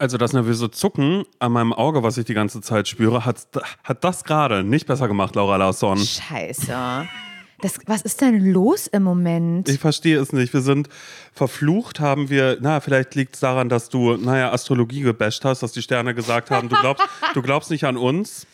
Also 0.00 0.16
das 0.16 0.32
nervöse 0.32 0.70
Zucken 0.70 1.24
an 1.40 1.52
meinem 1.52 1.74
Auge, 1.74 2.02
was 2.02 2.16
ich 2.16 2.24
die 2.24 2.32
ganze 2.32 2.62
Zeit 2.62 2.88
spüre, 2.88 3.26
hat, 3.26 3.46
hat 3.84 4.02
das 4.02 4.24
gerade 4.24 4.64
nicht 4.64 4.86
besser 4.86 5.08
gemacht, 5.08 5.36
Laura 5.36 5.56
Larsson. 5.56 5.98
Scheiße. 5.98 7.06
Das, 7.60 7.78
was 7.84 8.00
ist 8.00 8.18
denn 8.22 8.50
los 8.50 8.86
im 8.86 9.02
Moment? 9.02 9.68
Ich 9.68 9.78
verstehe 9.78 10.18
es 10.18 10.32
nicht. 10.32 10.54
Wir 10.54 10.62
sind 10.62 10.88
verflucht, 11.34 12.00
haben 12.00 12.30
wir, 12.30 12.56
na, 12.62 12.80
vielleicht 12.80 13.14
liegt 13.14 13.34
es 13.34 13.40
daran, 13.40 13.68
dass 13.68 13.90
du, 13.90 14.16
naja, 14.16 14.50
Astrologie 14.50 15.02
gebasht 15.02 15.44
hast, 15.44 15.62
dass 15.62 15.72
die 15.72 15.82
Sterne 15.82 16.14
gesagt 16.14 16.50
haben, 16.50 16.70
du 16.70 16.76
glaubst, 16.80 17.04
du 17.34 17.42
glaubst 17.42 17.70
nicht 17.70 17.84
an 17.84 17.98
uns. 17.98 18.46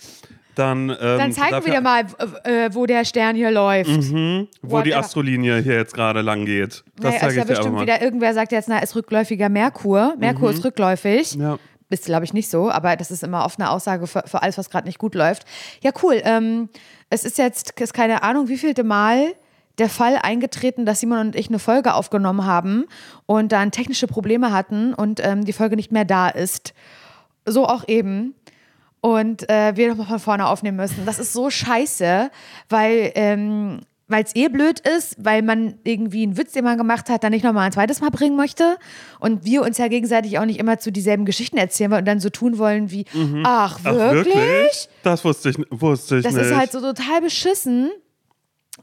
Dann, 0.57 0.89
ähm, 0.89 0.97
Dann 0.99 1.33
zeig 1.33 1.51
mir 1.51 1.67
wieder 1.67 1.83
mal, 1.83 2.07
äh, 2.45 2.71
wo 2.73 2.87
der 2.87 3.05
Stern 3.05 3.37
hier 3.37 3.51
läuft. 3.51 3.91
Mhm, 3.91 4.49
wo 4.63 4.81
die 4.81 4.95
Astrolinie 4.95 5.59
hier 5.59 5.75
jetzt 5.75 5.93
gerade 5.93 6.23
lang 6.23 6.47
geht. 6.47 6.83
Das 6.97 7.05
naja, 7.05 7.21
zeige 7.21 7.27
ist 7.29 7.37
ja 7.37 7.43
ich 7.43 7.49
dir 7.49 7.55
bestimmt 7.55 7.81
wieder, 7.81 8.01
irgendwer 8.01 8.33
sagt 8.33 8.53
jetzt, 8.53 8.67
na, 8.67 8.79
ist 8.79 8.97
rückläufiger 8.97 9.51
Merkur. 9.51 10.15
Merkur 10.19 10.51
ist 10.51 10.65
rückläufig. 10.65 11.37
Mhm. 11.37 11.43
Ja. 11.43 11.59
Ist, 11.91 12.07
glaube 12.07 12.25
ich, 12.25 12.33
nicht 12.33 12.51
so, 12.51 12.71
aber 12.71 12.97
das 12.97 13.11
ist 13.11 13.23
immer 13.23 13.45
oft 13.45 13.61
eine 13.61 13.71
Aussage 13.71 14.07
für, 14.07 14.25
für 14.27 14.43
alles, 14.43 14.59
was 14.59 14.71
gerade 14.71 14.87
nicht 14.87 14.99
gut 14.99 15.15
läuft. 15.15 15.45
Ja, 15.85 15.93
cool. 16.03 16.21
Ähm, 16.25 16.71
es 17.11 17.25
ist 17.25 17.39
jetzt, 17.39 17.79
ist 17.79 17.95
keine 17.95 18.23
Ahnung, 18.23 18.49
wie 18.49 18.57
vielte 18.57 18.83
Mal 18.83 19.35
der 19.79 19.91
Fall 19.91 20.19
eingetreten, 20.21 20.87
dass 20.87 21.01
Simon 21.01 21.19
und 21.19 21.37
ich 21.37 21.49
eine 21.49 21.59
Folge 21.59 21.95
aufgenommen 21.95 22.47
haben 22.47 22.87
und 23.27 23.53
dann 23.53 23.71
technische 23.71 24.07
Probleme 24.07 24.53
hatten 24.53 24.95
und 24.95 25.25
ähm, 25.25 25.45
die 25.45 25.53
Folge 25.53 25.77
nicht 25.77 25.93
mehr 25.93 26.07
da 26.07 26.29
ist. 26.29 26.73
So 27.45 27.67
auch 27.67 27.87
eben. 27.87 28.35
Und 29.01 29.49
äh, 29.49 29.77
wir 29.77 29.89
nochmal 29.89 30.07
von 30.07 30.19
vorne 30.19 30.47
aufnehmen 30.47 30.77
müssen. 30.77 31.07
Das 31.07 31.19
ist 31.19 31.33
so 31.33 31.49
scheiße, 31.51 32.31
weil 32.69 33.13
ähm, 33.15 33.81
es 34.09 34.35
eh 34.35 34.49
blöd 34.49 34.81
ist, 34.81 35.17
weil 35.19 35.43
man 35.43 35.79
irgendwie 35.85 36.23
einen 36.23 36.37
Witz, 36.39 36.53
den 36.53 36.65
man 36.65 36.79
gemacht 36.79 37.09
hat, 37.09 37.23
dann 37.25 37.33
nicht 37.33 37.45
nochmal 37.45 37.67
ein 37.67 37.73
zweites 37.73 38.01
Mal 38.01 38.11
bringen 38.11 38.37
möchte. 38.37 38.77
Und 39.21 39.45
wir 39.45 39.63
uns 39.63 39.79
ja 39.79 39.89
gegenseitig 39.89 40.39
auch 40.39 40.45
nicht 40.45 40.59
immer 40.59 40.79
zu 40.79 40.91
dieselben 40.93 41.25
Geschichten 41.25 41.57
erzählen 41.57 41.91
wollen 41.91 42.01
und 42.01 42.07
dann 42.07 42.21
so 42.21 42.31
tun 42.31 42.59
wollen 42.59 42.91
wie, 42.91 43.05
ach, 43.45 43.79
Ach, 43.85 43.95
wirklich? 43.95 44.89
Das 45.03 45.25
wusste 45.25 45.51
ich, 45.51 45.57
wusste 45.71 46.19
ich 46.19 46.25
Das 46.25 46.35
nicht. 46.35 46.47
ist 46.47 46.55
halt 46.57 46.73
so 46.73 46.81
total 46.81 47.21
beschissen. 47.21 47.91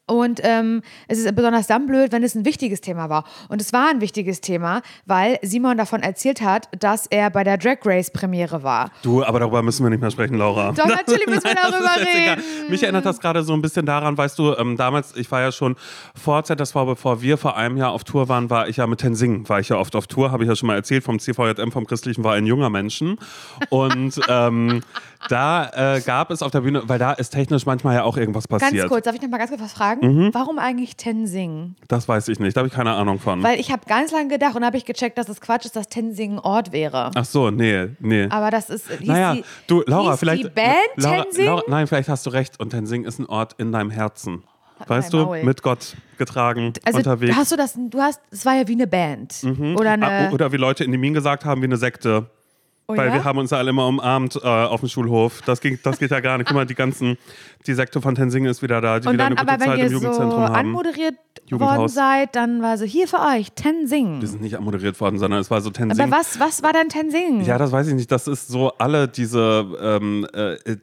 Und 0.05 0.41
ähm, 0.43 0.81
es 1.07 1.19
ist 1.19 1.35
besonders 1.35 1.67
dann 1.67 1.85
blöd, 1.85 2.11
wenn 2.11 2.23
es 2.23 2.35
ein 2.35 2.45
wichtiges 2.45 2.81
Thema 2.81 3.09
war. 3.09 3.23
Und 3.49 3.61
es 3.61 3.71
war 3.73 3.89
ein 3.89 4.01
wichtiges 4.01 4.41
Thema, 4.41 4.81
weil 5.05 5.39
Simon 5.41 5.77
davon 5.77 6.01
erzählt 6.01 6.41
hat, 6.41 6.67
dass 6.77 7.07
er 7.07 7.29
bei 7.29 7.43
der 7.43 7.57
Drag 7.57 7.77
Race 7.85 8.11
Premiere 8.11 8.63
war. 8.63 8.91
Du, 9.01 9.23
aber 9.23 9.39
darüber 9.39 9.61
müssen 9.61 9.83
wir 9.83 9.89
nicht 9.89 10.01
mehr 10.01 10.11
sprechen, 10.11 10.37
Laura. 10.37 10.71
Doch, 10.71 10.87
natürlich 10.87 11.27
müssen 11.27 11.43
wir 11.43 11.53
Nein, 11.55 11.71
darüber 11.71 11.95
egal. 12.01 12.33
reden. 12.33 12.43
Mich 12.69 12.83
erinnert 12.83 13.05
das 13.05 13.19
gerade 13.19 13.43
so 13.43 13.53
ein 13.53 13.61
bisschen 13.61 13.85
daran, 13.85 14.17
weißt 14.17 14.37
du, 14.37 14.55
ähm, 14.57 14.77
damals, 14.77 15.15
ich 15.15 15.31
war 15.31 15.41
ja 15.41 15.51
schon 15.51 15.75
vor 16.15 16.43
ZSV, 16.43 16.73
bevor 16.85 17.21
wir 17.21 17.37
vor 17.37 17.55
einem 17.55 17.77
Jahr 17.77 17.91
auf 17.91 18.03
Tour 18.03 18.29
waren, 18.29 18.49
war 18.49 18.67
ich 18.67 18.77
ja 18.77 18.87
mit 18.87 18.99
Tensing, 18.99 19.47
war 19.47 19.59
ich 19.59 19.69
ja 19.69 19.77
oft 19.77 19.95
auf 19.95 20.07
Tour, 20.07 20.31
habe 20.31 20.43
ich 20.43 20.49
ja 20.49 20.55
schon 20.55 20.67
mal 20.67 20.75
erzählt, 20.75 21.03
vom 21.03 21.19
CVJM, 21.19 21.71
vom 21.71 21.85
Christlichen 21.85 22.23
war 22.23 22.33
ein 22.33 22.45
junger 22.45 22.69
Menschen. 22.69 23.17
Und 23.69 24.19
ähm, 24.27 24.81
da 25.29 25.95
äh, 25.95 26.01
gab 26.01 26.31
es 26.31 26.41
auf 26.41 26.51
der 26.51 26.61
Bühne, 26.61 26.83
weil 26.87 26.99
da 26.99 27.13
ist 27.13 27.31
technisch 27.31 27.65
manchmal 27.65 27.95
ja 27.95 28.03
auch 28.03 28.17
irgendwas 28.17 28.47
passiert. 28.47 28.73
Ganz 28.73 28.89
kurz, 28.89 29.05
darf 29.05 29.15
ich 29.15 29.21
noch 29.21 29.29
mal 29.29 29.37
ganz 29.37 29.49
kurz 29.49 29.61
was 29.61 29.73
fragen? 29.73 30.29
Warum 30.33 30.59
eigentlich 30.59 30.95
Tenzing? 30.95 31.75
Das 31.87 32.07
weiß 32.07 32.27
ich 32.27 32.39
nicht, 32.39 32.55
da 32.55 32.59
habe 32.59 32.67
ich 32.67 32.73
keine 32.73 32.93
Ahnung 32.93 33.19
von. 33.19 33.41
Weil 33.43 33.59
ich 33.59 33.71
habe 33.71 33.83
ganz 33.87 34.11
lange 34.11 34.29
gedacht 34.29 34.55
und 34.55 34.65
habe 34.65 34.77
ich 34.77 34.85
gecheckt, 34.85 35.17
dass 35.17 35.29
es 35.29 35.41
Quatsch 35.41 35.65
ist, 35.65 35.75
dass 35.75 35.87
Tenzing 35.89 36.33
ein 36.33 36.39
Ort 36.39 36.71
wäre. 36.71 37.11
Ach 37.15 37.25
so, 37.25 37.51
nee, 37.51 37.89
nee. 37.99 38.27
Aber 38.29 38.51
das 38.51 38.69
ist. 38.69 38.89
Hieß 38.89 39.07
naja, 39.07 39.35
die, 39.35 39.43
du, 39.67 39.83
Laura, 39.85 40.17
vielleicht. 40.17 40.43
Die 40.43 40.49
Band 40.49 40.75
Laura, 40.95 41.23
Tenzing? 41.23 41.45
Laura, 41.45 41.63
nein, 41.67 41.87
vielleicht 41.87 42.09
hast 42.09 42.25
du 42.25 42.29
recht. 42.31 42.59
Und 42.59 42.69
Tensing 42.69 43.05
ist 43.05 43.19
ein 43.19 43.25
Ort 43.25 43.53
in 43.57 43.71
deinem 43.71 43.89
Herzen. 43.89 44.43
Weißt 44.87 45.13
mein 45.13 45.21
du, 45.21 45.25
Maul. 45.27 45.43
mit 45.43 45.61
Gott 45.61 45.95
getragen, 46.17 46.73
also 46.83 46.97
unterwegs. 46.97 47.35
hast 47.35 47.51
du 47.51 47.55
das, 47.55 47.73
du 47.77 48.01
hast, 48.01 48.19
es 48.31 48.45
war 48.45 48.55
ja 48.55 48.67
wie 48.67 48.73
eine 48.73 48.87
Band. 48.87 49.41
Oder 49.77 49.91
eine. 49.91 50.07
Ah, 50.07 50.31
oder 50.31 50.51
wie 50.51 50.57
Leute 50.57 50.83
in 50.83 50.91
die 50.91 50.97
Minen 50.97 51.13
gesagt 51.13 51.45
haben, 51.45 51.61
wie 51.61 51.65
eine 51.65 51.77
Sekte. 51.77 52.27
Oh 52.93 52.97
Weil 52.97 53.07
ja? 53.09 53.13
wir 53.15 53.23
haben 53.23 53.37
uns 53.37 53.51
ja 53.51 53.57
alle 53.57 53.69
immer 53.69 53.87
umarmt 53.87 54.35
äh, 54.35 54.47
auf 54.47 54.79
dem 54.79 54.89
Schulhof. 54.89 55.41
Das, 55.45 55.61
ging, 55.61 55.79
das 55.83 55.99
geht 55.99 56.11
ja 56.11 56.19
gar 56.19 56.37
nicht. 56.37 56.47
Guck 56.47 56.55
mal, 56.55 56.65
die 56.65 56.75
ganzen, 56.75 57.17
die 57.67 57.73
Sekte 57.73 58.01
von 58.01 58.15
Tensing 58.15 58.45
ist 58.45 58.61
wieder 58.61 58.81
da, 58.81 58.99
die 58.99 59.07
und 59.07 59.13
wieder 59.13 59.29
dann, 59.29 59.37
eine 59.37 59.41
gute 59.41 59.53
aber 59.53 59.61
wenn 59.61 59.67
Zeit 59.67 59.79
ihr 59.79 59.85
im 59.85 59.89
so 59.89 59.95
Jugendzentrum 59.95 60.43
haben. 60.43 60.55
anmoderiert 60.55 61.15
worden 61.51 61.87
seid, 61.87 62.35
dann 62.35 62.61
war 62.61 62.77
so 62.77 62.85
hier 62.85 63.07
für 63.07 63.19
euch 63.19 63.51
Tenzing. 63.53 64.21
Wir 64.21 64.27
sind 64.27 64.41
nicht 64.41 64.59
moderiert 64.59 64.99
worden, 64.99 65.19
sondern 65.19 65.39
es 65.39 65.51
war 65.51 65.61
so 65.61 65.69
Tensing. 65.69 66.01
Aber 66.01 66.17
was, 66.17 66.39
was 66.39 66.63
war 66.63 66.73
dann 66.73 66.89
Tenzing? 66.89 67.41
Ja, 67.41 67.57
das 67.57 67.71
weiß 67.71 67.87
ich 67.87 67.95
nicht. 67.95 68.11
Das 68.11 68.27
ist 68.27 68.47
so 68.47 68.71
alle 68.77 69.07
diese, 69.07 69.65
ähm, 69.81 70.27
äh, 70.33 70.53
äh, 70.53 70.77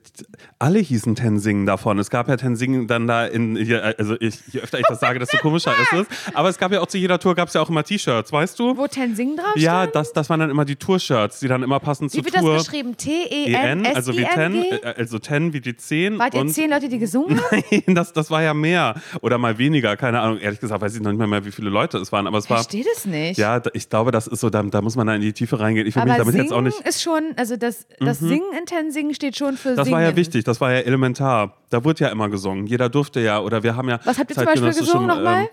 alle 0.59 0.79
hießen 0.79 1.15
Tensing 1.15 1.67
davon. 1.67 1.99
Es 1.99 2.11
gab 2.11 2.29
ja 2.29 2.37
Tensing 2.37 2.87
dann 2.87 3.07
da 3.07 3.27
in, 3.27 3.57
also 3.99 4.17
ich, 4.21 4.41
je 4.53 4.61
öfter 4.61 4.79
ich 4.79 4.87
das 4.89 5.01
sage, 5.01 5.19
desto 5.19 5.39
komischer 5.43 5.73
ist 5.81 5.93
es. 5.93 6.35
Aber 6.35 6.49
es 6.49 6.59
gab 6.59 6.73
ja 6.73 6.81
auch 6.81 6.87
zu 6.87 6.99
jeder 6.99 7.19
Tour 7.19 7.35
gab 7.35 7.49
es 7.49 7.55
ja 7.55 7.61
auch 7.61 7.71
immer 7.71 7.85
T-Shirts, 7.85 8.33
weißt 8.33 8.59
du? 8.59 8.77
Wo 8.77 8.87
Tenzing 8.87 9.37
draufsteht? 9.37 9.63
Ja, 9.63 9.87
das, 9.87 10.13
das 10.13 10.29
waren 10.31 10.41
dann 10.41 10.51
immer 10.51 10.65
die 10.65 10.77
Tour-Shirts, 10.77 11.41
die 11.41 11.49
dann 11.49 11.63
immer 11.63 11.81
passend 12.01 12.13
Wie 12.15 12.17
zur 12.23 12.25
wird 12.33 12.43
Tour. 12.43 12.55
das 12.55 12.65
geschrieben? 12.67 12.91
EN, 12.91 12.97
T-E-N-S-I-N-G? 12.97 13.95
also 13.95 14.17
wie 14.17 14.25
Ten, 14.25 14.55
äh, 14.63 14.95
also 14.97 15.19
Ten 15.19 15.53
wie 15.53 15.61
die 15.61 15.77
Zehn. 15.77 16.19
Wart 16.19 16.35
ihr 16.35 16.47
zehn 16.49 16.71
Leute, 16.71 16.89
die 16.89 16.99
gesungen 16.99 17.41
haben? 17.41 17.63
Nein, 17.87 17.95
das, 17.95 18.13
das 18.13 18.31
war 18.31 18.43
ja 18.43 18.55
mehr. 18.55 18.95
Oder 19.21 19.39
mal 19.39 19.59
weniger, 19.59 19.97
keine 19.97 20.21
Ahnung. 20.21 20.39
Ehrlich 20.39 20.61
gesagt 20.61 20.81
weiß 20.81 20.95
ich 20.95 21.01
noch 21.03 21.13
nicht 21.13 21.27
mehr, 21.27 21.45
wie 21.45 21.51
viele 21.51 21.71
Leute 21.71 21.99
es 21.99 22.11
waren. 22.13 22.27
Aber 22.27 22.39
es 22.39 22.45
Ich 22.45 22.51
war. 22.51 22.59
verstehe 22.59 22.85
das 22.95 23.05
nicht. 23.05 23.39
Ja, 23.39 23.61
ich 23.73 23.89
glaube, 23.89 24.11
das 24.11 24.27
ist 24.27 24.41
so, 24.41 24.51
da, 24.51 24.63
da 24.63 24.83
muss 24.83 24.97
man 24.97 25.07
da 25.07 25.15
in 25.15 25.21
die 25.23 25.33
Tiefe 25.33 25.61
reingehen. 25.61 25.87
Ich 25.87 25.97
will 25.97 26.05
mich 26.05 26.13
aber 26.13 26.19
damit 26.19 26.33
singen 26.33 26.45
jetzt 26.47 26.53
auch 26.53 26.61
nicht. 26.63 26.81
ist 26.81 27.03
schon, 27.03 27.23
also 27.37 27.57
das, 27.57 27.87
das 27.99 28.19
Singen 28.19 28.53
in 28.59 28.67
Tenzing 28.67 29.15
steht 29.15 29.37
schon 29.37 29.57
für 29.57 29.75
Das 29.75 29.85
Singen. 29.87 29.97
war 29.99 30.03
ja 30.03 30.17
wichtig, 30.17 30.45
das 30.45 30.61
war 30.61 30.73
ja 30.73 30.81
elementar. 30.81 31.57
Da 31.71 31.85
wurde 31.85 32.05
ja 32.05 32.09
immer 32.09 32.29
gesungen. 32.29 32.67
Jeder 32.67 32.89
durfte 32.89 33.21
ja, 33.21 33.41
oder 33.41 33.63
wir 33.63 33.77
haben 33.77 33.89
ja. 33.89 34.01
Was 34.05 34.19
habt 34.19 34.31
ihr 34.31 34.37
zum 34.37 34.45
Beispiel 34.45 34.73
gesungen 34.73 35.07
nochmal? 35.07 35.49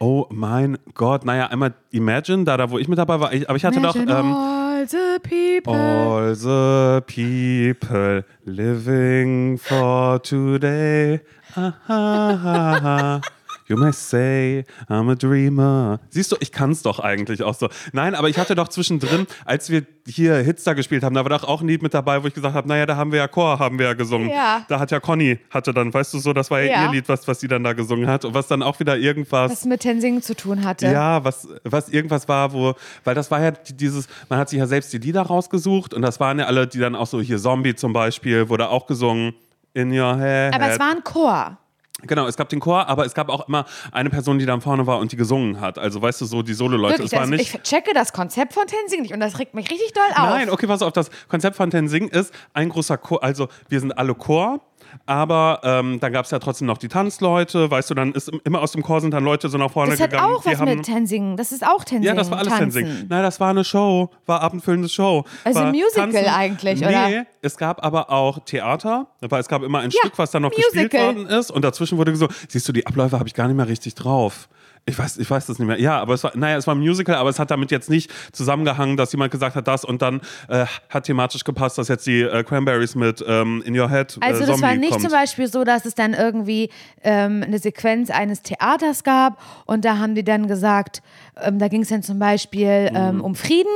oh 0.00 0.26
mein 0.30 0.78
Gott, 0.94 1.24
naja, 1.24 1.48
einmal 1.48 1.74
Imagine, 1.90 2.44
da, 2.44 2.56
da 2.56 2.70
wo 2.70 2.78
ich 2.78 2.86
mit 2.86 2.98
dabei 2.98 3.18
war. 3.18 3.32
Ich, 3.32 3.48
aber 3.48 3.56
ich 3.56 3.64
hatte 3.64 3.80
doch. 3.80 3.96
Imagine 3.96 4.18
Ähm, 4.20 4.36
all 4.78 4.86
the 4.86 5.20
people. 5.24 5.74
All 5.74 6.34
the 6.34 7.02
people 7.06 8.22
living 8.44 9.58
for 9.58 10.20
today. 10.20 11.20
Ah. 11.56 13.20
You 13.68 13.76
may 13.76 13.92
say 13.92 14.64
I'm 14.88 15.10
a 15.10 15.14
dreamer. 15.14 16.00
Siehst 16.08 16.32
du, 16.32 16.36
ich 16.40 16.52
kann's 16.52 16.80
doch 16.82 17.00
eigentlich 17.00 17.42
auch 17.42 17.54
so. 17.54 17.68
Nein, 17.92 18.14
aber 18.14 18.30
ich 18.30 18.38
hatte 18.38 18.54
doch 18.54 18.68
zwischendrin, 18.68 19.26
als 19.44 19.68
wir 19.68 19.84
hier 20.06 20.36
Hitster 20.36 20.74
gespielt 20.74 21.02
haben, 21.04 21.14
da 21.14 21.22
war 21.22 21.28
doch 21.28 21.44
auch 21.44 21.60
ein 21.60 21.68
Lied 21.68 21.82
mit 21.82 21.92
dabei, 21.92 22.22
wo 22.22 22.26
ich 22.26 22.32
gesagt 22.32 22.54
habe, 22.54 22.66
naja, 22.66 22.86
da 22.86 22.96
haben 22.96 23.12
wir 23.12 23.18
ja 23.18 23.28
Chor, 23.28 23.58
haben 23.58 23.78
wir 23.78 23.86
ja 23.86 23.92
gesungen. 23.92 24.30
Ja. 24.30 24.64
Da 24.68 24.80
hat 24.80 24.90
ja 24.90 25.00
Conny, 25.00 25.38
hatte 25.50 25.74
dann, 25.74 25.92
weißt 25.92 26.14
du 26.14 26.18
so, 26.18 26.32
das 26.32 26.50
war 26.50 26.60
ja, 26.62 26.72
Ja. 26.72 26.84
ihr 26.86 26.92
Lied, 26.92 27.08
was, 27.10 27.28
was 27.28 27.40
sie 27.40 27.48
dann 27.48 27.62
da 27.62 27.74
gesungen 27.74 28.06
hat 28.06 28.24
und 28.24 28.32
was 28.32 28.46
dann 28.46 28.62
auch 28.62 28.80
wieder 28.80 28.96
irgendwas... 28.96 29.52
Was 29.52 29.64
mit 29.66 29.80
Tenzing 29.80 30.22
zu 30.22 30.34
tun 30.34 30.64
hatte. 30.64 30.86
Ja, 30.86 31.22
was, 31.22 31.46
was 31.64 31.90
irgendwas 31.90 32.26
war, 32.26 32.54
wo, 32.54 32.74
weil 33.04 33.14
das 33.14 33.30
war 33.30 33.42
ja 33.42 33.50
dieses, 33.50 34.08
man 34.30 34.38
hat 34.38 34.48
sich 34.48 34.58
ja 34.58 34.66
selbst 34.66 34.90
die 34.94 34.98
Lieder 34.98 35.20
rausgesucht 35.22 35.92
und 35.92 36.00
das 36.00 36.18
waren 36.20 36.38
ja 36.38 36.46
alle, 36.46 36.66
die 36.66 36.78
dann 36.78 36.94
auch 36.94 37.06
so 37.06 37.20
hier 37.20 37.36
Zombie 37.38 37.74
zum 37.74 37.92
Beispiel, 37.92 38.48
wurde 38.48 38.70
auch 38.70 38.86
gesungen. 38.86 39.34
In 39.74 39.92
your 39.92 40.16
head. 40.16 40.54
Aber 40.54 40.70
es 40.70 40.80
war 40.80 40.90
ein 40.90 41.04
Chor. 41.04 41.58
Genau, 42.02 42.26
es 42.26 42.36
gab 42.36 42.48
den 42.48 42.60
Chor, 42.60 42.86
aber 42.86 43.04
es 43.04 43.14
gab 43.14 43.28
auch 43.28 43.48
immer 43.48 43.66
eine 43.92 44.10
Person, 44.10 44.38
die 44.38 44.46
dann 44.46 44.60
vorne 44.60 44.86
war 44.86 44.98
und 44.98 45.12
die 45.12 45.16
gesungen 45.16 45.60
hat. 45.60 45.78
Also 45.78 46.00
weißt 46.00 46.20
du, 46.20 46.24
so 46.24 46.42
die 46.42 46.54
Solo-Leute. 46.54 47.02
Es 47.02 47.12
war 47.12 47.20
also 47.20 47.32
nicht. 47.32 47.54
ich 47.54 47.62
checke 47.62 47.92
das 47.94 48.12
Konzept 48.12 48.52
von 48.54 48.66
Tenzing 48.66 49.02
nicht 49.02 49.14
und 49.14 49.20
das 49.20 49.38
regt 49.38 49.54
mich 49.54 49.70
richtig 49.70 49.92
doll 49.92 50.10
auf. 50.12 50.30
Nein, 50.30 50.50
okay, 50.50 50.66
pass 50.66 50.82
auf, 50.82 50.92
das 50.92 51.10
Konzept 51.28 51.56
von 51.56 51.70
Tensing 51.70 52.08
ist 52.08 52.32
ein 52.52 52.68
großer 52.68 52.98
Chor, 52.98 53.22
also 53.22 53.48
wir 53.68 53.80
sind 53.80 53.92
alle 53.96 54.14
Chor, 54.14 54.60
aber 55.06 55.60
ähm, 55.62 56.00
dann 56.00 56.12
gab 56.12 56.24
es 56.24 56.30
ja 56.30 56.38
trotzdem 56.38 56.66
noch 56.66 56.78
die 56.78 56.88
Tanzleute, 56.88 57.70
weißt 57.70 57.90
du, 57.90 57.94
dann 57.94 58.12
ist 58.12 58.28
im- 58.28 58.40
immer 58.44 58.60
aus 58.60 58.72
dem 58.72 58.82
Chor 58.82 59.00
sind 59.00 59.12
dann 59.12 59.24
Leute 59.24 59.48
so 59.48 59.58
nach 59.58 59.70
vorne 59.70 59.92
das 59.92 60.00
hat 60.00 60.10
gegangen. 60.10 60.34
auch 60.34 60.42
die 60.42 60.50
was 60.50 60.60
haben, 60.60 60.76
mit 60.76 60.84
Tenzing. 60.84 61.36
Das 61.36 61.52
ist 61.52 61.66
auch 61.66 61.84
Tenzing. 61.84 62.02
Ja, 62.04 62.14
das 62.14 62.30
war 62.30 62.38
alles 62.38 62.52
Tanzen. 62.52 62.84
Tensing. 62.84 63.06
Nein, 63.08 63.22
das 63.22 63.40
war 63.40 63.50
eine 63.50 63.64
Show, 63.64 64.10
war 64.26 64.40
abendfüllende 64.42 64.88
Show. 64.88 65.24
Also 65.44 65.60
war 65.60 65.66
ein 65.66 65.72
Musical 65.72 66.26
eigentlich, 66.28 66.80
nee, 66.80 66.86
oder? 66.86 67.26
es 67.42 67.56
gab 67.56 67.84
aber 67.84 68.10
auch 68.10 68.38
Theater, 68.44 69.06
weil 69.20 69.40
es 69.40 69.48
gab 69.48 69.62
immer 69.62 69.78
ein 69.80 69.90
Ja, 69.90 69.98
Stück, 70.00 70.18
was 70.18 70.30
dann 70.30 70.42
noch 70.42 70.50
gespielt 70.50 70.92
Musical. 70.92 71.06
worden 71.16 71.26
ist 71.26 71.50
und 71.50 71.62
dazwischen 71.64 71.98
wurde 71.98 72.14
so, 72.16 72.28
siehst 72.48 72.68
du, 72.68 72.72
die 72.72 72.86
Abläufe 72.86 73.18
habe 73.18 73.28
ich 73.28 73.34
gar 73.34 73.46
nicht 73.48 73.56
mehr 73.56 73.68
richtig 73.68 73.94
drauf. 73.94 74.48
Ich 74.86 74.98
weiß, 74.98 75.18
ich 75.18 75.30
weiß 75.30 75.46
das 75.46 75.58
nicht 75.58 75.68
mehr. 75.68 75.80
Ja, 75.80 75.98
aber 76.00 76.14
es 76.14 76.24
war, 76.24 76.32
naja, 76.36 76.56
es 76.56 76.66
war 76.66 76.74
ein 76.74 76.78
Musical, 76.80 77.16
aber 77.16 77.28
es 77.30 77.38
hat 77.38 77.50
damit 77.50 77.70
jetzt 77.70 77.90
nicht 77.90 78.10
zusammengehangen, 78.32 78.96
dass 78.96 79.12
jemand 79.12 79.30
gesagt 79.30 79.54
hat, 79.56 79.68
das 79.68 79.84
und 79.84 80.00
dann 80.02 80.20
äh, 80.48 80.64
hat 80.88 81.04
thematisch 81.04 81.44
gepasst, 81.44 81.76
dass 81.78 81.88
jetzt 81.88 82.06
die 82.06 82.22
äh, 82.22 82.42
Cranberries 82.42 82.94
mit 82.94 83.22
ähm, 83.26 83.62
In 83.66 83.78
Your 83.78 83.90
Head 83.90 84.18
äh, 84.20 84.24
Also 84.24 84.40
das 84.40 84.48
Zombie 84.48 84.62
war 84.62 84.74
nicht 84.76 84.90
kommt. 84.92 85.02
zum 85.02 85.10
Beispiel 85.12 85.46
so, 85.46 85.64
dass 85.64 85.84
es 85.84 85.94
dann 85.94 86.14
irgendwie 86.14 86.70
ähm, 87.02 87.42
eine 87.46 87.58
Sequenz 87.58 88.10
eines 88.10 88.42
Theaters 88.42 89.04
gab 89.04 89.38
und 89.66 89.84
da 89.84 89.98
haben 89.98 90.14
die 90.14 90.24
dann 90.24 90.46
gesagt, 90.48 91.02
ähm, 91.40 91.58
da 91.58 91.68
ging 91.68 91.82
es 91.82 91.88
dann 91.88 92.02
zum 92.02 92.18
Beispiel 92.18 92.90
Mhm. 92.90 92.96
ähm, 92.96 93.20
um 93.20 93.34
Frieden, 93.34 93.68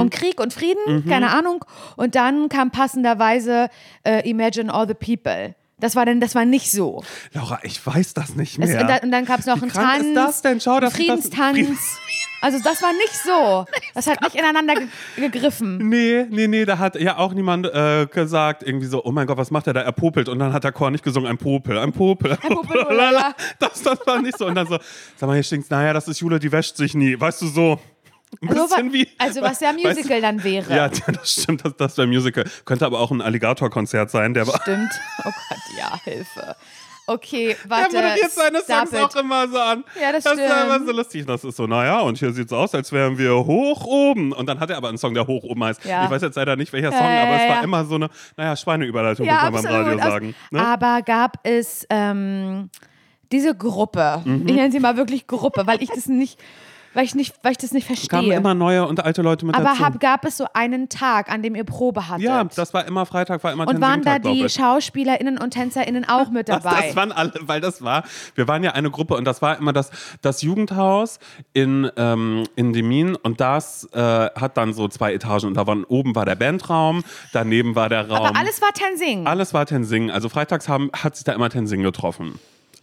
um 0.00 0.10
Krieg 0.10 0.40
und 0.40 0.52
Frieden, 0.52 1.06
keine 1.08 1.30
Ahnung. 1.30 1.64
Und 1.96 2.14
dann 2.14 2.48
kam 2.48 2.70
passenderweise 2.70 3.68
äh, 4.04 4.28
Imagine 4.28 4.72
All 4.72 4.86
the 4.88 4.94
People. 4.94 5.54
Das 5.80 5.94
war 5.94 6.04
dann, 6.06 6.20
das 6.20 6.34
war 6.34 6.44
nicht 6.44 6.70
so. 6.72 7.04
Laura, 7.32 7.60
ich 7.62 7.84
weiß 7.86 8.14
das 8.14 8.34
nicht 8.34 8.58
Es, 8.58 8.68
mehr. 8.68 8.80
und 8.80 8.88
dann, 8.88 8.98
und 9.00 9.10
dann 9.12 9.24
gab 9.24 9.38
es 9.40 9.46
noch 9.46 9.58
Wie 9.58 9.62
einen 9.62 9.70
Tanz. 9.72 10.04
ist 10.06 10.14
das 10.16 10.42
denn? 10.42 10.60
Schau, 10.60 10.80
dass- 10.80 10.92
Friedenstanz. 10.94 11.68
das- 11.68 11.98
also 12.40 12.58
das 12.62 12.80
war 12.82 12.92
nicht 12.92 13.14
so. 13.24 13.64
Das 13.94 14.06
hat 14.06 14.20
nicht 14.22 14.36
ineinander 14.36 14.74
ge 14.76 14.86
gegriffen. 15.16 15.78
Nee, 15.88 16.24
nee, 16.30 16.46
nee, 16.46 16.64
da 16.64 16.78
hat 16.78 16.94
ja 17.00 17.16
auch 17.16 17.32
niemand 17.34 17.66
äh, 17.66 18.06
gesagt, 18.06 18.62
irgendwie 18.62 18.86
so, 18.86 19.04
oh 19.04 19.10
mein 19.10 19.26
Gott, 19.26 19.36
was 19.38 19.50
macht 19.50 19.66
er 19.66 19.72
da? 19.72 19.80
Er 19.80 19.90
popelt. 19.90 20.28
Und 20.28 20.38
dann 20.38 20.52
hat 20.52 20.62
der 20.62 20.70
Chor 20.70 20.90
nicht 20.92 21.02
gesungen, 21.02 21.28
ein 21.28 21.38
Popel, 21.38 21.76
ein 21.78 21.92
Popel. 21.92 22.32
Ein 22.32 22.38
Popel. 22.54 22.86
Das, 23.58 23.82
das 23.82 23.98
war 24.06 24.22
nicht 24.22 24.38
so. 24.38 24.46
Und 24.46 24.54
dann 24.54 24.66
so, 24.68 24.78
sag 25.16 25.26
mal, 25.26 25.34
hier 25.34 25.42
stinkt's, 25.42 25.68
naja, 25.70 25.92
das 25.92 26.06
ist 26.06 26.20
Jule, 26.20 26.38
die 26.38 26.52
wäscht 26.52 26.76
sich 26.76 26.94
nie. 26.94 27.18
Weißt 27.20 27.42
du, 27.42 27.46
so. 27.48 27.80
Ein 28.42 28.48
Also, 28.50 28.76
wie. 28.92 29.08
also 29.18 29.40
was 29.42 29.60
ja 29.60 29.68
weißt 29.74 29.84
du- 29.84 29.88
Musical 29.88 30.20
dann 30.20 30.44
wäre. 30.44 30.74
Ja, 30.76 30.88
das 31.12 31.32
stimmt, 31.32 31.64
das, 31.64 31.76
das 31.76 31.96
wäre 31.96 32.06
Musical. 32.06 32.44
Könnte 32.64 32.86
aber 32.86 33.00
auch 33.00 33.10
ein 33.10 33.20
Alligator-Konzert 33.22 34.10
sein, 34.10 34.34
der 34.34 34.46
war. 34.46 34.60
Stimmt. 34.62 34.90
Oh 35.20 35.30
Gott, 35.48 35.58
ja, 35.78 35.98
Hilfe. 36.04 36.56
Okay, 37.06 37.56
Der 37.64 37.70
warte. 37.70 37.96
moderiert 37.96 38.30
seine 38.30 38.60
Songs 38.60 38.92
it. 38.92 38.98
auch 38.98 39.16
immer 39.16 39.48
so 39.48 39.58
an. 39.58 39.82
Ja, 39.98 40.12
das 40.12 40.26
ist 40.26 40.38
ja 40.38 40.64
immer 40.64 40.74
stimmt. 40.74 40.86
so 40.88 40.92
lustig. 40.92 41.24
Das 41.26 41.42
ist 41.42 41.56
so, 41.56 41.66
naja, 41.66 42.00
und 42.00 42.18
hier 42.18 42.32
sieht 42.34 42.48
es 42.48 42.52
aus, 42.52 42.74
als 42.74 42.92
wären 42.92 43.16
wir 43.16 43.32
hoch 43.34 43.86
oben. 43.86 44.32
Und 44.34 44.46
dann 44.46 44.60
hat 44.60 44.68
er 44.68 44.76
aber 44.76 44.90
einen 44.90 44.98
Song, 44.98 45.14
der 45.14 45.26
hoch 45.26 45.42
oben 45.42 45.64
heißt. 45.64 45.86
Ja. 45.86 46.04
Ich 46.04 46.10
weiß 46.10 46.20
jetzt 46.20 46.34
leider 46.36 46.54
nicht, 46.56 46.70
welcher 46.74 46.92
Song, 46.92 47.00
Ja, 47.00 47.22
aber 47.22 47.32
es 47.36 47.40
war 47.48 47.56
ja. 47.56 47.60
immer 47.62 47.84
so 47.86 47.94
eine, 47.94 48.10
naja, 48.36 48.54
Schweineüberleitung, 48.56 49.24
Ja, 49.24 49.50
muss 49.50 49.62
man 49.62 49.72
beim 49.72 49.74
absolut. 49.74 49.86
Radio 50.02 50.10
sagen. 50.10 50.34
Ne? 50.50 50.66
Aber 50.66 51.00
gab 51.00 51.38
es 51.44 51.86
ähm, 51.88 52.68
diese 53.32 53.54
Gruppe, 53.56 54.20
Mhm. 54.26 54.46
ich 54.46 54.54
nenne 54.54 54.70
sie 54.70 54.80
mal 54.80 54.98
wirklich 54.98 55.26
Gruppe, 55.26 55.66
weil 55.66 55.82
ich 55.82 55.88
das 55.88 56.08
nicht, 56.08 56.38
weil 56.98 57.04
ich 57.04 57.14
nicht, 57.14 57.32
weil 57.44 57.52
ich 57.52 57.58
das 57.58 57.70
nicht 57.70 57.86
kamen 57.86 57.96
verstehe. 57.96 58.34
immer 58.34 58.54
neue 58.54 58.84
und 58.84 59.04
alte 59.04 59.22
Leute 59.22 59.46
mit 59.46 59.54
Aber 59.54 59.66
dazu. 59.66 59.84
hab, 59.84 60.00
gab 60.00 60.24
es 60.24 60.36
so 60.36 60.46
einen 60.52 60.88
Tag, 60.88 61.30
an 61.30 61.44
dem 61.44 61.54
ihr 61.54 61.62
Probe 61.62 62.08
hattet? 62.08 62.24
ja, 62.24 62.42
das 62.42 62.74
war 62.74 62.86
immer 62.86 63.06
Freitag, 63.06 63.44
war 63.44 63.52
immer 63.52 63.68
und 63.68 63.80
waren 63.80 64.02
da 64.02 64.18
die. 64.18 64.48
SchauspielerInnen 64.48 65.38
und 65.38 65.52
TänzerInnen 65.52 66.08
auch 66.08 66.30
mit 66.30 66.48
dabei? 66.48 66.86
Das 66.88 66.96
waren 66.96 67.12
alle, 67.12 67.34
weil 67.42 67.60
das 67.60 67.82
war, 67.82 68.02
wir 68.34 68.48
waren 68.48 68.64
ja 68.64 68.72
eine 68.72 68.90
Gruppe 68.90 69.14
und 69.14 69.24
das 69.26 69.40
war 69.42 69.56
immer 69.58 69.72
das, 69.72 69.92
das 70.22 70.42
Jugendhaus 70.42 71.20
in, 71.52 71.88
ähm, 71.96 72.42
in 72.56 72.72
Demin 72.72 73.14
und 73.14 73.40
das 73.40 73.88
äh, 73.92 74.00
hat 74.00 74.56
dann 74.56 74.72
so 74.72 74.88
zwei 74.88 75.14
Etagen 75.14 75.46
und 75.46 75.54
da 75.54 75.68
waren, 75.68 75.84
oben 75.84 76.16
war 76.16 76.26
der 76.26 76.34
Bandraum, 76.34 77.04
daneben 77.32 77.76
war 77.76 77.88
der 77.88 78.08
Raum. 78.08 78.26
Aber 78.26 78.36
alles 78.36 78.60
war 78.60 78.72
Tensing. 78.72 79.24
Alles 79.24 79.54
war 79.54 79.66
Tensing. 79.66 80.10
Also 80.10 80.28
freitags 80.28 80.68
haben, 80.68 80.90
hat 80.92 81.14
sich 81.14 81.22
da 81.24 81.32
immer 81.32 81.48
Tensing 81.48 81.84
getroffen. 81.84 82.40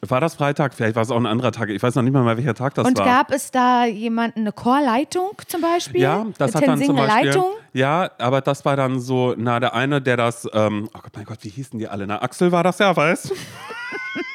War 0.09 0.21
das 0.21 0.35
Freitag? 0.35 0.73
Vielleicht 0.73 0.95
war 0.95 1.03
es 1.03 1.11
auch 1.11 1.17
ein 1.17 1.25
anderer 1.25 1.51
Tag. 1.51 1.69
Ich 1.69 1.81
weiß 1.81 1.95
noch 1.95 2.03
nicht 2.03 2.13
mal, 2.13 2.25
welcher 2.37 2.53
Tag 2.53 2.73
das 2.75 2.87
und 2.87 2.97
war. 2.97 3.05
gab 3.05 3.31
es 3.31 3.51
da 3.51 3.85
jemanden, 3.85 4.41
eine 4.41 4.51
Chorleitung 4.51 5.31
zum 5.47 5.61
Beispiel? 5.61 6.01
ja, 6.01 6.25
das 6.37 6.55
eine 6.55 6.61
hat 6.61 6.69
dann 6.69 6.83
zum 6.83 6.95
Beispiel. 6.95 7.31
Tensing-Leitung? 7.31 7.51
Ja, 7.73 8.09
aber 8.17 8.41
das 8.41 8.65
war 8.65 8.75
dann 8.75 8.99
so, 8.99 9.33
na, 9.37 9.59
der 9.59 9.73
eine, 9.73 10.01
der 10.01 10.17
das, 10.17 10.47
ähm, 10.53 10.89
oh 10.93 10.99
Gott, 11.01 11.11
mein 11.15 11.25
Gott, 11.25 11.39
wie 11.41 11.49
hießen 11.49 11.77
die 11.79 11.87
alle? 11.87 12.07
Na, 12.07 12.21
Axel 12.21 12.51
war 12.51 12.63
das 12.63 12.79
ja, 12.79 12.95
weißt 12.95 13.31
du? 13.31 13.35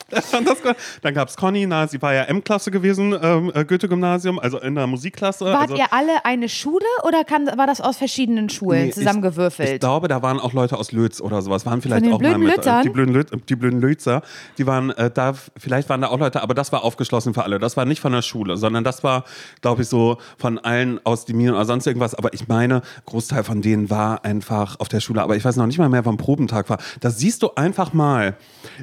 Dann 1.02 1.14
gab 1.14 1.28
es 1.28 1.36
Conny, 1.36 1.66
na, 1.66 1.86
sie 1.86 2.00
war 2.02 2.14
ja 2.14 2.22
M-Klasse 2.24 2.70
gewesen, 2.70 3.16
ähm, 3.20 3.50
äh, 3.54 3.64
Goethe-Gymnasium, 3.64 4.38
also 4.38 4.58
in 4.58 4.74
der 4.74 4.86
Musikklasse. 4.86 5.44
Wart 5.46 5.62
also, 5.62 5.76
ihr 5.76 5.92
alle 5.92 6.24
eine 6.24 6.48
Schule 6.48 6.84
oder 7.04 7.24
kann, 7.24 7.46
war 7.56 7.66
das 7.66 7.80
aus 7.80 7.96
verschiedenen 7.96 8.48
Schulen 8.48 8.82
Nee, 8.82 8.88
ich- 8.88 8.94
zusammengewürfelt? 8.94 9.68
Ich 9.70 9.80
glaube, 9.80 10.08
da 10.08 10.22
waren 10.22 10.40
auch 10.40 10.52
Leute 10.52 10.78
aus 10.78 10.92
Lötz 10.92 11.20
oder 11.20 11.42
sowas. 11.42 11.66
Waren 11.66 11.82
vielleicht 11.82 12.06
auch 12.12 12.20
mal 12.20 12.38
mit. 12.38 12.56
Lützern? 12.56 12.80
Äh, 12.80 12.82
die, 12.84 12.90
blöden 12.90 13.14
Löt, 13.14 13.30
die 13.48 13.56
blöden 13.56 13.80
Lötzer. 13.80 14.22
Die 14.58 14.66
waren 14.66 14.90
äh, 14.90 15.10
da, 15.10 15.34
vielleicht 15.56 15.88
waren 15.88 16.00
da 16.00 16.08
auch 16.08 16.18
Leute, 16.18 16.42
aber 16.42 16.54
das 16.54 16.72
war 16.72 16.84
aufgeschlossen 16.84 17.34
für 17.34 17.44
alle. 17.44 17.58
Das 17.58 17.76
war 17.76 17.84
nicht 17.84 18.00
von 18.00 18.12
der 18.12 18.22
Schule, 18.22 18.56
sondern 18.56 18.84
das 18.84 19.04
war, 19.04 19.24
glaube 19.60 19.82
ich, 19.82 19.88
so 19.88 20.18
von 20.38 20.58
allen 20.58 21.00
aus 21.04 21.24
die 21.24 21.32
Minen 21.34 21.54
oder 21.54 21.64
sonst 21.64 21.86
irgendwas. 21.86 22.14
Aber 22.14 22.32
ich 22.34 22.48
meine, 22.48 22.82
Großteil 23.06 23.44
von 23.44 23.62
denen 23.62 23.90
war 23.90 24.24
einfach 24.24 24.78
auf 24.80 24.88
der 24.88 25.00
Schule. 25.00 25.22
Aber 25.22 25.36
ich 25.36 25.44
weiß 25.44 25.56
noch 25.56 25.66
nicht 25.66 25.78
mal 25.78 25.88
mehr, 25.88 26.04
wann 26.04 26.16
Probentag 26.16 26.68
war. 26.68 26.78
Da 27.00 27.10
siehst 27.10 27.42
du 27.42 27.50
einfach 27.56 27.92
mal, 27.92 28.36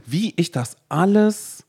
wie 0.06 0.34
ich 0.36 0.52
das 0.52 0.76
alles 1.00 1.66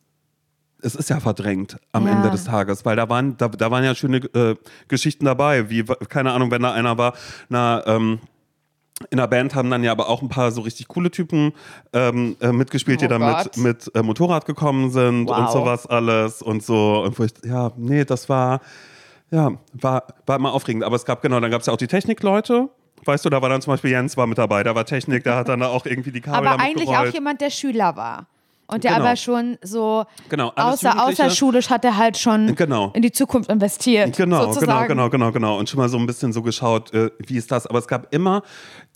es 0.83 0.95
ist 0.95 1.11
ja 1.11 1.21
verdrängt 1.21 1.77
am 1.93 2.07
Ja. 2.07 2.13
Ende 2.15 2.31
des 2.31 2.45
Tages, 2.45 2.87
weil 2.87 2.97
da 2.97 3.07
waren, 3.11 3.37
da, 3.37 3.49
da 3.49 3.71
waren 3.71 3.85
ja 3.85 3.95
schöne 3.95 4.17
äh, 4.33 4.57
Geschichten 4.89 5.27
dabei, 5.27 5.69
wie, 5.69 5.85
keine 5.85 6.33
Ahnung, 6.33 6.51
wenn 6.51 6.63
da 6.63 6.73
einer 6.73 6.97
war, 6.97 7.13
na, 7.51 7.87
ähm, 7.87 8.19
in 9.11 9.19
der 9.19 9.27
Band 9.27 9.55
haben 9.55 9.71
dann 9.71 9.85
ja 9.85 9.93
aber 9.93 10.09
auch 10.09 10.23
ein 10.23 10.29
paar 10.31 10.51
so 10.53 10.63
richtig 10.63 10.89
coole 10.89 11.11
Typen 11.11 11.53
ähm, 11.93 12.35
äh, 12.41 12.51
mitgespielt, 12.53 13.03
die 13.03 13.07
Oh 13.07 13.09
dann 13.09 13.21
Gott. 13.21 13.57
mit, 13.59 13.87
mit 13.87 13.95
äh, 13.95 14.03
Motorrad 14.03 14.47
gekommen 14.47 14.91
sind 14.91 15.29
Wow. 15.29 15.39
und 15.39 15.51
sowas 15.51 15.87
alles 15.87 16.41
und 16.43 16.63
so. 16.63 17.03
Und 17.03 17.19
wo 17.19 17.25
ich, 17.25 17.33
ja, 17.45 17.73
nee, 17.77 18.05
das 18.07 18.29
war, 18.31 18.61
ja, 19.31 19.53
war, 19.75 20.05
war 20.27 20.37
immer 20.37 20.53
aufregend. 20.55 20.85
Aber 20.85 20.97
es 20.97 21.05
gab, 21.05 21.21
genau, 21.23 21.41
dann 21.41 21.51
gab 21.51 21.61
es 21.61 21.67
ja 21.67 21.73
auch 21.75 21.79
die 21.79 21.87
Technikleute. 21.89 22.69
Weißt 23.05 23.25
du, 23.25 23.29
da 23.31 23.41
war 23.41 23.49
dann 23.51 23.61
zum 23.63 23.73
Beispiel 23.75 23.91
Jens 23.91 24.17
war 24.19 24.27
mit 24.27 24.37
dabei, 24.39 24.63
der 24.63 24.75
war 24.75 24.85
Technik, 24.87 25.25
der 25.25 25.37
hat 25.37 25.49
dann 25.49 25.61
da 25.61 25.69
auch 25.69 25.85
irgendwie 25.87 26.11
die 26.13 26.21
Kabel 26.21 26.39
aber 26.39 26.57
damit 26.59 26.61
eigentlich 26.77 26.89
gerollt. 26.89 27.09
auch 27.11 27.15
jemand, 27.15 27.41
der 27.43 27.51
Schüler 27.51 27.97
war. 27.97 28.27
Und 28.73 28.85
der 28.85 28.93
Genau. 28.93 29.05
aber 29.05 29.17
schon 29.17 29.59
so 29.63 30.05
Genau, 30.29 30.53
außer, 30.55 31.05
außerschulisch 31.07 31.71
hat 31.71 31.85
er 31.85 31.97
halt 31.97 32.17
schon 32.19 32.55
Genau. 32.55 32.91
in 32.95 33.03
die 33.03 33.13
Zukunft 33.13 33.51
investiert. 33.51 34.17
Genau, 34.17 34.53
sozusagen. 34.53 34.89
genau, 34.89 35.09
genau, 35.09 35.31
genau, 35.31 35.33
genau. 35.33 35.59
Und 35.59 35.69
schon 35.69 35.79
mal 35.79 35.89
so 35.89 35.99
ein 35.99 36.07
bisschen 36.07 36.33
so 36.33 36.43
geschaut, 36.43 36.93
äh, 36.95 37.11
wie 37.19 37.37
ist 37.37 37.51
das? 37.51 37.67
Aber 37.67 37.79
es 37.79 37.89
gab 37.89 38.13
immer 38.15 38.43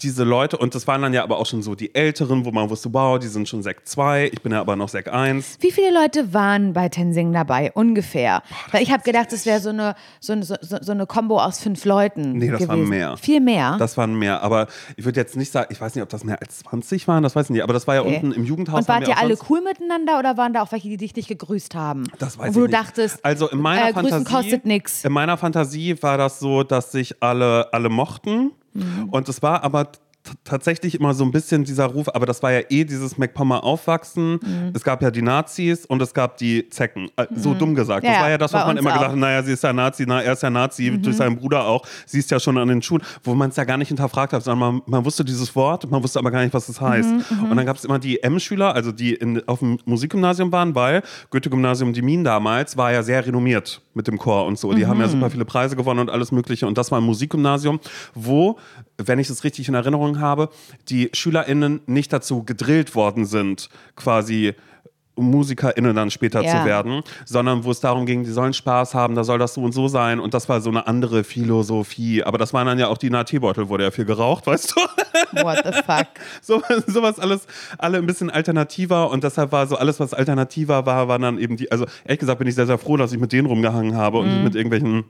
diese 0.04 0.22
Leute, 0.24 0.56
und 0.58 0.74
das 0.74 0.86
waren 0.86 1.02
dann 1.02 1.12
ja 1.14 1.22
aber 1.24 1.38
auch 1.38 1.46
schon 1.46 1.62
so 1.62 1.74
die 1.74 1.94
Älteren, 1.94 2.44
wo 2.44 2.50
man 2.52 2.70
wusste, 2.70 2.92
wow, 2.92 3.18
die 3.18 3.26
sind 3.26 3.48
schon 3.48 3.62
Sek 3.62 3.86
2, 3.88 4.30
ich 4.32 4.42
bin 4.42 4.52
ja 4.52 4.60
aber 4.60 4.76
noch 4.76 4.88
Sek 4.88 5.12
1. 5.12 5.56
Wie 5.60 5.72
viele 5.72 5.92
Leute 5.92 6.32
waren 6.32 6.72
bei 6.74 6.88
Tensing 6.88 7.32
dabei, 7.32 7.72
ungefähr? 7.72 8.42
Weil 8.70 8.82
ich 8.82 8.92
habe 8.92 9.02
gedacht, 9.02 9.32
es 9.32 9.46
wäre 9.46 9.58
so 9.60 9.70
eine, 9.70 9.94
so, 10.20 10.32
eine, 10.34 10.44
so, 10.44 10.54
so 10.60 10.92
eine 10.92 11.06
Kombo 11.06 11.40
aus 11.40 11.58
fünf 11.58 11.84
Leuten 11.84 12.32
Nee, 12.38 12.48
das 12.50 12.58
gewesen. 12.60 12.68
waren 12.68 12.88
mehr. 12.88 13.16
Viel 13.16 13.40
mehr? 13.40 13.76
Das 13.78 13.96
waren 13.96 14.14
mehr, 14.14 14.42
aber 14.42 14.68
ich 14.96 15.04
würde 15.04 15.18
jetzt 15.20 15.36
nicht 15.36 15.50
sagen, 15.50 15.68
ich 15.72 15.80
weiß 15.80 15.94
nicht, 15.94 16.02
ob 16.02 16.08
das 16.10 16.22
mehr 16.22 16.40
als 16.40 16.58
20 16.60 17.08
waren, 17.08 17.22
das 17.22 17.34
weiß 17.34 17.46
ich 17.46 17.50
nicht, 17.50 17.62
aber 17.62 17.72
das 17.72 17.86
war 17.86 17.94
ja 17.96 18.02
Okay. 18.02 18.16
unten 18.22 18.32
im 18.32 18.44
Jugendhaus. 18.44 18.80
Und 18.80 18.88
wart 18.88 19.08
ihr 19.08 19.16
alle 19.18 19.36
cool 19.48 19.62
miteinander 19.62 20.18
oder 20.18 20.36
waren 20.36 20.52
da 20.52 20.62
auch 20.62 20.70
welche, 20.72 20.88
die 20.90 20.98
dich 20.98 21.16
nicht 21.16 21.28
gegrüßt 21.28 21.74
haben? 21.74 22.04
Das 22.18 22.38
weiß 22.38 22.48
Und 22.48 22.54
wo 22.56 22.64
ich 22.64 22.70
du 22.70 22.70
nicht. 22.70 22.74
dachtest, 22.74 23.24
also 23.24 23.48
in 23.48 23.58
meiner 23.58 23.88
äh, 23.88 23.92
Grüßen 23.94 24.10
Fantasie, 24.26 24.34
kostet 24.34 24.66
nix. 24.66 25.04
In 25.04 25.12
meiner 25.12 25.38
Fantasie 25.38 25.96
war 26.02 26.18
das 26.18 26.38
so, 26.38 26.62
dass 26.62 26.92
sich 26.92 27.22
alle, 27.22 27.72
alle 27.72 27.88
mochten. 27.88 28.50
Mhm. 28.74 29.08
Und 29.10 29.28
es 29.28 29.42
war 29.42 29.64
aber 29.64 29.88
tatsächlich 30.42 30.94
immer 30.94 31.12
so 31.14 31.24
ein 31.24 31.30
bisschen 31.32 31.64
dieser 31.64 31.84
Ruf, 31.86 32.08
aber 32.08 32.26
das 32.26 32.42
war 32.42 32.52
ja 32.52 32.60
eh 32.70 32.84
dieses 32.84 33.18
MacPommer 33.18 33.62
Aufwachsen. 33.62 34.34
Mhm. 34.42 34.72
Es 34.74 34.82
gab 34.82 35.02
ja 35.02 35.10
die 35.10 35.22
Nazis 35.22 35.84
und 35.84 36.00
es 36.00 36.14
gab 36.14 36.38
die 36.38 36.68
Zecken. 36.70 37.10
Äh, 37.16 37.26
So 37.34 37.54
dumm 37.54 37.74
gesagt. 37.74 38.04
Ja, 38.04 38.12
das 38.12 38.20
war 38.22 38.30
ja 38.30 38.38
das, 38.38 38.52
was 38.52 38.66
man 38.66 38.76
immer 38.76 38.90
auch. 38.90 38.94
Mhm. 38.94 38.98
gedacht 38.98 39.10
hat, 39.12 39.18
naja, 39.18 39.42
sie 39.42 39.52
ist 39.52 39.62
ja 39.62 39.72
Nazi, 39.72 40.04
na, 40.06 40.22
er 40.22 40.32
ist 40.32 40.42
ja 40.42 40.50
Nazi, 40.50 40.98
durch 40.98 41.16
seinen 41.16 41.36
Bruder 41.36 41.66
auch. 41.66 41.86
Sie 42.06 42.18
ist 42.18 42.30
ja 42.30 42.40
schon 42.40 42.56
an 42.56 42.68
den 42.68 42.80
Schulen, 42.80 43.02
wo 43.22 43.34
man 43.34 43.50
es 43.50 43.56
ja 43.56 43.64
gar 43.64 43.76
nicht 43.76 43.88
hinterfragt 43.88 44.32
hat, 44.32 44.42
sondern 44.42 44.74
man, 44.76 44.82
man 44.86 45.04
wusste 45.04 45.24
dieses 45.24 45.54
Wort, 45.54 45.90
man 45.90 46.02
wusste 46.02 46.18
aber 46.18 46.30
gar 46.30 46.42
nicht, 46.42 46.54
was 46.54 46.68
es 46.68 46.80
heißt. 46.80 47.10
Mhm, 47.10 47.50
Und 47.50 47.56
dann 47.56 47.66
gab 47.66 47.76
es 47.76 47.84
immer 47.84 47.98
die 47.98 48.22
M-Schüler, 48.22 48.74
also 48.74 48.92
die 48.92 49.14
in, 49.14 49.46
auf 49.46 49.58
dem 49.58 49.78
Musikgymnasium 49.84 50.50
waren, 50.52 50.74
weil 50.74 51.02
Goethe-Gymnasium 51.30 51.92
Diemin 51.92 52.24
damals 52.24 52.76
war 52.76 52.92
ja 52.92 53.02
sehr 53.02 53.26
renommiert 53.26 53.82
mit 53.94 54.06
dem 54.06 54.18
Chor 54.18 54.46
und 54.46 54.58
so. 54.58 54.72
Die 54.72 54.86
haben 54.86 55.00
ja 55.00 55.08
super 55.08 55.30
viele 55.30 55.44
Preise 55.44 55.76
gewonnen 55.76 56.00
und 56.00 56.10
alles 56.10 56.32
Mögliche. 56.32 56.66
Und 56.66 56.78
das 56.78 56.90
war 56.90 57.00
ein 57.00 57.04
Musikgymnasium, 57.04 57.80
wo, 58.14 58.58
wenn 58.96 59.18
ich 59.18 59.30
es 59.30 59.44
richtig 59.44 59.68
in 59.68 59.74
Erinnerung 59.74 60.20
habe, 60.20 60.48
die 60.88 61.10
SchülerInnen 61.12 61.80
nicht 61.86 62.12
dazu 62.12 62.44
gedrillt 62.44 62.94
worden 62.94 63.24
sind, 63.24 63.68
quasi 63.96 64.54
MusikerInnen 65.16 65.94
dann 65.94 66.10
später 66.10 66.42
Ja. 66.42 66.60
zu 66.60 66.64
werden, 66.66 67.02
sondern 67.24 67.64
wo 67.64 67.70
es 67.70 67.80
darum 67.80 68.04
ging, 68.06 68.24
die 68.24 68.30
sollen 68.30 68.52
Spaß 68.52 68.94
haben, 68.94 69.14
da 69.14 69.24
soll 69.24 69.38
das 69.38 69.54
so 69.54 69.62
und 69.62 69.72
so 69.72 69.88
sein 69.88 70.18
und 70.20 70.34
das 70.34 70.48
war 70.48 70.60
so 70.60 70.70
eine 70.70 70.86
andere 70.86 71.24
Philosophie. 71.24 72.22
Aber 72.24 72.38
das 72.38 72.52
waren 72.52 72.66
dann 72.66 72.78
ja 72.78 72.88
auch 72.88 72.98
die 72.98 73.10
Na-Teebeutel, 73.10 73.68
wurde 73.68 73.84
ja 73.84 73.90
viel 73.90 74.04
geraucht, 74.04 74.46
weißt 74.48 74.74
du? 74.76 74.80
What 75.44 75.62
the 75.64 75.72
fuck? 75.72 76.06
so, 76.42 76.62
sowas 76.86 77.18
alles, 77.18 77.46
alle 77.78 77.98
ein 77.98 78.06
bisschen 78.06 78.30
alternativer 78.30 79.10
und 79.10 79.24
deshalb 79.24 79.52
war 79.52 79.66
so 79.66 79.76
alles, 79.76 80.00
was 80.00 80.14
alternativer 80.14 80.86
war, 80.86 81.08
waren 81.08 81.22
dann 81.22 81.38
eben 81.38 81.56
die, 81.56 81.70
also 81.70 81.86
ehrlich 82.04 82.20
gesagt 82.20 82.38
bin 82.38 82.48
ich 82.48 82.54
sehr, 82.54 82.66
sehr 82.66 82.78
froh, 82.78 82.96
dass 82.96 83.12
ich 83.12 83.18
mit 83.20 83.32
denen 83.32 83.46
rumgehangen 83.46 83.96
habe 83.96 84.18
und 84.18 84.28
nicht 84.28 84.44
mit 84.44 84.54
irgendwelchen 84.54 85.04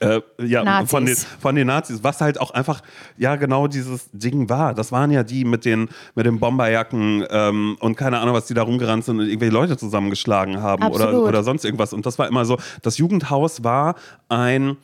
äh, 0.00 0.20
ja, 0.38 0.62
Nazis. 0.62 0.90
von 0.90 1.06
den, 1.06 1.16
von 1.16 1.54
den 1.54 1.66
Nazis, 1.66 2.02
was 2.02 2.20
halt 2.20 2.40
auch 2.40 2.50
einfach, 2.52 2.82
ja, 3.16 3.36
genau 3.36 3.66
dieses 3.66 4.10
Ding 4.12 4.48
war. 4.48 4.74
Das 4.74 4.92
waren 4.92 5.10
ja 5.10 5.22
die 5.22 5.44
mit 5.44 5.64
den, 5.64 5.88
mit 6.14 6.26
den 6.26 6.38
Bomberjacken 6.38 7.24
ähm, 7.30 7.76
und 7.80 7.96
keine 7.96 8.18
Ahnung, 8.18 8.34
was 8.34 8.46
die 8.46 8.54
da 8.54 8.62
rumgerannt 8.62 9.04
sind 9.04 9.18
und 9.18 9.26
irgendwelche 9.26 9.54
Leute 9.54 9.76
zusammengeschlagen 9.76 10.62
haben 10.62 10.84
oder, 10.84 11.22
oder 11.22 11.42
sonst 11.42 11.64
irgendwas. 11.64 11.92
Und 11.92 12.06
das 12.06 12.18
war 12.18 12.28
immer 12.28 12.44
so, 12.44 12.58
das 12.82 12.98
Jugendhaus 12.98 13.64
war 13.64 13.96
ein 14.28 14.76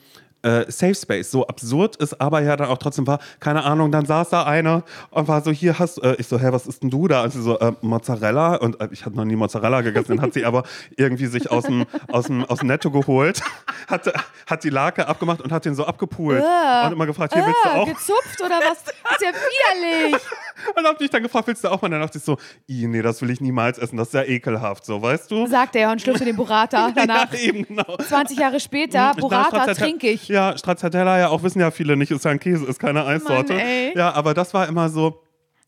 äh, 0.45 0.71
Safe 0.71 0.95
Space. 0.95 1.31
So 1.31 1.47
absurd 1.47 1.99
es 1.99 2.19
aber 2.19 2.41
ja 2.41 2.55
dann 2.55 2.69
auch 2.69 2.77
trotzdem 2.77 3.07
war, 3.07 3.19
keine 3.39 3.63
Ahnung, 3.63 3.91
dann 3.91 4.05
saß 4.05 4.29
da 4.29 4.43
einer 4.43 4.83
und 5.09 5.27
war 5.27 5.41
so, 5.41 5.51
hier 5.51 5.79
hast 5.79 6.01
äh, 6.03 6.15
ich 6.19 6.27
so, 6.27 6.39
hä, 6.39 6.47
was 6.51 6.67
ist 6.67 6.83
denn 6.83 6.89
du 6.89 7.07
da? 7.07 7.23
Und 7.23 7.33
sie 7.33 7.41
so, 7.41 7.59
äh, 7.59 7.73
Mozzarella 7.81 8.55
und 8.55 8.79
äh, 8.79 8.87
ich 8.91 9.05
hatte 9.05 9.15
noch 9.15 9.25
nie 9.25 9.35
Mozzarella 9.35 9.81
gegessen, 9.81 10.13
den 10.13 10.21
hat 10.21 10.33
sie 10.33 10.45
aber 10.45 10.63
irgendwie 10.95 11.25
sich 11.25 11.51
aus 11.51 11.65
dem, 11.65 11.85
aus 12.07 12.25
dem, 12.27 12.45
aus 12.45 12.59
dem 12.59 12.67
Netto 12.67 12.91
geholt, 12.91 13.41
hat, 13.87 14.11
hat 14.45 14.63
die 14.63 14.69
Lake 14.69 15.07
abgemacht 15.07 15.41
und 15.41 15.51
hat 15.51 15.65
den 15.65 15.75
so 15.75 15.85
abgepult 15.85 16.43
und 16.43 16.91
immer 16.91 17.05
gefragt, 17.05 17.33
hier 17.33 17.45
willst 17.45 17.65
du 17.65 17.69
auch? 17.69 17.87
gezupft 17.87 18.41
oder 18.41 18.59
was? 18.59 18.83
Das 18.83 18.93
ist 18.93 19.21
ja 19.21 19.31
widerlich. 19.31 20.21
Und 20.75 20.85
hab 20.85 20.97
dich 20.97 21.09
dann 21.09 21.23
gefragt, 21.23 21.47
willst 21.47 21.63
du 21.63 21.67
auch 21.69 21.81
mal? 21.81 21.87
Und 21.87 21.91
dann 21.91 22.01
dachte 22.01 22.17
ich 22.17 22.23
so, 22.23 22.37
"Ih, 22.67 22.87
nee, 22.87 23.01
das 23.01 23.21
will 23.21 23.29
ich 23.29 23.41
niemals 23.41 23.77
essen, 23.77 23.97
das 23.97 24.07
ist 24.09 24.13
ja 24.13 24.23
ekelhaft, 24.23 24.85
so, 24.85 25.01
weißt 25.01 25.29
du? 25.31 25.47
Sagt 25.47 25.75
er 25.75 25.91
und 25.91 26.01
schlürfte 26.01 26.25
den 26.25 26.35
Burrata 26.35 26.91
danach. 26.95 27.33
Ja, 27.33 27.39
eben, 27.39 27.65
genau. 27.65 27.97
20 27.97 28.39
Jahre 28.39 28.59
später, 28.59 29.13
Burrata 29.17 29.73
trinke 29.73 30.09
ich. 30.09 30.27
Ja, 30.27 30.57
Stracciatella 30.57 31.19
ja 31.19 31.29
auch, 31.29 31.43
wissen 31.43 31.59
ja 31.59 31.71
viele 31.71 31.97
nicht, 31.97 32.11
ist 32.11 32.25
ja 32.25 32.31
ein 32.31 32.39
Käse, 32.39 32.65
ist 32.65 32.79
keine 32.79 33.05
Eissorte. 33.05 33.53
ey. 33.53 33.93
Ja, 33.97 34.13
aber 34.13 34.33
das 34.33 34.53
war 34.53 34.67
immer 34.67 34.89
so, 34.89 35.21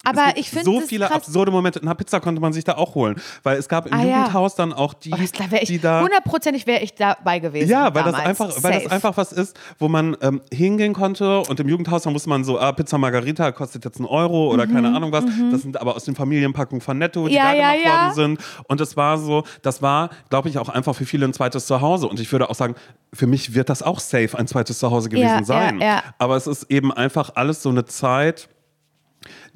Aber 0.03 0.37
ich 0.37 0.49
finde 0.51 0.65
so 0.65 0.79
das 0.79 0.87
viele 0.89 1.05
krass. 1.07 1.17
absurde 1.17 1.51
Momente. 1.51 1.79
Na, 1.83 1.93
Pizza 1.93 2.19
konnte 2.19 2.39
man 2.39 2.53
sich 2.53 2.63
da 2.63 2.75
auch 2.75 2.95
holen, 2.95 3.19
weil 3.43 3.57
es 3.57 3.67
gab 3.67 3.87
im 3.87 3.93
Ah, 3.93 4.03
ja. 4.03 4.17
Jugendhaus 4.19 4.55
dann 4.55 4.71
auch 4.71 4.93
die, 4.93 5.11
Oh, 5.11 5.17
das 5.17 5.31
da 5.33 5.49
wär 5.51 5.61
ich, 5.63 5.67
die 5.67 5.79
da 5.79 6.01
hundertprozentig 6.01 6.65
wäre 6.67 6.81
ich 6.81 6.93
dabei 6.93 7.39
gewesen. 7.39 7.69
Ja, 7.69 7.93
weil 7.93 8.03
das, 8.03 8.13
damals. 8.13 8.25
einfach, 8.41 8.63
weil 8.63 8.81
das 8.83 8.91
einfach 8.91 9.17
was 9.17 9.31
ist, 9.33 9.57
wo 9.79 9.89
man 9.89 10.15
ähm, 10.21 10.41
hingehen 10.53 10.93
konnte 10.93 11.39
und 11.41 11.59
im 11.59 11.67
Jugendhaus, 11.67 12.03
da 12.03 12.09
musste 12.11 12.29
man 12.29 12.43
so, 12.43 12.59
ah, 12.59 12.71
Pizza 12.71 12.97
Margarita 12.97 13.51
kostet 13.51 13.83
jetzt 13.85 13.97
einen 13.97 14.05
Euro 14.05 14.51
oder 14.53 14.65
keine 14.67 14.95
Ahnung 14.95 15.11
was. 15.11 15.25
Das 15.51 15.63
sind 15.63 15.79
aber 15.81 15.95
aus 15.95 16.05
den 16.05 16.15
Familienpackungen 16.15 16.81
von 16.81 16.97
Netto, 16.97 17.27
die 17.27 17.33
Mhm, 17.33 17.37
Ja, 17.37 17.43
da 17.51 17.53
ja, 17.53 17.71
gemacht 17.71 17.85
ja. 17.85 18.01
worden 18.03 18.13
sind. 18.15 18.39
Und 18.67 18.79
es 18.81 18.95
war 18.95 19.17
so, 19.17 19.43
das 19.63 19.81
war, 19.81 20.09
glaube 20.29 20.47
ich, 20.47 20.57
auch 20.59 20.69
einfach 20.69 20.95
für 20.95 21.05
viele 21.05 21.25
ein 21.25 21.33
zweites 21.33 21.65
Zuhause. 21.65 22.07
Und 22.07 22.19
ich 22.19 22.31
würde 22.31 22.49
auch 22.49 22.55
sagen, 22.55 22.75
für 23.13 23.27
mich 23.27 23.53
wird 23.55 23.69
das 23.69 23.81
auch 23.83 23.99
safe 23.99 24.37
ein 24.37 24.47
zweites 24.47 24.79
Zuhause 24.79 25.09
gewesen 25.09 25.25
Ja, 25.27 25.37
ja, 25.39 25.43
sein. 25.43 25.81
ja. 25.81 26.03
Aber 26.19 26.35
es 26.37 26.47
ist 26.47 26.71
eben 26.71 26.93
einfach 26.93 27.31
alles 27.35 27.61
so 27.63 27.69
eine 27.69 27.83
Zeit, 27.85 28.47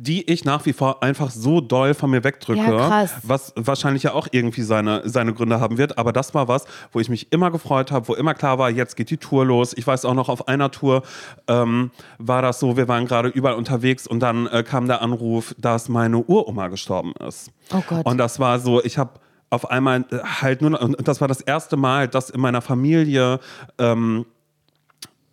die 0.04 0.28
ich 0.32 0.46
nach 0.46 0.66
wie 0.66 0.74
vor 0.74 1.04
einfach 1.04 1.30
so 1.30 1.62
doll 1.62 1.94
von 1.94 2.10
mir 2.10 2.24
wegdrücke, 2.24 2.60
Ja, 2.60 3.06
was 3.22 3.54
wahrscheinlich 3.56 4.02
ja 4.02 4.14
auch 4.14 4.28
irgendwie 4.32 4.64
seine, 4.64 5.08
seine 5.08 5.32
Gründe 5.32 5.60
haben 5.60 5.78
wird. 5.78 6.00
Aber 6.00 6.12
das 6.12 6.34
war 6.34 6.48
was, 6.48 6.66
wo 6.92 7.00
ich 7.00 7.08
mich 7.08 7.32
immer 7.32 7.52
gefreut 7.52 7.92
habe, 7.92 8.08
wo 8.08 8.16
immer 8.16 8.34
klar 8.34 8.58
war, 8.58 8.72
jetzt 8.72 8.96
geht 8.96 9.12
die 9.12 9.18
Tour 9.18 9.46
los. 9.46 9.74
Ich 9.78 9.86
weiß 9.86 10.06
auch 10.06 10.16
noch, 10.16 10.28
auf 10.28 10.48
einer 10.48 10.72
Tour 10.72 11.04
ähm, 11.48 11.92
war 12.18 12.42
das 12.42 12.60
so, 12.60 12.78
wir 12.78 12.88
waren 12.88 13.06
gerade 13.06 13.30
überall 13.30 13.56
unterwegs 13.56 14.08
und 14.08 14.22
dann 14.22 14.48
äh, 14.48 14.64
kam 14.64 14.88
der 14.88 15.04
Anruf, 15.04 15.54
dass 15.60 15.88
meine 15.88 16.18
Uroma 16.18 16.70
gestorben 16.70 17.14
ist. 17.28 17.52
Oh 17.72 17.84
Gott. 17.88 18.04
Und 18.06 18.18
das 18.18 18.40
war 18.40 18.60
so, 18.60 18.84
ich 18.84 18.98
habe 18.98 19.12
auf 19.52 19.70
einmal 19.70 20.06
äh, 20.10 20.18
halt 20.42 20.62
nur, 20.62 20.72
noch- 20.72 20.82
und 20.82 21.08
das 21.08 21.22
war 21.22 21.28
das 21.28 21.42
erste 21.42 21.78
Mal, 21.78 22.08
dass 22.08 22.32
in 22.32 22.42
meiner 22.42 22.62
Familie 22.62 23.40
ähm, 23.78 24.26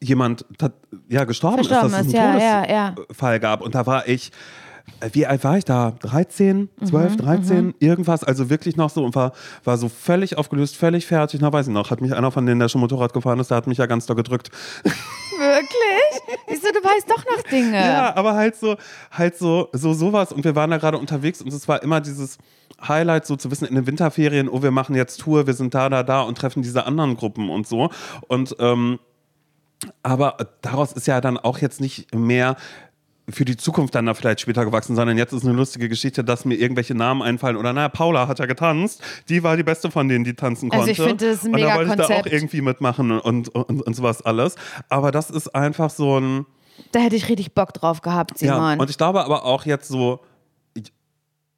jemand 0.01 0.45
ja, 1.09 1.25
gestorben, 1.25 1.61
ist, 1.61 1.71
dass 1.71 1.87
es 1.87 1.95
einen 1.95 2.11
ja, 2.11 2.39
ja, 2.39 2.71
ja. 2.71 2.91
Todesfall 2.93 3.41
gab. 3.41 3.61
Und 3.61 3.75
da 3.75 3.87
war 3.87 4.07
ich, 4.09 4.31
äh, 5.01 5.11
wie 5.13 5.27
alt 5.27 5.45
war 5.45 5.59
ich 5.59 5.65
da? 5.65 5.93
13, 6.01 6.69
Mhm, 6.81 6.87
12, 6.87 7.17
13, 7.17 7.75
irgendwas. 7.79 8.25
Also 8.25 8.51
wirklich 8.51 8.77
noch 8.77 8.91
so 8.91 9.05
und 9.05 9.15
war, 9.15 9.33
war 9.65 9.77
so 9.77 9.89
völlig 9.89 10.39
aufgelöst, 10.39 10.77
völlig 10.77 11.07
fertig. 11.07 11.41
Na, 11.41 11.53
weiß 11.53 11.69
ich 11.69 11.73
noch, 11.73 11.91
hat 11.91 12.01
mich 12.01 12.15
einer 12.15 12.31
von 12.31 12.47
denen, 12.47 12.61
der 12.61 12.69
schon 12.69 12.81
Motorrad 12.81 13.13
gefahren 13.13 13.39
ist, 13.41 13.51
der 13.51 13.57
hat 13.57 13.67
mich 13.67 13.79
ja 13.79 13.87
ganz 13.87 14.07
doll 14.07 14.17
gedrückt. 14.17 14.51
Wirklich? 14.85 16.39
Siehst 16.49 16.65
du, 16.65 16.73
du 16.73 16.83
weißt 16.83 17.09
doch 17.09 17.25
noch 17.25 17.43
Dinge. 17.45 17.77
Ja, 17.77 18.17
aber 18.17 18.35
halt 18.35 18.57
so, 18.57 18.77
halt 19.13 19.37
so, 19.39 19.69
so 19.73 19.93
sowas. 19.93 20.33
Und 20.33 20.45
wir 20.45 20.57
waren 20.57 20.71
da 20.71 20.79
gerade 20.79 20.99
unterwegs 20.99 21.41
und 21.43 21.53
es 21.53 21.69
war 21.69 21.83
immer 21.83 22.01
dieses 22.01 22.39
Highlight, 22.87 23.27
so 23.27 23.37
zu 23.37 23.51
wissen, 23.51 23.67
in 23.67 23.75
den 23.75 23.87
Winterferien, 23.87 24.49
oh, 24.49 24.63
wir 24.63 24.71
machen 24.71 24.95
jetzt 24.95 25.21
Tour, 25.21 25.47
wir 25.47 25.55
sind 25.55 25.75
da, 25.75 25.89
da, 25.89 26.03
da 26.03 26.23
und 26.23 26.39
treffen 26.39 26.63
diese 26.63 26.87
anderen 26.87 27.17
Gruppen 27.17 27.51
und 27.51 27.67
so. 27.67 27.91
Und 28.29 28.57
ähm, 28.59 28.99
aber 30.03 30.37
daraus 30.63 30.93
ist 30.93 31.07
ja 31.07 31.21
dann 31.21 31.39
auch 31.39 31.59
jetzt 31.59 31.81
nicht 31.81 32.15
mehr 32.15 32.57
für 33.31 33.45
die 33.45 33.59
Zukunft 33.59 33.95
dann 33.95 34.07
da 34.07 34.15
vielleicht 34.15 34.41
später 34.41 34.65
gewachsen, 34.65 34.97
sondern 34.97 35.19
jetzt 35.19 35.35
ist 35.35 35.45
eine 35.45 35.53
lustige 35.53 35.89
Geschichte, 35.91 36.25
dass 36.25 36.47
mir 36.47 36.55
irgendwelche 36.55 36.95
Namen 36.95 37.21
einfallen. 37.21 37.57
Oder 37.59 37.75
naja, 37.75 37.91
Paula 37.91 38.27
hat 38.27 38.39
ja 38.39 38.47
getanzt. 38.47 39.03
Die 39.29 39.43
war 39.43 39.55
die 39.59 39.63
beste 39.63 39.91
von 39.91 40.09
denen, 40.09 40.25
die 40.25 40.33
tanzen 40.33 40.71
Also 40.73 40.87
konnte. 40.87 40.91
ich 40.93 41.07
finde, 41.07 41.27
das 41.27 41.37
ist 41.37 41.45
ein 41.45 41.53
Und 41.55 41.61
da 41.61 41.67
mega 41.67 41.77
wollte 41.79 41.91
ich 42.03 42.09
da 42.09 42.15
auch 42.21 42.27
irgendwie 42.27 42.63
mitmachen 42.63 43.21
und, 43.21 43.49
und, 43.51 43.83
und 43.83 43.95
sowas 43.95 44.23
alles. 44.23 44.55
Aber 44.89 45.11
das 45.13 45.29
ist 45.29 45.55
einfach 45.55 45.91
so 45.91 46.19
ein. 46.19 46.47
Da 46.93 47.01
hätte 47.01 47.17
ich 47.17 47.29
richtig 47.29 47.53
Bock 47.55 47.75
drauf 47.75 48.01
gehabt, 48.01 48.41
Ja, 48.41 48.55
Simon. 48.55 48.81
und 48.81 48.89
ich 48.89 48.97
glaube 48.97 49.23
aber 49.23 49.45
auch 49.45 49.67
jetzt 49.67 49.89
so, 49.89 50.21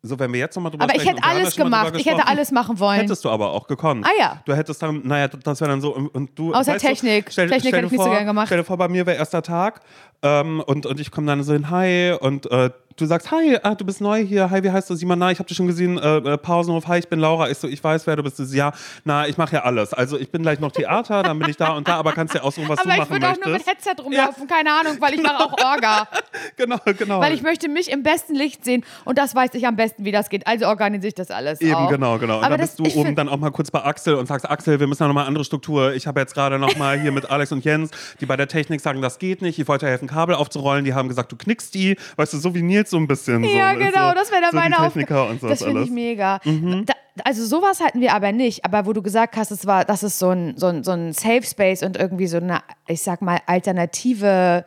so 0.02 0.18
wenn 0.18 0.32
wir 0.32 0.40
jetzt 0.40 0.56
nochmal 0.56 0.70
drüber 0.70 0.84
aber 0.84 0.94
ich 0.94 1.02
sprechen. 1.02 1.16
hätte 1.16 1.26
wir 1.26 1.30
haben 1.30 1.36
ja 1.36 1.44
alles 1.44 1.56
gemacht. 1.56 1.96
Ich 1.96 2.06
hätte 2.06 2.26
alles 2.26 2.50
machen 2.52 2.78
wollen. 2.78 3.00
Hättest 3.00 3.24
du 3.24 3.28
aber 3.28 3.52
auch 3.52 3.66
gekonnt. 3.66 4.06
Ah 4.06 4.18
ja. 4.18 4.42
Du 4.46 4.54
hättest 4.54 4.82
dann, 4.82 5.06
naja, 5.06 5.28
das 5.28 5.60
wäre 5.60 5.70
dann 5.70 5.80
so, 5.80 5.94
und, 5.94 6.08
und 6.08 6.38
du. 6.38 6.54
Außer 6.54 6.72
weißt 6.72 6.84
du, 6.84 6.88
Technik. 6.88 7.30
stell, 7.30 7.48
Technik 7.48 7.68
stell 7.68 7.72
hätte 7.72 7.86
ich 7.86 7.92
nicht 7.92 8.00
so 8.00 8.06
vor, 8.06 8.14
gern 8.14 8.26
gemacht. 8.26 8.46
Stell 8.46 8.58
dir 8.58 8.64
vor, 8.64 8.78
bei 8.78 8.88
mir 8.88 9.04
wäre 9.04 9.18
erster 9.18 9.42
Tag 9.42 9.80
ähm, 10.22 10.60
und, 10.66 10.86
und 10.86 11.00
ich 11.00 11.10
komme 11.10 11.26
dann 11.26 11.42
so 11.42 11.52
hin, 11.52 11.70
hi, 11.70 12.12
und 12.20 12.50
äh, 12.50 12.70
du 12.96 13.06
sagst, 13.06 13.30
hi, 13.30 13.56
ah, 13.62 13.74
du 13.74 13.86
bist 13.86 14.02
neu 14.02 14.22
hier, 14.22 14.50
hi, 14.50 14.62
wie 14.62 14.70
heißt 14.70 14.90
du? 14.90 14.94
Simon, 14.94 15.18
na, 15.18 15.30
ich 15.30 15.38
habe 15.38 15.48
dich 15.48 15.56
schon 15.56 15.66
gesehen, 15.66 15.96
äh, 15.96 16.18
äh, 16.18 16.36
Pausenhof, 16.36 16.86
hi, 16.88 16.98
ich 16.98 17.08
bin 17.08 17.18
Laura. 17.18 17.48
Ich 17.48 17.56
so, 17.56 17.66
ich 17.68 17.82
weiß, 17.82 18.06
wer 18.06 18.16
du 18.16 18.22
bist. 18.22 18.38
Du 18.38 18.44
so, 18.44 18.54
ja, 18.54 18.72
na, 19.04 19.26
ich 19.26 19.38
mache 19.38 19.54
ja 19.56 19.62
alles. 19.62 19.94
Also 19.94 20.18
ich 20.18 20.30
bin 20.30 20.42
gleich 20.42 20.60
noch 20.60 20.72
Theater, 20.72 21.22
dann 21.22 21.38
bin 21.38 21.48
ich 21.48 21.56
da 21.56 21.72
und 21.72 21.88
da, 21.88 21.94
aber 21.96 22.12
kannst 22.12 22.34
ja 22.34 22.42
aussuchen, 22.42 22.68
was 22.68 22.78
aber 22.80 22.88
du 22.88 22.92
ich 22.94 22.98
machen 22.98 23.10
würde 23.12 23.26
auch 23.26 23.30
möchtest. 23.30 23.46
nur 23.46 23.56
mit 23.56 23.66
Headset 23.66 24.02
rumlaufen, 24.02 24.46
keine 24.46 24.72
Ahnung, 24.72 24.96
weil 25.00 25.14
ich 25.14 25.22
mache 25.22 25.38
auch 25.44 25.52
Orga. 25.64 26.08
genau, 26.56 26.76
genau. 26.98 27.20
weil 27.20 27.32
ich 27.32 27.40
möchte 27.42 27.68
mich 27.70 27.90
im 27.90 28.02
besten 28.02 28.34
Licht 28.34 28.62
sehen 28.64 28.84
und 29.06 29.16
das 29.16 29.34
weiß 29.34 29.54
ich 29.54 29.66
am 29.66 29.76
besten, 29.76 30.04
wie 30.04 30.12
das 30.12 30.28
geht. 30.28 30.46
Also 30.46 30.66
organisiere 30.66 31.08
ich 31.08 31.14
das 31.14 31.30
alles 31.30 31.62
Eben, 31.62 31.74
auch. 31.74 31.88
genau, 31.88 32.18
genau. 32.18 32.38
Und 32.38 32.44
Aber 32.44 32.58
dann 32.58 32.60
das- 32.60 32.76
bist 32.76 32.80
du 32.80 32.84
ich 32.84 32.96
oben 32.96 33.14
dann 33.16 33.30
auch 33.30 33.38
mal 33.38 33.50
kurz 33.50 33.70
bei 33.70 33.82
Axel 33.82 34.16
und 34.16 34.26
sagst, 34.26 34.50
Axel, 34.50 34.78
wir 34.78 34.86
müssen 34.86 35.02
ja 35.02 35.06
nochmal 35.08 35.26
andere 35.26 35.44
Struktur. 35.44 35.94
Ich 35.94 36.06
habe 36.06 36.20
jetzt 36.20 36.34
gerade 36.34 36.58
nochmal 36.58 37.00
hier 37.00 37.12
mit 37.12 37.30
Alex 37.30 37.50
und 37.52 37.64
Jens, 37.64 37.90
die 38.20 38.26
bei 38.26 38.36
der 38.36 38.48
Technik 38.48 38.82
sagen, 38.82 39.00
das 39.00 39.18
geht 39.18 39.40
nicht. 39.40 39.58
Ich 39.58 39.66
wollte 39.68 39.86
helfen, 39.86 40.06
Kabel 40.10 40.34
aufzurollen. 40.34 40.84
Die 40.84 40.94
haben 40.94 41.08
gesagt, 41.08 41.32
du 41.32 41.36
knickst 41.36 41.74
die. 41.74 41.96
Weißt 42.16 42.32
du, 42.32 42.38
so 42.38 42.54
wie 42.54 42.62
Nils 42.62 42.90
so 42.90 42.96
ein 42.96 43.06
bisschen. 43.06 43.44
Ja, 43.44 43.72
so, 43.72 43.78
genau, 43.78 44.08
so, 44.08 44.14
das 44.14 44.30
wäre 44.30 44.42
dann 44.42 44.50
so 44.50 44.56
meine 44.56 44.78
Aufgabe. 44.80 45.38
Das 45.40 45.62
finde 45.62 45.70
ich 45.70 45.76
alles. 45.76 45.88
Mhm. 45.88 45.94
mega. 45.94 46.40
Da, 46.86 46.94
also 47.24 47.44
sowas 47.44 47.80
hatten 47.80 48.00
wir 48.00 48.14
aber 48.14 48.32
nicht. 48.32 48.64
Aber 48.64 48.86
wo 48.86 48.92
du 48.92 49.02
gesagt 49.02 49.36
hast, 49.36 49.50
es 49.50 49.66
war, 49.66 49.84
das 49.84 50.02
ist 50.02 50.18
so 50.18 50.30
ein, 50.30 50.54
so 50.56 50.66
ein, 50.66 50.84
so 50.84 50.92
ein 50.92 51.12
Safe 51.12 51.42
Space 51.42 51.82
und 51.82 51.96
irgendwie 51.96 52.26
so 52.26 52.38
eine, 52.38 52.60
ich 52.86 53.02
sag 53.02 53.22
mal, 53.22 53.38
alternative 53.46 54.64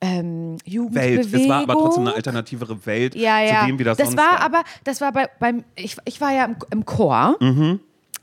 ähm, 0.00 0.56
Jugendbewegung. 0.64 1.32
Welt. 1.32 1.42
Es 1.42 1.48
war 1.48 1.62
aber 1.62 1.74
trotzdem 1.74 2.06
eine 2.06 2.14
alternativere 2.14 2.84
Welt 2.86 3.14
ja, 3.14 3.40
ja. 3.40 3.60
zu 3.60 3.66
dem, 3.66 3.78
wie 3.78 3.84
das, 3.84 3.96
das 3.96 4.08
sonst 4.08 4.18
war 4.18 4.32
war. 4.32 4.40
aber, 4.40 4.64
das 4.84 5.00
war 5.00 5.12
bei, 5.12 5.28
beim, 5.38 5.64
ich, 5.76 5.96
ich 6.04 6.20
war 6.20 6.32
ja 6.32 6.44
im, 6.44 6.56
im 6.70 6.84
Chor. 6.84 7.36
Mhm. 7.40 7.80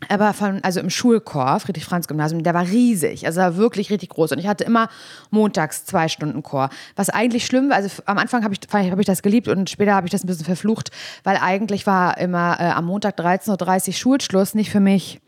Aber 0.08 0.34
von, 0.34 0.63
also 0.63 0.79
im 0.79 0.89
Schulchor, 0.89 1.60
Friedrich-Franz-Gymnasium, 1.60 2.44
der 2.44 2.53
war 2.53 2.65
riesig, 2.65 3.25
also 3.25 3.41
war 3.41 3.58
wirklich 3.58 3.89
richtig 3.89 4.10
groß. 4.10 4.32
Und 4.32 4.39
ich 4.39 4.48
hatte 4.48 4.63
immer 4.63 4.88
montags 5.29 5.86
zwei 5.86 6.08
Stunden 6.08 6.41
Chor. 6.41 6.70
Was 6.96 7.10
eigentlich 7.10 7.46
schlimm 7.46 7.70
war, 7.70 7.75
also 7.75 7.89
am 8.06 8.18
Anfang 8.18 8.44
habe 8.44 8.53
ich, 8.53 8.91
hab 8.91 9.00
ich 9.00 9.06
das 9.06 9.22
geliebt 9.22 9.48
und 9.50 9.70
später 9.70 9.94
habe 9.94 10.08
ich 10.08 10.12
das 10.12 10.24
ein 10.24 10.27
bisschen 10.27 10.46
verflucht, 10.46 10.91
weil 11.24 11.38
eigentlich 11.38 11.86
war 11.86 12.18
immer 12.18 12.58
äh, 12.60 12.70
am 12.70 12.86
Montag 12.86 13.20
13.30 13.20 13.88
Uhr 13.88 13.94
Schulschluss, 13.94 14.56
nicht 14.56 14.72
für 14.72 14.79
mich. 14.79 15.20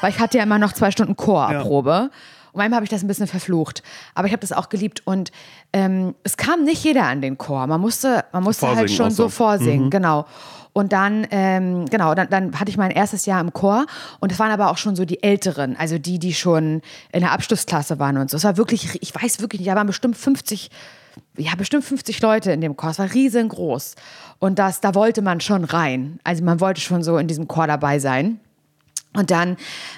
Weil 0.00 0.10
ich 0.10 0.20
hatte 0.20 0.38
ja 0.38 0.44
immer 0.44 0.58
noch 0.58 0.72
zwei 0.72 0.90
Stunden 0.90 1.16
Chorprobe. 1.16 2.10
Und 2.52 2.58
manchmal 2.58 2.76
habe 2.76 2.84
ich 2.84 2.90
das 2.90 3.02
ein 3.02 3.06
bisschen 3.06 3.26
verflucht. 3.26 3.82
Aber 4.14 4.26
ich 4.26 4.32
habe 4.32 4.40
das 4.40 4.52
auch 4.52 4.68
geliebt. 4.68 5.02
Und 5.04 5.30
ähm, 5.72 6.14
es 6.24 6.36
kam 6.36 6.64
nicht 6.64 6.82
jeder 6.82 7.04
an 7.04 7.20
den 7.20 7.38
Chor. 7.38 7.66
Man 7.66 7.80
musste, 7.80 8.24
man 8.32 8.42
musste 8.42 8.74
halt 8.74 8.90
schon 8.90 9.10
so 9.10 9.24
so. 9.24 9.28
vorsingen, 9.28 9.90
genau. 9.90 10.26
Und 10.80 10.94
dann, 10.94 11.26
ähm, 11.30 11.84
genau, 11.90 12.14
dann, 12.14 12.30
dann 12.30 12.58
hatte 12.58 12.70
ich 12.70 12.78
mein 12.78 12.90
erstes 12.90 13.26
Jahr 13.26 13.38
im 13.42 13.52
Chor 13.52 13.84
und 14.18 14.32
es 14.32 14.38
waren 14.38 14.50
aber 14.50 14.70
auch 14.70 14.78
schon 14.78 14.96
so 14.96 15.04
die 15.04 15.22
Älteren, 15.22 15.76
also 15.76 15.98
die, 15.98 16.18
die 16.18 16.32
schon 16.32 16.80
in 17.12 17.20
der 17.20 17.32
Abschlussklasse 17.32 17.98
waren 17.98 18.16
und 18.16 18.30
so. 18.30 18.38
Es 18.38 18.44
war 18.44 18.56
wirklich, 18.56 18.96
ich 19.02 19.14
weiß 19.14 19.40
wirklich 19.42 19.60
nicht, 19.60 19.70
da 19.70 19.76
waren 19.76 19.86
bestimmt 19.86 20.16
50, 20.16 20.70
ja, 21.36 21.54
bestimmt 21.54 21.84
50 21.84 22.22
Leute 22.22 22.50
in 22.52 22.62
dem 22.62 22.78
Chor. 22.78 22.90
Es 22.90 22.98
war 22.98 23.12
riesengroß. 23.12 23.94
Und 24.38 24.58
das, 24.58 24.80
da 24.80 24.94
wollte 24.94 25.20
man 25.20 25.42
schon 25.42 25.64
rein. 25.64 26.18
Also 26.24 26.42
man 26.44 26.60
wollte 26.60 26.80
schon 26.80 27.02
so 27.02 27.18
in 27.18 27.26
diesem 27.28 27.46
Chor 27.46 27.66
dabei 27.66 27.98
sein. 27.98 28.40
Und 29.12 29.30
dann 29.30 29.56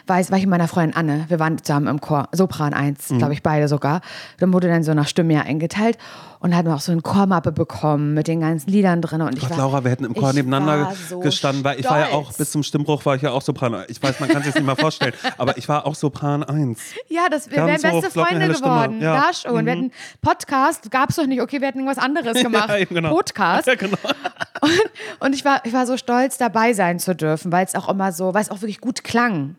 war 0.08 0.20
ich, 0.20 0.30
war 0.32 0.38
ich 0.38 0.44
mit 0.44 0.50
meiner 0.50 0.68
Freundin 0.68 0.96
Anne, 0.96 1.26
wir 1.28 1.38
waren 1.38 1.62
zusammen 1.62 1.86
im 1.86 2.00
Chor, 2.00 2.28
Sopran 2.32 2.72
1, 2.74 3.10
Mhm. 3.10 3.18
glaube 3.18 3.34
ich, 3.34 3.42
beide 3.44 3.68
sogar. 3.68 4.00
Dann 4.38 4.52
wurde 4.52 4.66
dann 4.68 4.82
so 4.82 4.94
nach 4.94 5.06
Stimme 5.06 5.44
eingeteilt 5.44 5.96
und 6.42 6.56
hatten 6.56 6.68
wir 6.68 6.74
auch 6.74 6.80
so 6.80 6.90
eine 6.90 7.02
Chormappe 7.02 7.52
bekommen 7.52 8.14
mit 8.14 8.26
den 8.26 8.40
ganzen 8.40 8.68
Liedern 8.68 9.00
drin. 9.00 9.22
Und 9.22 9.34
ich 9.34 9.40
Gott, 9.40 9.50
war, 9.50 9.58
Laura, 9.58 9.84
wir 9.84 9.92
hätten 9.92 10.04
im 10.04 10.14
Chor 10.14 10.30
ich 10.30 10.34
nebeneinander 10.34 10.92
so 11.08 11.20
gestanden, 11.20 11.62
weil 11.62 11.78
ich 11.78 11.88
war 11.88 12.00
ja 12.00 12.08
auch 12.08 12.32
bis 12.32 12.50
zum 12.50 12.64
Stimmbruch 12.64 13.06
war 13.06 13.14
ich 13.14 13.22
ja 13.22 13.30
auch 13.30 13.42
Sopran. 13.42 13.84
Ich 13.86 14.02
weiß, 14.02 14.18
man 14.18 14.28
kann 14.28 14.42
sich 14.42 14.52
das 14.52 14.56
nicht 14.56 14.66
mal 14.66 14.74
vorstellen, 14.74 15.14
aber 15.38 15.56
ich 15.56 15.68
war 15.68 15.86
auch 15.86 15.94
Sopran 15.94 16.42
1. 16.42 16.80
Ja, 17.08 17.28
das, 17.30 17.48
wir 17.48 17.58
wären 17.58 17.76
hoch, 17.76 18.00
beste 18.02 18.10
Freunde 18.10 18.52
Stimme. 18.54 18.54
geworden. 18.54 19.00
Ja. 19.00 19.12
Mhm. 19.12 19.22
Ja, 19.22 19.30
schon. 19.32 19.66
Wir 19.66 19.72
hatten 19.72 19.92
Podcast, 20.20 20.90
gab 20.90 21.10
es 21.10 21.16
doch 21.16 21.26
nicht. 21.26 21.40
Okay, 21.40 21.60
wir 21.60 21.68
hätten 21.68 21.78
irgendwas 21.78 22.02
anderes 22.02 22.34
gemacht. 22.42 22.70
Ja, 22.70 22.84
genau. 22.86 23.14
Podcast. 23.14 23.68
Ja, 23.68 23.76
genau. 23.76 23.98
Und, 24.62 24.70
und 25.18 25.34
ich, 25.34 25.44
war, 25.44 25.60
ich 25.64 25.72
war 25.72 25.86
so 25.86 25.96
stolz, 25.96 26.38
dabei 26.38 26.72
sein 26.72 27.00
zu 27.00 27.16
dürfen, 27.16 27.50
weil 27.50 27.64
es 27.66 27.74
auch 27.74 27.88
immer 27.88 28.12
so, 28.12 28.32
weil 28.32 28.42
es 28.42 28.50
auch 28.50 28.60
wirklich 28.62 28.80
gut 28.80 29.02
klang. 29.02 29.56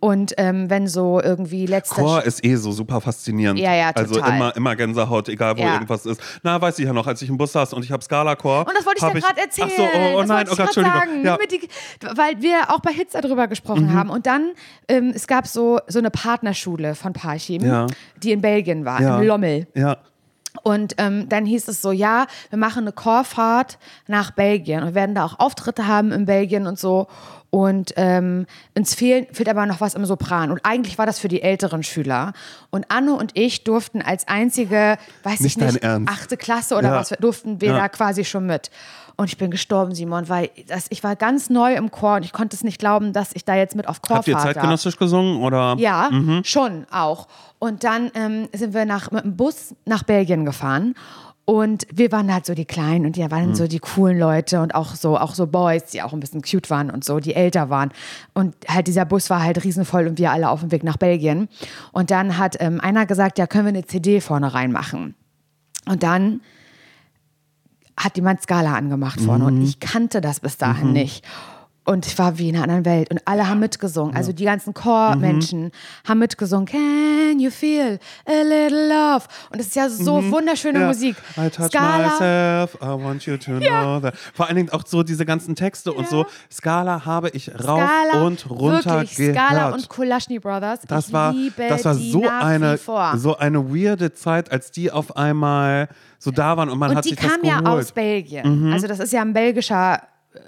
Und 0.00 0.32
ähm, 0.38 0.68
wenn 0.70 0.88
so 0.88 1.20
irgendwie 1.22 1.66
letzter 1.66 2.00
Mhm. 2.02 2.06
Chor 2.06 2.22
ist 2.24 2.44
eh 2.44 2.56
so 2.56 2.72
super 2.72 3.00
faszinierend. 3.00 3.60
Ja, 3.60 3.74
ja, 3.74 3.90
Also 3.94 4.14
total. 4.14 4.34
immer, 4.36 4.56
immer 4.56 4.74
Gänsehaut, 4.76 5.28
egal 5.28 5.56
wo 5.56 5.60
Ja. 5.62 5.74
irgendwas 5.74 6.06
ist. 6.06 6.20
Na, 6.42 6.60
weiß 6.60 6.78
ich 6.80 6.86
ja 6.86 6.92
noch, 6.92 7.06
als 7.06 7.20
ich 7.22 7.28
im 7.28 7.36
Bus 7.36 7.52
saß 7.52 7.72
und 7.74 7.84
ich 7.84 7.92
habe 7.92 8.02
Skala-Chor. 8.02 8.66
Und 8.66 8.74
das 8.76 8.84
wollte 8.86 9.06
ich 9.06 9.12
dir 9.12 9.20
gerade 9.20 9.40
erzählen. 9.40 9.68
Ach 9.72 9.76
so, 9.76 9.82
oh, 9.82 10.18
oh 10.20 10.22
nein, 10.24 10.46
oh 10.50 10.56
Gott, 10.56 10.60
Entschuldigung. 10.66 10.98
sagen. 10.98 11.24
Ja. 11.24 11.34
Mhm. 11.34 11.48
Die, 11.50 11.68
weil 12.16 12.40
wir 12.42 12.70
auch 12.70 12.80
bei 12.80 12.92
Hitze 12.92 13.20
darüber 13.20 13.46
gesprochen 13.46 13.92
haben. 13.94 14.10
Und 14.10 14.26
dann, 14.26 14.52
ähm, 14.88 15.12
es 15.14 15.26
gab 15.26 15.46
so, 15.46 15.78
so 15.86 15.98
eine 15.98 16.10
Partnerschule 16.10 16.94
von 16.94 17.12
Parchim, 17.12 17.62
Ja. 17.64 17.86
die 18.22 18.32
in 18.32 18.40
Belgien 18.40 18.84
war, 18.84 19.00
Ja. 19.00 19.20
in 19.20 19.26
Lommel. 19.28 19.66
Ja. 19.74 19.98
Und 20.62 20.94
ähm, 20.98 21.28
dann 21.30 21.46
hieß 21.46 21.68
es 21.68 21.80
so, 21.80 21.92
ja, 21.92 22.26
wir 22.50 22.58
machen 22.58 22.84
eine 22.84 22.92
Chorfahrt 22.92 23.78
nach 24.06 24.32
Belgien 24.32 24.82
und 24.82 24.94
werden 24.94 25.14
da 25.14 25.24
auch 25.24 25.38
Auftritte 25.38 25.86
haben 25.86 26.12
in 26.12 26.26
Belgien 26.26 26.66
und 26.66 26.78
so. 26.78 27.06
Und 27.48 27.92
ähm, 27.96 28.46
uns 28.74 28.94
fehlen, 28.94 29.26
fehlt 29.32 29.48
aber 29.48 29.66
noch 29.66 29.80
was 29.80 29.94
im 29.94 30.06
Sopran. 30.06 30.50
Und 30.50 30.60
eigentlich 30.64 30.96
war 30.98 31.04
das 31.06 31.18
für 31.18 31.28
die 31.28 31.42
älteren 31.42 31.82
Schüler. 31.82 32.32
Und 32.70 32.86
Anne 32.90 33.12
und 33.14 33.32
ich 33.36 33.64
durften 33.64 34.00
als 34.00 34.26
einzige, 34.28 34.96
weiß 35.22 35.40
Nicht 35.40 35.60
ich 35.60 35.72
nicht, 35.72 35.84
achte 35.84 36.36
Klasse 36.38 36.76
oder 36.76 36.88
Ja. 36.88 36.94
was, 37.00 37.10
durften 37.20 37.60
wir 37.60 37.72
Ja. 37.72 37.78
da 37.78 37.88
quasi 37.90 38.24
schon 38.24 38.46
mit. 38.46 38.70
Und 39.22 39.28
ich 39.28 39.38
bin 39.38 39.50
gestorben, 39.50 39.94
Simon, 39.94 40.28
weil 40.28 40.50
das, 40.68 40.86
ich 40.90 41.02
war 41.04 41.16
ganz 41.16 41.48
neu 41.48 41.74
im 41.74 41.90
Chor 41.90 42.16
und 42.16 42.24
ich 42.24 42.32
konnte 42.32 42.54
es 42.56 42.64
nicht 42.64 42.78
glauben, 42.78 43.12
dass 43.12 43.30
ich 43.34 43.44
da 43.44 43.54
jetzt 43.54 43.76
mit 43.76 43.88
auf 43.88 44.02
Chorfahrt 44.02 44.18
Habt 44.18 44.28
ihr 44.28 44.34
darf. 44.34 44.42
zeitgenössisch 44.44 44.96
gesungen 44.96 45.40
oder? 45.42 45.76
Ja, 45.78 46.10
schon 46.44 46.86
auch. 46.90 47.28
Und 47.58 47.84
dann 47.84 48.10
ähm, 48.14 48.48
sind 48.52 48.74
wir 48.74 48.84
nach, 48.84 49.10
mit 49.10 49.24
dem 49.24 49.36
Bus 49.36 49.74
nach 49.86 50.02
Belgien 50.02 50.44
gefahren. 50.44 50.94
Und 51.44 51.86
wir 51.92 52.12
waren 52.12 52.32
halt 52.32 52.46
so 52.46 52.54
die 52.54 52.64
Kleinen 52.64 53.04
und 53.04 53.16
die 53.16 53.28
waren 53.30 53.48
Mhm. 53.50 53.54
so 53.56 53.66
die 53.66 53.80
coolen 53.80 54.16
Leute 54.18 54.60
und 54.60 54.76
auch 54.76 54.94
so, 54.94 55.18
auch 55.18 55.34
so 55.34 55.48
Boys, 55.48 55.86
die 55.86 56.00
auch 56.02 56.12
ein 56.12 56.20
bisschen 56.20 56.40
cute 56.42 56.70
waren 56.70 56.88
und 56.88 57.04
so, 57.04 57.18
die 57.18 57.34
älter 57.34 57.68
waren. 57.68 57.90
Und 58.32 58.54
halt 58.68 58.86
dieser 58.86 59.04
Bus 59.04 59.28
war 59.28 59.42
halt 59.42 59.62
riesenvoll 59.64 60.06
und 60.06 60.18
wir 60.18 60.30
alle 60.30 60.48
auf 60.50 60.60
dem 60.60 60.70
Weg 60.70 60.84
nach 60.84 60.96
Belgien. 60.98 61.48
Und 61.90 62.12
dann 62.12 62.38
hat 62.38 62.56
ähm, 62.60 62.80
einer 62.80 63.06
gesagt, 63.06 63.38
ja, 63.38 63.46
können 63.48 63.64
wir 63.66 63.70
eine 63.74 63.84
CD 63.84 64.20
vorne 64.20 64.54
reinmachen. 64.54 65.14
Und 65.86 66.02
dann 66.04 66.40
hat 67.96 68.16
jemand 68.16 68.42
Skala 68.42 68.74
angemacht 68.74 69.20
vorne 69.20 69.44
und 69.46 69.62
ich 69.62 69.80
kannte 69.80 70.20
das 70.20 70.40
bis 70.40 70.56
dahin 70.56 70.92
nicht. 70.92 71.24
Und 71.84 72.06
ich 72.06 72.16
war 72.16 72.38
wie 72.38 72.48
in 72.48 72.54
einer 72.54 72.62
anderen 72.64 72.84
Welt 72.84 73.10
und 73.10 73.20
alle 73.24 73.48
haben 73.48 73.58
mitgesungen. 73.58 74.14
Also 74.14 74.32
die 74.32 74.44
ganzen 74.44 74.72
Chormenschen 74.72 75.72
haben 76.06 76.20
mitgesungen. 76.20 76.66
Can 76.66 77.40
you 77.40 77.50
feel 77.50 77.98
a 78.24 78.42
little 78.42 78.88
love? 78.88 79.24
Und 79.50 79.58
es 79.60 79.66
ist 79.68 79.74
ja 79.76 79.88
so 79.88 80.22
wunderschöne 80.30 80.78
Ja. 80.80 80.86
Musik. 80.86 81.16
I 81.36 81.50
touch 81.50 81.66
Scala. 81.66 82.08
myself, 82.10 82.74
I 82.80 82.86
want 82.86 83.26
you 83.26 83.36
to 83.36 83.58
know 83.58 83.98
that. 83.98 84.14
Vor 84.32 84.46
allen 84.46 84.56
Dingen 84.56 84.70
auch 84.70 84.84
so 84.86 85.02
diese 85.02 85.26
ganzen 85.26 85.56
Texte 85.56 85.92
und 85.92 86.08
so. 86.08 86.24
Skala 86.52 87.04
habe 87.04 87.30
ich 87.30 87.50
rauf 87.52 87.80
Scala, 87.82 88.24
und 88.26 88.48
runter 88.48 89.00
wirklich, 89.00 89.16
gehört. 89.16 89.36
Scala 89.36 89.70
und 89.70 89.88
Kulaschny 89.88 90.38
Brothers. 90.38 90.80
das 90.86 91.08
ich 91.08 91.12
war, 91.12 91.34
das 91.68 91.84
war 91.84 91.94
die 91.96 92.10
so 92.12 92.22
eine, 92.28 92.78
so 93.16 93.36
eine 93.38 93.74
weirde 93.74 94.12
Zeit, 94.12 94.52
als 94.52 94.70
die 94.70 94.92
auf 94.92 95.16
einmal 95.16 95.88
so 96.20 96.30
da 96.30 96.56
waren 96.56 96.68
und 96.68 96.78
man 96.78 96.90
Und 96.90 96.96
hat 96.98 97.04
die 97.06 97.10
sich 97.10 97.18
das 97.18 97.28
kam 97.28 97.40
ja 97.42 97.58
geholt. 97.58 97.64
Mhm. 97.74 97.80
aus 97.80 97.90
Belgien. 97.92 98.72
Also 98.72 98.86
das 98.86 99.00
ist 99.00 99.12
ja 99.12 99.20
ein 99.22 99.32
belgischer 99.32 100.00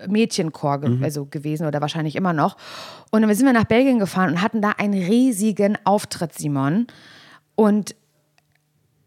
Mädchenchor 0.09 0.81
ge 0.81 0.99
also 1.03 1.27
gewesen 1.27 1.67
oder 1.67 1.81
wahrscheinlich 1.81 2.17
immer 2.17 2.33
noch. 2.33 2.57
Und 3.11 3.23
dann 3.23 3.35
sind 3.35 3.47
wir 3.47 3.53
nach 3.53 3.65
Belgien 3.65 3.99
gefahren 3.99 4.33
und 4.33 4.43
hatten 4.43 4.63
da 4.63 4.71
einen 4.71 4.95
riesigen 4.95 5.79
Auftritt, 5.85 6.35
Simon. 6.35 6.87
Und 7.55 7.95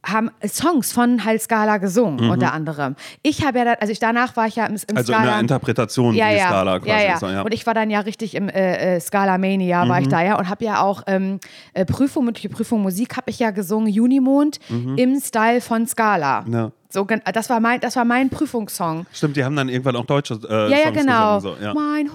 haben 0.08 0.32
Songs 0.48 0.92
von 0.92 1.24
Hal 1.26 1.40
Scala 1.40 1.78
gesungen, 1.78 2.30
unter 2.30 2.54
anderem. 2.54 2.96
Ich 3.24 3.46
habe 3.46 3.60
ja, 3.60 3.66
da, 3.66 3.74
also 3.74 3.92
ich, 3.92 4.00
danach 4.00 4.36
war 4.36 4.48
ich 4.48 4.56
ja 4.56 4.66
im, 4.66 4.76
im 4.76 4.82
Mhm. 4.92 4.98
also 4.98 5.12
Scala. 5.14 5.24
in 5.26 5.30
der 5.32 5.40
Interpretation 5.42 6.14
ja, 6.16 6.30
ja. 6.30 6.48
Skala 6.48 6.80
quasi 6.80 6.90
ja, 6.90 7.02
ja. 7.02 7.14
ist. 7.16 7.22
Ja. 7.22 7.42
Und 7.42 7.54
ich 7.54 7.66
war 7.68 7.74
dann 7.74 7.90
ja 7.90 8.00
richtig 8.00 8.36
im 8.36 8.50
äh, 8.50 8.96
äh, 8.96 9.00
Scala 9.00 9.38
Mania, 9.38 9.88
war 9.88 9.98
Mhm. 9.98 10.04
ich 10.04 10.08
da 10.10 10.22
ja 10.24 10.38
und 10.40 10.50
habe 10.50 10.64
ja 10.66 10.82
auch 10.82 11.04
ähm, 11.08 11.40
äh, 11.74 11.86
Prüfung, 11.86 12.26
mündliche 12.26 12.50
Prüfung 12.50 12.82
Musik 12.82 13.18
habe 13.18 13.30
ich 13.30 13.40
ja 13.40 13.52
gesungen, 13.52 13.88
Junimond 13.90 14.60
im 14.70 15.20
Style 15.20 15.62
von 15.62 15.86
Scala. 15.88 16.42
Mhm. 16.48 16.54
Ja. 16.54 16.72
So, 16.90 17.04
gen- 17.04 17.22
das 17.34 17.50
war 17.50 17.60
mein, 17.60 17.82
das 17.82 17.98
war 17.98 18.06
mein 18.06 18.30
Prüfungssong. 18.30 19.06
Stimmt, 19.12 19.36
die 19.36 19.44
haben 19.44 19.58
dann 19.58 19.68
irgendwann 19.68 19.98
auch 19.98 20.06
deutsche 20.06 20.36
äh, 20.50 20.72
Ja, 20.72 20.78
ja, 20.78 20.84
Songs 20.86 20.98
genau. 21.00 21.36
gesungen. 21.36 21.58
So, 21.60 21.66
ja. 21.66 21.74
Mein 21.74 22.14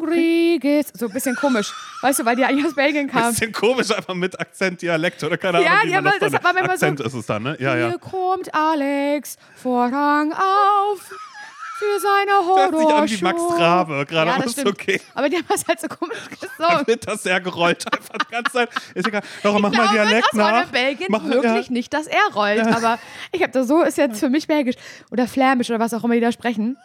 hungriges, 0.00 0.86
so 0.94 1.06
ein 1.06 1.12
bisschen 1.12 1.34
komisch, 1.36 1.72
weißt 2.02 2.20
du, 2.20 2.24
weil 2.24 2.36
die 2.36 2.44
eigentlich 2.44 2.66
aus 2.66 2.74
Belgien 2.74 3.08
kam. 3.08 3.30
Bisschen 3.30 3.52
komisch, 3.52 3.90
einfach 3.90 4.14
mit 4.14 4.38
Akzent, 4.38 4.80
Dialekt 4.82 5.22
oder 5.24 5.36
keine 5.36 5.62
Ja, 5.62 5.70
Ahnung, 5.72 5.84
wie 5.86 5.90
ja, 5.90 6.00
man 6.00 6.12
das 6.12 6.22
aber 6.22 6.30
das 6.30 6.32
dann- 6.32 6.44
war 6.44 6.52
manchmal 6.54 6.78
so- 6.78 6.86
Akzent 6.86 7.00
ist 7.00 7.14
es 7.14 7.26
dann, 7.26 7.42
ne? 7.42 7.56
Ja, 7.60 7.76
ja. 7.76 7.88
Hier 7.88 7.98
kommt 7.98 8.54
Alex, 8.54 9.36
Vorhang 9.56 10.32
auf 10.32 11.00
für 11.78 12.00
seine 12.00 12.32
Hört 12.44 12.76
sich 12.76 12.88
an 12.88 13.08
wie. 13.20 13.22
Max 13.24 13.56
Trabe 13.56 14.04
gerade, 14.06 14.30
ja, 14.30 14.34
aber 14.34 14.42
das 14.44 14.54
ist 14.58 14.66
okay. 14.66 15.00
Aber 15.14 15.28
die 15.28 15.36
haben 15.36 15.44
das 15.48 15.64
halt 15.64 15.80
so 15.80 15.86
komisch 15.86 16.18
gesungen. 16.30 16.86
wird 16.88 17.06
das 17.06 17.22
sehr 17.22 17.40
gerollt 17.40 17.84
einfach 17.92 18.18
die 18.18 18.32
ganze 18.32 18.50
Zeit. 18.52 18.68
Ist 18.94 19.06
egal. 19.06 19.22
Doch, 19.44 19.56
mach 19.60 19.70
ich 19.70 19.78
mal 19.78 19.86
Dialekt 19.88 20.26
das 20.26 20.32
nach. 20.32 20.64
in 20.64 20.70
Belgien 20.72 21.06
Mach, 21.08 21.24
wirklich 21.24 21.66
ja. 21.68 21.72
nicht, 21.72 21.94
dass 21.94 22.08
er 22.08 22.34
rollt. 22.34 22.66
Aber 22.66 22.98
ich 23.30 23.42
habe 23.42 23.52
das 23.52 23.68
so, 23.68 23.82
ist 23.82 23.96
jetzt 23.96 24.18
für 24.18 24.28
mich 24.28 24.48
belgisch 24.48 24.74
oder 25.12 25.28
flämisch 25.28 25.70
oder 25.70 25.78
was 25.78 25.94
auch 25.94 26.02
immer 26.02 26.14
die 26.14 26.20
da 26.20 26.32
sprechen. 26.32 26.76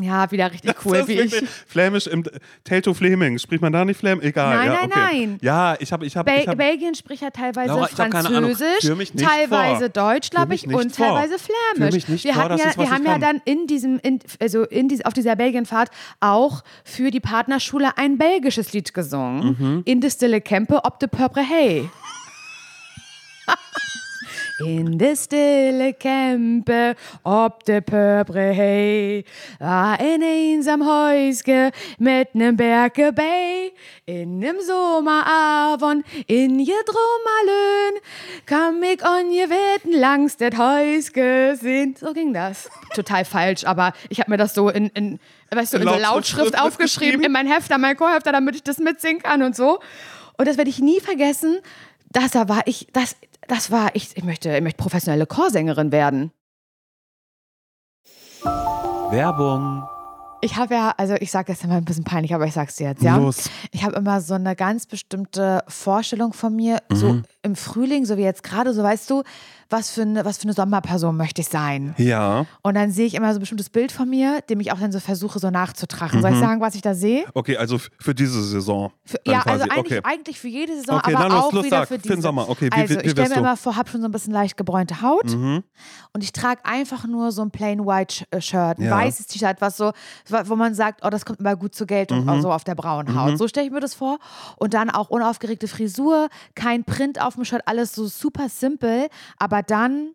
Ja, 0.00 0.30
wieder 0.30 0.50
richtig 0.50 0.74
cool, 0.84 0.98
Das 0.98 1.08
wie 1.08 1.20
ich. 1.20 1.34
Flämisch 1.66 2.06
im 2.06 2.24
Telto 2.64 2.94
Fleming. 2.94 3.38
Spricht 3.38 3.62
man 3.62 3.72
da 3.72 3.84
nicht 3.84 3.96
Flämisch? 3.96 4.24
Egal. 4.24 4.56
Nein, 4.56 4.66
ja, 4.66 4.72
nein, 4.72 4.90
okay. 4.90 5.26
nein. 5.26 5.38
Ja, 5.40 5.76
ich 5.78 5.92
habe. 5.92 6.04
Ich 6.06 6.16
hab, 6.16 6.26
Bel 6.26 6.40
ich 6.40 6.48
hab, 6.48 6.56
Belgien 6.56 6.94
spricht 6.94 7.22
ja 7.22 7.30
teilweise 7.30 7.74
Laura. 7.74 7.86
Französisch, 7.86 9.12
teilweise 9.16 9.78
vor. 9.80 9.88
Deutsch, 9.88 10.30
glaube 10.30 10.54
ich, 10.54 10.66
und 10.66 10.94
vor. 10.94 11.06
teilweise 11.06 11.36
Flämisch. 11.38 11.94
mich 11.94 12.08
nicht 12.08 12.24
wir 12.24 12.34
vor, 12.34 12.44
hatten 12.44 12.58
ja, 12.58 12.70
ist, 12.70 12.78
wir 12.78 12.90
haben 12.90 13.06
ja 13.06 13.18
dann 13.18 13.40
in 13.44 13.66
diesem, 13.66 13.98
in, 14.02 14.18
also 14.40 14.64
in 14.64 14.88
dies, 14.88 15.04
auf 15.04 15.12
dieser 15.12 15.36
Belgienfahrt 15.36 15.90
auch 16.20 16.62
für 16.84 17.10
die 17.10 17.20
Partnerschule 17.20 17.96
ein 17.96 18.18
belgisches 18.18 18.72
Lied 18.72 18.94
gesungen. 18.94 19.56
Mhm. 19.58 19.82
In 19.84 20.00
de 20.00 20.10
stille 20.10 20.40
Kempe 20.40 20.80
op 20.84 20.98
de 21.00 21.08
purpre 21.08 21.42
Hey. 21.42 21.88
In 24.58 24.96
de 24.96 25.16
stille 25.16 25.94
Kempe 25.98 26.96
op 27.22 27.64
de 27.64 27.80
purpre 27.80 28.38
Hey. 28.38 29.24
War 29.58 30.00
een 30.00 30.22
eenzaam 30.22 30.82
huisje 30.82 31.72
met 31.98 32.28
een 32.32 32.56
berke 32.56 33.10
bij. 33.14 33.72
In 34.04 34.40
dem 34.40 34.56
Sommeravond 34.66 36.04
in 36.26 36.58
je 36.58 36.82
Drommerlön 36.84 38.00
kam 38.44 38.82
ich 38.82 39.02
an 39.02 39.32
je 39.32 39.46
Wetten 39.46 39.98
langs 39.98 40.36
das 40.36 40.54
Häusge 40.56 41.56
sind. 41.60 41.98
So 41.98 42.12
ging 42.12 42.34
das. 42.34 42.68
Total 42.94 43.24
falsch, 43.24 43.64
aber 43.64 43.92
ich 44.08 44.20
habe 44.20 44.30
mir 44.30 44.36
das 44.36 44.54
so 44.54 44.68
in, 44.68 44.88
in, 44.94 45.18
weißt 45.50 45.72
du, 45.72 45.78
in, 45.78 45.88
so 45.88 45.94
Lautschrift 45.94 46.60
aufgeschrieben, 46.60 47.24
in 47.24 47.32
mein 47.32 47.46
Hefter, 47.46 47.78
mein 47.78 47.96
Chorhefter, 47.96 48.30
damit 48.30 48.54
ich 48.54 48.62
das 48.62 48.78
mitsingen 48.78 49.20
kann 49.20 49.42
und 49.42 49.56
so. 49.56 49.80
Und 50.36 50.48
das 50.48 50.56
werde 50.56 50.70
ich 50.70 50.80
nie 50.80 51.00
vergessen. 51.00 51.60
Das 52.14 52.30
da 52.30 52.48
war 52.48 52.62
ich, 52.66 52.86
das, 52.92 53.16
das 53.48 53.70
war 53.70 53.94
ich, 53.94 54.16
ich 54.16 54.24
möchte, 54.24 54.56
ich 54.56 54.62
möchte 54.62 54.78
professionelle 54.78 55.26
Chorsängerin 55.26 55.92
werden. 55.92 56.30
Werbung. 59.10 59.86
Ich 60.40 60.56
habe 60.56 60.74
ja, 60.74 60.94
also 60.96 61.14
ich 61.14 61.30
sage 61.30 61.52
das 61.52 61.64
immer 61.64 61.74
ein 61.74 61.84
bisschen 61.84 62.04
peinlich, 62.04 62.34
aber 62.34 62.46
ich 62.46 62.52
sag's 62.52 62.76
dir 62.76 62.88
jetzt, 62.88 63.02
ja. 63.02 63.16
Los. 63.16 63.50
Ich 63.72 63.82
habe 63.84 63.96
immer 63.96 64.20
so 64.20 64.34
eine 64.34 64.54
ganz 64.54 64.86
bestimmte 64.86 65.64
Vorstellung 65.68 66.32
von 66.32 66.54
mir, 66.54 66.82
so 66.90 67.22
im 67.44 67.54
Frühling, 67.56 68.04
so 68.06 68.16
wie 68.16 68.22
jetzt 68.22 68.42
gerade, 68.42 68.72
so 68.74 68.82
weißt 68.82 69.08
du, 69.10 69.22
was 69.70 69.90
für 69.90 70.02
eine, 70.02 70.24
was 70.24 70.36
für 70.38 70.44
eine 70.44 70.52
Sommerperson 70.52 71.16
möchte 71.16 71.40
ich 71.40 71.48
sein. 71.48 71.94
Ja. 71.98 72.44
Und 72.62 72.74
dann 72.74 72.90
sehe 72.90 73.06
ich 73.06 73.14
immer 73.14 73.32
so 73.32 73.38
ein 73.38 73.40
bestimmtes 73.40 73.70
Bild 73.70 73.92
von 73.92 74.08
mir, 74.08 74.40
dem 74.48 74.60
ich 74.60 74.70
auch 74.72 74.78
dann 74.78 74.92
so 74.92 75.00
versuche, 75.00 75.38
so 75.38 75.50
nachzutragen. 75.50 76.20
Soll 76.22 76.32
ich 76.32 76.38
sagen, 76.38 76.60
was 76.60 76.74
ich 76.74 76.82
da 76.82 76.94
sehe? 76.94 77.24
Okay, 77.34 77.56
also 77.56 77.78
für 77.98 78.14
diese 78.14 78.42
Saison. 78.42 78.92
Für, 79.04 79.18
dann 79.24 79.34
ja, 79.34 79.40
quasi. 79.40 79.62
also 79.62 79.74
eigentlich, 79.74 79.98
okay. 79.98 80.08
eigentlich 80.08 80.38
für 80.40 80.48
jede 80.48 80.74
Saison, 80.76 80.96
Okay, 80.98 81.14
aber 81.14 81.28
na 81.28 81.34
los, 81.36 81.44
auch 81.44 81.52
los, 81.52 81.64
wieder 81.64 81.78
sag. 81.78 81.88
für 81.88 81.94
Für 81.94 82.00
diese. 82.02 82.14
den 82.14 82.22
Sommer. 82.22 82.48
Okay, 82.48 82.68
wie- 82.72 82.80
also 82.80 82.94
wie- 82.94 82.98
wie 83.00 83.04
ich 83.06 83.10
stelle 83.12 83.28
mir 83.30 83.34
du? 83.36 83.40
immer 83.40 83.56
vor, 83.56 83.76
habe 83.76 83.88
schon 83.90 84.00
so 84.02 84.06
ein 84.08 84.12
bisschen 84.12 84.32
leicht 84.32 84.56
gebräunte 84.56 85.00
Haut 85.02 85.24
Mhm. 85.34 85.62
und 86.12 86.22
ich 86.22 86.32
trage 86.32 86.60
einfach 86.64 87.06
nur 87.06 87.32
so 87.32 87.42
ein 87.42 87.50
plain 87.50 87.84
white 87.86 88.26
äh, 88.30 88.40
Shirt, 88.40 88.78
ein 88.78 88.82
Ja. 88.84 88.90
weißes 88.96 89.26
T-Shirt, 89.26 89.56
was 89.60 89.76
so, 89.76 89.92
wo 90.44 90.56
man 90.56 90.74
sagt, 90.74 91.00
oh, 91.04 91.10
das 91.10 91.24
kommt 91.24 91.40
immer 91.40 91.56
gut 91.56 91.74
zur 91.74 91.86
Geltung, 91.86 92.24
Mhm. 92.26 92.42
so 92.42 92.52
auf 92.52 92.64
der 92.64 92.74
braunen 92.74 93.18
Haut. 93.20 93.38
So 93.38 93.48
stelle 93.48 93.66
ich 93.66 93.72
mir 93.72 93.80
das 93.80 93.94
vor. 93.94 94.18
Und 94.56 94.74
dann 94.74 94.90
auch 94.90 95.10
unaufgeregte 95.10 95.68
Frisur, 95.68 96.28
kein 96.54 96.84
Print 96.84 97.20
auf 97.20 97.33
dem 97.34 97.44
Shirt, 97.44 97.62
alles 97.66 97.94
so 97.94 98.06
super 98.06 98.48
simpel, 98.48 99.08
aber 99.38 99.62
dann 99.62 100.14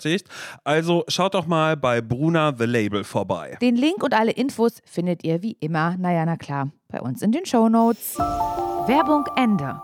Also 0.63 1.03
schaut 1.07 1.33
doch 1.33 1.45
mal 1.47 1.77
bei 1.77 2.01
Bruna 2.01 2.53
The 2.57 2.65
Label 2.65 3.03
vorbei. 3.03 3.57
Den 3.61 3.75
Link 3.75 4.03
und 4.03 4.13
alle 4.13 4.31
Infos 4.31 4.81
findet 4.85 5.23
ihr 5.23 5.41
wie 5.41 5.57
immer, 5.59 5.95
naja, 5.97 6.25
na 6.25 6.37
klar, 6.37 6.69
bei 6.89 6.99
uns 7.01 7.21
in 7.21 7.31
den 7.31 7.45
Shownotes. 7.45 8.17
Werbung 8.17 9.25
Ende. 9.35 9.81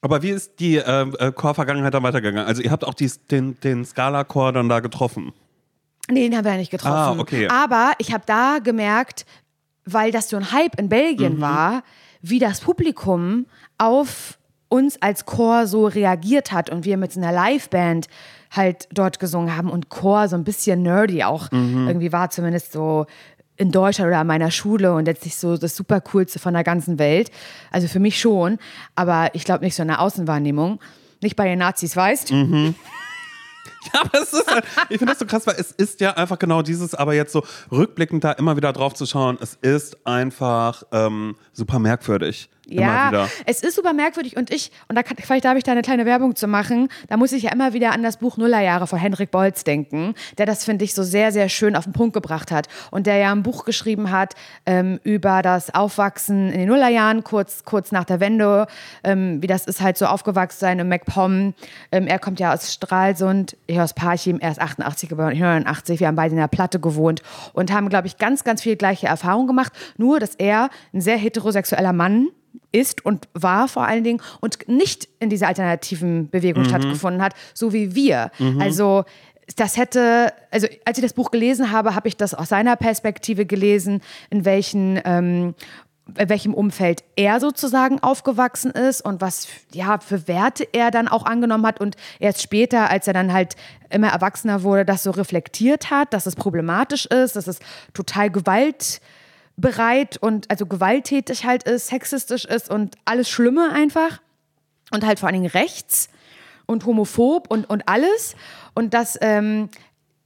Aber 0.00 0.22
wie 0.22 0.30
ist 0.30 0.58
die 0.58 0.76
äh, 0.76 0.82
äh, 1.18 1.32
Chor-Vergangenheit 1.32 1.94
dann 1.94 2.02
weitergegangen? 2.02 2.44
Also 2.46 2.60
ihr 2.62 2.70
habt 2.72 2.84
auch 2.84 2.94
dies, 2.94 3.24
den, 3.28 3.58
den 3.60 3.84
Scala-Chor 3.84 4.52
dann 4.52 4.68
da 4.68 4.80
getroffen. 4.80 5.32
Nee, 6.10 6.28
den 6.28 6.36
haben 6.36 6.44
wir 6.44 6.52
ja 6.52 6.58
nicht 6.58 6.72
getroffen. 6.72 7.18
Ah, 7.18 7.20
okay. 7.20 7.46
Aber 7.48 7.92
ich 7.98 8.12
habe 8.12 8.24
da 8.26 8.58
gemerkt, 8.58 9.24
weil 9.84 10.10
das 10.10 10.28
so 10.28 10.36
ein 10.36 10.50
Hype 10.52 10.78
in 10.78 10.88
Belgien 10.88 11.36
Mhm. 11.36 11.40
war, 11.40 11.82
wie 12.20 12.40
das 12.40 12.60
Publikum 12.60 13.46
auf 13.78 14.38
uns 14.68 15.00
als 15.00 15.24
Chor 15.26 15.66
so 15.68 15.86
reagiert 15.86 16.50
hat 16.50 16.70
und 16.70 16.84
wir 16.84 16.96
mit 16.96 17.12
so 17.12 17.20
einer 17.20 17.30
Liveband 17.32 18.08
halt 18.52 18.86
dort 18.92 19.18
gesungen 19.18 19.56
haben 19.56 19.68
und 19.70 19.88
Chor 19.88 20.28
so 20.28 20.36
ein 20.36 20.44
bisschen 20.44 20.82
nerdy 20.82 21.24
auch 21.24 21.50
Mhm. 21.50 21.88
irgendwie 21.88 22.12
war, 22.12 22.30
zumindest 22.30 22.72
so 22.72 23.06
in 23.56 23.70
Deutschland 23.70 24.08
oder 24.08 24.18
an 24.18 24.26
meiner 24.26 24.50
Schule 24.50 24.94
und 24.94 25.06
jetzt 25.06 25.24
nicht 25.24 25.36
so 25.36 25.56
das 25.56 25.76
super 25.76 26.00
coolste 26.00 26.38
von 26.38 26.54
der 26.54 26.64
ganzen 26.64 26.98
Welt. 26.98 27.30
Also 27.70 27.86
für 27.88 28.00
mich 28.00 28.18
schon, 28.20 28.58
aber 28.94 29.34
ich 29.34 29.44
glaube 29.44 29.64
nicht 29.64 29.74
so 29.74 29.82
in 29.82 29.88
der 29.88 30.00
Außenwahrnehmung. 30.00 30.80
Nicht 31.22 31.36
bei 31.36 31.44
den 31.44 31.58
Nazis, 31.58 31.96
weißt? 31.96 32.32
Mhm. 32.32 32.74
Ja, 33.92 34.00
aber 34.02 34.22
es 34.22 34.32
ist, 34.32 34.46
halt- 34.50 34.64
ich 34.88 34.98
finde 34.98 35.12
das 35.12 35.18
so 35.18 35.26
krass, 35.26 35.46
weil 35.46 35.56
es 35.58 35.70
ist 35.72 36.00
ja 36.00 36.12
einfach 36.16 36.38
genau 36.38 36.62
dieses, 36.62 36.94
aber 36.94 37.14
jetzt 37.14 37.32
so 37.32 37.42
rückblickend 37.70 38.24
da 38.24 38.32
immer 38.32 38.56
wieder 38.56 38.72
drauf 38.72 38.94
zu 38.94 39.06
schauen, 39.06 39.38
es 39.40 39.54
ist 39.60 40.06
einfach 40.06 40.82
ähm, 40.92 41.36
super 41.52 41.78
merkwürdig. 41.78 42.48
Ja, 42.64 43.10
es 43.44 43.60
ist 43.62 43.74
super 43.74 43.92
merkwürdig 43.92 44.36
und 44.36 44.50
ich, 44.52 44.70
und 44.88 44.94
da 44.96 45.02
kann, 45.02 45.16
vielleicht 45.20 45.44
darf 45.44 45.56
ich 45.58 45.64
da 45.64 45.72
eine 45.72 45.82
kleine 45.82 46.06
Werbung 46.06 46.36
zu 46.36 46.46
machen, 46.46 46.88
da 47.08 47.16
muss 47.16 47.32
ich 47.32 47.42
ja 47.42 47.52
immer 47.52 47.72
wieder 47.72 47.90
an 47.92 48.04
das 48.04 48.18
Buch 48.18 48.36
Nullerjahre 48.36 48.86
von 48.86 49.00
Henrik 49.00 49.32
Bolz 49.32 49.64
denken, 49.64 50.14
der 50.38 50.46
das, 50.46 50.64
finde 50.64 50.84
ich, 50.84 50.94
so 50.94 51.02
sehr, 51.02 51.32
sehr 51.32 51.48
schön 51.48 51.74
auf 51.74 51.84
den 51.84 51.92
Punkt 51.92 52.14
gebracht 52.14 52.52
hat 52.52 52.68
und 52.92 53.08
der 53.08 53.16
ja 53.16 53.32
ein 53.32 53.42
Buch 53.42 53.64
geschrieben 53.64 54.12
hat 54.12 54.34
ähm, 54.64 55.00
über 55.02 55.42
das 55.42 55.74
Aufwachsen 55.74 56.50
in 56.52 56.60
den 56.60 56.68
Nullerjahren, 56.68 57.24
kurz, 57.24 57.64
kurz 57.64 57.90
nach 57.90 58.04
der 58.04 58.20
Wende, 58.20 58.68
ähm, 59.02 59.42
wie 59.42 59.48
das 59.48 59.66
ist 59.66 59.80
halt 59.80 59.98
so 59.98 60.06
aufgewachsen 60.06 60.60
sein 60.60 60.78
in 60.78 60.88
MacPom. 60.88 61.54
Ähm, 61.90 62.06
er 62.06 62.20
kommt 62.20 62.38
ja 62.38 62.54
aus 62.54 62.72
Stralsund, 62.72 63.56
ich 63.72 63.80
aus 63.80 63.94
Parchim, 63.94 64.38
er 64.38 64.50
ist 64.50 64.60
88 64.60 65.08
geboren, 65.08 65.32
ich 65.32 65.40
89, 65.40 66.00
wir 66.00 66.06
haben 66.06 66.16
beide 66.16 66.32
in 66.32 66.40
der 66.40 66.48
Platte 66.48 66.80
gewohnt 66.80 67.22
und 67.52 67.72
haben, 67.72 67.88
glaube 67.88 68.06
ich, 68.06 68.18
ganz, 68.18 68.44
ganz 68.44 68.62
viel 68.62 68.76
gleiche 68.76 69.06
Erfahrungen 69.06 69.46
gemacht, 69.46 69.72
nur 69.96 70.20
dass 70.20 70.34
er 70.34 70.70
ein 70.92 71.00
sehr 71.00 71.16
heterosexueller 71.16 71.92
Mann 71.92 72.28
ist 72.70 73.04
und 73.04 73.28
war 73.34 73.68
vor 73.68 73.86
allen 73.86 74.04
Dingen 74.04 74.20
und 74.40 74.68
nicht 74.68 75.08
in 75.20 75.30
dieser 75.30 75.48
alternativen 75.48 76.30
Bewegung 76.30 76.64
stattgefunden 76.64 77.22
hat, 77.22 77.34
so 77.54 77.72
wie 77.72 77.94
wir. 77.94 78.30
Also 78.60 79.04
das 79.56 79.76
hätte, 79.76 80.32
also 80.50 80.66
als 80.84 80.98
ich 80.98 81.02
das 81.02 81.12
Buch 81.12 81.30
gelesen 81.30 81.70
habe, 81.72 81.94
habe 81.94 82.08
ich 82.08 82.16
das 82.16 82.34
aus 82.34 82.48
seiner 82.48 82.76
Perspektive 82.76 83.46
gelesen, 83.46 84.00
in 84.30 84.44
welchen 84.44 85.00
ähm, 85.04 85.54
in 86.18 86.28
welchem 86.28 86.52
Umfeld 86.52 87.04
er 87.16 87.40
sozusagen 87.40 88.02
aufgewachsen 88.02 88.72
ist 88.72 89.02
und 89.02 89.20
was 89.20 89.46
ja 89.72 89.98
für 89.98 90.26
Werte 90.28 90.66
er 90.72 90.90
dann 90.90 91.08
auch 91.08 91.24
angenommen 91.24 91.66
hat 91.66 91.80
und 91.80 91.96
erst 92.18 92.42
später, 92.42 92.90
als 92.90 93.06
er 93.06 93.14
dann 93.14 93.32
halt 93.32 93.56
immer 93.88 94.08
erwachsener 94.08 94.62
wurde, 94.62 94.84
das 94.84 95.04
so 95.04 95.12
reflektiert 95.12 95.90
hat, 95.90 96.12
dass 96.12 96.26
es 96.26 96.34
problematisch 96.34 97.06
ist, 97.06 97.36
dass 97.36 97.46
es 97.46 97.60
total 97.94 98.30
gewaltbereit 98.30 100.16
und 100.20 100.50
also 100.50 100.66
gewalttätig 100.66 101.44
halt 101.44 101.62
ist, 101.64 101.88
sexistisch 101.88 102.44
ist 102.44 102.68
und 102.68 102.96
alles 103.04 103.30
Schlimme 103.30 103.70
einfach 103.72 104.20
und 104.90 105.06
halt 105.06 105.20
vor 105.20 105.28
allen 105.28 105.40
Dingen 105.40 105.50
rechts 105.50 106.08
und 106.66 106.84
homophob 106.84 107.50
und, 107.50 107.68
und 107.68 107.88
alles. 107.88 108.34
Und 108.74 108.94
dass 108.94 109.18
ähm, 109.20 109.68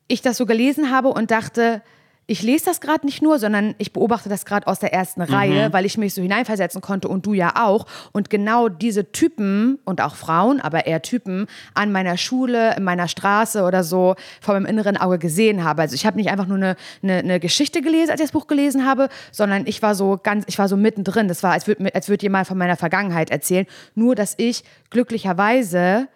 ich 0.08 0.22
das 0.22 0.36
so 0.36 0.46
gelesen 0.46 0.90
habe 0.90 1.08
und 1.08 1.30
dachte, 1.30 1.82
ich 2.28 2.42
lese 2.42 2.64
das 2.64 2.80
gerade 2.80 3.06
nicht 3.06 3.22
nur, 3.22 3.38
sondern 3.38 3.76
ich 3.78 3.92
beobachte 3.92 4.28
das 4.28 4.44
gerade 4.44 4.66
aus 4.66 4.80
der 4.80 4.92
ersten 4.92 5.22
Reihe, 5.22 5.72
weil 5.72 5.84
ich 5.84 5.96
mich 5.96 6.12
so 6.12 6.22
hineinversetzen 6.22 6.80
konnte 6.80 7.06
und 7.06 7.24
du 7.24 7.34
ja 7.34 7.52
auch. 7.54 7.86
Und 8.12 8.30
genau 8.30 8.68
diese 8.68 9.12
Typen 9.12 9.78
und 9.84 10.00
auch 10.00 10.16
Frauen, 10.16 10.60
aber 10.60 10.86
eher 10.86 11.02
Typen 11.02 11.46
an 11.74 11.92
meiner 11.92 12.16
Schule, 12.16 12.74
in 12.76 12.82
meiner 12.82 13.06
Straße 13.06 13.62
oder 13.62 13.84
so 13.84 14.16
vor 14.40 14.54
meinem 14.54 14.66
inneren 14.66 14.96
Auge 14.96 15.18
gesehen 15.18 15.62
habe. 15.62 15.82
Also 15.82 15.94
ich 15.94 16.04
habe 16.04 16.16
nicht 16.16 16.28
einfach 16.28 16.46
nur 16.46 16.56
eine, 16.56 16.76
eine, 17.02 17.18
eine 17.18 17.40
Geschichte 17.40 17.80
gelesen, 17.80 18.10
als 18.10 18.20
ich 18.20 18.26
das 18.26 18.32
Buch 18.32 18.48
gelesen 18.48 18.84
habe, 18.84 19.08
sondern 19.30 19.64
ich 19.66 19.80
war 19.82 19.94
so 19.94 20.18
ganz, 20.20 20.44
ich 20.48 20.58
war 20.58 20.68
so 20.68 20.76
mittendrin. 20.76 21.28
Das 21.28 21.44
war, 21.44 21.52
als 21.52 21.68
würde 21.68 21.94
als 21.94 22.08
würd 22.08 22.24
jemand 22.24 22.48
von 22.48 22.58
meiner 22.58 22.76
Vergangenheit 22.76 23.30
erzählen. 23.30 23.66
Nur, 23.94 24.16
dass 24.16 24.34
ich 24.36 24.64
glücklicherweise 24.90 26.08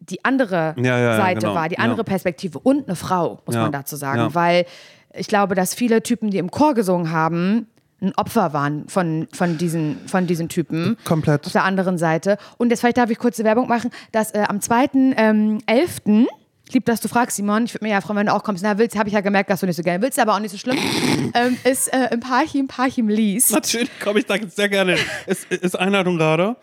die 0.00 0.24
andere 0.24 0.74
Ja, 0.78 0.98
ja, 0.98 1.16
Seite 1.16 1.40
genau. 1.40 1.54
war, 1.54 1.68
die 1.68 1.78
andere 1.78 2.04
Perspektive 2.04 2.58
und 2.58 2.88
eine 2.88 2.96
Frau, 2.96 3.40
muss 3.46 3.54
man 3.54 3.72
dazu 3.72 3.96
sagen. 3.96 4.34
Weil 4.34 4.66
ich 5.16 5.28
glaube, 5.28 5.54
dass 5.54 5.74
viele 5.74 6.02
Typen, 6.02 6.30
die 6.30 6.38
im 6.38 6.50
Chor 6.50 6.74
gesungen 6.74 7.10
haben, 7.10 7.66
ein 8.00 8.12
Opfer 8.16 8.52
waren 8.52 8.88
von, 8.88 9.28
von, 9.32 9.56
diesen, 9.56 10.06
von 10.06 10.26
diesen 10.26 10.48
Typen. 10.48 10.96
Komplett. 11.04 11.46
Auf 11.46 11.52
der 11.52 11.64
anderen 11.64 11.96
Seite. 11.96 12.38
Und 12.58 12.70
jetzt 12.70 12.80
vielleicht 12.80 12.98
darf 12.98 13.10
ich 13.10 13.18
kurze 13.18 13.44
Werbung 13.44 13.68
machen, 13.68 13.90
dass 14.12 14.32
äh, 14.32 14.44
am 14.48 14.58
2.11. 14.58 15.14
Ähm, 15.16 15.58
11., 15.66 16.28
Lieb, 16.72 16.86
dass 16.86 17.00
du 17.00 17.08
fragst, 17.08 17.36
Simon. 17.36 17.66
Ich 17.66 17.74
würde 17.74 17.84
mich 17.84 17.92
ja 17.92 18.00
freuen, 18.00 18.20
wenn 18.20 18.26
du 18.26 18.32
auch 18.32 18.42
kommst. 18.42 18.62
Na, 18.62 18.78
willst, 18.78 18.96
habe 18.96 19.08
ich 19.08 19.14
ja 19.14 19.20
gemerkt, 19.20 19.50
dass 19.50 19.60
du 19.60 19.66
nicht 19.66 19.76
so 19.76 19.82
gerne 19.82 20.02
willst, 20.02 20.18
aber 20.18 20.34
auch 20.34 20.38
nicht 20.38 20.50
so 20.50 20.56
schlimm. 20.56 20.78
ähm, 21.34 21.58
ist 21.62 21.92
äh, 21.92 22.08
im 22.10 22.20
Parchim, 22.20 22.68
Parchim 22.68 23.08
Lies. 23.08 23.50
Natürlich 23.50 23.90
komme 24.00 24.20
ich 24.20 24.26
da 24.26 24.36
sehr 24.48 24.70
gerne. 24.70 24.96
Ist, 25.26 25.44
ist 25.52 25.78
Einladung 25.78 26.16
gerade? 26.16 26.56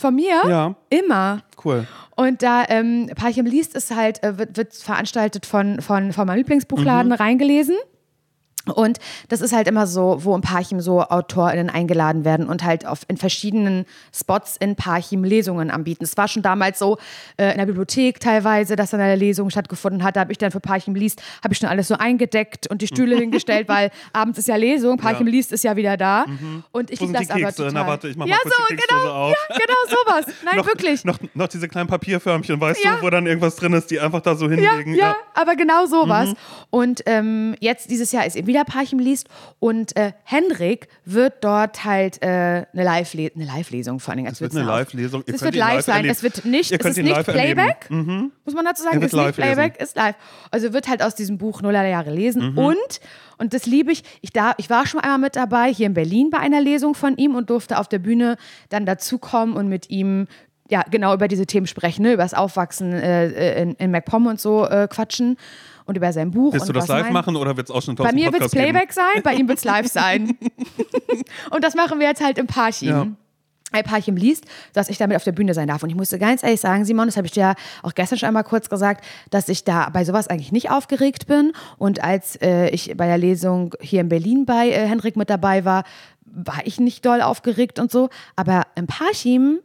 Von 0.00 0.14
mir? 0.14 0.40
Ja. 0.48 0.74
Immer. 0.88 1.42
Cool. 1.62 1.86
Und 2.16 2.42
da 2.42 2.64
ähm, 2.68 3.10
Parchim 3.16 3.44
liest 3.46 3.74
ist 3.74 3.94
halt, 3.94 4.22
äh, 4.22 4.38
wird, 4.38 4.56
wird 4.56 4.74
veranstaltet 4.74 5.44
von, 5.46 5.80
von, 5.82 6.12
von 6.12 6.26
meinem 6.26 6.38
Lieblingsbuchladen 6.38 7.12
Mhm. 7.12 7.16
reingelesen. 7.16 7.76
Und 8.66 8.98
das 9.28 9.40
ist 9.40 9.54
halt 9.54 9.66
immer 9.68 9.86
so, 9.86 10.18
wo 10.22 10.34
in 10.36 10.42
Parchim 10.42 10.80
so 10.80 11.00
AutorInnen 11.02 11.70
eingeladen 11.70 12.24
werden 12.26 12.46
und 12.46 12.62
halt 12.62 12.86
auf, 12.86 13.00
in 13.08 13.16
verschiedenen 13.16 13.86
Spots 14.14 14.56
in 14.58 14.76
Parchim 14.76 15.24
Lesungen 15.24 15.70
anbieten. 15.70 16.04
Es 16.04 16.16
war 16.16 16.28
schon 16.28 16.42
damals 16.42 16.78
so 16.78 16.98
äh, 17.38 17.52
in 17.52 17.58
der 17.58 17.66
Bibliothek 17.66 18.20
teilweise, 18.20 18.76
dass 18.76 18.90
dann 18.90 19.00
eine 19.00 19.16
Lesung 19.16 19.48
stattgefunden 19.50 20.02
hat. 20.04 20.16
Da 20.16 20.20
habe 20.20 20.32
ich 20.32 20.38
dann 20.38 20.50
für 20.50 20.60
Parchim 20.60 20.94
liest, 20.94 21.22
habe 21.42 21.54
ich 21.54 21.58
schon 21.58 21.68
alles 21.70 21.88
so 21.88 21.94
eingedeckt 21.96 22.66
und 22.66 22.82
die 22.82 22.86
Stühle 22.86 23.16
hingestellt, 23.18 23.66
weil 23.68 23.90
abends 24.12 24.38
ist 24.38 24.48
ja 24.48 24.56
Lesung, 24.56 24.98
Parchim 24.98 25.26
Ja. 25.26 25.32
liest 25.32 25.52
ist 25.52 25.64
ja 25.64 25.74
wieder 25.76 25.96
da. 25.96 26.26
Und 26.70 26.90
ich 26.90 27.00
liebe 27.00 27.12
das 27.14 27.26
die 27.28 27.32
aber 27.32 27.40
Kekse? 27.40 27.56
total. 27.56 27.72
Na, 27.72 27.86
warte, 27.86 28.08
ich 28.08 28.16
mach 28.16 28.26
mal 28.26 28.32
ja, 28.32 28.38
kurz 28.42 28.54
so, 28.56 28.76
genau, 28.76 29.10
auf. 29.12 29.34
ja, 29.48 29.56
genau 29.56 29.96
sowas. 30.04 30.26
Nein, 30.44 30.56
noch, 30.58 30.66
wirklich. 30.66 31.04
Noch, 31.04 31.18
noch 31.34 31.48
diese 31.48 31.66
kleinen 31.66 31.88
Papierförmchen, 31.88 32.60
weißt 32.60 32.84
Ja. 32.84 32.96
du, 32.96 33.02
wo 33.06 33.10
dann 33.10 33.26
irgendwas 33.26 33.56
drin 33.56 33.72
ist, 33.72 33.90
die 33.90 33.98
einfach 34.00 34.20
da 34.20 34.34
so 34.36 34.48
Ja, 34.50 34.56
hinlegen. 34.74 34.94
ja, 34.94 35.16
aber 35.34 35.56
genau 35.56 35.86
sowas. 35.86 36.28
Mhm. 36.30 36.34
Und 36.70 37.02
ähm, 37.06 37.54
jetzt 37.60 37.90
dieses 37.90 38.12
Jahr 38.12 38.26
ist 38.26 38.36
eben 38.36 38.49
wieder 38.50 38.64
Parchim 38.64 38.98
liest 38.98 39.28
und 39.58 39.96
äh, 39.96 40.12
Henrik 40.24 40.88
wird 41.04 41.42
dort 41.42 41.84
halt 41.84 42.22
äh, 42.22 42.26
eine 42.26 42.66
Live-Le- 42.72 43.30
eine 43.34 43.44
Live-Lesung 43.46 44.00
vor 44.00 44.12
allen 44.12 44.18
Dingen. 44.18 44.32
Es 44.32 44.40
wird 44.40 44.54
eine 44.54 44.64
Live-Lesung. 44.64 45.22
Es 45.26 45.40
wird 45.40 45.54
live 45.54 45.74
live 45.76 45.84
sein. 45.84 45.96
erleben. 45.96 46.12
Es 46.12 46.22
wird 46.22 46.44
nicht, 46.44 46.72
es 46.72 46.84
ist 46.84 46.96
nicht 46.98 47.08
live. 47.08 47.26
Playback. 47.26 47.88
Muss 47.90 48.54
man 48.54 48.64
dazu 48.64 48.82
sagen, 48.82 48.98
es 48.98 49.06
ist 49.06 49.12
nicht 49.12 49.24
live 49.24 49.36
lesen. 49.38 49.52
Playback, 49.54 49.80
ist 49.80 49.96
live. 49.96 50.16
Also 50.50 50.72
wird 50.72 50.88
halt 50.88 51.02
aus 51.02 51.14
diesem 51.14 51.38
Buch 51.38 51.62
Nuller 51.62 51.86
Jahre 51.86 52.12
lesen. 52.12 52.52
Mhm. 52.52 52.58
Und, 52.58 53.00
und 53.38 53.54
das 53.54 53.66
liebe 53.66 53.92
ich, 53.92 54.02
ich, 54.20 54.32
da, 54.32 54.54
ich 54.58 54.68
war 54.68 54.86
schon 54.86 55.00
einmal 55.00 55.18
mit 55.18 55.36
dabei, 55.36 55.72
hier 55.72 55.86
in 55.86 55.94
Berlin 55.94 56.30
bei 56.30 56.38
einer 56.38 56.60
Lesung 56.60 56.94
von 56.94 57.16
ihm 57.16 57.36
und 57.36 57.48
durfte 57.48 57.78
auf 57.78 57.88
der 57.88 58.00
Bühne 58.00 58.36
dann 58.68 58.84
dazukommen 58.84 59.56
und 59.56 59.68
mit 59.68 59.88
ihm 59.90 60.26
ja, 60.68 60.84
genau 60.88 61.14
über 61.14 61.26
diese 61.26 61.46
Themen 61.46 61.66
sprechen, 61.66 62.02
ne? 62.02 62.12
über 62.12 62.22
das 62.22 62.32
Aufwachsen 62.34 62.92
äh, 62.92 63.60
in, 63.62 63.74
in 63.74 63.90
MacPom 63.90 64.26
und 64.26 64.40
so 64.40 64.66
äh, 64.66 64.86
quatschen 64.88 65.36
und 65.90 65.96
über 65.96 66.12
sein 66.12 66.30
Buch. 66.30 66.52
Willst 66.54 66.68
du 66.68 66.72
das 66.72 66.88
live 66.88 67.04
mein- 67.04 67.12
machen 67.12 67.36
oder 67.36 67.56
wird 67.56 67.68
es 67.68 67.74
auch 67.74 67.82
schon 67.82 67.94
Bei 67.96 68.12
mir 68.12 68.32
wird 68.32 68.42
es? 68.44 68.52
Playback 68.52 68.92
sein, 68.92 69.22
bei 69.22 69.34
ihm 69.34 69.46
wird 69.48 69.58
es 69.58 69.64
live 69.64 69.86
sein. 69.92 70.38
und 71.50 71.62
das 71.64 71.74
machen 71.74 71.98
wir 72.00 72.06
jetzt 72.08 72.22
halt 72.24 72.38
im 72.38 72.46
Parchim. 72.46 72.88
Ja. 72.88 73.06
Ein 73.72 73.84
Parchim 73.84 74.16
liest, 74.16 74.46
dass 74.72 74.88
ich 74.88 74.98
damit 74.98 75.16
auf 75.16 75.22
der 75.22 75.30
Bühne 75.32 75.54
sein 75.54 75.68
darf. 75.68 75.82
Und 75.84 75.90
ich 75.90 75.94
musste 75.96 76.18
ganz 76.18 76.42
ehrlich 76.42 76.60
sagen, 76.60 76.84
Simon, 76.84 77.06
das 77.06 77.16
habe 77.16 77.26
ich 77.28 77.32
dir 77.32 77.40
ja 77.40 77.54
auch 77.84 77.94
gestern 77.94 78.18
schon 78.18 78.26
einmal 78.26 78.42
kurz 78.42 78.68
gesagt, 78.68 79.04
dass 79.30 79.48
ich 79.48 79.62
da 79.62 79.90
bei 79.90 80.04
sowas 80.04 80.26
eigentlich 80.26 80.50
nicht 80.50 80.70
aufgeregt 80.72 81.28
bin. 81.28 81.52
Und 81.78 82.02
als 82.02 82.34
äh, 82.42 82.68
ich 82.70 82.96
bei 82.96 83.06
der 83.06 83.18
Lesung 83.18 83.74
hier 83.80 84.00
in 84.00 84.08
Berlin 84.08 84.44
bei 84.44 84.70
äh, 84.70 84.86
Henrik 84.88 85.14
mit 85.16 85.30
dabei 85.30 85.64
war, 85.64 85.84
war 86.24 86.60
ich 86.64 86.80
nicht 86.80 87.06
doll 87.06 87.20
aufgeregt 87.22 87.78
und 87.78 87.92
so. 87.92 88.08
Aber 88.34 88.62
im 88.74 88.88
Parchim 88.88 89.60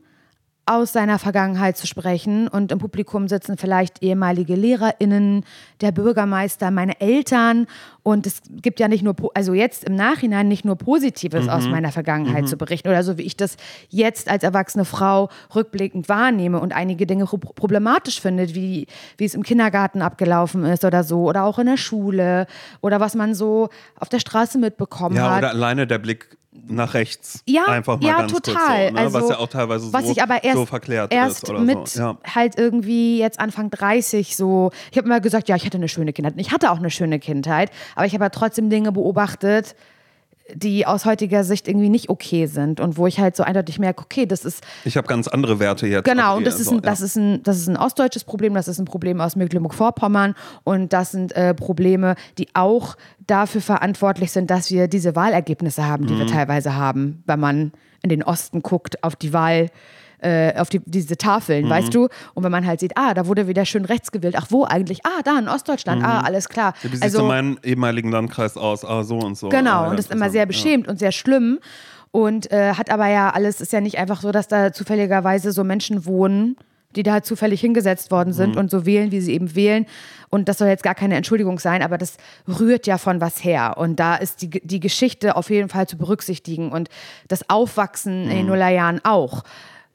aus 0.67 0.93
seiner 0.93 1.19
Vergangenheit 1.19 1.77
zu 1.77 1.85
sprechen. 1.85 2.47
Und 2.47 2.71
im 2.71 2.79
Publikum 2.79 3.27
sitzen 3.27 3.57
vielleicht 3.57 4.01
ehemalige 4.01 4.55
LehrerInnen, 4.55 5.43
der 5.81 5.91
Bürgermeister, 5.91 6.71
meine 6.71 6.99
Eltern. 6.99 7.67
Und 8.01 8.25
es 8.25 8.41
gibt 8.61 8.79
ja 8.79 8.87
nicht 8.87 9.03
nur, 9.03 9.15
also 9.35 9.53
jetzt 9.53 9.83
im 9.83 9.95
Nachhinein 9.95 10.47
nicht 10.47 10.65
nur 10.65 10.75
Positives 10.75 11.45
mhm. 11.45 11.49
aus 11.49 11.67
meiner 11.67 11.91
Vergangenheit 11.91 12.43
mhm. 12.43 12.47
zu 12.47 12.57
berichten 12.57 12.87
oder 12.87 13.03
so, 13.03 13.17
wie 13.17 13.23
ich 13.23 13.37
das 13.37 13.57
jetzt 13.89 14.27
als 14.27 14.43
erwachsene 14.43 14.85
Frau 14.85 15.29
rückblickend 15.53 16.09
wahrnehme 16.09 16.59
und 16.59 16.73
einige 16.73 17.05
Dinge 17.05 17.25
problematisch 17.25 18.19
finde, 18.19 18.55
wie, 18.55 18.87
wie 19.17 19.25
es 19.25 19.35
im 19.35 19.43
Kindergarten 19.43 20.01
abgelaufen 20.01 20.65
ist 20.65 20.83
oder 20.83 21.03
so 21.03 21.25
oder 21.25 21.43
auch 21.43 21.59
in 21.59 21.67
der 21.67 21.77
Schule 21.77 22.47
oder 22.81 22.99
was 22.99 23.13
man 23.13 23.35
so 23.35 23.69
auf 23.99 24.09
der 24.09 24.19
Straße 24.19 24.57
mitbekommen 24.57 25.15
ja, 25.15 25.23
hat. 25.23 25.31
Ja, 25.31 25.37
oder 25.37 25.49
alleine 25.49 25.85
der 25.85 25.99
Blick 25.99 26.37
nach 26.67 26.93
rechts. 26.93 27.43
Ja, 27.45 27.65
einfach 27.65 27.99
mal 27.99 28.07
ja, 28.07 28.17
ganz 28.19 28.31
total. 28.31 28.55
Kurz 28.55 28.87
so, 28.87 28.93
ne? 28.93 28.99
also, 28.99 29.21
was 29.21 29.29
ja 29.29 29.37
auch 29.37 29.47
teilweise 29.47 29.93
was 29.93 30.05
so, 30.05 30.11
ich 30.11 30.21
aber 30.21 30.43
erst, 30.43 30.55
so 30.55 30.65
verklärt 30.65 31.13
erst 31.13 31.43
ist 31.43 31.49
oder 31.49 31.59
mit 31.59 31.87
so. 31.87 31.99
Ja. 31.99 32.17
halt 32.33 32.57
irgendwie 32.57 33.19
jetzt 33.19 33.39
Anfang 33.39 33.69
30 33.69 34.35
so. 34.35 34.71
Ich 34.91 34.97
habe 34.97 35.07
immer 35.07 35.19
gesagt, 35.19 35.49
ja, 35.49 35.55
ich 35.55 35.65
hatte 35.65 35.77
eine 35.77 35.89
schöne 35.89 36.13
Kindheit. 36.13 36.33
Ich 36.37 36.51
hatte 36.51 36.71
auch 36.71 36.79
eine 36.79 36.89
schöne 36.89 37.19
Kindheit, 37.19 37.71
aber 37.95 38.05
ich 38.05 38.13
habe 38.13 38.25
ja 38.25 38.29
trotzdem 38.29 38.69
Dinge 38.69 38.91
beobachtet, 38.91 39.75
die 40.53 40.85
aus 40.85 41.05
heutiger 41.05 41.43
Sicht 41.43 41.67
irgendwie 41.67 41.89
nicht 41.89 42.09
okay 42.09 42.45
sind 42.45 42.79
und 42.79 42.97
wo 42.97 43.07
ich 43.07 43.19
halt 43.19 43.35
so 43.35 43.43
eindeutig 43.43 43.79
merke, 43.79 44.03
okay, 44.03 44.25
das 44.25 44.45
ist. 44.45 44.63
Ich 44.83 44.95
habe 44.95 45.07
ganz 45.07 45.27
andere 45.27 45.59
Werte 45.59 45.87
jetzt. 45.87 46.05
Genau, 46.05 46.37
und 46.37 46.45
das 46.45 46.59
ist, 46.59 46.71
ein, 46.71 46.81
das, 46.81 47.01
ist 47.01 47.15
ein, 47.15 47.41
das 47.43 47.57
ist 47.57 47.67
ein 47.67 47.77
ostdeutsches 47.77 48.23
Problem, 48.23 48.53
das 48.53 48.67
ist 48.67 48.77
ein 48.79 48.85
Problem 48.85 49.21
aus 49.21 49.35
Mecklenburg-Vorpommern 49.35 50.35
und 50.63 50.93
das 50.93 51.11
sind 51.11 51.31
äh, 51.35 51.55
Probleme, 51.55 52.15
die 52.37 52.47
auch 52.53 52.95
dafür 53.25 53.61
verantwortlich 53.61 54.31
sind, 54.31 54.51
dass 54.51 54.69
wir 54.69 54.87
diese 54.87 55.15
Wahlergebnisse 55.15 55.87
haben, 55.87 56.05
die 56.05 56.13
mhm. 56.13 56.19
wir 56.19 56.27
teilweise 56.27 56.75
haben, 56.75 57.23
wenn 57.25 57.39
man 57.39 57.71
in 58.03 58.09
den 58.09 58.21
Osten 58.21 58.61
guckt, 58.61 59.03
auf 59.03 59.15
die 59.15 59.33
Wahl 59.33 59.71
äh, 60.19 60.57
auf 60.57 60.69
die, 60.69 60.81
diese 60.85 61.17
Tafeln, 61.17 61.65
mhm. 61.65 61.69
weißt 61.69 61.93
du? 61.93 62.07
Und 62.33 62.43
wenn 62.43 62.51
man 62.51 62.65
halt 62.65 62.79
sieht, 62.79 62.93
ah, 62.95 63.13
da 63.13 63.27
wurde 63.27 63.47
wieder 63.47 63.65
schön 63.65 63.85
rechts 63.85 64.11
gewählt. 64.11 64.35
Ach, 64.37 64.47
wo 64.49 64.65
eigentlich? 64.65 65.05
Ah, 65.05 65.21
da 65.23 65.37
in 65.37 65.47
Ostdeutschland. 65.47 66.03
Ah, 66.03 66.07
mhm. 66.07 66.13
Ah, 66.13 66.19
alles 66.21 66.49
klar. 66.49 66.73
Ja, 66.83 66.91
wie 66.91 66.95
sieht 66.95 67.03
also, 67.03 67.19
so 67.19 67.25
mein 67.25 67.57
ehemaligen 67.63 68.11
Landkreis 68.11 68.57
aus? 68.57 68.85
Ah, 68.85 69.03
so 69.03 69.17
und 69.17 69.37
so. 69.37 69.49
Genau, 69.49 69.83
ah, 69.83 69.89
und 69.89 69.97
das 69.97 70.07
ist 70.07 70.11
immer 70.13 70.29
sehr 70.29 70.45
beschämt 70.45 70.87
ja. 70.87 70.91
und 70.91 70.99
sehr 70.99 71.11
schlimm. 71.11 71.59
Und 72.11 72.51
äh, 72.51 72.73
hat 72.73 72.89
aber 72.91 73.07
ja 73.07 73.31
alles, 73.31 73.59
ist 73.59 73.73
ja 73.73 73.81
nicht 73.81 73.97
einfach 73.97 74.21
so, 74.21 74.31
dass 74.31 74.47
da 74.47 74.71
zufälligerweise 74.71 75.51
so 75.51 75.65
Menschen 75.65 76.05
wohnen, 76.05 76.55
die 76.95 77.03
da 77.03 77.13
halt 77.13 77.25
zufällig 77.25 77.61
hingesetzt 77.61 78.09
worden 78.09 78.33
sind 78.33 78.53
mhm. 78.53 78.61
und 78.61 78.71
so 78.71 78.85
wählen, 78.85 79.11
wie 79.11 79.19
sie 79.19 79.33
eben 79.33 79.53
wählen. 79.53 79.85
Und 80.29 80.49
das 80.49 80.57
soll 80.57 80.67
jetzt 80.67 80.83
gar 80.83 80.95
keine 80.95 81.15
Entschuldigung 81.15 81.59
sein, 81.59 81.81
aber 81.81 81.97
das 81.97 82.17
rührt 82.47 82.87
ja 82.87 82.97
von 82.97 83.21
was 83.21 83.43
her. 83.43 83.75
Und 83.77 83.99
da 83.99 84.15
ist 84.15 84.41
die, 84.41 84.49
die 84.49 84.79
Geschichte 84.79 85.35
auf 85.35 85.49
jeden 85.49 85.69
Fall 85.69 85.87
zu 85.87 85.97
berücksichtigen 85.97 86.71
und 86.71 86.89
das 87.27 87.49
Aufwachsen 87.49 88.25
mhm. 88.25 88.29
in 88.31 88.37
den 88.37 88.45
mhm. 88.45 88.51
Nullerjahren 88.51 89.01
auch. 89.03 89.43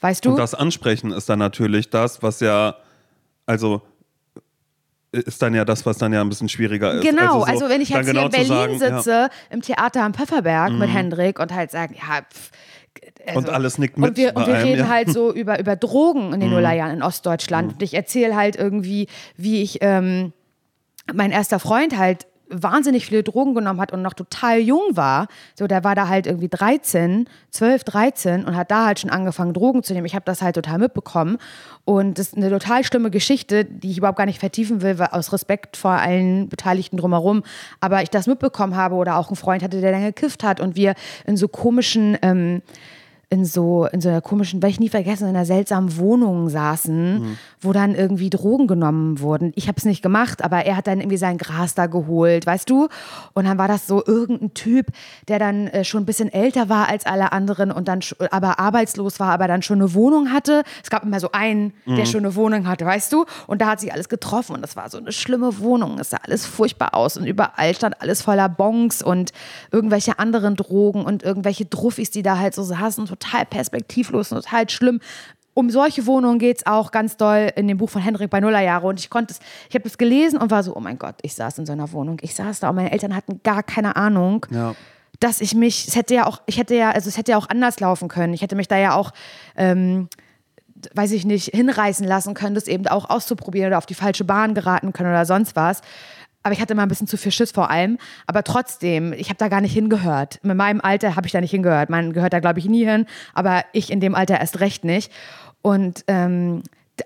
Weißt 0.01 0.25
du? 0.25 0.31
Und 0.31 0.37
das 0.37 0.55
Ansprechen 0.55 1.13
ist 1.13 1.29
dann 1.29 1.39
natürlich 1.39 1.91
das, 1.91 2.23
was 2.23 2.41
ja, 2.41 2.77
also 3.47 3.83
ist 5.13 5.43
dann 5.43 5.55
ja 5.55 5.65
das, 5.65 5.85
was 5.87 5.99
dann 5.99 6.13
ja 6.13 6.21
ein 6.21 6.29
bisschen 6.29 6.49
schwieriger 6.49 6.93
ist. 6.93 7.05
Genau, 7.05 7.43
also, 7.43 7.45
so, 7.45 7.45
also 7.45 7.69
wenn 7.69 7.81
ich 7.81 7.89
jetzt 7.89 8.07
genau 8.07 8.29
hier 8.31 8.41
in 8.41 8.49
Berlin 8.49 8.79
sagen, 8.79 8.97
sitze, 8.97 9.11
ja. 9.11 9.31
im 9.51 9.61
Theater 9.61 10.05
am 10.05 10.15
Pfefferberg 10.15 10.73
mhm. 10.73 10.79
mit 10.79 10.91
Hendrik 10.91 11.39
und 11.41 11.53
halt 11.53 11.71
sage, 11.71 11.95
ja, 11.95 12.23
pff, 12.23 12.51
also, 13.27 13.39
und 13.39 13.51
alles 13.51 13.79
nickt 13.79 13.99
mit. 13.99 14.11
Und 14.11 14.17
wir, 14.17 14.37
und 14.37 14.47
wir 14.47 14.55
einem, 14.55 14.67
reden 14.67 14.81
ja. 14.81 14.89
halt 14.89 15.11
so 15.11 15.33
über, 15.35 15.59
über 15.59 15.77
Drogen 15.77 16.33
in 16.33 16.41
den 16.41 16.49
mhm. 16.49 16.57
Nullerjahren 16.57 16.95
in 16.95 17.03
Ostdeutschland. 17.03 17.69
Mhm. 17.69 17.73
Und 17.75 17.83
ich 17.83 17.95
erzähle 17.95 18.37
halt 18.37 18.57
irgendwie, 18.57 19.09
wie 19.37 19.63
ich 19.63 19.79
ähm, 19.81 20.33
mein 21.13 21.31
erster 21.31 21.59
Freund 21.59 21.97
halt 21.97 22.27
wahnsinnig 22.51 23.07
viele 23.07 23.23
Drogen 23.23 23.55
genommen 23.55 23.81
hat 23.81 23.93
und 23.93 24.03
noch 24.03 24.15
total 24.15 24.59
jung 24.59 24.97
war, 24.97 25.29
so 25.55 25.67
der 25.67 25.85
war 25.85 25.95
da 25.95 26.09
halt 26.09 26.27
irgendwie 26.27 26.49
13, 26.49 27.27
12, 27.51 27.85
13 27.85 28.45
und 28.45 28.57
hat 28.57 28.71
da 28.71 28.87
halt 28.87 29.01
schon 29.01 29.11
angefangen 29.11 29.55
Drogen 29.55 29.83
zu 29.83 29.95
nehmen. 29.95 30.07
Ich 30.07 30.15
habe 30.15 30.25
das 30.25 30.43
halt 30.43 30.57
total 30.57 30.79
mitbekommen 30.79 31.39
und 31.85 32.19
das 32.19 32.29
ist 32.29 32.37
eine 32.37 32.51
total 32.51 32.85
schlimme 32.85 33.11
Geschichte, 33.11 33.65
die 33.65 33.91
ich 33.91 33.99
überhaupt 33.99 34.19
gar 34.19 34.27
nicht 34.27 34.41
vertiefen 34.41 34.83
will, 34.83 34.97
aus 35.11 35.33
Respekt 35.33 35.77
vor 35.77 35.93
allen 35.93 36.49
Beteiligten 36.49 36.97
drumherum. 36.97 37.43
Aber 37.81 38.03
ich 38.03 38.11
das 38.11 38.27
mitbekommen 38.27 38.77
habe 38.77 38.97
oder 38.97 39.17
auch 39.17 39.29
einen 39.29 39.37
Freund 39.37 39.63
hatte, 39.63 39.81
der 39.81 39.93
dann 39.93 40.05
gekifft 40.05 40.43
hat 40.43 40.61
und 40.61 40.77
wir 40.77 40.95
in 41.27 41.37
so 41.37 41.49
komischen 41.49 42.19
ähm, 42.23 42.63
in 43.33 43.45
so, 43.45 43.87
in 43.87 44.01
so 44.01 44.09
einer 44.09 44.21
komischen, 44.21 44.61
weil 44.61 44.71
ich 44.71 44.81
nie 44.81 44.89
vergessen, 44.89 45.29
in 45.29 45.37
einer 45.37 45.47
seltsamen 45.47 45.97
Wohnung 45.97 46.49
saßen, 46.49 47.21
mhm. 47.21 47.39
Wo 47.61 47.73
dann 47.73 47.95
irgendwie 47.95 48.31
Drogen 48.31 48.67
genommen 48.67 49.21
wurden. 49.21 49.53
Ich 49.55 49.69
habe 49.69 49.77
es 49.77 49.85
nicht 49.85 50.03
gemacht, 50.03 50.43
aber 50.43 50.65
er 50.65 50.77
hat 50.77 50.87
dann 50.87 51.01
irgendwie 51.01 51.17
sein 51.19 51.39
Gras 51.39 51.75
da 51.75 51.87
geholt, 51.87 52.47
weißt 52.47 52.69
du? 52.71 52.89
Und 53.35 53.45
dann 53.45 53.59
war 53.59 53.69
das 53.69 53.87
so 53.87 54.03
irgendein 54.05 54.55
Typ, 54.55 54.87
der 55.29 55.39
dann 55.39 55.67
äh, 55.69 55.85
schon 55.85 56.03
ein 56.03 56.07
bisschen 56.07 56.33
älter 56.33 56.69
war 56.69 56.89
als 56.89 57.07
alle 57.07 57.33
anderen 57.33 57.71
und 57.71 57.89
dann 57.89 58.01
aber 58.31 58.59
arbeitslos 58.59 59.21
war, 59.21 59.31
aber 59.31 59.47
dann 59.49 59.63
schon 59.63 59.79
eine 59.79 59.95
Wohnung 59.95 60.33
hatte. 60.33 60.63
Es 60.83 60.91
gab 60.91 61.05
immer 61.05 61.21
so 61.21 61.33
einen, 61.33 61.75
mhm. 61.85 61.97
der 61.97 62.07
schon 62.07 62.25
eine 62.25 62.35
Wohnung 62.35 62.67
hatte, 62.67 62.87
weißt 62.87 63.13
du? 63.13 63.27
Und 63.47 63.61
da 63.61 63.69
hat 63.69 63.81
sich 63.81 63.93
alles 63.93 64.09
getroffen 64.09 64.55
und 64.55 64.63
das 64.63 64.77
war 64.77 64.89
so 64.89 64.99
eine 64.99 65.13
schlimme 65.13 65.59
Wohnung. 65.59 65.99
Es 65.99 66.11
sah 66.11 66.19
alles 66.23 66.47
furchtbar 66.47 66.95
aus 66.95 67.17
und 67.17 67.27
überall 67.27 67.75
stand 67.75 68.01
alles 68.01 68.23
voller 68.23 68.49
Bonks 68.49 69.03
und 69.03 69.33
irgendwelche 69.71 70.19
anderen 70.19 70.57
Drogen 70.57 71.05
und 71.05 71.23
irgendwelche 71.23 71.67
Druffis, 71.67 72.11
die 72.11 72.23
da 72.23 72.39
halt 72.39 72.55
so 72.55 72.63
saßen, 72.63 73.07
total 73.07 73.45
perspektivlos 73.45 74.33
und 74.33 74.43
total 74.43 74.69
schlimm. 74.71 75.01
Um 75.61 75.69
solche 75.69 76.07
Wohnungen 76.07 76.39
geht 76.39 76.57
es 76.57 76.67
auch 76.67 76.91
ganz 76.91 77.19
doll 77.19 77.53
in 77.55 77.69
dem 77.69 77.77
Buch 77.77 77.91
von 77.91 78.01
Henrik 78.01 78.31
bei 78.31 78.41
Nullerjahre. 78.41 78.87
Und 78.87 78.99
ich 78.99 79.11
konnte 79.11 79.35
es, 79.35 79.41
ich 79.69 79.75
habe 79.75 79.85
das 79.85 79.99
gelesen 79.99 80.39
und 80.39 80.51
war 80.51 80.63
so, 80.63 80.75
oh 80.75 80.81
mein 80.81 80.99
Gott, 80.99 81.17
ich 81.21 81.35
saß 81.35 81.59
in 81.59 81.67
so 81.67 81.73
einer 81.73 81.93
Wohnung. 81.93 82.17
Ich 82.23 82.35
saß 82.35 82.61
da 82.61 82.71
und 82.71 82.77
meine 82.77 82.93
Eltern 82.93 83.15
hatten 83.15 83.43
gar 83.43 83.63
keine 83.63 83.95
Ahnung. 83.95 84.47
Ja 84.51 84.75
dass 85.19 85.43
ich 85.43 85.55
mich, 85.55 85.87
es 85.87 85.97
hätte 85.97 86.15
ja 86.15 86.27
auch, 86.27 86.41
ich 86.47 86.57
hätte 86.57 86.75
ja, 86.75 86.93
also 86.93 87.11
es 87.11 87.19
hätte 87.19 87.33
ja 87.33 87.37
auch 87.37 87.51
anders 87.51 87.79
laufen 87.79 88.09
können. 88.09 88.33
Ich 88.33 88.41
hätte 88.41 88.57
mich 88.57 88.69
da 88.69 88.79
ja 88.79 88.95
auch, 88.95 89.13
ähm, 89.55 90.09
weiß 90.95 91.13
ich 91.13 91.27
nicht, 91.27 91.55
hinreißen 91.55 92.07
lassen 92.07 92.33
können, 92.33 92.55
das 92.55 92.67
eben 92.67 92.87
auch 92.87 93.11
auszuprobieren 93.11 93.67
oder 93.67 93.77
auf 93.77 93.85
die 93.85 93.93
falsche 93.93 94.25
Bahn 94.25 94.55
geraten 94.55 94.95
können 94.95 95.11
oder 95.11 95.27
sonst 95.27 95.57
was. 95.57 95.83
Aber 96.43 96.55
ich 96.55 96.61
hatte 96.61 96.73
immer 96.73 96.83
ein 96.83 96.89
bisschen 96.89 97.07
zu 97.07 97.19
viel 97.19 97.33
Schiss 97.33 97.53
vor 97.53 97.71
allem. 97.71 97.99
Aber 98.27 98.43
trotzdem, 98.43 99.13
ich 99.13 99.29
habe 99.29 99.37
da 99.37 99.49
gar 99.49 99.61
nicht 99.61 99.75
hingehört. 99.75 100.41
Mit 100.43 100.57
meinem 100.57 100.81
Alter 100.81 101.17
habe 101.17 101.27
ich 101.27 101.33
da 101.33 101.41
nicht 101.41 101.51
hingehört. 101.51 101.91
Man 101.91 102.13
gehört 102.13 102.33
da, 102.33 102.41
glaube 102.41 102.59
ich, 102.59 102.65
nie 102.65 102.87
hin. 102.87 103.07
Aber 103.35 103.65
ich 103.73 103.91
in 103.91 104.01
dem 104.01 104.15
Alter 104.15 104.41
erst 104.41 104.61
recht 104.61 104.85
nicht. 104.85 105.13
Und 105.63 106.05
ähm, 106.07 106.63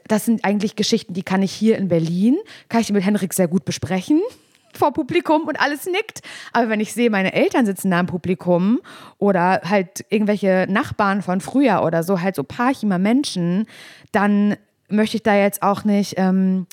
das 0.09 0.25
sind 0.25 0.45
eigentlich 0.45 0.77
Geschichten, 0.77 1.15
die 1.15 1.23
kann 1.23 1.43
ich 1.43 1.53
hier 1.53 1.79
in 1.79 1.89
Berlin, 1.89 2.37
kann 2.69 2.81
ich 2.81 2.93
mit 2.93 3.05
Henrik 3.05 3.33
sehr 3.33 3.49
gut 3.49 3.65
besprechen 3.65 4.21
vor 4.75 4.93
Publikum 4.93 5.43
und 5.43 5.61
alles 5.61 5.87
nickt. 5.87 6.21
Aber 6.53 6.69
wenn 6.69 6.81
ich 6.81 6.93
sehe, 6.93 7.11
meine 7.11 7.33
Eltern 7.33 7.67
sitzen 7.67 7.91
da 7.91 8.01
im 8.01 8.07
Publikum 8.07 8.81
oder 9.19 9.61
halt 9.65 10.05
irgendwelche 10.11 10.67
Nachbarn 10.69 11.23
von 11.23 11.41
früher 11.41 11.83
oder 11.85 12.03
so, 12.03 12.21
halt 12.21 12.35
so 12.35 12.43
Parchimer 12.43 12.99
Menschen, 12.99 13.67
dann 14.13 14.57
möchte 14.89 15.17
ich 15.17 15.23
da 15.23 15.37
jetzt 15.37 15.63
auch 15.63 15.85
nicht 15.85 16.15
ähm, 16.17 16.67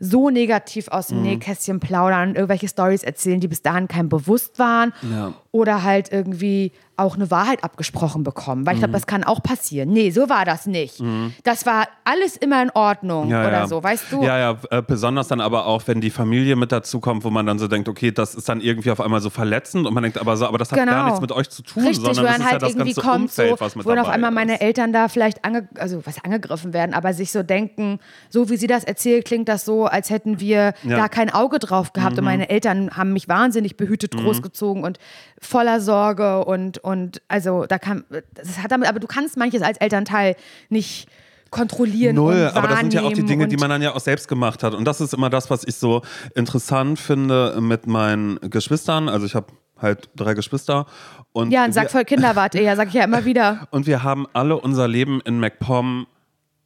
so 0.00 0.30
negativ 0.30 0.88
aus 0.88 1.08
dem 1.08 1.18
mhm. 1.18 1.24
Nähkästchen 1.24 1.78
plaudern, 1.78 2.34
irgendwelche 2.34 2.68
Stories 2.68 3.02
erzählen, 3.02 3.38
die 3.38 3.48
bis 3.48 3.62
dahin 3.62 3.86
keinem 3.86 4.08
bewusst 4.08 4.58
waren. 4.58 4.94
Ja. 5.02 5.34
Oder 5.52 5.82
halt 5.82 6.12
irgendwie 6.12 6.72
auch 7.00 7.16
eine 7.16 7.30
Wahrheit 7.30 7.64
abgesprochen 7.64 8.22
bekommen. 8.22 8.66
Weil 8.66 8.74
ich 8.74 8.80
glaube, 8.80 8.90
mhm. 8.90 8.94
das 8.94 9.06
kann 9.06 9.24
auch 9.24 9.42
passieren. 9.42 9.88
Nee, 9.88 10.10
so 10.10 10.28
war 10.28 10.44
das 10.44 10.66
nicht. 10.66 11.00
Mhm. 11.00 11.32
Das 11.44 11.64
war 11.64 11.88
alles 12.04 12.36
immer 12.36 12.62
in 12.62 12.70
Ordnung 12.74 13.30
ja, 13.30 13.40
oder 13.40 13.52
ja. 13.60 13.66
so, 13.66 13.82
weißt 13.82 14.12
du? 14.12 14.22
Ja, 14.22 14.38
ja, 14.38 14.58
äh, 14.70 14.82
besonders 14.82 15.28
dann 15.28 15.40
aber 15.40 15.66
auch, 15.66 15.82
wenn 15.86 16.00
die 16.00 16.10
Familie 16.10 16.56
mit 16.56 16.72
dazu 16.72 17.00
kommt, 17.00 17.24
wo 17.24 17.30
man 17.30 17.46
dann 17.46 17.58
so 17.58 17.68
denkt, 17.68 17.88
okay, 17.88 18.12
das 18.12 18.34
ist 18.34 18.48
dann 18.48 18.60
irgendwie 18.60 18.90
auf 18.90 19.00
einmal 19.00 19.20
so 19.20 19.30
verletzend 19.30 19.86
und 19.86 19.94
man 19.94 20.02
denkt, 20.02 20.20
aber 20.20 20.36
so, 20.36 20.46
aber 20.46 20.58
das 20.58 20.72
hat 20.72 20.78
genau. 20.78 20.92
gar 20.92 21.04
nichts 21.06 21.20
mit 21.22 21.32
euch 21.32 21.48
zu 21.48 21.62
tun, 21.62 21.86
Richtig, 21.86 22.04
sondern 22.04 22.26
das 22.26 22.36
ist 22.36 22.44
halt 22.44 22.52
ja 22.52 22.68
das 22.68 22.76
ganze 22.76 23.00
kommt, 23.00 23.22
Umfeld, 23.22 23.50
so, 23.50 23.60
was 23.64 23.76
mit 23.76 23.86
wo 23.86 23.90
dabei 23.90 24.02
auf 24.02 24.08
einmal 24.08 24.30
meine 24.30 24.54
ist. 24.54 24.60
Eltern 24.60 24.92
da 24.92 25.08
vielleicht 25.08 25.44
ange 25.44 25.68
also 25.78 26.04
was 26.04 26.22
angegriffen 26.22 26.74
werden, 26.74 26.94
aber 26.94 27.14
sich 27.14 27.32
so 27.32 27.42
denken, 27.42 27.98
so 28.28 28.50
wie 28.50 28.58
sie 28.58 28.66
das 28.66 28.84
erzählt, 28.84 29.24
klingt 29.24 29.48
das 29.48 29.64
so, 29.64 29.86
als 29.86 30.10
hätten 30.10 30.38
wir 30.38 30.74
ja. 30.82 30.96
da 30.96 31.08
kein 31.08 31.30
Auge 31.30 31.58
drauf 31.58 31.94
gehabt 31.94 32.12
mhm. 32.12 32.18
und 32.18 32.24
meine 32.24 32.50
Eltern 32.50 32.90
haben 32.94 33.14
mich 33.14 33.28
wahnsinnig 33.28 33.78
behütet 33.78 34.14
mhm. 34.14 34.24
großgezogen 34.24 34.84
und 34.84 34.98
voller 35.40 35.80
Sorge 35.80 36.44
und 36.44 36.78
und 36.78 37.22
also 37.28 37.66
da 37.66 37.78
kann, 37.78 38.04
das 38.34 38.58
hat 38.62 38.70
damit, 38.70 38.88
aber 38.88 39.00
du 39.00 39.06
kannst 39.06 39.36
manches 39.36 39.62
als 39.62 39.78
Elternteil 39.78 40.36
nicht 40.68 41.08
kontrollieren. 41.50 42.14
Null, 42.14 42.50
aber 42.54 42.68
das 42.68 42.80
sind 42.80 42.94
ja 42.94 43.02
auch 43.02 43.12
die 43.12 43.24
Dinge, 43.24 43.48
die 43.48 43.56
man 43.56 43.70
dann 43.70 43.82
ja 43.82 43.94
auch 43.94 44.00
selbst 44.00 44.28
gemacht 44.28 44.62
hat. 44.62 44.74
Und 44.74 44.84
das 44.84 45.00
ist 45.00 45.14
immer 45.14 45.30
das, 45.30 45.50
was 45.50 45.64
ich 45.64 45.76
so 45.76 46.02
interessant 46.34 46.98
finde 46.98 47.58
mit 47.60 47.86
meinen 47.86 48.38
Geschwistern. 48.50 49.08
Also 49.08 49.26
ich 49.26 49.34
habe 49.34 49.46
halt 49.80 50.10
drei 50.14 50.34
Geschwister. 50.34 50.86
Und 51.32 51.50
ja, 51.50 51.64
ein 51.64 51.72
Sack 51.72 51.90
voll 51.90 52.04
Kinder 52.04 52.36
wart 52.36 52.54
ihr, 52.54 52.62
ja, 52.62 52.76
sag 52.76 52.88
ich 52.88 52.94
ja 52.94 53.04
immer 53.04 53.24
wieder. 53.24 53.66
Und 53.70 53.86
wir 53.86 54.02
haben 54.02 54.26
alle 54.32 54.60
unser 54.60 54.86
Leben 54.86 55.20
in 55.24 55.40
MacPom 55.40 56.06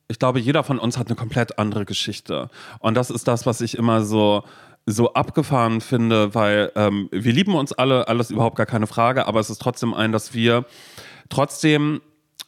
ich 0.06 0.18
glaube, 0.18 0.38
jeder 0.38 0.62
von 0.64 0.78
uns 0.78 0.98
hat 0.98 1.06
eine 1.06 1.16
komplett 1.16 1.58
andere 1.58 1.86
Geschichte. 1.86 2.50
Und 2.78 2.94
das 2.94 3.10
ist 3.10 3.26
das, 3.26 3.46
was 3.46 3.60
ich 3.62 3.78
immer 3.78 4.02
so 4.02 4.44
so 4.86 5.12
abgefahren 5.14 5.80
finde, 5.80 6.34
weil 6.34 6.70
ähm, 6.76 7.08
wir 7.10 7.32
lieben 7.32 7.54
uns 7.54 7.72
alle, 7.72 8.08
alles 8.08 8.30
überhaupt 8.30 8.56
gar 8.56 8.66
keine 8.66 8.86
Frage, 8.86 9.26
aber 9.26 9.40
es 9.40 9.50
ist 9.50 9.60
trotzdem 9.60 9.94
ein, 9.94 10.12
dass 10.12 10.34
wir 10.34 10.66
trotzdem 11.30 12.00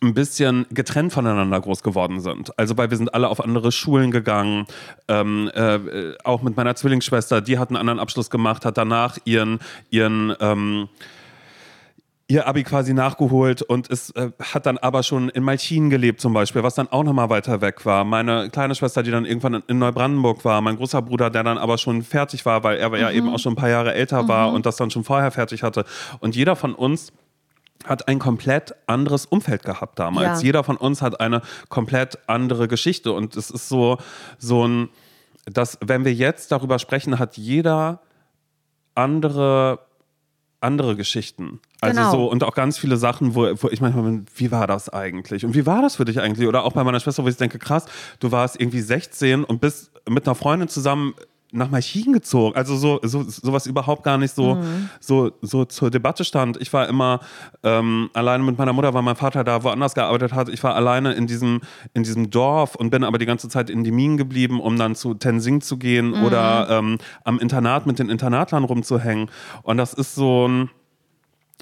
ein 0.02 0.12
bisschen 0.12 0.66
getrennt 0.70 1.12
voneinander 1.12 1.58
groß 1.58 1.82
geworden 1.82 2.20
sind. 2.20 2.56
Also 2.58 2.76
weil 2.76 2.90
wir 2.90 2.98
sind 2.98 3.14
alle 3.14 3.28
auf 3.28 3.42
andere 3.42 3.72
Schulen 3.72 4.10
gegangen, 4.10 4.66
ähm, 5.08 5.50
äh, 5.54 6.12
auch 6.22 6.42
mit 6.42 6.56
meiner 6.56 6.76
Zwillingsschwester, 6.76 7.40
die 7.40 7.58
hat 7.58 7.70
einen 7.70 7.78
anderen 7.78 7.98
Abschluss 7.98 8.28
gemacht, 8.28 8.66
hat 8.66 8.76
danach 8.76 9.16
ihren, 9.24 9.58
ihren 9.90 10.34
ähm, 10.40 10.88
ihr 12.28 12.48
Abi 12.48 12.64
quasi 12.64 12.92
nachgeholt 12.92 13.62
und 13.62 13.88
es 13.88 14.10
äh, 14.10 14.32
hat 14.40 14.66
dann 14.66 14.78
aber 14.78 15.02
schon 15.04 15.28
in 15.28 15.44
Malchin 15.44 15.90
gelebt 15.90 16.20
zum 16.20 16.32
Beispiel, 16.32 16.62
was 16.62 16.74
dann 16.74 16.88
auch 16.88 17.04
nochmal 17.04 17.30
weiter 17.30 17.60
weg 17.60 17.86
war. 17.86 18.04
Meine 18.04 18.50
kleine 18.50 18.74
Schwester, 18.74 19.04
die 19.04 19.12
dann 19.12 19.24
irgendwann 19.24 19.62
in 19.68 19.78
Neubrandenburg 19.78 20.44
war, 20.44 20.60
mein 20.60 20.76
großer 20.76 21.02
Bruder, 21.02 21.30
der 21.30 21.44
dann 21.44 21.58
aber 21.58 21.78
schon 21.78 22.02
fertig 22.02 22.44
war, 22.44 22.64
weil 22.64 22.78
er 22.78 22.94
ja 22.96 23.10
eben 23.12 23.32
auch 23.32 23.38
schon 23.38 23.52
ein 23.52 23.56
paar 23.56 23.68
Jahre 23.68 23.94
älter 23.94 24.26
war 24.26 24.52
und 24.52 24.66
das 24.66 24.76
dann 24.76 24.90
schon 24.90 25.04
vorher 25.04 25.30
fertig 25.30 25.62
hatte. 25.62 25.84
Und 26.18 26.34
jeder 26.34 26.56
von 26.56 26.74
uns 26.74 27.12
hat 27.84 28.08
ein 28.08 28.18
komplett 28.18 28.74
anderes 28.86 29.26
Umfeld 29.26 29.62
gehabt 29.62 29.98
damals. 30.00 30.40
Ja. 30.40 30.46
Jeder 30.46 30.64
von 30.64 30.76
uns 30.76 31.02
hat 31.02 31.20
eine 31.20 31.42
komplett 31.68 32.18
andere 32.26 32.66
Geschichte 32.66 33.12
und 33.12 33.36
es 33.36 33.50
ist 33.50 33.68
so, 33.68 33.98
so 34.38 34.66
ein, 34.66 34.88
dass 35.44 35.78
wenn 35.80 36.04
wir 36.04 36.12
jetzt 36.12 36.50
darüber 36.50 36.80
sprechen, 36.80 37.20
hat 37.20 37.36
jeder 37.36 38.00
andere 38.96 39.85
andere 40.60 40.96
Geschichten. 40.96 41.60
Also 41.80 42.00
Genau. 42.00 42.10
so 42.12 42.30
und 42.30 42.42
auch 42.44 42.54
ganz 42.54 42.78
viele 42.78 42.96
Sachen, 42.96 43.34
wo, 43.34 43.42
wo 43.62 43.68
ich 43.68 43.80
manchmal 43.80 44.04
bin, 44.04 44.26
wie 44.34 44.50
war 44.50 44.66
das 44.66 44.88
eigentlich? 44.88 45.44
Und 45.44 45.54
wie 45.54 45.66
war 45.66 45.82
das 45.82 45.96
für 45.96 46.04
dich 46.04 46.20
eigentlich? 46.20 46.48
Oder 46.48 46.64
auch 46.64 46.72
bei 46.72 46.82
meiner 46.84 47.00
Schwester, 47.00 47.24
wo 47.24 47.28
ich 47.28 47.36
denke, 47.36 47.58
krass, 47.58 47.84
du 48.20 48.32
warst 48.32 48.60
irgendwie 48.60 48.80
16 48.80 49.44
und 49.44 49.60
bist 49.60 49.90
mit 50.08 50.26
einer 50.26 50.34
Freundin 50.34 50.68
zusammen 50.68 51.14
nach 51.56 51.70
Malchin 51.70 52.12
gezogen. 52.12 52.56
Also 52.56 52.76
so, 52.76 53.00
so 53.02 53.22
sowas 53.22 53.66
überhaupt 53.66 54.02
gar 54.04 54.18
nicht 54.18 54.34
so, 54.34 54.58
so, 55.00 55.32
so 55.42 55.64
zur 55.64 55.90
Debatte 55.90 56.24
stand. 56.24 56.60
Ich 56.60 56.72
war 56.72 56.88
immer 56.88 57.20
ähm, 57.62 58.10
alleine 58.12 58.44
mit 58.44 58.58
meiner 58.58 58.72
Mutter, 58.72 58.94
weil 58.94 59.02
mein 59.02 59.16
Vater 59.16 59.44
da 59.44 59.62
woanders 59.62 59.94
gearbeitet 59.94 60.32
hat. 60.32 60.48
Ich 60.48 60.62
war 60.62 60.74
alleine 60.74 61.12
in 61.14 61.26
diesem, 61.26 61.60
in 61.94 62.02
diesem 62.02 62.30
Dorf 62.30 62.74
und 62.74 62.90
bin 62.90 63.04
aber 63.04 63.18
die 63.18 63.26
ganze 63.26 63.48
Zeit 63.48 63.70
in 63.70 63.84
die 63.84 63.92
Minen 63.92 64.16
geblieben, 64.16 64.60
um 64.60 64.78
dann 64.78 64.94
zu 64.94 65.14
Tenzing 65.14 65.60
zu 65.60 65.78
gehen 65.78 66.14
oder 66.24 66.68
ähm, 66.70 66.98
am 67.24 67.38
Internat 67.38 67.86
mit 67.86 67.98
den 67.98 68.10
Internatlern 68.10 68.64
rumzuhängen. 68.64 69.30
Und 69.62 69.76
das 69.78 69.94
ist 69.94 70.14
so 70.14 70.48
ein 70.48 70.70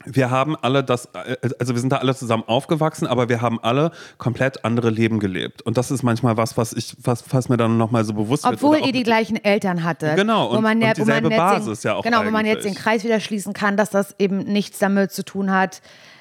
wir 0.05 0.31
haben 0.31 0.57
alle 0.61 0.83
das, 0.85 1.09
also 1.15 1.73
wir 1.75 1.81
sind 1.81 1.91
da 1.91 1.99
alle 1.99 2.15
zusammen 2.15 2.43
aufgewachsen, 2.47 3.07
aber 3.07 3.29
wir 3.29 3.41
haben 3.41 3.59
alle 3.63 3.91
komplett 4.19 4.65
andere 4.65 4.91
Leben 4.91 5.19
gelebt. 5.21 5.63
Und 5.63 5.77
das 5.79 5.91
ist 5.91 6.03
manchmal 6.03 6.37
was, 6.37 6.57
was 6.57 6.73
ich, 6.73 6.97
was, 7.03 7.25
was 7.33 7.49
mir 7.49 7.57
dann 7.57 7.79
nochmal 7.79 8.05
so 8.05 8.13
bewusst 8.13 8.45
wird. 8.45 8.55
Obwohl 8.55 8.77
Oder 8.77 8.83
auch 8.83 8.87
ihr 8.89 8.93
die 8.93 9.03
gleichen 9.05 9.43
Eltern 9.43 9.85
hattet. 9.85 10.17
Genau, 10.17 10.51
wo 10.51 10.57
und- 10.57 10.63
man 10.63 10.79
und 10.79 10.83
ja, 10.83 10.91
wo 10.91 10.95
dieselbe 10.95 11.29
man 11.31 11.39
Basis 11.39 11.81
den, 11.81 11.89
ja 11.89 11.95
auch 11.95 12.03
Genau, 12.03 12.25
wo 12.25 12.31
man 12.31 12.45
jetzt 12.45 12.65
den 12.65 12.71
eigentlich. 12.73 12.83
Kreis 12.83 13.05
wieder 13.05 13.21
schließen 13.21 13.53
kann, 13.53 13.77
dass 13.77 13.91
das 13.91 14.15
eben 14.19 14.39
nichts 14.39 14.79
damit 14.79 15.13
zu 15.13 15.25
tun 15.25 15.51
hat, 15.53 15.81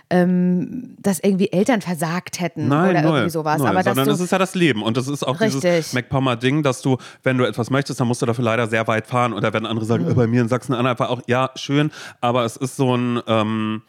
ähm, 0.10 0.96
dass 1.02 1.20
irgendwie 1.20 1.52
Eltern 1.52 1.82
versagt 1.82 2.40
hätten 2.40 2.68
Nein, 2.68 2.92
oder 2.92 3.02
null, 3.02 3.12
irgendwie 3.12 3.30
sowas. 3.32 3.58
null, 3.60 3.68
Aber 3.68 3.84
sondern 3.84 4.06
du, 4.08 4.12
es 4.14 4.20
ist 4.20 4.32
ja 4.32 4.38
das 4.38 4.54
Leben 4.56 4.84
und 4.84 4.96
das 4.98 5.08
ist 5.08 5.24
auch 5.24 5.40
Richtig. 5.40 5.62
dieses 5.62 5.94
MacPommer-Ding, 5.94 6.62
dass 6.64 6.82
du, 6.82 6.98
wenn 7.24 7.38
du 7.38 7.46
etwas 7.46 7.70
möchtest, 7.70 8.00
dann 8.00 8.08
musst 8.08 8.22
du 8.22 8.26
dafür 8.26 8.44
leider 8.44 8.68
sehr 8.68 8.88
weit 8.88 9.08
fahren 9.08 9.34
oder 9.34 9.54
wenn 9.54 9.66
andere 9.66 9.86
Mhm. 9.86 9.90
sagen, 9.90 10.12
äh, 10.12 10.14
bei 10.14 10.28
mir 10.28 10.42
in 10.42 10.50
Sachsen-Anhalt 10.50 11.00
war 11.00 11.10
auch, 11.10 11.22
ja, 11.28 11.50
schön, 11.56 11.92
aber 12.22 12.46
es 12.46 12.58
ist 12.58 12.76
so 12.76 12.96
ein, 12.96 13.22
ähm, 13.28 13.82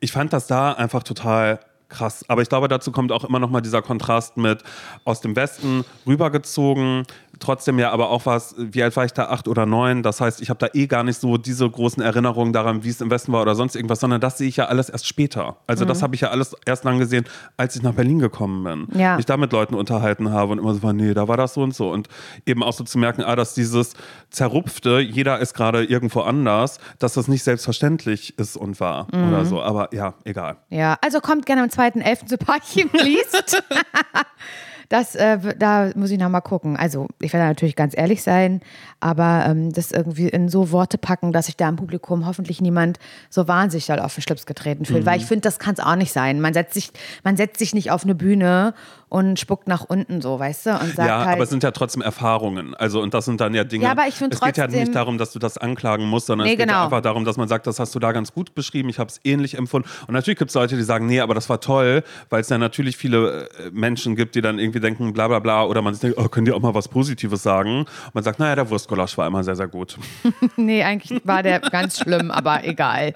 ich 0.00 0.10
fand 0.12 0.32
das 0.32 0.46
da 0.46 0.72
einfach 0.72 1.02
total 1.02 1.60
krass. 1.88 2.24
Aber 2.28 2.42
ich 2.42 2.48
glaube, 2.48 2.66
dazu 2.66 2.90
kommt 2.90 3.12
auch 3.12 3.24
immer 3.24 3.38
noch 3.38 3.50
mal 3.50 3.60
dieser 3.60 3.80
Kontrast 3.82 4.36
mit 4.36 4.62
aus 5.04 5.20
dem 5.20 5.36
Westen 5.36 5.84
rübergezogen. 6.06 7.04
Trotzdem 7.44 7.78
ja 7.78 7.90
aber 7.90 8.08
auch 8.08 8.24
was, 8.24 8.54
wie 8.56 8.82
alt 8.82 8.96
war 8.96 9.04
ich 9.04 9.12
da? 9.12 9.26
Acht 9.26 9.48
oder 9.48 9.66
neun. 9.66 10.02
Das 10.02 10.22
heißt, 10.22 10.40
ich 10.40 10.48
habe 10.48 10.58
da 10.58 10.68
eh 10.72 10.86
gar 10.86 11.04
nicht 11.04 11.20
so 11.20 11.36
diese 11.36 11.68
großen 11.68 12.02
Erinnerungen 12.02 12.54
daran, 12.54 12.84
wie 12.84 12.88
es 12.88 13.02
im 13.02 13.10
Westen 13.10 13.32
war 13.32 13.42
oder 13.42 13.54
sonst 13.54 13.76
irgendwas, 13.76 14.00
sondern 14.00 14.22
das 14.22 14.38
sehe 14.38 14.48
ich 14.48 14.56
ja 14.56 14.64
alles 14.64 14.88
erst 14.88 15.06
später. 15.06 15.58
Also 15.66 15.84
das 15.84 16.02
habe 16.02 16.14
ich 16.14 16.22
ja 16.22 16.30
alles 16.30 16.56
erst 16.64 16.86
dann 16.86 16.98
gesehen, 16.98 17.26
als 17.58 17.76
ich 17.76 17.82
nach 17.82 17.92
Berlin 17.92 18.18
gekommen 18.18 18.64
bin. 18.64 18.98
Ja. 18.98 19.18
Ich 19.18 19.26
da 19.26 19.36
mit 19.36 19.52
Leuten 19.52 19.74
unterhalten 19.74 20.30
habe 20.30 20.52
und 20.52 20.58
immer 20.58 20.72
so 20.72 20.82
war, 20.82 20.94
nee, 20.94 21.12
da 21.12 21.28
war 21.28 21.36
das 21.36 21.52
so 21.52 21.62
und 21.62 21.74
so. 21.74 21.90
Und 21.90 22.08
eben 22.46 22.62
auch 22.62 22.72
so 22.72 22.82
zu 22.82 22.96
merken, 22.98 23.22
ah, 23.22 23.36
dass 23.36 23.52
dieses 23.52 23.92
Zerrupfte, 24.30 25.00
jeder 25.00 25.38
ist 25.38 25.52
gerade 25.52 25.84
irgendwo 25.84 26.22
anders, 26.22 26.78
dass 26.98 27.12
das 27.12 27.28
nicht 27.28 27.44
selbstverständlich 27.44 28.38
ist 28.38 28.56
und 28.56 28.80
war 28.80 29.06
oder 29.12 29.44
so. 29.44 29.60
Aber 29.62 29.92
ja, 29.92 30.14
egal. 30.24 30.56
ja, 30.70 30.96
also 31.02 31.20
kommt 31.20 31.44
gerne 31.44 31.62
am 31.62 31.68
2.11. 31.68 32.24
zu 32.24 32.38
Parchim 32.38 32.88
liest. 32.94 33.62
Das, 34.88 35.14
äh, 35.14 35.38
da 35.58 35.90
muss 35.94 36.10
ich 36.10 36.18
noch 36.18 36.28
mal 36.28 36.40
gucken. 36.40 36.76
Also, 36.76 37.08
ich 37.20 37.32
werde 37.32 37.46
natürlich 37.46 37.76
ganz 37.76 37.96
ehrlich 37.96 38.22
sein, 38.22 38.60
aber 39.00 39.44
ähm, 39.48 39.72
das 39.72 39.92
irgendwie 39.92 40.28
in 40.28 40.48
so 40.48 40.70
Worte 40.70 40.98
packen, 40.98 41.32
dass 41.32 41.46
sich 41.46 41.56
da 41.56 41.68
im 41.68 41.76
Publikum 41.76 42.26
hoffentlich 42.26 42.60
niemand 42.60 42.98
so 43.30 43.48
wahnsinnig 43.48 43.86
doll 43.86 43.98
auf 44.00 44.14
den 44.14 44.22
Schlips 44.22 44.46
getreten 44.46 44.84
fühlt. 44.84 45.06
Weil 45.06 45.18
ich 45.18 45.26
finde, 45.26 45.42
das 45.42 45.58
kann 45.58 45.74
es 45.74 45.80
auch 45.80 45.96
nicht 45.96 46.12
sein. 46.12 46.40
Man 46.40 46.54
setzt, 46.54 46.74
sich, 46.74 46.90
man 47.22 47.36
setzt 47.36 47.58
sich 47.58 47.74
nicht 47.74 47.90
auf 47.90 48.04
eine 48.04 48.14
Bühne 48.14 48.74
und 49.08 49.38
spuckt 49.38 49.68
nach 49.68 49.84
unten 49.84 50.20
so, 50.20 50.38
weißt 50.40 50.66
du? 50.66 50.70
Und 50.72 50.96
sagt 50.96 51.08
Ja, 51.08 51.18
halt, 51.24 51.34
aber 51.34 51.44
es 51.44 51.50
sind 51.50 51.62
ja 51.62 51.70
trotzdem 51.70 52.02
Erfahrungen. 52.02 52.74
Also, 52.74 53.00
und 53.00 53.14
das 53.14 53.26
sind 53.26 53.40
dann 53.40 53.54
ja 53.54 53.62
Dinge. 53.64 53.84
Ja, 53.84 53.92
aber 53.92 54.08
ich 54.08 54.14
find 54.14 54.34
Es 54.34 54.40
geht 54.40 54.56
ja 54.56 54.64
trotzdem- 54.64 54.80
nicht 54.80 54.94
darum, 54.94 55.18
dass 55.18 55.32
du 55.32 55.38
das 55.38 55.56
anklagen 55.56 56.04
musst, 56.06 56.26
sondern 56.26 56.46
Nee, 56.46 56.54
es 56.54 56.58
geht 56.58 56.68
ja 56.68 56.72
genau. 56.74 56.84
einfach 56.86 57.00
darum, 57.00 57.24
dass 57.24 57.36
man 57.36 57.46
sagt, 57.46 57.66
das 57.66 57.78
hast 57.78 57.94
du 57.94 57.98
da 58.00 58.12
ganz 58.12 58.32
gut 58.32 58.54
beschrieben, 58.54 58.88
ich 58.88 58.98
habe 58.98 59.08
es 59.10 59.20
ähnlich 59.24 59.56
empfunden. 59.56 59.88
Und 60.08 60.14
natürlich 60.14 60.38
gibt 60.38 60.50
es 60.50 60.54
Leute, 60.54 60.76
die 60.76 60.82
sagen, 60.82 61.06
nee, 61.06 61.20
aber 61.20 61.34
das 61.34 61.48
war 61.48 61.60
toll, 61.60 62.02
weil 62.30 62.40
es 62.40 62.48
ja 62.48 62.58
natürlich 62.58 62.96
viele 62.96 63.44
äh, 63.44 63.70
Menschen 63.72 64.16
gibt, 64.16 64.34
die 64.34 64.40
dann 64.40 64.58
irgendwie 64.58 64.73
denken, 64.80 65.12
bla 65.12 65.28
bla 65.28 65.38
bla, 65.38 65.64
oder 65.64 65.82
man 65.82 65.96
denkt, 65.98 66.18
oh, 66.18 66.28
können 66.28 66.44
die 66.46 66.52
auch 66.52 66.60
mal 66.60 66.74
was 66.74 66.88
Positives 66.88 67.42
sagen? 67.42 67.80
Und 67.80 68.14
man 68.14 68.24
sagt, 68.24 68.38
naja, 68.38 68.54
der 68.56 68.70
Wurstgulasch 68.70 69.16
war 69.18 69.26
immer 69.26 69.42
sehr, 69.44 69.56
sehr 69.56 69.68
gut. 69.68 69.96
Nee, 70.56 70.82
eigentlich 70.82 71.20
war 71.24 71.42
der 71.42 71.60
ganz 71.60 71.98
schlimm, 72.00 72.30
aber 72.30 72.64
egal. 72.64 73.12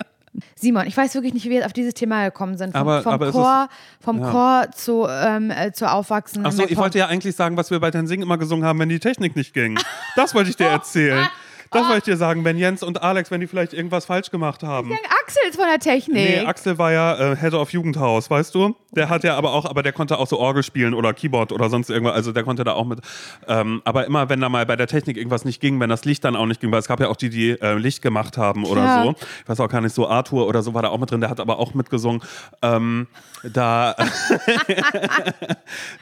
Simon, 0.54 0.86
ich 0.86 0.96
weiß 0.96 1.14
wirklich 1.14 1.34
nicht, 1.34 1.44
wie 1.46 1.50
wir 1.50 1.56
jetzt 1.56 1.66
auf 1.66 1.72
dieses 1.72 1.94
Thema 1.94 2.24
gekommen 2.24 2.56
sind. 2.56 2.72
Vom, 2.72 2.80
Aber- 2.80 3.02
vom 3.02 3.12
aber 3.12 3.26
es 3.28 3.32
Chor, 3.32 3.68
vom 4.00 4.20
ja. 4.20 4.30
Chor 4.30 4.66
zu, 4.72 5.06
ähm, 5.08 5.50
äh, 5.50 5.72
zu 5.72 5.90
Aufwachsen. 5.90 6.44
Achso, 6.46 6.64
ich 6.64 6.76
wollte 6.76 6.98
ja 6.98 7.06
eigentlich 7.06 7.34
sagen, 7.34 7.56
was 7.56 7.70
wir 7.70 7.80
bei 7.80 7.90
Tensing 7.90 8.22
immer 8.22 8.38
gesungen 8.38 8.64
haben, 8.64 8.78
wenn 8.78 8.88
die 8.88 9.00
Technik 9.00 9.34
nicht 9.36 9.52
ging. 9.54 9.78
Das 10.16 10.34
wollte 10.34 10.50
ich 10.50 10.56
dir 10.56 10.66
erzählen. 10.66 11.28
Das 11.70 11.82
wollte 11.86 11.98
ich 11.98 12.04
dir 12.04 12.16
sagen, 12.16 12.44
wenn 12.44 12.56
Jens 12.56 12.82
und 12.82 13.02
Alex, 13.02 13.30
wenn 13.30 13.40
die 13.40 13.46
vielleicht 13.46 13.74
irgendwas 13.74 14.06
falsch 14.06 14.30
gemacht 14.30 14.62
haben. 14.62 14.90
Axel 15.22 15.42
ist 15.48 15.56
von 15.56 15.66
der 15.68 15.78
Technik. 15.78 16.16
Nee, 16.16 16.40
Axel 16.40 16.78
war 16.78 16.92
ja 16.92 17.32
äh, 17.32 17.36
Head 17.36 17.52
of 17.54 17.70
Jugendhaus, 17.72 18.30
weißt 18.30 18.54
du? 18.54 18.74
Der 18.92 19.10
hat 19.10 19.24
ja 19.24 19.36
aber 19.36 19.52
auch, 19.52 19.66
aber 19.66 19.82
der 19.82 19.92
konnte 19.92 20.18
auch 20.18 20.26
so 20.26 20.38
Orgel 20.38 20.62
spielen 20.62 20.94
oder 20.94 21.12
Keyboard 21.12 21.52
oder 21.52 21.68
sonst 21.68 21.90
irgendwas. 21.90 22.14
Also 22.14 22.32
der 22.32 22.44
konnte 22.44 22.64
da 22.64 22.72
auch 22.72 22.86
mit. 22.86 23.00
Ähm, 23.46 23.82
aber 23.84 24.06
immer, 24.06 24.28
wenn 24.30 24.40
da 24.40 24.48
mal 24.48 24.64
bei 24.64 24.76
der 24.76 24.86
Technik 24.86 25.18
irgendwas 25.18 25.44
nicht 25.44 25.60
ging, 25.60 25.78
wenn 25.80 25.90
das 25.90 26.04
Licht 26.06 26.24
dann 26.24 26.36
auch 26.36 26.46
nicht 26.46 26.60
ging, 26.60 26.72
weil 26.72 26.78
es 26.78 26.88
gab 26.88 27.00
ja 27.00 27.08
auch 27.08 27.16
die, 27.16 27.28
die 27.28 27.50
äh, 27.50 27.74
Licht 27.74 28.00
gemacht 28.00 28.38
haben 28.38 28.64
oder 28.64 28.84
Ja. 28.84 29.02
so. 29.04 29.14
Ich 29.42 29.48
weiß 29.48 29.60
auch 29.60 29.68
gar 29.68 29.82
nicht, 29.82 29.94
so 29.94 30.08
Arthur 30.08 30.46
oder 30.46 30.62
so 30.62 30.72
war 30.72 30.82
da 30.82 30.88
auch 30.88 30.98
mit 30.98 31.10
drin, 31.10 31.20
der 31.20 31.28
hat 31.30 31.40
aber 31.40 31.58
auch 31.58 31.74
mitgesungen. 31.74 32.22
Ähm, 32.62 33.06
da 33.44 33.94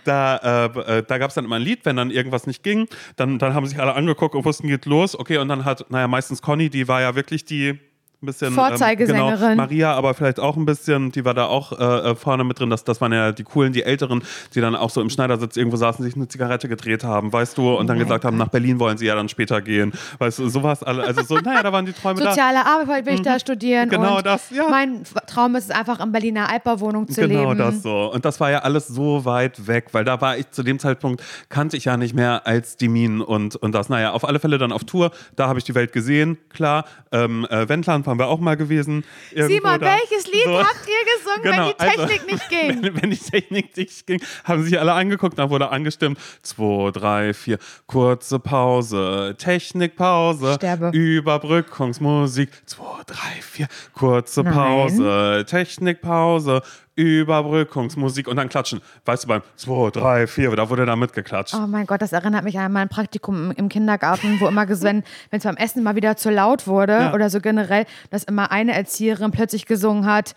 da, 0.05 0.37
äh, 0.37 0.99
äh, 0.99 1.03
da 1.07 1.19
gab 1.19 1.31
es 1.31 1.35
dann 1.35 1.45
immer 1.45 1.57
ein 1.57 1.63
Lied, 1.63 1.85
wenn 1.85 1.97
dann 1.97 2.11
irgendwas 2.11 2.47
nicht 2.47 2.63
ging, 2.63 2.89
dann, 3.17 3.39
dann 3.39 3.55
haben 3.55 3.67
sich 3.67 3.79
alle 3.81 3.95
angeguckt 3.95 4.35
und 4.35 4.45
wussten, 4.45 4.69
geht 4.69 4.87
los. 4.87 5.19
Okay, 5.19 5.39
und 5.39 5.49
dann 5.49 5.56
hat, 5.65 5.91
naja, 5.91 6.09
meistens 6.09 6.43
Conny, 6.43 6.71
die 6.71 6.89
war 6.89 7.01
ja 7.01 7.15
wirklich 7.15 7.45
die 7.45 7.79
ein 8.23 8.27
bisschen 8.27 8.55
Vorzeigesängerin. 8.55 9.35
Ähm, 9.35 9.41
genau, 9.41 9.55
Maria, 9.57 9.93
aber 9.95 10.15
vielleicht 10.15 10.41
auch 10.41 10.57
ein 10.57 10.65
bisschen, 10.65 11.13
die 11.13 11.25
war 11.27 11.35
da 11.35 11.47
auch 11.47 11.79
äh, 11.79 12.15
vorne 12.15 12.45
mit 12.45 12.59
drin. 12.59 12.71
Das, 12.71 12.83
das 12.83 13.01
waren 13.03 13.13
ja 13.13 13.33
die 13.33 13.45
coolen, 13.45 13.75
die 13.75 13.83
Älteren, 13.83 14.23
die 14.55 14.63
dann 14.63 14.75
auch 14.75 14.89
so 14.89 15.03
im 15.03 15.11
Schneidersitz 15.11 15.57
irgendwo 15.57 15.77
saßen, 15.77 16.03
sich 16.03 16.17
eine 16.17 16.27
Zigarette 16.27 16.67
gedreht 16.69 17.05
haben, 17.05 17.31
weißt 17.31 17.59
du, 17.59 17.75
und 17.75 17.87
dann 17.89 17.99
gesagt 17.99 18.25
haben, 18.25 18.39
nach 18.39 18.49
Berlin 18.49 18.79
wollen 18.79 18.97
sie 18.97 19.05
ja 19.05 19.15
dann 19.15 19.29
später 19.29 19.61
gehen. 19.61 19.93
Weißt 20.19 20.39
du, 20.39 20.49
sowas 20.49 20.83
alle. 20.83 21.05
Also 21.05 21.23
so, 21.23 21.37
naja, 21.37 21.63
da 21.63 21.73
waren 21.73 21.85
die 21.85 21.93
Träume 21.93 22.21
da. 22.21 22.31
Soziale 22.31 22.65
Arbeit 22.65 23.05
will 23.05 23.15
ich 23.15 23.23
da 23.23 23.39
studieren. 23.39 23.91
Genau 23.91 24.23
das, 24.23 24.51
ja. 24.51 24.65
Mein 24.71 25.03
Traum 25.27 25.55
ist 25.55 25.65
es 25.65 25.71
einfach, 25.71 26.01
in 26.01 26.11
Berliner 26.11 26.49
Altbauwohnung 26.49 27.09
zu 27.09 27.21
Genau 27.21 27.51
leben. 27.51 27.59
das 27.59 27.83
so. 27.83 28.11
Und 28.13 28.25
das 28.25 28.41
war 28.41 28.51
ja 28.51 28.61
alles 28.61 28.89
so 28.89 29.27
weit 29.27 29.67
weg, 29.67 29.89
weil 29.93 30.05
da 30.05 30.21
war 30.23 30.39
ich 30.39 30.51
zu 30.53 30.63
dem 30.63 30.79
Zeitpunkt, 30.79 31.23
kannte 31.51 31.77
ich 31.77 31.85
ja 31.85 31.99
nicht 31.99 32.15
mehr 32.15 32.47
als 32.47 32.79
die 32.79 32.89
Minen 32.89 33.21
und, 33.21 33.57
und 33.57 33.73
das. 33.73 33.91
Naja, 33.91 34.13
auf 34.13 34.27
alle 34.27 34.39
Fälle 34.39 34.57
dann 34.57 34.73
auf 34.73 34.85
Tour. 34.85 35.11
Da 35.37 35.49
habe 35.49 35.59
ich 35.59 35.65
die 35.67 35.75
Welt 35.75 35.93
gesehen, 35.93 36.39
klar. 36.49 36.87
Ähm, 37.13 37.47
äh, 37.51 37.69
Wendland 37.69 38.06
waren 38.07 38.19
wir 38.19 38.27
auch 38.29 38.39
mal 38.41 38.57
gewesen. 38.57 39.05
Simon, 39.35 39.81
da. 39.81 39.97
welches 39.97 40.27
Lied 40.33 40.45
So. 40.45 40.59
habt 40.59 40.87
ihr 40.87 41.17
gesungen, 41.17 41.43
Genau, 41.43 41.67
wenn 41.67 41.75
die 41.75 41.81
also- 42.01 42.07
Technik 42.07 42.33
nicht 42.33 42.49
ging? 42.51 42.83
Wenn, 42.83 43.03
wenn 43.03 43.11
die 43.11 43.17
Technik 43.17 43.77
nicht 43.77 44.07
ging, 44.07 44.21
haben 44.45 44.63
sich 44.65 44.79
alle 44.79 44.93
angeguckt, 44.93 45.39
dann 45.39 45.51
wurde 45.51 45.71
angestimmt. 45.71 46.19
Zwei, 46.43 46.91
drei, 46.93 47.35
vier, 47.35 47.59
kurze 47.87 48.39
Pause, 48.39 49.35
Technikpause, 49.39 50.55
Sterbe. 50.55 50.91
Überbrückungsmusik. 50.97 52.51
Zwei, 52.67 52.85
drei, 53.07 53.41
vier, 53.43 53.69
kurze 53.95 54.43
Nein. 54.43 54.55
Pause, 54.55 55.45
Technikpause, 55.49 56.63
Überbrückungsmusik 56.97 58.27
und 58.27 58.37
dann 58.37 58.49
klatschen. 58.49 58.81
Weißt 59.05 59.25
du, 59.25 59.29
beim 59.29 59.43
zwei, 59.57 59.91
drei, 59.91 60.27
vier, 60.27 60.55
da 60.57 60.69
wurde 60.71 60.87
da 60.87 60.97
mitgeklatscht. 60.97 61.55
Oh 61.55 61.67
mein 61.67 61.87
Gott, 61.87 62.03
das 62.03 62.13
erinnert 62.13 62.43
mich 62.45 62.59
an 62.59 62.73
mein 62.73 62.89
Praktikum 62.89 63.51
im- 63.53 63.69
Kindergarten, 63.69 64.41
wo 64.41 64.49
immer, 64.49 64.67
wenn 64.69 65.05
es 65.31 65.43
beim 65.45 65.57
Essen 65.57 65.83
mal 65.83 65.95
wieder 65.95 66.17
zu 66.17 66.31
laut 66.31 66.67
wurde 66.67 66.93
Ja. 66.95 67.13
oder 67.15 67.29
so 67.31 67.41
generell, 67.41 67.85
dass 68.11 68.25
immer 68.25 68.51
eine 68.51 68.75
Erzieherin 68.75 69.31
plötzlich 69.31 69.67
gesungen 69.67 70.07
hat. 70.07 70.35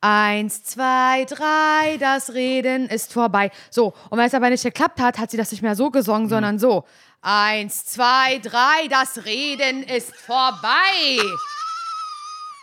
Eins, 0.00 0.62
zwei, 0.62 1.24
drei, 1.24 1.96
das 1.98 2.34
Reden 2.34 2.86
ist 2.86 3.12
vorbei. 3.12 3.50
So, 3.70 3.94
und 4.10 4.18
wenn 4.18 4.26
es 4.26 4.34
aber 4.34 4.50
nicht 4.50 4.62
geklappt 4.62 5.00
hat, 5.00 5.18
hat 5.18 5.30
sie 5.30 5.36
das 5.38 5.50
nicht 5.50 5.62
mehr 5.62 5.74
so 5.74 5.90
gesungen, 5.90 6.28
sondern 6.28 6.58
so. 6.58 6.84
Eins, 7.22 7.86
zwei, 7.86 8.38
drei, 8.42 8.86
das 8.90 9.24
Reden 9.24 9.82
ist 9.82 10.14
vorbei. 10.14 11.18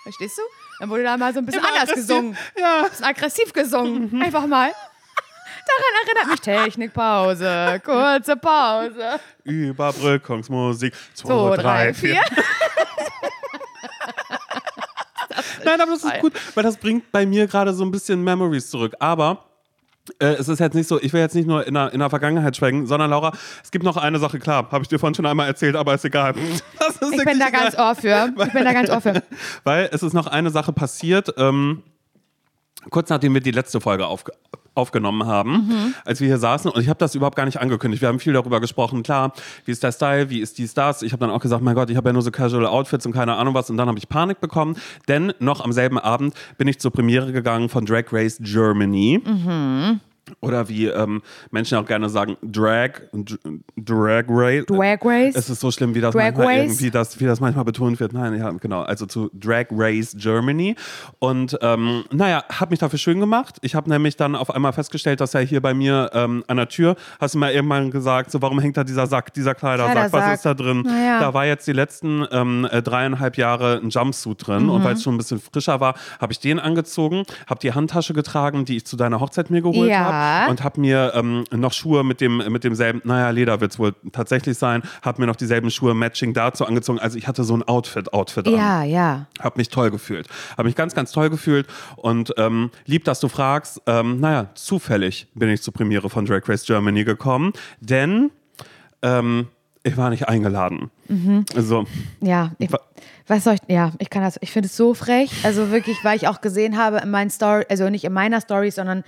Verstehst 0.04 0.38
du? 0.38 0.42
Dann 0.84 0.90
wurde 0.90 1.04
da 1.04 1.16
mal 1.16 1.32
so 1.34 1.40
ein 1.40 1.46
bisschen 1.46 1.64
anders 1.64 1.84
aggressiv. 1.84 2.08
gesungen. 2.08 2.38
Ja. 2.60 2.80
Ein 2.84 2.90
bisschen 2.90 3.06
aggressiv 3.06 3.54
gesungen. 3.54 4.22
Einfach 4.22 4.46
mal. 4.46 4.70
Daran 5.66 5.94
erinnert 6.06 6.28
mich 6.32 6.42
Technikpause, 6.42 7.82
kurze 7.86 8.36
Pause. 8.36 9.18
Überbrückungsmusik. 9.46 10.94
Zwei, 11.14 11.28
So, 11.30 11.56
drei, 11.56 11.94
vier. 11.94 12.22
Nein, 15.64 15.80
aber 15.80 15.92
das 15.94 16.04
ist 16.04 16.20
gut, 16.20 16.34
weil 16.54 16.64
das 16.66 16.76
bringt 16.76 17.10
bei 17.14 17.26
mir 17.26 17.48
gerade 17.48 17.74
so 17.74 17.86
ein 17.86 17.92
bisschen 17.92 18.22
Memories 18.22 18.70
zurück. 18.70 18.94
Aber 19.00 19.46
äh, 20.20 20.34
es 20.34 20.50
ist 20.50 20.60
jetzt 20.60 20.74
nicht 20.74 20.88
so, 20.88 21.02
ich 21.02 21.14
will 21.14 21.22
jetzt 21.22 21.36
nicht 21.36 21.48
nur 21.48 21.66
in 21.66 21.74
der, 21.74 21.94
in 21.94 22.00
der 22.00 22.10
Vergangenheit 22.10 22.56
schwenken, 22.58 22.88
sondern 22.88 23.10
Laura, 23.10 23.32
es 23.64 23.72
gibt 23.72 23.86
noch 23.86 23.98
eine 23.98 24.20
Sache, 24.20 24.40
klar, 24.40 24.68
habe 24.72 24.82
ich 24.82 24.88
dir 24.88 25.00
vorhin 25.00 25.16
schon 25.16 25.26
einmal 25.26 25.48
erzählt, 25.48 25.76
aber 25.76 25.94
ist 25.94 26.06
egal. 26.06 26.36
Ist 27.02 27.14
ich 27.14 27.26
bin 27.26 27.40
da 27.40 27.50
ganz 27.50 27.78
ohr 27.78 27.96
für. 27.96 28.34
Ich 28.46 28.54
bin 28.54 28.64
da 28.64 28.74
ganz 28.74 28.90
ohr 28.90 29.02
für. 29.02 29.24
Weil 29.64 29.90
es 29.92 30.04
ist 30.04 30.14
noch 30.14 30.28
eine 30.28 30.50
Sache 30.50 30.74
passiert, 30.74 31.34
ähm, 31.38 31.84
kurz 32.90 33.10
nachdem 33.10 33.34
wir 33.34 33.42
die 33.42 33.52
letzte 33.52 33.82
Folge 33.82 34.08
aufge 34.08 34.32
aufgenommen 34.76 35.28
haben, 35.28 35.52
mhm. 35.52 35.94
als 36.04 36.20
wir 36.20 36.28
hier 36.28 36.38
saßen. 36.38 36.72
Und 36.72 36.82
ich 36.82 36.90
habe 36.90 36.98
das 36.98 37.14
überhaupt 37.16 37.36
gar 37.36 37.46
nicht 37.46 37.60
angekündigt. 37.60 38.02
Wir 38.02 38.10
haben 38.10 38.20
viel 38.20 38.34
darüber 38.34 38.60
gesprochen. 38.60 39.04
Klar, 39.04 39.34
wie 39.66 39.72
ist 39.72 39.84
der 39.84 39.92
Style, 39.92 40.30
wie 40.30 40.40
ist 40.40 40.58
dies, 40.58 40.74
das. 40.74 41.04
Ich 41.04 41.12
habe 41.12 41.20
dann 41.20 41.30
auch 41.30 41.42
gesagt, 41.42 41.62
mein 41.64 41.76
Gott, 41.76 41.90
ich 41.90 41.96
habe 41.96 42.10
ja 42.10 42.14
nur 42.14 42.22
so 42.22 42.32
Casual 42.32 42.66
Outfits 42.66 43.06
und 43.06 43.12
keine 43.12 43.36
Ahnung 43.36 43.54
was. 43.54 43.70
Und 43.70 43.78
dann 43.78 43.88
habe 43.88 43.98
ich 43.98 44.10
Panik 44.10 44.42
bekommen, 44.42 44.76
denn 45.08 45.34
noch 45.40 45.64
am 45.64 45.72
selben 45.74 46.00
Abend 46.00 46.34
bin 46.58 46.68
ich 46.68 46.80
zur 46.80 46.92
Premiere 46.92 47.32
gegangen 47.32 47.70
von 47.70 47.86
Drag 47.86 48.06
Race 48.12 48.40
Germany. 48.42 49.22
Mhm. 49.24 50.00
Oder 50.40 50.70
wie 50.70 50.88
ähm, 50.88 51.22
Menschen 51.52 51.78
auch 51.78 51.86
gerne 51.86 52.10
sagen, 52.10 52.38
Drag, 52.42 52.92
Drag 53.78 54.24
Race. 54.30 54.66
Drag 54.66 55.00
Race. 55.04 55.36
Es 55.36 55.50
ist 55.50 55.60
so 55.60 55.70
schlimm, 55.70 55.96
wie 55.96 56.02
das, 56.02 56.14
Drag 56.14 56.24
manchmal 56.24 56.48
Race. 56.48 56.64
irgendwie 56.64 56.92
das, 56.92 57.20
wie 57.20 57.26
das 57.26 57.40
manchmal 57.42 57.66
betont 57.66 58.00
wird. 58.00 58.14
Nein, 58.14 58.38
ja, 58.38 58.50
genau. 58.52 58.82
Also 58.84 59.06
zu 59.06 59.30
Drag 59.34 59.66
Race 59.72 60.16
Germany. 60.18 60.76
Und 61.20 61.58
ähm, 61.62 62.06
naja, 62.12 62.44
habe 62.50 62.72
mich 62.72 62.80
dafür 62.80 63.00
schön 63.00 63.20
gemacht. 63.20 63.58
Ich 63.62 63.76
habe 63.76 63.90
nämlich 63.90 64.16
dann 64.16 64.36
auf 64.36 64.54
einmal 64.54 64.72
festgestellt, 64.72 65.20
dass 65.20 65.34
ja 65.34 65.42
hier 65.42 65.62
bei 65.62 65.74
mir 65.74 66.10
ähm, 66.14 66.44
an 66.48 66.58
der 66.58 66.70
Tür, 66.70 66.96
hast 67.20 67.36
du 67.36 67.40
mal 67.40 67.52
irgendwann 67.52 67.92
gesagt, 67.92 68.32
so 68.32 68.42
warum 68.42 68.60
hängt 68.60 68.78
da 68.78 68.84
dieser 68.86 69.08
Sack, 69.08 69.34
dieser 69.34 69.56
Kleidersack, 69.56 69.94
Kleidersack. 69.94 70.30
was 70.30 70.34
ist 70.36 70.46
da 70.46 70.54
drin? 70.54 70.84
Ja. 70.88 71.20
Da 71.20 71.34
war 71.34 71.46
jetzt 71.46 71.68
die 71.68 71.74
letzten 71.74 72.26
ähm, 72.32 72.68
äh, 72.72 72.82
dreieinhalb 72.82 73.38
Jahre 73.38 73.82
ein 73.84 73.90
Jumpsuit 73.90 74.48
drin. 74.48 74.64
Mhm. 74.64 74.70
Und 74.70 74.84
weil 74.86 74.94
es 74.94 75.04
schon 75.04 75.16
ein 75.16 75.18
bisschen 75.18 75.40
frischer 75.40 75.82
war, 75.82 75.96
habe 76.20 76.32
ich 76.32 76.40
den 76.40 76.60
angezogen, 76.60 77.24
habe 77.48 77.60
die 77.60 77.74
Handtasche 77.74 78.14
getragen, 78.14 78.64
die 78.64 78.78
ich 78.78 78.86
zu 78.86 78.96
deiner 78.96 79.20
Hochzeit 79.20 79.50
mir 79.50 79.62
geholt 79.62 79.90
ja. 79.90 80.00
habe 80.00 80.13
und 80.50 80.64
habe 80.64 80.80
mir 80.80 81.14
ähm, 81.16 81.44
noch 81.52 81.74
Schuhe 81.74 82.04
mit 82.04 82.22
dem 82.22 82.38
mit 82.38 82.64
demselben, 82.64 83.02
naja, 83.04 83.30
Leder 83.30 83.62
wird 83.62 83.72
es 83.72 83.80
wohl 83.80 83.94
tatsächlich 84.12 84.58
sein, 84.58 84.84
habe 85.02 85.22
mir 85.22 85.28
noch 85.28 85.36
dieselben 85.36 85.70
Schuhe 85.72 85.94
Matching 85.94 86.34
dazu 86.34 86.66
angezogen. 86.66 87.00
Also 87.00 87.18
ich 87.18 87.28
hatte 87.28 87.44
so 87.44 87.56
ein 87.56 87.64
Outfit, 87.64 88.14
Outfit 88.14 88.48
ja, 88.48 88.54
an. 88.54 88.58
Ja, 88.58 88.84
ja. 88.84 89.28
Habe 89.40 89.58
mich 89.58 89.70
toll 89.70 89.92
gefühlt. 89.92 90.28
Habe 90.58 90.66
mich 90.66 90.76
ganz, 90.76 90.96
ganz 90.96 91.12
toll 91.12 91.30
gefühlt 91.30 91.68
und 91.96 92.34
ähm, 92.38 92.72
lieb, 92.86 93.04
dass 93.06 93.20
du 93.20 93.28
fragst. 93.28 93.82
Ähm, 93.86 94.20
naja, 94.20 94.50
zufällig 94.56 95.28
bin 95.36 95.50
ich 95.50 95.62
zur 95.62 95.74
Premiere 95.74 96.10
von 96.10 96.26
Drag 96.26 96.48
Race 96.48 96.66
Germany 96.66 97.04
gekommen, 97.04 97.54
denn 97.80 98.32
ähm, 99.02 99.48
ich 99.84 99.98
war 99.98 100.10
nicht 100.10 100.30
eingeladen. 100.30 100.90
Mhm. 101.10 101.46
Also, 101.56 101.86
ja, 102.22 102.52
ich, 102.58 102.70
was 103.28 103.44
soll 103.44 103.56
ich, 103.56 103.62
ja, 103.68 103.92
ich 104.00 104.10
kann 104.10 104.24
das, 104.24 104.38
ich 104.42 104.52
finde 104.52 104.68
es 104.68 104.78
so 104.78 104.94
frech. 104.94 105.32
Also 105.44 105.72
wirklich, 105.72 105.98
weil 106.04 106.16
ich 106.16 106.28
auch 106.28 106.42
gesehen 106.42 106.78
habe 106.78 107.00
in 107.00 107.12
meinen 107.12 107.30
Story, 107.30 107.66
also 107.70 107.90
nicht 107.90 108.06
in 108.06 108.14
meiner 108.14 108.40
Story, 108.40 108.72
sondern 108.72 109.04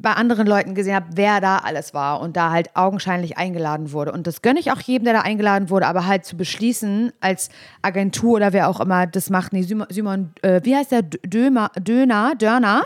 bei 0.00 0.12
anderen 0.12 0.46
Leuten 0.46 0.74
gesehen 0.74 0.94
habe, 0.94 1.06
wer 1.14 1.40
da 1.40 1.58
alles 1.58 1.92
war 1.92 2.20
und 2.20 2.36
da 2.36 2.50
halt 2.50 2.76
augenscheinlich 2.76 3.36
eingeladen 3.36 3.92
wurde. 3.92 4.12
Und 4.12 4.26
das 4.26 4.42
gönne 4.42 4.60
ich 4.60 4.70
auch 4.70 4.80
jedem, 4.80 5.04
der 5.04 5.14
da 5.14 5.20
eingeladen 5.20 5.70
wurde, 5.70 5.86
aber 5.86 6.06
halt 6.06 6.24
zu 6.24 6.36
beschließen, 6.36 7.12
als 7.20 7.50
Agentur 7.82 8.36
oder 8.36 8.52
wer 8.52 8.68
auch 8.68 8.80
immer 8.80 9.06
das 9.06 9.28
macht, 9.30 9.52
nee, 9.52 9.62
Simon, 9.62 10.32
äh, 10.42 10.60
wie 10.62 10.76
heißt 10.76 10.92
der? 10.92 11.02
Dömer, 11.02 11.70
Döner, 11.78 12.34
Dörner? 12.38 12.84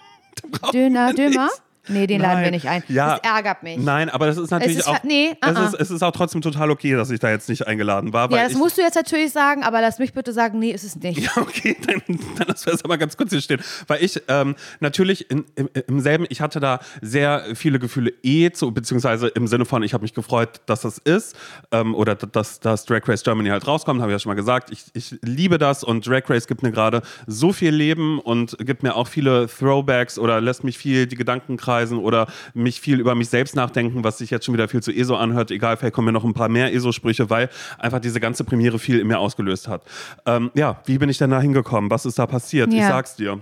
Döner, 0.72 1.14
Dömer? 1.14 1.48
Nee, 1.88 2.06
den 2.06 2.20
Nein. 2.20 2.30
laden 2.30 2.44
wir 2.44 2.50
nicht 2.50 2.66
ein. 2.66 2.82
Ja, 2.88 3.18
das 3.18 3.30
ärgert 3.30 3.62
mich. 3.62 3.78
Nein, 3.78 4.08
aber 4.08 4.26
das 4.26 4.38
ist 4.38 4.50
natürlich 4.50 4.78
ist, 4.78 4.88
auch. 4.88 5.02
Nee, 5.02 5.36
uh 5.44 5.48
-uh. 5.48 5.66
Es, 5.66 5.72
ist, 5.72 5.80
es 5.80 5.90
ist 5.90 6.02
auch 6.02 6.12
trotzdem 6.12 6.40
total 6.40 6.70
okay, 6.70 6.94
dass 6.94 7.10
ich 7.10 7.20
da 7.20 7.30
jetzt 7.30 7.48
nicht 7.48 7.66
eingeladen 7.66 8.12
war. 8.12 8.30
ja, 8.30 8.44
das 8.44 8.54
musst 8.54 8.78
du 8.78 8.82
jetzt 8.82 8.94
natürlich 8.94 9.32
sagen, 9.32 9.62
aber 9.62 9.80
lass 9.80 9.98
mich 9.98 10.12
bitte 10.12 10.32
sagen, 10.32 10.58
nee, 10.58 10.70
ist 10.70 10.84
es 10.84 10.96
nicht. 10.96 11.18
Ja, 11.20 11.30
okay, 11.36 11.76
dann, 11.86 12.02
dann 12.38 12.48
lass 12.48 12.64
wir 12.66 12.72
es 12.72 12.84
aber 12.84 12.96
ganz 12.96 13.16
kurz 13.16 13.30
hier 13.30 13.40
stehen. 13.40 13.60
Weil 13.86 14.02
ich 14.02 14.22
ähm, 14.28 14.54
natürlich 14.80 15.30
in, 15.30 15.44
im, 15.56 15.68
im, 15.86 16.00
selben, 16.00 16.26
ich 16.28 16.40
hatte 16.40 16.60
da 16.60 16.80
sehr 17.02 17.44
viele 17.54 17.78
Gefühle 17.78 18.12
eh 18.22 18.50
zu, 18.50 18.72
beziehungsweise 18.72 19.28
im 19.28 19.46
Sinne 19.46 19.64
von, 19.64 19.82
ich 19.82 19.92
habe 19.92 20.02
mich 20.02 20.14
gefreut, 20.14 20.60
dass 20.66 20.82
das 20.82 20.98
ist. 20.98 21.36
Ähm, 21.70 21.94
oder 21.94 22.14
dass, 22.14 22.60
dass 22.60 22.84
Drag 22.84 23.06
Race 23.06 23.22
Germany 23.22 23.50
halt 23.50 23.66
rauskommt, 23.66 24.00
habe 24.00 24.10
ich 24.10 24.14
ja 24.14 24.18
schon 24.18 24.30
mal 24.30 24.36
gesagt. 24.36 24.70
Ich, 24.70 24.84
ich 24.94 25.16
liebe 25.22 25.58
das 25.58 25.84
und 25.84 26.06
Drag 26.06 26.22
Race 26.28 26.46
gibt 26.46 26.62
mir 26.62 26.72
gerade 26.72 27.02
so 27.26 27.52
viel 27.52 27.74
Leben 27.74 28.18
und 28.20 28.56
gibt 28.58 28.82
mir 28.82 28.94
auch 28.96 29.08
viele 29.08 29.48
Throwbacks 29.48 30.18
oder 30.18 30.40
lässt 30.40 30.64
mich 30.64 30.78
viel 30.78 31.06
die 31.06 31.16
Gedanken 31.16 31.56
kreisen 31.74 31.98
oder 31.98 32.26
mich 32.54 32.80
viel 32.80 33.00
über 33.00 33.14
mich 33.14 33.28
selbst 33.28 33.56
nachdenken, 33.56 34.04
was 34.04 34.18
sich 34.18 34.30
jetzt 34.30 34.44
schon 34.46 34.54
wieder 34.54 34.68
viel 34.68 34.82
zu 34.82 34.92
ESO 34.92 35.16
anhört. 35.16 35.50
Egal, 35.50 35.76
vielleicht 35.76 35.94
kommen 35.94 36.06
mir 36.06 36.12
noch 36.12 36.24
ein 36.24 36.34
paar 36.34 36.48
mehr 36.48 36.72
ESO-Sprüche, 36.72 37.30
weil 37.30 37.50
einfach 37.78 38.00
diese 38.00 38.20
ganze 38.20 38.44
Premiere 38.44 38.78
viel 38.78 38.98
in 38.98 39.06
mir 39.06 39.18
ausgelöst 39.18 39.68
hat. 39.68 39.82
Ähm, 40.26 40.50
ja, 40.54 40.80
wie 40.86 40.98
bin 40.98 41.08
ich 41.08 41.18
denn 41.18 41.30
da 41.30 41.40
hingekommen? 41.40 41.90
Was 41.90 42.06
ist 42.06 42.18
da 42.18 42.26
passiert? 42.26 42.72
Ja. 42.72 42.78
Ich 42.78 42.86
sag's 42.86 43.16
dir. 43.16 43.40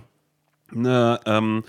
Ne, 0.71 1.19
ähm, 1.25 1.63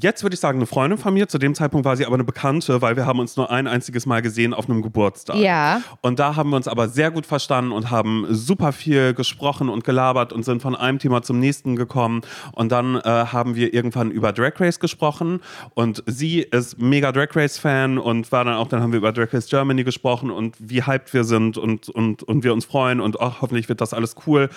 jetzt 0.00 0.22
würde 0.22 0.34
ich 0.34 0.40
sagen, 0.40 0.58
eine 0.58 0.66
Freundin 0.66 0.98
von 0.98 1.14
mir. 1.14 1.28
Zu 1.28 1.38
dem 1.38 1.54
Zeitpunkt 1.54 1.84
war 1.84 1.96
sie 1.96 2.06
aber 2.06 2.14
eine 2.14 2.24
Bekannte, 2.24 2.80
weil 2.82 2.96
wir 2.96 3.06
haben 3.06 3.20
uns 3.20 3.36
nur 3.36 3.50
ein 3.50 3.66
einziges 3.66 4.06
Mal 4.06 4.22
gesehen 4.22 4.54
auf 4.54 4.68
einem 4.68 4.82
Geburtstag. 4.82 5.36
Ja. 5.36 5.82
Und 6.00 6.18
da 6.18 6.36
haben 6.36 6.50
wir 6.50 6.56
uns 6.56 6.68
aber 6.68 6.88
sehr 6.88 7.10
gut 7.10 7.26
verstanden 7.26 7.72
und 7.72 7.90
haben 7.90 8.26
super 8.30 8.72
viel 8.72 9.14
gesprochen 9.14 9.68
und 9.68 9.84
gelabert 9.84 10.32
und 10.32 10.44
sind 10.44 10.62
von 10.62 10.76
einem 10.76 10.98
Thema 10.98 11.22
zum 11.22 11.38
nächsten 11.38 11.76
gekommen. 11.76 12.22
Und 12.52 12.72
dann 12.72 12.96
äh, 12.96 13.00
haben 13.02 13.54
wir 13.54 13.74
irgendwann 13.74 14.10
über 14.10 14.32
Drag 14.32 14.58
Race 14.58 14.80
gesprochen. 14.80 15.40
Und 15.74 16.02
sie 16.06 16.40
ist 16.40 16.78
mega 16.78 17.12
Drag 17.12 17.34
Race-Fan 17.34 17.98
und 17.98 18.30
war 18.32 18.44
dann 18.44 18.54
auch, 18.54 18.68
dann 18.68 18.82
haben 18.82 18.92
wir 18.92 18.98
über 18.98 19.12
Drag 19.12 19.32
Race 19.32 19.46
Germany 19.46 19.84
gesprochen 19.84 20.30
und 20.30 20.56
wie 20.58 20.82
hyped 20.82 21.12
wir 21.14 21.24
sind 21.24 21.58
und, 21.58 21.88
und, 21.88 22.22
und 22.22 22.44
wir 22.44 22.52
uns 22.52 22.64
freuen 22.64 23.00
und 23.00 23.16
oh, 23.20 23.32
hoffentlich 23.40 23.68
wird 23.68 23.80
das 23.80 23.94
alles 23.94 24.14
cool. 24.26 24.48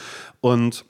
Und 0.41 0.85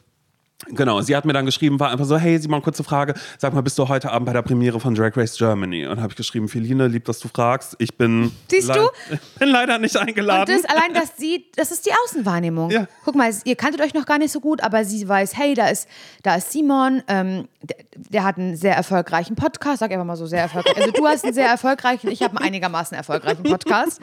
Genau, 0.67 1.01
sie 1.01 1.15
hat 1.15 1.25
mir 1.25 1.33
dann 1.33 1.45
geschrieben, 1.45 1.79
war 1.79 1.89
einfach 1.91 2.05
so, 2.05 2.17
hey 2.17 2.37
Simon, 2.37 2.61
kurze 2.61 2.83
Frage, 2.83 3.15
sag 3.37 3.53
mal, 3.53 3.61
bist 3.61 3.77
du 3.79 3.87
heute 3.87 4.11
Abend 4.11 4.27
bei 4.27 4.33
der 4.33 4.41
Premiere 4.41 4.79
von 4.79 4.93
Drag 4.93 5.15
Race 5.17 5.37
Germany? 5.37 5.87
Und 5.87 5.99
habe 5.99 6.11
ich 6.11 6.15
geschrieben, 6.15 6.47
Feline, 6.47 6.87
lieb, 6.87 7.05
dass 7.05 7.19
du 7.19 7.27
fragst, 7.27 7.75
ich 7.79 7.95
bin, 7.95 8.31
Siehst 8.49 8.69
du? 8.69 8.89
bin 9.39 9.49
leider 9.49 9.79
nicht 9.79 9.97
eingeladen. 9.97 10.53
Und 10.53 10.63
das 10.63 10.69
allein, 10.69 10.93
dass 10.93 11.17
sie, 11.17 11.45
das 11.55 11.71
ist 11.71 11.85
die 11.85 11.91
Außenwahrnehmung. 12.03 12.69
Ja. 12.69 12.87
Guck 13.03 13.15
mal, 13.15 13.31
ihr 13.43 13.55
kanntet 13.55 13.81
euch 13.81 13.93
noch 13.93 14.05
gar 14.05 14.19
nicht 14.19 14.31
so 14.31 14.39
gut, 14.39 14.61
aber 14.61 14.85
sie 14.85 15.07
weiß, 15.07 15.35
hey, 15.37 15.53
da 15.55 15.67
ist, 15.67 15.87
da 16.23 16.35
ist 16.35 16.51
Simon, 16.51 17.01
ähm, 17.07 17.47
der, 17.61 17.77
der, 17.95 18.23
hat 18.23 18.37
einen 18.37 18.55
sehr 18.55 18.75
erfolgreichen 18.75 19.35
Podcast, 19.35 19.79
sag 19.79 19.91
einfach 19.91 20.05
mal 20.05 20.15
so 20.15 20.25
sehr 20.25 20.41
erfolgreich. 20.41 20.77
Also 20.77 20.91
du 20.91 21.07
hast 21.07 21.23
einen 21.23 21.33
sehr 21.33 21.47
erfolgreichen, 21.47 22.09
ich 22.09 22.21
habe 22.21 22.37
einen 22.37 22.47
einigermaßen 22.47 22.95
erfolgreichen 22.95 23.43
Podcast. 23.43 24.01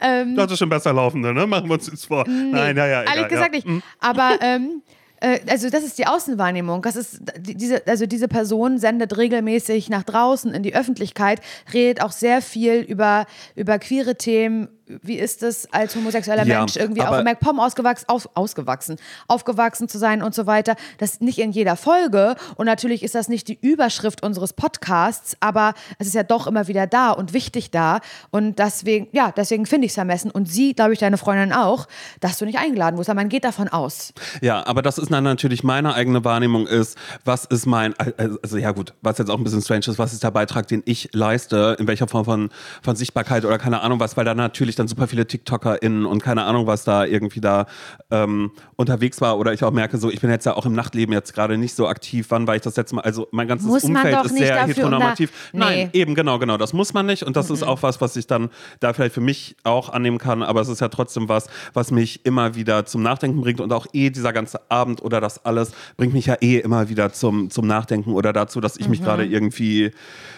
Ähm, 0.00 0.34
du 0.34 0.42
hattest 0.42 0.58
schon 0.58 0.68
besser 0.68 0.92
laufende, 0.92 1.32
ne? 1.32 1.46
Machen 1.46 1.68
wir 1.68 1.74
uns 1.74 1.86
jetzt 1.86 2.06
vor. 2.06 2.24
Nee, 2.26 2.50
Nein, 2.50 2.76
ja, 2.76 2.86
ja, 2.86 3.02
egal, 3.02 3.14
Ehrlich 3.14 3.28
gesagt 3.30 3.54
ja. 3.54 3.70
nicht. 3.70 3.84
Aber 4.00 4.38
ähm, 4.40 4.82
äh, 5.22 5.40
also 5.48 5.70
das 5.70 5.84
ist 5.84 5.98
die 5.98 6.06
Außenwahrnehmung. 6.06 6.82
Das 6.82 6.96
ist 6.96 7.20
diese, 7.38 7.86
also 7.86 8.06
diese 8.06 8.26
Person 8.26 8.78
sendet 8.78 9.16
regelmäßig 9.16 9.88
nach 9.88 10.02
draußen 10.02 10.52
in 10.52 10.62
die 10.62 10.74
Öffentlichkeit, 10.74 11.40
redet 11.72 12.02
auch 12.02 12.12
sehr 12.12 12.42
viel 12.42 12.80
über, 12.80 13.26
über 13.54 13.78
queere 13.78 14.16
Themen, 14.16 14.68
wie 15.02 15.18
ist 15.18 15.42
es 15.42 15.72
als 15.72 15.94
homosexueller 15.96 16.44
ja, 16.46 16.60
Mensch 16.60 16.76
irgendwie 16.76 17.02
auch 17.02 17.18
in 17.18 17.24
MacPom 17.24 17.60
ausgewachsen, 17.60 18.04
aus, 18.08 18.28
ausgewachsen, 18.34 18.96
aufgewachsen 19.28 19.88
zu 19.88 19.98
sein 19.98 20.22
und 20.22 20.34
so 20.34 20.46
weiter. 20.46 20.76
Das 20.98 21.20
nicht 21.20 21.38
in 21.38 21.52
jeder 21.52 21.76
Folge 21.76 22.36
und 22.56 22.66
natürlich 22.66 23.02
ist 23.02 23.14
das 23.14 23.28
nicht 23.28 23.48
die 23.48 23.58
Überschrift 23.60 24.22
unseres 24.22 24.52
Podcasts, 24.52 25.36
aber 25.40 25.74
es 25.98 26.06
ist 26.06 26.14
ja 26.14 26.22
doch 26.22 26.46
immer 26.46 26.68
wieder 26.68 26.86
da 26.86 27.10
und 27.10 27.32
wichtig 27.32 27.70
da 27.70 28.00
und 28.30 28.58
deswegen, 28.58 29.08
ja, 29.12 29.32
deswegen 29.32 29.66
finde 29.66 29.86
ich 29.86 29.90
es 29.90 29.94
vermessen 29.94 30.30
und 30.30 30.46
sie, 30.46 30.74
glaube 30.74 30.92
ich, 30.92 30.98
deine 30.98 31.18
Freundin 31.18 31.52
auch, 31.52 31.86
dass 32.20 32.38
du 32.38 32.44
nicht 32.44 32.58
eingeladen 32.58 32.96
wurdest, 32.96 33.10
aber 33.10 33.20
man 33.20 33.28
geht 33.28 33.44
davon 33.44 33.68
aus. 33.68 34.12
Ja, 34.40 34.66
aber 34.66 34.82
das 34.82 34.98
ist 34.98 35.10
dann 35.10 35.24
natürlich 35.24 35.62
meine 35.62 35.94
eigene 35.94 36.24
Wahrnehmung 36.24 36.66
ist, 36.66 36.98
was 37.24 37.44
ist 37.44 37.66
mein, 37.66 37.94
also 38.42 38.56
ja 38.56 38.72
gut, 38.72 38.94
was 39.02 39.18
jetzt 39.18 39.30
auch 39.30 39.38
ein 39.38 39.44
bisschen 39.44 39.62
strange 39.62 39.86
ist, 39.86 39.98
was 39.98 40.12
ist 40.12 40.22
der 40.22 40.30
Beitrag, 40.30 40.66
den 40.66 40.82
ich 40.84 41.10
leiste, 41.12 41.76
in 41.78 41.86
welcher 41.86 42.08
Form 42.08 42.24
von, 42.24 42.50
von 42.82 42.96
Sichtbarkeit 42.96 43.44
oder 43.44 43.58
keine 43.58 43.80
Ahnung 43.80 44.00
was, 44.00 44.16
weil 44.16 44.24
da 44.24 44.34
natürlich 44.34 44.76
dann 44.76 44.81
dann 44.82 44.88
super 44.88 45.06
viele 45.06 45.26
TikTokerInnen 45.26 46.04
und 46.04 46.22
keine 46.22 46.44
Ahnung, 46.44 46.66
was 46.66 46.84
da 46.84 47.04
irgendwie 47.04 47.40
da 47.40 47.66
ähm, 48.10 48.50
unterwegs 48.76 49.20
war. 49.20 49.38
Oder 49.38 49.52
ich 49.52 49.62
auch 49.64 49.70
merke, 49.70 49.96
so, 49.98 50.10
ich 50.10 50.20
bin 50.20 50.30
jetzt 50.30 50.44
ja 50.44 50.54
auch 50.54 50.66
im 50.66 50.74
Nachtleben 50.74 51.12
jetzt 51.12 51.32
gerade 51.34 51.56
nicht 51.56 51.74
so 51.74 51.86
aktiv. 51.86 52.26
Wann 52.30 52.46
war 52.46 52.56
ich 52.56 52.62
das 52.62 52.76
letzte 52.76 52.96
Mal? 52.96 53.02
Also 53.02 53.28
mein 53.30 53.48
ganzes 53.48 53.68
muss 53.68 53.84
Umfeld 53.84 54.24
ist 54.24 54.36
sehr 54.36 54.66
heteronormativ. 54.66 55.30
Nee. 55.52 55.58
Nein, 55.58 55.90
eben, 55.92 56.14
genau, 56.14 56.38
genau. 56.38 56.56
Das 56.56 56.72
muss 56.72 56.92
man 56.92 57.06
nicht. 57.06 57.22
Und 57.22 57.36
das 57.36 57.48
mhm. 57.48 57.54
ist 57.54 57.62
auch 57.62 57.82
was, 57.82 58.00
was 58.00 58.16
ich 58.16 58.26
dann 58.26 58.50
da 58.80 58.92
vielleicht 58.92 59.14
für 59.14 59.20
mich 59.20 59.56
auch 59.64 59.88
annehmen 59.88 60.18
kann. 60.18 60.42
Aber 60.42 60.60
es 60.60 60.68
ist 60.68 60.80
ja 60.80 60.88
trotzdem 60.88 61.28
was, 61.28 61.48
was 61.72 61.90
mich 61.90 62.26
immer 62.26 62.54
wieder 62.54 62.84
zum 62.84 63.02
Nachdenken 63.02 63.40
bringt. 63.40 63.60
Und 63.60 63.72
auch 63.72 63.86
eh 63.92 64.10
dieser 64.10 64.32
ganze 64.32 64.60
Abend 64.70 65.02
oder 65.02 65.20
das 65.20 65.44
alles 65.44 65.72
bringt 65.96 66.12
mich 66.12 66.26
ja 66.26 66.36
eh 66.40 66.58
immer 66.58 66.88
wieder 66.88 67.12
zum, 67.12 67.50
zum 67.50 67.66
Nachdenken 67.66 68.12
oder 68.12 68.32
dazu, 68.32 68.60
dass 68.60 68.76
ich 68.76 68.86
mhm. 68.86 68.90
mich 68.90 69.02
gerade 69.02 69.24
irgendwie 69.24 69.92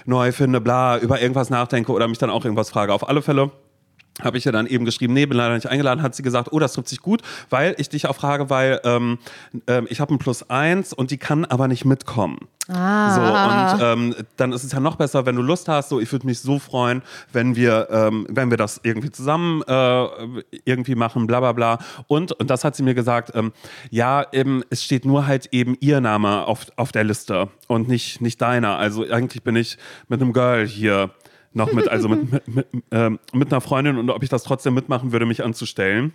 neu 0.05 0.33
finde, 0.33 0.61
bla, 0.61 0.99
über 0.99 1.21
irgendwas 1.21 1.51
nachdenke 1.51 1.93
oder 1.93 2.07
mich 2.09 2.19
dann 2.19 2.31
auch 2.31 2.45
irgendwas 2.45 2.71
frage. 2.71 2.93
Auf 2.93 3.09
alle 3.09 3.23
Fälle 3.23 3.51
habe 4.23 4.39
ich 4.39 4.45
ja 4.45 4.53
dann 4.53 4.67
eben 4.67 4.85
geschrieben, 4.85 5.13
nee, 5.13 5.27
bin 5.27 5.37
leider 5.37 5.55
nicht 5.55 5.67
eingeladen, 5.67 6.03
hat 6.03 6.15
sie 6.15 6.23
gesagt, 6.23 6.49
oh, 6.53 6.59
das 6.59 6.75
trifft 6.75 6.89
sich 6.89 7.01
gut, 7.01 7.23
weil 7.51 7.75
ich 7.79 7.89
dich 7.89 8.07
auch 8.07 8.15
frage, 8.15 8.49
weil 8.49 8.81
ähm, 8.85 9.19
ähm, 9.67 9.87
ich 9.91 10.01
habe 10.01 10.15
ein 10.15 10.19
Plus 10.19 10.49
eins 10.51 10.93
und 10.93 11.11
die 11.11 11.19
kann 11.19 11.45
aber 11.45 11.67
nicht 11.67 11.85
mitkommen. 11.85 12.39
Ah. 12.69 13.75
So, 13.75 13.77
und 13.77 13.83
ähm, 13.83 14.15
dann 14.37 14.53
ist 14.53 14.65
es 14.65 14.73
ja 14.73 14.81
noch 14.81 14.97
besser, 14.97 15.27
wenn 15.27 15.37
du 15.37 15.43
Lust 15.43 15.69
hast. 15.69 15.91
So, 15.91 16.01
ich 16.01 16.11
würde 16.13 16.27
mich 16.27 16.41
so 16.41 16.59
freuen, 16.59 17.03
wenn 17.33 17.57
wir, 17.57 17.89
ähm, 17.91 18.27
wenn 18.31 18.51
wir 18.51 18.57
das 18.57 18.81
irgendwie 18.83 19.11
zusammen 19.11 19.63
äh, 19.67 20.07
irgendwie 20.65 20.95
machen, 20.95 21.27
bla 21.27 21.41
bla 21.41 21.53
bla. 21.53 21.79
Und, 22.07 22.33
und 22.33 22.49
das 22.49 22.65
hat 22.65 22.75
sie 22.75 22.83
mir 22.83 22.95
gesagt, 22.95 23.33
ähm, 23.35 23.53
ja, 23.91 24.25
eben, 24.33 24.63
es 24.71 24.83
steht 24.83 25.05
nur 25.05 25.27
halt 25.27 25.49
eben 25.53 25.77
ihr 25.81 26.01
Name 26.01 26.47
auf, 26.47 26.67
auf 26.77 26.91
der 26.91 27.05
Liste 27.05 27.49
und 27.67 27.89
nicht, 27.89 28.23
nicht 28.23 28.41
deiner. 28.41 28.79
Also 28.79 29.05
eigentlich 29.11 29.43
bin 29.43 29.57
ich 29.57 29.77
mit 30.09 30.23
einem 30.23 30.33
Girl 30.33 30.67
hier 30.67 31.11
noch 31.55 31.73
mit, 31.73 31.89
also 31.89 32.09
mit, 32.09 32.31
mit, 32.49 32.49
mit, 32.55 32.67
ähm, 32.91 33.19
mit 33.33 33.51
einer 33.53 33.61
Freundin 33.61 33.97
und 33.99 34.11
ob 34.11 34.23
ich 34.23 34.29
das 34.29 34.43
trotzdem 34.43 34.75
mitmachen 34.75 35.13
würde, 35.13 35.27
mich 35.27 35.43
anzustellen. 35.45 36.13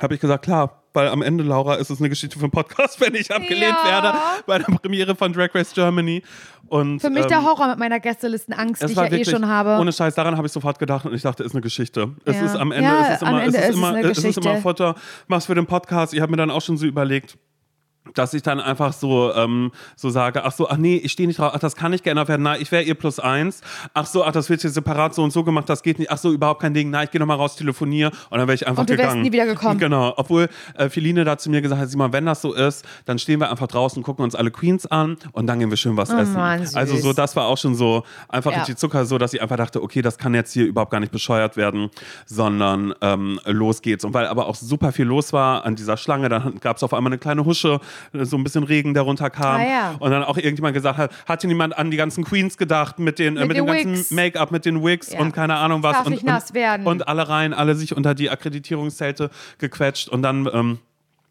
Habe 0.00 0.14
ich 0.14 0.20
gesagt, 0.20 0.44
klar, 0.44 0.82
weil 0.92 1.08
am 1.08 1.22
Ende, 1.22 1.42
Laura, 1.42 1.74
ist 1.76 1.90
es 1.90 1.98
eine 1.98 2.08
Geschichte 2.08 2.38
für 2.38 2.44
einen 2.44 2.52
Podcast, 2.52 3.00
wenn 3.00 3.14
ich 3.14 3.32
abgelehnt 3.34 3.76
Ja. 3.84 3.90
werde 4.02 4.18
bei 4.46 4.58
der 4.58 4.64
Premiere 4.66 5.16
von 5.16 5.32
Drag 5.32 5.52
Race 5.54 5.72
Germany. 5.74 6.22
Und, 6.68 7.00
Für 7.00 7.10
mich 7.10 7.22
ähm, 7.22 7.28
der 7.28 7.42
Horror 7.44 7.68
mit 7.68 7.78
meiner 7.78 7.98
Gästelistenangst, 7.98 8.82
die 8.82 8.84
es 8.86 8.90
ich 8.92 8.96
ja 8.96 9.04
eh 9.06 9.10
wirklich, 9.10 9.30
schon 9.30 9.48
habe. 9.48 9.80
Ohne 9.80 9.90
Scheiß, 9.92 10.14
daran 10.14 10.36
habe 10.36 10.46
ich 10.46 10.52
sofort 10.52 10.78
gedacht 10.78 11.06
und 11.06 11.14
ich 11.14 11.22
dachte, 11.22 11.42
ist 11.42 11.52
eine 11.52 11.62
Geschichte. 11.62 12.10
Es 12.24 12.36
Ja. 12.36 12.44
ist 12.44 12.56
am 12.56 12.70
Ende, 12.72 12.90
es 12.90 13.14
ist 13.14 13.22
immer, 13.22 13.42
Ende 13.42 13.48
es 13.48 13.54
ist 13.56 13.62
ist 13.64 13.68
es 13.70 13.74
immer, 13.76 14.00
es 14.10 14.18
ist 14.24 14.36
immer. 14.38 14.56
Futter, 14.58 14.94
mach's 15.26 15.46
für 15.46 15.54
den 15.54 15.66
Podcast. 15.66 16.12
Ich 16.14 16.20
habe 16.20 16.30
mir 16.30 16.36
dann 16.36 16.50
auch 16.50 16.60
schon 16.62 16.76
so 16.76 16.86
überlegt, 16.86 17.38
dass 18.14 18.34
ich 18.34 18.42
dann 18.42 18.60
einfach 18.60 18.92
so, 18.92 19.32
ähm, 19.34 19.70
so 19.96 20.10
sage, 20.10 20.44
ach 20.44 20.52
so, 20.52 20.68
ach 20.68 20.76
nee, 20.76 20.96
ich 20.96 21.12
stehe 21.12 21.26
nicht 21.26 21.38
drauf, 21.38 21.52
ach, 21.54 21.58
das 21.58 21.76
kann 21.76 21.90
nicht 21.90 22.04
geändert 22.04 22.28
werden, 22.28 22.42
nein, 22.42 22.58
ich 22.60 22.70
wäre 22.72 22.82
ihr 22.82 22.94
plus 22.94 23.18
eins, 23.20 23.60
ach 23.94 24.06
so, 24.06 24.24
ach, 24.24 24.32
das 24.32 24.48
wird 24.50 24.60
hier 24.62 24.70
separat 24.70 25.14
so 25.14 25.22
und 25.22 25.32
so 25.32 25.44
gemacht, 25.44 25.68
das 25.68 25.82
geht 25.82 25.98
nicht, 25.98 26.10
ach 26.10 26.18
so, 26.18 26.32
überhaupt 26.32 26.60
kein 26.62 26.74
Ding, 26.74 26.90
nein, 26.90 27.04
ich 27.04 27.10
gehe 27.10 27.20
nochmal 27.20 27.36
raus, 27.36 27.56
telefoniere 27.56 28.10
und 28.30 28.38
dann 28.38 28.46
wäre 28.48 28.54
ich 28.54 28.66
einfach 28.66 28.80
Und 28.82 28.90
du 28.90 28.96
gegangen. 28.96 29.22
nie 29.22 29.32
wieder 29.32 29.46
gekommen. 29.46 29.78
Genau, 29.78 30.14
obwohl 30.16 30.48
äh, 30.76 30.88
Feline 30.88 31.24
da 31.24 31.38
zu 31.38 31.50
mir 31.50 31.60
gesagt 31.62 31.80
hat, 31.80 31.88
Simon, 31.90 32.12
wenn 32.12 32.26
das 32.26 32.42
so 32.42 32.52
ist, 32.54 32.84
dann 33.04 33.18
stehen 33.18 33.40
wir 33.40 33.50
einfach 33.50 33.66
draußen, 33.68 34.02
gucken 34.02 34.24
uns 34.24 34.34
alle 34.34 34.50
Queens 34.50 34.86
an 34.86 35.16
und 35.32 35.46
dann 35.46 35.58
gehen 35.58 35.70
wir 35.70 35.76
schön 35.76 35.96
was 35.96 36.10
essen. 36.10 36.34
Oh 36.34 36.38
Mann, 36.38 36.60
süß. 36.66 36.74
also 36.74 36.96
so, 36.96 37.12
das 37.12 37.36
war 37.36 37.46
auch 37.46 37.58
schon 37.58 37.74
so 37.74 38.04
einfach 38.28 38.52
Ja. 38.52 38.58
richtig 38.58 38.78
Zucker, 38.78 39.04
so 39.04 39.18
dass 39.18 39.32
ich 39.34 39.42
einfach 39.42 39.56
dachte, 39.56 39.82
okay, 39.82 40.02
das 40.02 40.18
kann 40.18 40.34
jetzt 40.34 40.52
hier 40.52 40.64
überhaupt 40.66 40.90
gar 40.90 41.00
nicht 41.00 41.12
bescheuert 41.12 41.56
werden, 41.56 41.90
sondern 42.26 42.94
ähm, 43.00 43.40
los 43.46 43.82
geht's. 43.82 44.04
Und 44.04 44.14
weil 44.14 44.26
aber 44.26 44.46
auch 44.46 44.54
super 44.54 44.92
viel 44.92 45.06
los 45.06 45.32
war 45.32 45.64
an 45.64 45.74
dieser 45.76 45.96
Schlange, 45.96 46.28
dann 46.28 46.60
gab 46.60 46.76
es 46.76 46.82
auf 46.82 46.94
einmal 46.94 47.10
eine 47.12 47.18
kleine 47.18 47.44
Husche, 47.44 47.80
so 48.12 48.36
ein 48.36 48.44
bisschen 48.44 48.64
Regen, 48.64 48.94
der 48.94 49.02
runterkam. 49.04 49.60
Ah, 49.60 49.64
ja. 49.64 49.94
Und 49.98 50.10
dann 50.10 50.24
auch 50.24 50.36
irgendjemand 50.36 50.74
gesagt 50.74 50.98
hat, 50.98 51.12
hat 51.26 51.40
hier 51.40 51.48
niemand 51.48 51.76
an 51.76 51.90
die 51.90 51.96
ganzen 51.96 52.24
Queens 52.24 52.56
gedacht 52.56 52.98
mit, 52.98 53.18
den, 53.18 53.36
äh, 53.36 53.40
Mit 53.40 53.48
mit 53.48 53.56
den 53.56 53.66
dem 53.66 53.94
ganzen. 53.94 54.14
Make-up, 54.16 54.50
mit 54.50 54.64
den 54.64 54.84
Wigs 54.84 55.12
Ja. 55.12 55.20
und 55.20 55.32
keine 55.32 55.56
Ahnung 55.56 55.82
was. 55.82 55.96
Darf 55.96 56.06
und, 56.06 56.12
nicht 56.12 56.24
nass 56.24 56.50
und, 56.50 56.54
werden. 56.54 56.86
Und 56.86 57.08
alle 57.08 57.28
rein, 57.28 57.54
alle 57.54 57.74
sich 57.74 57.96
unter 57.96 58.14
die 58.14 58.30
Akkreditierungszelte 58.30 59.30
gequetscht 59.58 60.08
und 60.08 60.22
dann. 60.22 60.48
Ähm, 60.52 60.78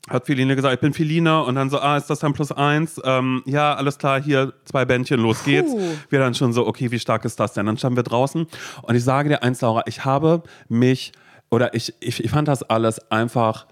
hat 0.10 0.26
Feline 0.26 0.56
gesagt, 0.56 0.74
ich 0.74 0.80
bin 0.80 0.94
Feline 0.94 1.44
und 1.44 1.56
dann 1.56 1.70
so, 1.70 1.80
ah, 1.80 1.98
ist 1.98 2.10
das 2.10 2.20
dann 2.20 2.32
plus 2.32 2.54
eins? 2.54 2.98
Ähm, 3.04 3.44
ja, 3.46 3.74
alles 3.74 3.98
klar, 3.98 4.22
hier 4.22 4.54
zwei 4.64 4.86
Bändchen, 4.86 5.20
los 5.20 5.44
geht's. 5.44 5.70
Puh. 5.74 5.82
Wir 6.10 6.20
dann 6.20 6.34
schon 6.34 6.54
so, 6.54 6.66
okay, 6.66 6.92
wie 6.92 7.00
stark 7.00 7.26
ist 7.26 7.40
das 7.42 7.52
denn? 7.52 7.66
Dann 7.66 7.78
standen 7.78 7.98
wir 7.98 8.04
draußen 8.04 8.48
und 8.84 8.96
ich 8.96 9.04
sage 9.04 9.28
dir 9.28 9.44
eins, 9.44 9.60
Laura, 9.60 9.84
ich 9.86 10.06
habe 10.06 10.44
mich, 10.70 11.12
oder 11.50 11.74
ich, 11.74 11.94
ich, 12.00 12.24
ich 12.24 12.32
fand 12.32 12.48
das 12.48 12.64
alles 12.64 13.12
einfach 13.12 13.68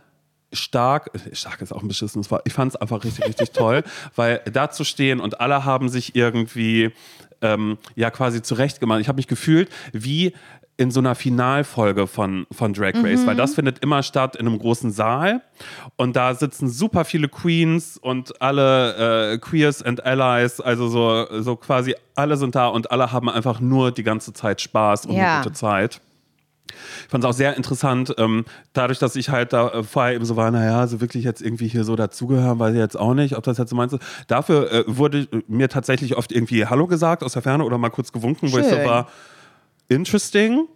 stark, 0.55 1.11
stark 1.33 1.61
ist 1.61 1.71
auch 1.71 1.81
ein 1.81 1.87
beschissenes 1.87 2.31
Wort, 2.31 2.41
ich 2.45 2.53
fand 2.53 2.73
es 2.73 2.75
einfach 2.75 3.03
richtig, 3.03 3.25
richtig 3.25 3.51
toll, 3.51 3.83
weil 4.15 4.41
da 4.51 4.69
zu 4.69 4.83
stehen 4.83 5.19
und 5.19 5.39
alle 5.39 5.65
haben 5.65 5.89
sich 5.89 6.15
irgendwie 6.15 6.91
ähm, 7.41 7.77
ja 7.95 8.09
quasi 8.11 8.41
zurechtgemacht. 8.41 9.01
Ich 9.01 9.07
habe 9.07 9.17
mich 9.17 9.27
gefühlt 9.27 9.69
wie 9.91 10.33
in 10.77 10.91
so 10.91 10.99
einer 10.99 11.15
Finalfolge 11.15 12.05
von, 12.05 12.47
von 12.51 12.73
Drag 12.73 12.95
Race, 12.95 13.25
weil 13.25 13.37
das 13.37 13.55
findet 13.55 13.79
immer 13.79 14.03
statt 14.03 14.35
in 14.35 14.45
einem 14.45 14.59
großen 14.59 14.91
Saal 14.91 15.41
und 15.95 16.17
da 16.17 16.33
sitzen 16.35 16.67
super 16.67 17.05
viele 17.05 17.29
Queens 17.29 17.97
und 17.97 18.41
alle 18.41 19.31
äh, 19.33 19.37
Queers 19.37 19.81
and 19.83 20.05
Allies, 20.05 20.59
also 20.59 20.89
so, 20.89 21.27
so 21.41 21.55
quasi 21.55 21.95
alle 22.15 22.35
sind 22.35 22.55
da 22.55 22.67
und 22.67 22.91
alle 22.91 23.13
haben 23.13 23.29
einfach 23.29 23.61
nur 23.61 23.91
die 23.93 24.03
ganze 24.03 24.33
Zeit 24.33 24.59
Spaß 24.59 25.05
und 25.05 25.15
Ja. 25.15 25.35
eine 25.35 25.43
gute 25.43 25.53
Zeit. 25.53 26.01
Ich 26.67 27.09
fand 27.09 27.23
es 27.23 27.29
auch 27.29 27.33
sehr 27.33 27.55
interessant, 27.55 28.13
ähm, 28.17 28.45
dadurch, 28.73 28.99
dass 28.99 29.15
ich 29.15 29.29
halt 29.29 29.53
da 29.53 29.69
äh, 29.69 29.83
vorher 29.83 30.15
eben 30.15 30.25
so 30.25 30.35
war, 30.35 30.51
naja, 30.51 30.87
so 30.87 31.01
wirklich 31.01 31.23
jetzt 31.23 31.41
irgendwie 31.41 31.67
hier 31.67 31.83
so 31.83 31.95
dazugehören, 31.95 32.59
weiß 32.59 32.73
ich 32.73 32.79
jetzt 32.79 32.97
auch 32.97 33.13
nicht, 33.13 33.37
ob 33.37 33.43
das 33.43 33.57
jetzt 33.57 33.69
so 33.69 33.75
meinst. 33.75 33.97
Dafür 34.27 34.71
äh, 34.71 34.83
wurde 34.87 35.27
mir 35.47 35.69
tatsächlich 35.69 36.17
oft 36.17 36.31
irgendwie 36.31 36.65
Hallo 36.65 36.87
gesagt 36.87 37.23
aus 37.23 37.33
der 37.33 37.41
Ferne 37.41 37.63
oder 37.63 37.77
mal 37.77 37.89
kurz 37.89 38.11
gewunken, 38.11 38.51
wo 38.51 38.57
ich 38.57 38.65
so 38.65 38.75
Schön. 38.75 38.85
war, 38.85 39.07
interesting. 39.87 40.67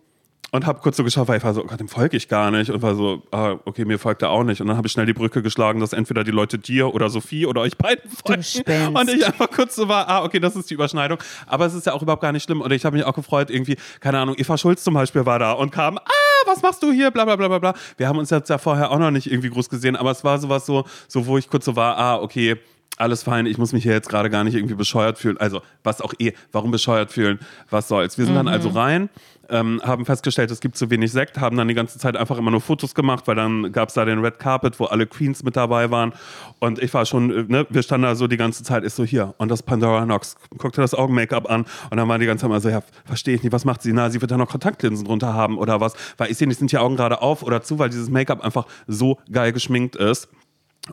Und 0.52 0.66
habe 0.66 0.80
kurz 0.80 0.98
so 0.98 1.04
geschaut, 1.04 1.28
weil 1.28 1.38
ich 1.38 1.44
war 1.44 1.54
so, 1.54 1.64
oh 1.64 1.68
Gott, 1.68 1.80
dem 1.80 1.88
folge 1.88 2.18
ich 2.18 2.28
gar 2.28 2.50
nicht. 2.50 2.72
Und 2.72 2.82
war 2.82 2.96
so, 2.96 3.22
ah, 3.32 3.58
okay, 3.66 3.86
mir 3.86 4.00
folgt 4.00 4.24
er 4.24 4.32
auch 4.32 4.44
nicht. 4.44 4.62
Und 4.62 4.68
dann 4.68 4.78
habe 4.78 4.88
ich 4.88 4.94
schnell 4.94 5.06
die 5.06 5.14
Brücke 5.14 5.44
geschlagen, 5.44 5.80
dass 5.80 5.94
entweder 5.94 6.24
die 6.24 6.32
Leute 6.32 6.58
dir 6.58 6.94
oder 6.94 7.10
Sophie 7.10 7.46
oder 7.46 7.62
euch 7.62 7.78
beiden 7.78 8.10
folgen. 8.10 8.96
Und 8.96 9.10
ich 9.10 9.26
einfach 9.26 9.52
kurz 9.52 9.76
so 9.76 9.88
war, 9.88 10.08
ah, 10.10 10.24
okay, 10.24 10.40
das 10.40 10.56
ist 10.56 10.70
die 10.70 10.74
Überschneidung. 10.74 11.20
Aber 11.46 11.66
es 11.68 11.76
ist 11.76 11.86
ja 11.86 11.94
auch 11.94 12.02
überhaupt 12.02 12.24
gar 12.24 12.32
nicht 12.32 12.44
schlimm. 12.44 12.62
Und 12.62 12.72
ich 12.72 12.84
habe 12.84 12.98
mich 12.98 13.06
auch 13.06 13.14
gefreut, 13.14 13.52
irgendwie, 13.52 13.78
keine 14.00 14.18
Ahnung, 14.20 14.36
Eva 14.38 14.58
Schulz 14.58 14.84
zum 14.84 14.96
Beispiel 14.96 15.26
war 15.26 15.38
da 15.38 15.52
und 15.52 15.72
kam, 15.72 15.98
ah, 15.98 16.02
was 16.48 16.64
machst 16.64 16.82
du 16.82 16.92
hier? 16.92 17.12
Bla 17.12 17.26
bla 17.26 17.36
bla 17.36 17.48
bla 17.48 17.60
bla. 17.60 17.74
Wir 17.98 18.08
haben 18.08 18.18
uns 18.18 18.32
jetzt 18.32 18.50
ja 18.50 18.58
vorher 18.58 18.90
auch 18.90 19.00
noch 19.00 19.12
nicht 19.12 19.32
irgendwie 19.32 19.50
groß 19.50 19.70
gesehen, 19.70 19.96
aber 19.96 20.10
es 20.10 20.24
war 20.24 20.40
sowas 20.40 20.66
so, 20.66 20.86
so 21.08 21.28
wo 21.28 21.38
ich 21.38 21.48
kurz 21.50 21.66
so 21.66 21.76
war, 21.76 21.98
ah, 21.98 22.18
okay. 22.18 22.58
Alles 22.98 23.24
fein, 23.24 23.46
ich 23.46 23.58
muss 23.58 23.72
mich 23.72 23.84
hier 23.84 23.94
jetzt 23.94 24.10
gerade 24.10 24.30
gar 24.30 24.44
nicht 24.44 24.56
irgendwie 24.56 24.76
bescheuert 24.76 25.18
fühlen. 25.18 25.38
Also, 25.38 25.62
was 25.84 26.02
auch 26.02 26.14
eh, 26.20 26.34
warum 26.52 26.72
bescheuert 26.72 27.14
fühlen? 27.14 27.40
Was 27.70 27.88
soll's? 27.88 28.18
Wir 28.18 28.26
sind 28.26 28.36
dann 28.36 28.50
also 28.50 28.68
rein, 28.68 29.10
ähm, 29.50 29.82
haben 29.84 30.06
festgestellt, 30.06 30.52
es 30.52 30.60
gibt 30.60 30.78
zu 30.78 30.90
wenig 30.90 31.12
Sekt, 31.12 31.40
haben 31.40 31.58
dann 31.58 31.68
die 31.68 31.74
ganze 31.74 32.00
Zeit 32.00 32.16
einfach 32.16 32.38
immer 32.38 32.52
nur 32.52 32.62
Fotos 32.62 32.96
gemacht, 32.96 33.28
weil 33.28 33.36
dann 33.36 33.72
gab 33.72 33.90
es 33.90 33.96
da 33.96 34.06
den 34.06 34.20
Red 34.20 34.40
Carpet, 34.40 34.80
wo 34.80 34.86
alle 34.86 35.06
Queens 35.08 35.44
mit 35.44 35.56
dabei 35.56 35.92
waren. 35.92 36.14
Und 36.60 36.80
ich 36.80 36.94
war 36.94 37.06
schon, 37.06 37.32
äh, 37.32 37.46
ne, 37.48 37.68
wir 37.70 37.84
standen 37.84 38.04
da 38.04 38.16
so 38.16 38.28
die 38.28 38.38
ganze 38.38 38.64
Zeit, 38.64 38.84
ist 38.84 38.96
so 38.96 39.04
hier. 39.04 39.34
Und 39.38 39.50
das 39.50 39.64
Pandora 39.64 40.06
Nox, 40.06 40.36
guckte 40.58 40.82
das 40.82 40.94
Augen-Make-up 40.94 41.50
an. 41.50 41.66
Und 41.90 41.98
dann 41.98 42.08
war 42.08 42.20
die 42.20 42.26
ganze 42.26 42.44
Zeit 42.44 42.50
mal 42.50 42.62
so, 42.62 42.70
ja, 42.70 42.82
verstehe 43.06 43.36
ich 43.36 43.44
nicht, 43.44 43.54
was 43.54 43.66
macht 43.66 43.82
sie? 43.82 43.94
Na, 43.94 44.10
sie 44.10 44.22
wird 44.22 44.32
da 44.32 44.38
noch 44.38 44.50
Kontaktlinsen 44.50 45.06
drunter 45.06 45.34
haben 45.34 45.58
oder 45.58 45.82
was? 45.82 45.94
Weil 46.18 46.32
ich 46.32 46.38
sehe 46.38 46.48
nicht, 46.48 46.58
sind 46.58 46.72
die 46.72 46.78
Augen 46.78 46.96
gerade 46.96 47.22
auf 47.22 47.44
oder 47.44 47.62
zu, 47.62 47.80
weil 47.80 47.90
dieses 47.90 48.10
Make-up 48.10 48.44
einfach 48.44 48.66
so 48.88 49.18
geil 49.32 49.52
geschminkt 49.54 49.96
ist. 49.96 50.30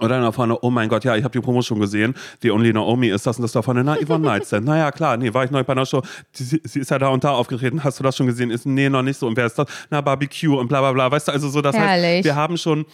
Dann 0.01 0.23
da 0.23 0.33
vorne, 0.33 0.59
oh 0.63 0.71
mein 0.71 0.89
Gott, 0.89 1.05
ja, 1.05 1.17
ich 1.17 1.25
habe 1.25 1.33
die 1.33 1.41
Promo 1.41 1.63
schon 1.63 1.81
gesehen. 1.81 2.15
Die 2.43 2.51
Only 2.51 2.73
Naomi 2.73 3.09
ist 3.09 3.27
das 3.27 3.37
und 3.37 3.43
das 3.43 3.53
da 3.53 3.63
vorne. 3.63 3.85
Na, 3.85 3.97
Yvonne 4.03 4.25
Nightstand. 4.25 4.67
Naja, 4.67 4.91
klar, 4.93 5.17
nee, 5.17 5.33
war 5.33 5.45
ich 5.45 5.51
neu 5.51 5.65
bei 5.65 5.73
einer 5.73 5.87
Show. 5.87 6.03
Sie, 6.33 6.61
sie 6.63 6.81
ist 6.81 6.91
ja 6.91 6.99
da 6.99 7.09
und 7.09 7.25
da 7.25 7.33
aufgetreten. 7.33 7.83
Hast 7.85 7.99
du 7.99 8.05
das 8.05 8.17
schon 8.17 8.27
gesehen? 8.27 8.51
Ist, 8.51 8.67
nee, 8.67 8.89
noch 8.89 9.03
nicht 9.03 9.19
so. 9.19 9.27
Und 9.27 9.37
wer 9.37 9.47
ist 9.47 9.59
das? 9.59 9.67
Na, 9.91 10.01
Barbecue 10.01 10.57
und 10.57 10.69
bla 10.69 10.81
bla 10.81 10.93
bla. 10.93 11.11
Weißt 11.11 11.29
du, 11.29 11.33
also 11.33 11.49
so, 11.49 11.61
das 11.63 11.77
heißt, 11.77 12.03
Herrlich. 12.03 12.25
wir 12.25 12.37
haben 12.37 12.57
schon, 12.57 12.87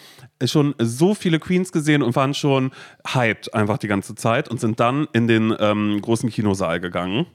schon 0.44 0.74
so 0.78 1.14
viele 1.14 1.38
Queens 1.38 1.72
gesehen 1.72 2.02
und 2.02 2.14
waren 2.16 2.34
schon 2.34 2.70
hyped 3.14 3.54
einfach 3.54 3.78
die 3.78 3.88
ganze 3.88 4.14
Zeit 4.14 4.48
und 4.48 4.60
sind 4.60 4.80
dann 4.80 5.08
in 5.12 5.26
den 5.26 5.54
ähm, 5.58 6.00
großen 6.00 6.30
Kinosaal 6.30 6.80
gegangen. 6.80 7.26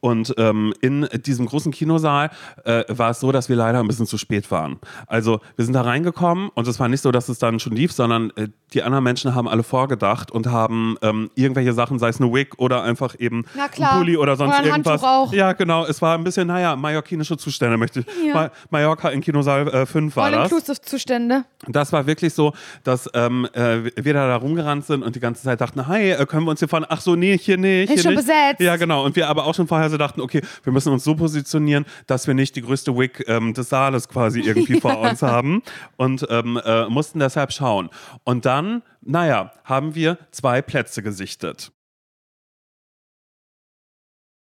Und 0.00 0.34
ähm, 0.38 0.74
in 0.80 1.08
diesem 1.26 1.46
großen 1.46 1.72
Kinosaal 1.72 2.30
äh, 2.64 2.84
war 2.88 3.10
es 3.10 3.20
so, 3.20 3.32
dass 3.32 3.48
wir 3.48 3.56
leider 3.56 3.80
ein 3.80 3.86
bisschen 3.86 4.06
zu 4.06 4.18
spät 4.18 4.50
waren. 4.50 4.78
Also 5.06 5.40
wir 5.56 5.64
sind 5.64 5.74
da 5.74 5.82
reingekommen 5.82 6.48
und 6.54 6.66
es 6.66 6.80
war 6.80 6.88
nicht 6.88 7.02
so, 7.02 7.10
dass 7.10 7.28
es 7.28 7.38
dann 7.38 7.60
schon 7.60 7.74
lief, 7.74 7.92
sondern 7.92 8.30
äh, 8.36 8.48
die 8.72 8.82
anderen 8.82 9.04
Menschen 9.04 9.34
haben 9.34 9.48
alle 9.48 9.62
vorgedacht 9.62 10.30
und 10.30 10.46
haben 10.46 10.96
ähm, 11.02 11.30
irgendwelche 11.34 11.72
Sachen, 11.72 11.98
sei 11.98 12.08
es 12.08 12.20
eine 12.20 12.32
Wig 12.32 12.58
oder 12.58 12.82
einfach 12.82 13.14
eben 13.18 13.44
ein 13.56 13.98
Pulli 13.98 14.16
oder 14.16 14.36
sonst 14.36 14.58
Oder 14.58 14.66
irgendwas. 14.66 15.02
Handtuch 15.02 15.08
auch. 15.08 15.32
Ja, 15.32 15.52
genau. 15.52 15.84
Es 15.86 16.00
war 16.00 16.16
ein 16.16 16.24
bisschen, 16.24 16.46
naja, 16.46 16.76
mallorquinische 16.76 17.36
Zustände 17.36 17.76
möchte 17.76 18.00
ich. 18.00 18.06
Ja. 18.26 18.34
Ma 18.34 18.50
Mallorca 18.70 19.08
in 19.10 19.20
Kinosaal 19.20 19.68
äh, 19.68 19.86
5 19.86 20.14
war 20.16 20.30
das. 20.30 20.40
All-Inclusive-Zustände. 20.40 21.44
Das 21.68 21.92
war 21.92 22.06
wirklich 22.06 22.32
so, 22.34 22.52
dass 22.84 23.08
ähm, 23.14 23.48
äh, 23.52 23.90
wir 23.96 24.14
da, 24.14 24.26
da 24.26 24.36
rumgerannt 24.36 24.86
sind 24.86 25.02
und 25.02 25.16
die 25.16 25.20
ganze 25.20 25.42
Zeit 25.42 25.60
dachten, 25.60 25.86
hi, 25.86 26.10
äh, 26.10 26.26
können 26.26 26.44
wir 26.44 26.50
uns 26.50 26.60
hier 26.60 26.68
fahren? 26.68 26.86
Ach 26.88 27.00
so, 27.00 27.16
nee, 27.16 27.36
hier 27.36 27.58
nicht. 27.58 27.90
Ist 27.90 27.94
hier 27.94 28.02
schon 28.02 28.14
nicht. 28.14 28.26
besetzt. 28.26 28.60
Ja, 28.60 28.76
genau. 28.76 29.04
Und 29.04 29.16
wir 29.16 29.28
aber 29.28 29.44
auch 29.44 29.54
schon 29.54 29.66
vorher 29.66 29.90
so 29.90 29.96
dachten, 29.96 30.20
okay, 30.20 30.42
wir 30.62 30.72
müssen 30.72 30.92
uns 30.92 31.04
so 31.04 31.14
positionieren, 31.14 31.84
dass 32.06 32.26
wir 32.26 32.34
nicht 32.34 32.56
die 32.56 32.62
größte 32.62 32.96
Wig 32.96 33.24
ähm, 33.26 33.54
des 33.54 33.68
Saales 33.68 34.08
quasi 34.08 34.40
irgendwie 34.40 34.80
vor 34.80 34.98
uns 35.00 35.22
haben 35.22 35.62
und 35.96 36.26
ähm, 36.30 36.60
äh, 36.64 36.86
mussten 36.88 37.18
deshalb 37.18 37.52
schauen. 37.52 37.90
Und 38.24 38.46
dann, 38.60 38.82
naja, 39.02 39.52
haben 39.64 39.94
wir 39.94 40.18
zwei 40.30 40.62
Plätze 40.62 41.02
gesichtet. 41.02 41.72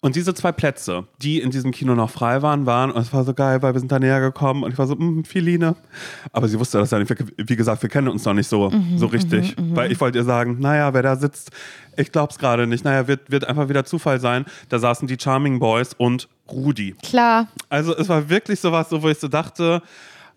Und 0.02 0.16
diese 0.16 0.36
zwei 0.36 0.52
Plätze, 0.52 1.08
die 1.20 1.42
in 1.42 1.50
diesem 1.50 1.72
Kino 1.72 1.96
noch 1.96 2.12
frei 2.12 2.44
waren, 2.44 2.68
waren, 2.68 2.92
und 2.92 3.02
es 3.02 3.12
war 3.12 3.24
so 3.24 3.34
geil, 3.34 3.64
weil 3.64 3.74
wir 3.74 3.80
sind 3.80 3.92
da 3.92 3.98
näher 3.98 4.20
gekommen 4.20 4.64
und 4.64 4.72
ich 4.72 4.78
war 4.78 4.86
so, 4.86 4.94
mm, 4.96 5.24
Filine. 5.26 5.76
Aber 6.32 6.48
sie 6.48 6.60
wusste 6.60 6.78
das 6.78 6.92
ja 6.92 7.00
nicht. 7.00 7.10
Wir- 7.10 7.26
Wie 7.50 7.56
gesagt, 7.56 7.82
wir 7.82 7.90
kennen 7.90 8.10
uns 8.10 8.24
noch 8.24 8.36
nicht 8.36 8.48
so, 8.48 8.72
so 8.98 9.08
richtig. 9.08 9.56
Weil 9.58 9.92
ich 9.92 10.00
wollte 10.00 10.20
ihr 10.20 10.24
sagen, 10.24 10.60
naja, 10.60 10.94
wer 10.94 11.02
da 11.02 11.16
sitzt, 11.16 11.50
ich 11.98 12.12
glaub's 12.12 12.38
gerade 12.38 12.68
nicht. 12.68 12.86
Naja, 12.86 13.08
wird, 13.08 13.32
wird 13.32 13.46
einfach 13.46 13.68
wieder 13.68 13.84
Zufall 13.84 14.20
sein. 14.20 14.46
Da 14.70 14.78
saßen 14.78 15.08
die 15.08 15.18
Charming 15.20 15.58
Boys 15.58 15.96
und 15.96 16.30
Rudi. 16.52 16.94
Klar. 17.02 17.48
Also 17.70 17.98
es 17.98 18.08
war 18.08 18.30
wirklich 18.30 18.60
sowas, 18.60 18.90
so, 18.90 19.02
wo 19.02 19.10
ich 19.10 19.18
so 19.18 19.28
dachte, 19.28 19.82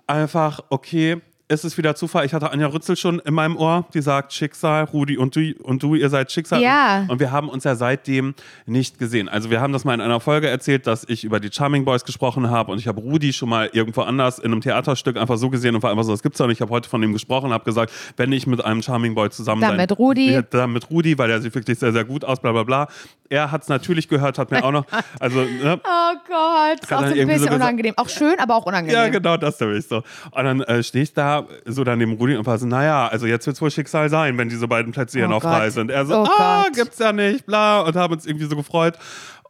einfach, 0.07 0.61
okay, 0.71 1.21
ist 1.49 1.65
es 1.65 1.79
wieder 1.79 1.95
Zufall. 1.95 2.27
Ich 2.27 2.35
hatte 2.35 2.51
Anja 2.51 2.67
Rützel 2.67 2.95
schon 2.97 3.21
in 3.21 3.33
meinem 3.33 3.57
Ohr, 3.57 3.87
die 3.95 4.03
sagt 4.03 4.35
Schicksal, 4.35 4.85
Rudi 4.85 5.17
und 5.17 5.35
du, 5.35 5.55
und 5.63 5.83
du 5.83 5.95
ihr 5.95 6.11
seid 6.11 6.31
Schicksal. 6.31 6.61
Ja. 6.61 7.07
Und 7.09 7.21
wir 7.21 7.33
haben 7.33 7.49
uns 7.49 7.65
ja 7.65 7.75
seitdem 7.75 8.35
nicht 8.67 8.99
gesehen. 8.99 9.31
Also 9.31 9.51
wir 9.51 9.63
haben 9.63 9.73
das 9.73 9.85
mal 9.85 9.95
in 9.95 10.03
einer 10.03 10.21
Folge 10.21 10.49
erzählt, 10.49 10.87
dass 10.87 11.05
ich 11.09 11.25
über 11.25 11.41
die 11.41 11.51
Charming 11.51 11.87
Boys 11.87 12.05
gesprochen 12.05 12.51
habe 12.51 12.71
und 12.71 12.79
ich 12.79 12.87
habe 12.87 13.01
Rudi 13.01 13.33
schon 13.33 13.49
mal 13.49 13.71
irgendwo 13.73 14.03
anders 14.03 14.39
in 14.39 14.53
einem 14.53 14.61
Theaterstück 14.61 15.17
einfach 15.17 15.39
so 15.39 15.49
gesehen 15.49 15.75
und 15.75 15.83
war 15.83 15.91
einfach 15.91 16.05
so, 16.05 16.13
das 16.13 16.23
gibt's 16.23 16.39
doch 16.39 16.47
nicht. 16.47 16.59
Ich 16.59 16.61
habe 16.61 16.71
heute 16.71 16.89
von 16.89 17.03
ihm 17.03 17.15
gesprochen, 17.15 17.51
habe 17.53 17.65
gesagt, 17.65 17.93
wenn 18.19 18.31
ich 18.33 18.47
mit 18.47 18.63
einem 18.63 18.83
Charming 18.83 19.15
Boy 19.15 19.31
zusammen 19.31 19.63
Dann 19.63 19.71
sein, 19.71 19.79
mit 19.79 19.99
Rudi. 19.99 20.33
Ja, 20.33 20.43
dann 20.43 20.73
mit 20.73 20.91
Rudi, 20.91 21.17
weil 21.17 21.31
er 21.31 21.41
sieht 21.41 21.55
wirklich 21.55 21.79
sehr, 21.79 21.93
sehr 21.93 22.05
gut 22.05 22.25
aus, 22.25 22.41
bla 22.41 22.53
bla 22.53 22.65
bla. 22.65 22.89
Er 23.31 23.51
hat 23.51 23.63
es 23.63 23.69
natürlich 23.69 24.09
gehört, 24.09 24.39
hat 24.39 24.51
mir 24.51 24.65
auch 24.65 24.73
noch, 24.73 24.85
also, 25.21 25.41
ne, 25.41 25.81
Oh 25.83 26.15
Gott, 26.27 26.83
ist 26.83 26.93
auch 26.93 27.01
so 27.01 27.15
ein 27.15 27.27
bisschen 27.27 27.49
so 27.49 27.55
unangenehm. 27.55 27.95
Auch 27.97 28.09
schön, 28.09 28.39
aber 28.39 28.55
auch 28.57 28.67
unangenehm. 28.67 28.95
ja, 28.97 29.09
genau, 29.09 29.37
das 29.37 29.59
nämlich 29.61 29.87
so. 29.87 30.03
Und 30.31 30.45
dann 30.45 30.61
äh, 30.63 30.83
stehe 30.83 31.05
ich 31.05 31.15
da 31.15 31.38
so 31.65 31.85
dann 31.85 31.99
neben 31.99 32.13
Rudi 32.13 32.37
und 32.37 32.47
war 32.47 32.59
so, 32.59 32.67
naja, 32.67 33.09
also 33.09 33.27
jetzt 33.27 33.47
wird 33.47 33.55
es 33.57 33.63
wohl 33.63 33.71
Schicksal 33.71 34.09
sein, 34.11 34.37
wenn 34.39 34.49
diese 34.49 34.67
beiden 34.69 34.93
Plätze 34.93 35.19
hier 35.19 35.27
Oh 35.27 35.31
noch 35.31 35.43
Gott. 35.43 35.51
frei 35.53 35.71
sind. 35.71 35.91
Er 35.91 36.07
so, 36.07 36.15
Oh 36.23 36.27
ah, 36.39 36.65
Gott. 36.65 36.75
gibt's 36.75 36.99
ja 36.99 37.13
nicht, 37.13 37.47
bla, 37.47 37.81
und 37.81 37.97
haben 37.97 38.13
uns 38.15 38.27
irgendwie 38.27 38.47
so 38.47 38.57
gefreut. 38.57 38.99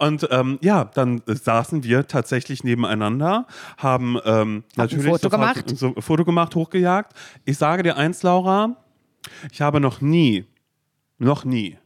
Und 0.01 0.29
ähm, 0.31 0.59
ja, 0.63 0.85
dann 0.85 1.23
saßen 1.27 1.83
wir 1.83 2.07
tatsächlich 2.07 2.63
nebeneinander, 2.63 3.47
haben 3.79 4.17
ähm, 4.25 4.63
natürlich 4.77 5.05
Foto 5.07 5.29
sofort 5.29 5.33
gemacht. 5.33 5.79
So, 5.79 5.95
Foto 5.99 6.25
gemacht, 6.25 6.55
hochgejagt. 6.55 7.13
Ich 7.45 7.59
sage 7.59 7.83
dir 7.83 7.97
eins, 7.97 8.23
Laura, 8.23 8.77
ich 9.51 9.61
habe 9.61 9.81
noch 9.81 10.01
nie, 10.01 10.45
noch 11.19 11.45
nie 11.45 11.79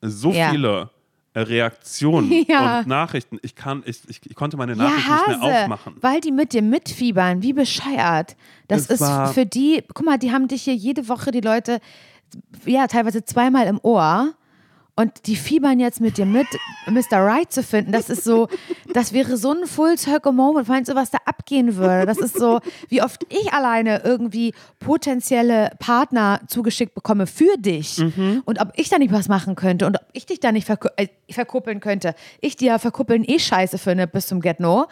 so 0.00 0.30
Ja. 0.32 0.50
viele 0.50 0.90
Reaktionen 1.34 2.44
Ja. 2.48 2.80
und 2.80 2.86
Nachrichten. 2.88 3.38
Ich 3.42 3.54
kann, 3.54 3.82
ich, 3.86 4.00
ich, 4.08 4.20
ich 4.24 4.34
konnte 4.34 4.56
meine 4.56 4.72
Ja, 4.74 4.84
Nachrichten 4.84 5.12
nicht 5.12 5.26
mehr 5.26 5.40
Hase, 5.40 5.62
aufmachen. 5.62 5.96
weil 6.00 6.20
die 6.20 6.32
mit 6.32 6.52
dir 6.52 6.62
mitfiebern, 6.62 7.42
wie 7.42 7.52
bescheuert. 7.52 8.36
Das 8.68 8.88
Es 8.88 9.00
ist 9.00 9.34
für 9.34 9.46
die, 9.46 9.82
guck 9.92 10.06
mal, 10.06 10.18
die 10.18 10.32
haben 10.32 10.46
dich 10.48 10.62
hier 10.62 10.74
jede 10.74 11.08
Woche, 11.08 11.30
die 11.30 11.40
Leute, 11.40 11.80
ja, 12.64 12.86
teilweise 12.86 13.24
zweimal 13.24 13.66
im 13.66 13.80
Ohr. 13.82 14.34
Und 14.98 15.28
die 15.28 15.36
fiebern 15.36 15.78
jetzt 15.78 16.00
mit 16.00 16.18
dir 16.18 16.26
mit, 16.26 16.48
Mr. 16.88 17.18
Right 17.18 17.52
zu 17.52 17.62
finden. 17.62 17.92
Das 17.92 18.10
ist 18.10 18.24
so, 18.24 18.48
das 18.92 19.12
wäre 19.12 19.36
so 19.36 19.52
ein 19.52 19.64
Full 19.64 19.96
Circle 19.96 20.32
Moment. 20.32 20.66
Meinst 20.66 20.90
du, 20.90 20.96
was 20.96 21.12
da 21.12 21.18
abgehen 21.24 21.76
würde? 21.76 22.04
Das 22.04 22.18
ist 22.18 22.36
so, 22.36 22.58
wie 22.88 23.00
oft 23.00 23.24
ich 23.28 23.52
alleine 23.52 24.02
irgendwie 24.04 24.54
potenzielle 24.80 25.70
Partner 25.78 26.40
zugeschickt 26.48 26.96
bekomme 26.96 27.28
für 27.28 27.56
dich. 27.58 27.98
Mhm. 27.98 28.42
Und 28.44 28.60
ob 28.60 28.72
ich 28.74 28.88
da 28.88 28.98
nicht 28.98 29.12
was 29.12 29.28
machen 29.28 29.54
könnte 29.54 29.86
und 29.86 29.94
ob 29.94 30.04
ich 30.14 30.26
dich 30.26 30.40
da 30.40 30.50
nicht 30.50 30.66
verku 30.66 30.88
äh, 30.96 31.06
verkuppeln 31.30 31.78
könnte. 31.78 32.16
Ich 32.40 32.56
dir 32.56 32.66
ja 32.72 32.78
verkuppeln 32.80 33.22
eh 33.24 33.38
scheiße 33.38 33.78
finde 33.78 34.08
bis 34.08 34.26
zum 34.26 34.40
Get-No. 34.40 34.88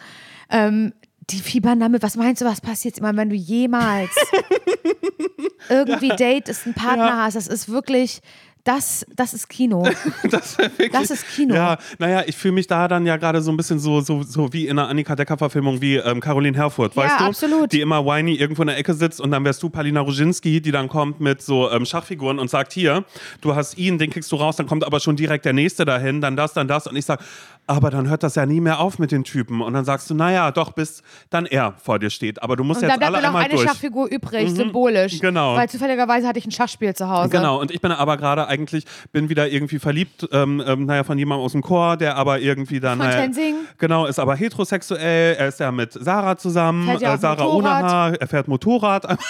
Ähm, 0.49 0.93
die 1.29 1.39
fiebern 1.39 1.79
damit, 1.79 2.03
was 2.03 2.15
meinst 2.15 2.41
du, 2.41 2.45
was 2.45 2.61
passiert 2.61 2.97
immer, 2.99 3.15
wenn 3.15 3.29
du 3.29 3.35
jemals 3.35 4.11
irgendwie 5.69 6.09
datest, 6.09 6.65
einen 6.65 6.73
Partner 6.75 7.05
Ja. 7.07 7.17
hast? 7.25 7.35
Das 7.35 7.47
ist 7.47 7.69
wirklich, 7.69 8.21
das, 8.63 9.05
das 9.15 9.33
ist 9.33 9.47
Kino. 9.49 9.87
Das, 10.29 10.57
wirklich, 10.57 10.91
Das 10.91 11.09
ist 11.09 11.25
Kino. 11.27 11.55
Ja, 11.55 11.77
naja, 11.99 12.23
ich 12.27 12.35
fühle 12.35 12.53
mich 12.53 12.67
da 12.67 12.87
dann 12.89 13.05
ja 13.05 13.15
gerade 13.17 13.41
so 13.41 13.49
ein 13.51 13.55
bisschen 13.57 13.79
so, 13.79 14.01
so, 14.01 14.23
so 14.23 14.51
wie 14.51 14.67
in 14.67 14.77
einer 14.77 14.89
Annika 14.89 15.15
Decker-Verfilmung 15.15 15.79
wie 15.81 15.95
ähm, 15.95 16.19
Caroline 16.19 16.57
Herfurth, 16.57 16.93
Ja, 16.95 17.03
weißt 17.03 17.19
du? 17.19 17.23
absolut. 17.25 17.71
Die 17.71 17.79
immer 17.81 18.05
whiny 18.05 18.35
irgendwo 18.35 18.63
in 18.63 18.67
der 18.67 18.77
Ecke 18.77 18.93
sitzt 18.93 19.21
und 19.21 19.31
dann 19.31 19.45
wärst 19.45 19.63
du 19.63 19.69
Palina 19.69 20.01
Roginski, 20.01 20.61
die 20.61 20.71
dann 20.71 20.89
kommt 20.89 21.19
mit 21.21 21.41
so 21.41 21.69
ähm, 21.71 21.85
Schachfiguren 21.85 22.39
und 22.39 22.49
sagt, 22.49 22.73
hier, 22.73 23.05
du 23.41 23.55
hast 23.55 23.77
ihn, 23.77 23.97
den 23.97 24.09
kriegst 24.09 24.31
du 24.31 24.35
raus, 24.35 24.57
dann 24.57 24.67
kommt 24.67 24.83
aber 24.85 24.99
schon 24.99 25.15
direkt 25.15 25.45
der 25.45 25.53
Nächste 25.53 25.85
dahin, 25.85 26.19
dann 26.19 26.35
das, 26.35 26.51
dann 26.53 26.67
das 26.67 26.87
und 26.87 26.95
ich 26.97 27.05
sag, 27.05 27.21
aber 27.67 27.89
dann 27.89 28.09
hört 28.09 28.23
das 28.23 28.35
ja 28.35 28.45
nie 28.45 28.61
mehr 28.61 28.79
auf 28.79 28.97
mit 28.97 29.11
den 29.11 29.25
Typen 29.25 29.61
und 29.61 29.73
dann 29.73 29.83
sagst 29.85 30.09
du, 30.09 30.15
naja, 30.15 30.51
doch, 30.51 30.71
bis 30.71 31.03
dann 31.29 31.45
er 31.45 31.73
vor 31.73 31.99
dir 31.99 32.09
steht, 32.09 32.41
aber 32.41 32.55
du 32.55 32.63
musst 32.63 32.81
Und 32.81 32.87
da 32.87 32.93
jetzt 32.93 32.99
bleibt 32.99 33.13
alle 33.13 33.21
nur 33.21 33.21
noch 33.21 33.27
einmal 33.27 33.43
eine 33.43 33.53
durch. 33.53 33.63
Mhm. 33.63 33.67
Schachfigur 33.67 34.07
übrig, 34.09 34.49
symbolisch. 34.51 35.19
Genau. 35.19 35.55
Weil 35.55 35.69
zufälligerweise 35.69 36.27
hatte 36.27 36.39
ich 36.39 36.45
ein 36.45 36.51
Schachspiel 36.51 36.95
zu 36.95 37.09
Hause. 37.09 37.29
Genau, 37.29 37.59
und 37.59 37.71
ich 37.71 37.81
bin 37.81 37.91
aber 37.91 38.15
gerade 38.17 38.47
eigentlich, 38.47 38.85
bin 39.11 39.27
wieder 39.29 39.49
irgendwie 39.49 39.79
verliebt, 39.79 40.27
ähm, 40.31 40.63
ähm, 40.65 40.85
naja, 40.85 41.03
von 41.03 41.17
jemandem 41.17 41.45
aus 41.45 41.51
dem 41.51 41.61
Chor, 41.61 41.97
der 41.97 42.15
aber 42.15 42.39
irgendwie 42.39 42.79
dann. 42.79 42.99
Von 42.99 43.07
naja, 43.07 43.21
Tenzing. 43.21 43.55
Genau, 43.77 44.05
ist 44.05 44.19
aber 44.19 44.35
heterosexuell, 44.35 45.35
er 45.35 45.47
ist 45.49 45.59
ja 45.59 45.71
mit 45.71 45.91
Sarah 45.91 46.37
zusammen, 46.37 46.87
äh, 46.87 47.17
Sarah 47.17 47.43
Motorrad. 47.43 47.83
Haar, 47.83 48.13
er 48.13 48.27
fährt 48.27 48.47
Motorrad. 48.47 49.17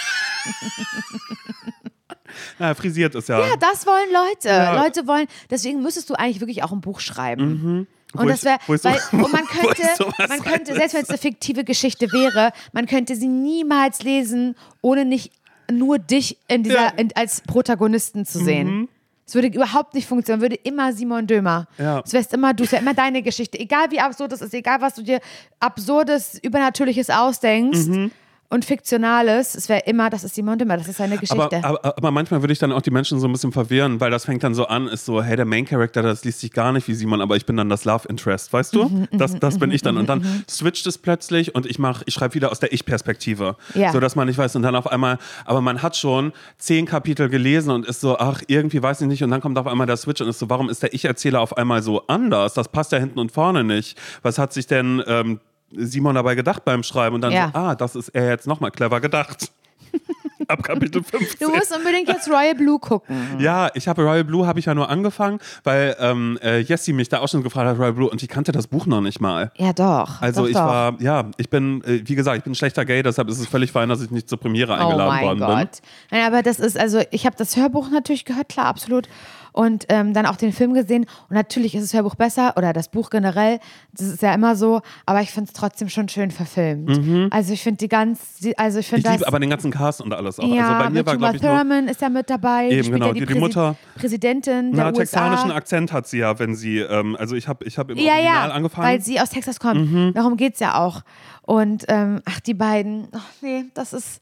naja, 2.59 2.75
frisiert 2.75 3.15
ist 3.15 3.29
ja. 3.29 3.39
Ja, 3.39 3.55
das 3.59 3.85
wollen 3.85 4.09
Leute. 4.13 4.49
Ja. 4.49 4.83
Leute 4.83 5.07
wollen, 5.07 5.27
deswegen 5.49 5.81
müsstest 5.81 6.09
du 6.09 6.13
eigentlich 6.13 6.39
wirklich 6.39 6.63
auch 6.63 6.71
ein 6.71 6.81
Buch 6.81 6.99
schreiben. 6.99 7.88
Wo 7.95 7.96
Und 8.14 8.28
das 8.30 8.43
wäre, 8.45 8.58
weil, 8.68 8.99
und 9.12 9.32
man 9.34 9.45
könnte, 9.45 9.84
man 10.30 10.41
könnte, 10.41 10.74
selbst 10.76 10.93
wenn 10.95 11.03
es 11.03 11.10
eine 11.10 11.18
fiktive 11.18 11.64
Geschichte 11.64 12.12
wäre, 12.12 12.51
man 12.72 12.86
könnte 12.86 13.16
sie 13.16 13.28
niemals 13.28 14.01
lesen, 14.03 14.55
ohne 14.82 15.05
nicht 15.05 15.32
nur 15.70 15.99
dich 15.99 16.38
in 16.47 16.64
dieser, 16.64 16.76
Ja. 16.86 16.91
Mhm. 16.93 16.99
in, 16.99 17.16
als 17.16 17.41
Protagonisten 17.41 18.26
zu 18.26 18.39
sehen. 18.39 18.88
Es 19.26 19.36
würde 19.36 19.47
überhaupt 19.49 19.93
nicht 19.93 20.08
funktionieren, 20.08 20.39
würde 20.41 20.55
immer 20.55 20.93
Simon 20.93 21.28
Dömer. 21.28 21.68
Ja. 21.78 21.99
Es 22.05 22.14
wärst 22.14 22.34
immer 22.34 22.53
du, 22.53 22.64
es 22.64 22.72
wäre 22.72 22.82
immer 22.82 22.93
deine 22.93 23.22
Geschichte. 23.22 23.60
Egal 23.60 23.91
wie 23.91 23.99
absurd 23.99 24.32
es 24.32 24.39
ist, 24.41 24.53
egal 24.53 24.80
was 24.80 24.95
du 24.95 25.01
dir 25.03 25.20
absurdes, 25.60 26.39
übernatürliches 26.41 27.10
ausdenkst 27.10 27.88
Mhm. 27.88 28.12
Und 28.49 28.63
fiktionales, 28.63 29.55
es 29.55 29.67
wäre 29.67 29.81
immer, 29.85 30.09
das 30.09 30.23
ist 30.23 30.35
Simon 30.35 30.57
Dömer, 30.57 30.77
das 30.77 30.87
ist 30.87 30.97
seine 30.97 31.17
Geschichte. 31.17 31.57
Aber, 31.57 31.63
aber, 31.63 31.97
aber 31.97 32.11
manchmal 32.11 32.41
würde 32.41 32.53
ich 32.53 32.59
dann 32.59 32.71
auch 32.71 32.81
die 32.81 32.91
Menschen 32.91 33.19
so 33.19 33.27
ein 33.27 33.31
bisschen 33.33 33.51
verwirren, 33.51 33.99
weil 33.99 34.09
das 34.09 34.25
fängt 34.25 34.43
dann 34.43 34.55
so 34.55 34.67
an, 34.67 34.87
ist 34.87 35.05
so, 35.05 35.21
hey, 35.21 35.35
der 35.35 35.45
Main 35.45 35.65
Character, 35.65 36.01
das 36.01 36.23
liest 36.23 36.39
sich 36.39 36.51
gar 36.51 36.71
nicht 36.71 36.87
wie 36.87 36.93
Simon, 36.93 37.19
aber 37.19 37.35
ich 37.35 37.45
bin 37.45 37.57
dann 37.57 37.67
das 37.67 37.83
Love 37.83 38.07
Interest, 38.07 38.53
weißt 38.53 38.73
du? 38.73 38.85
Mhm, 38.85 39.07
das, 39.11 39.35
das 39.35 39.59
bin 39.59 39.71
ich 39.71 39.81
dann. 39.81 39.97
Und 39.97 40.07
dann 40.07 40.45
switcht 40.49 40.87
es 40.87 40.97
plötzlich 40.97 41.55
und 41.55 41.65
ich 41.65 41.77
mach, 41.77 42.03
ich 42.05 42.13
schreibe 42.13 42.35
wieder 42.35 42.51
aus 42.51 42.59
der 42.59 42.71
Ich-Perspektive. 42.71 43.57
Ja. 43.73 43.91
So 43.91 43.99
dass 43.99 44.15
man 44.15 44.27
nicht 44.27 44.37
weiß. 44.37 44.55
Und 44.55 44.61
dann 44.61 44.75
auf 44.75 44.87
einmal, 44.87 45.17
aber 45.45 45.59
man 45.59 45.81
hat 45.81 45.97
schon 45.97 46.31
zehn 46.57 46.85
Kapitel 46.85 47.27
gelesen 47.29 47.71
und 47.71 47.85
ist 47.85 47.99
so, 47.99 48.17
ach, 48.17 48.41
irgendwie 48.47 48.81
weiß 48.81 49.01
ich 49.01 49.07
nicht. 49.07 49.23
Und 49.23 49.31
dann 49.31 49.41
kommt 49.41 49.57
auf 49.57 49.67
einmal 49.67 49.87
der 49.87 49.97
Switch 49.97 50.21
und 50.21 50.29
ist 50.29 50.39
so, 50.39 50.49
warum 50.49 50.69
ist 50.69 50.83
der 50.83 50.93
Ich-Erzähler 50.93 51.41
auf 51.41 51.57
einmal 51.57 51.81
so 51.81 52.07
anders? 52.07 52.53
Das 52.53 52.69
passt 52.69 52.93
ja 52.93 52.97
hinten 52.97 53.19
und 53.19 53.31
vorne 53.31 53.65
nicht. 53.65 53.97
Was 54.21 54.37
hat 54.37 54.53
sich 54.53 54.67
denn 54.67 55.03
ähm, 55.05 55.41
Simon 55.72 56.15
dabei 56.15 56.36
gedacht 56.36 56.63
beim 56.65 56.84
Schreiben? 56.84 57.15
Und 57.15 57.22
dann 57.22 57.32
Ja. 57.34 57.51
so, 57.53 57.59
ah, 57.59 57.76
das 57.76 57.95
ist 57.95 58.09
er 58.09 58.30
jetzt 58.30 58.47
nochmal 58.47 58.72
clever 58.72 59.01
gedacht. 59.01 59.51
Ab 60.47 60.63
Kapitel 60.63 61.03
15. 61.03 61.45
du 61.45 61.53
musst 61.53 61.76
unbedingt 61.76 62.07
jetzt 62.07 62.30
Royal 62.30 62.55
Blue 62.55 62.80
gucken. 62.80 63.18
Ja, 63.39 63.70
ich 63.74 63.88
habe 63.88 64.01
Royal 64.03 64.24
Blue 64.24 64.47
habe 64.47 64.59
ich 64.59 64.65
ja 64.65 64.74
nur 64.76 64.89
angefangen, 64.89 65.39
weil 65.63 65.95
ähm, 65.99 66.39
äh, 66.41 66.59
Jessie 66.59 66.93
mich 66.93 67.09
da 67.09 67.20
auch 67.20 67.28
schon 67.28 67.43
gefragt 67.43 67.68
hat, 67.68 67.78
Royal 67.78 67.91
Blue, 67.93 68.09
und 68.09 68.22
ich 68.24 68.30
kannte 68.30 68.51
das 68.53 68.68
Buch 68.68 68.86
noch 68.86 69.01
nicht 69.01 69.20
mal. 69.20 69.51
Ja, 69.57 69.74
doch. 69.74 70.22
Also 70.22 70.41
doch, 70.43 70.47
ich 70.47 70.53
doch. 70.55 70.65
war, 70.65 71.01
ja, 71.01 71.26
ich 71.38 71.49
bin, 71.49 71.84
äh, 71.84 72.01
wie 72.05 72.15
gesagt, 72.15 72.38
ich 72.38 72.43
bin 72.43 72.55
schlechter 72.55 72.86
Gay, 72.86 73.03
deshalb 73.03 73.28
ist 73.30 73.39
es 73.39 73.47
völlig 73.47 73.72
fein, 73.74 73.89
dass 73.89 74.01
ich 74.01 74.09
nicht 74.09 74.30
zur 74.30 74.39
Premiere 74.39 74.74
Oh 74.74 74.76
eingeladen 74.76 75.09
mein 75.15 75.26
worden 75.26 75.39
Gott. 75.39 75.82
Nein, 76.11 76.26
aber 76.26 76.43
das 76.43 76.59
ist, 76.59 76.78
also 76.80 77.01
ich 77.11 77.26
habe 77.26 77.36
das 77.38 77.57
Hörbuch 77.57 77.89
natürlich 77.89 78.24
gehört, 78.24 78.47
klar, 78.49 78.68
absolut. 78.68 79.09
Und 79.58 79.86
ähm, 79.89 80.14
dann 80.14 80.28
auch 80.28 80.36
den 80.36 80.53
Film 80.53 80.74
gesehen. 80.76 81.05
Und 81.30 81.36
natürlich 81.36 81.74
ist 81.74 81.82
das 81.84 81.93
Hörbuch 81.93 82.14
besser 82.14 82.53
oder 82.58 82.74
das 82.74 82.89
Buch 82.89 83.10
generell. 83.10 83.60
Das 83.91 84.05
ist 84.08 84.22
ja 84.22 84.32
immer 84.36 84.55
so. 84.55 84.82
Aber 85.08 85.22
ich 85.22 85.32
finde 85.32 85.47
es 85.51 85.53
trotzdem 85.60 85.89
schon 85.89 86.08
schön 86.10 86.30
verfilmt. 86.30 87.32
Also 87.34 87.53
ich 87.53 87.64
finde 87.64 87.80
die 87.80 87.88
ganz, 87.88 88.36
die, 88.38 88.55
also 88.58 88.78
ich. 88.80 88.86
Mhm. 88.91 88.95
Finde 88.97 89.03
das. 89.10 89.14
liebe 89.18 89.28
aber 89.28 89.39
den 89.39 89.49
ganzen 89.49 89.72
Cast 89.72 89.99
und 90.01 90.14
alles 90.14 90.39
auch. 90.39 90.47
ja, 90.47 90.68
also 90.78 90.84
bei 90.84 90.89
mir 90.91 91.05
war, 91.08 91.18
glaube 91.18 91.36
ich, 91.38 91.41
Thurman 91.41 91.88
ist 91.88 92.01
ja 92.01 92.10
mit 92.10 92.30
dabei. 92.30 92.70
Eben, 92.70 92.91
genau, 92.91 93.08
ja 93.08 93.14
die- 93.14 93.20
die 93.26 93.34
Präsi- 93.34 93.39
Mutter. 93.39 93.76
Präsidentin 93.95 94.70
na, 94.74 94.86
der 94.86 94.93
texanischen 94.93 95.47
USA. 95.47 95.58
Akzent 95.58 95.91
hat 95.91 96.08
sie 96.08 96.20
ja, 96.20 96.38
wenn 96.39 96.53
sie, 96.55 96.78
ähm, 96.80 97.16
also 97.20 97.36
ich 97.36 97.47
habe 97.47 97.66
ich 97.66 97.78
hab 97.80 97.89
im 97.89 97.97
Ja, 97.97 98.14
Original 98.14 98.49
ja, 98.49 98.53
angefangen. 98.53 98.88
weil 98.88 99.01
sie 99.01 99.20
aus 99.20 99.30
Texas 99.32 99.60
kommt. 99.60 99.91
Mhm. 99.91 100.14
Darum 100.14 100.38
geht 100.38 100.53
es 100.53 100.60
ja 100.60 100.76
auch. 100.80 101.01
Und 101.41 101.86
ähm, 101.88 102.22
ach, 102.26 102.39
die 102.41 102.53
beiden, 102.53 103.08
ach 103.12 103.26
nee, 103.41 103.66
das 103.74 103.93
ist 103.93 104.22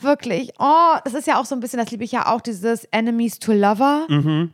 wirklich, 0.00 0.52
oh, 0.58 0.94
das 1.04 1.14
ist 1.14 1.26
ja 1.26 1.40
auch 1.40 1.44
so 1.44 1.54
ein 1.54 1.60
bisschen, 1.60 1.78
das 1.78 1.90
liebe 1.90 2.04
ich 2.04 2.12
ja 2.12 2.26
auch, 2.32 2.40
dieses 2.40 2.84
Enemies 2.86 3.38
to 3.38 3.52
Lover 3.52 4.06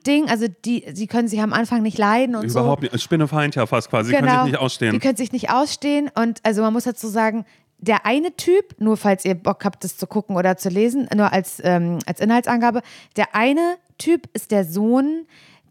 Ding. 0.06 0.28
Also 0.28 0.46
die, 0.64 0.84
sie 0.92 1.06
können 1.06 1.28
sich 1.28 1.40
am 1.40 1.52
Anfang 1.52 1.82
nicht 1.82 1.98
leiden 1.98 2.34
und 2.36 2.44
Mhm. 2.44 2.48
so. 2.48 2.54
Genau. 2.60 2.64
Überhaupt 2.66 2.82
nicht. 2.82 3.00
Spinnefeind 3.02 3.54
ja 3.54 3.66
fast 3.66 3.90
quasi. 3.90 4.10
Sie 4.10 4.16
können 4.16 4.28
sich 4.30 4.52
nicht 4.52 4.58
ausstehen. 4.58 4.92
Die 4.92 4.98
können 4.98 5.16
sich 5.16 5.32
nicht 5.32 5.50
ausstehen. 5.50 6.10
Und 6.14 6.40
also 6.44 6.62
man 6.62 6.72
muss 6.72 6.84
dazu 6.84 7.08
sagen, 7.08 7.44
der 7.78 8.06
eine 8.06 8.36
Typ, 8.36 8.76
nur 8.78 8.96
falls 8.96 9.24
ihr 9.24 9.34
Bock 9.34 9.64
habt, 9.64 9.82
das 9.82 9.96
zu 9.96 10.06
gucken 10.06 10.36
oder 10.36 10.56
zu 10.56 10.68
lesen, 10.68 11.08
nur 11.16 11.32
als, 11.32 11.60
ähm, 11.64 11.98
als 12.06 12.20
Inhaltsangabe, 12.20 12.82
der 13.16 13.34
eine 13.34 13.76
Typ 13.98 14.28
ist 14.34 14.52
der 14.52 14.64
Sohn 14.64 15.26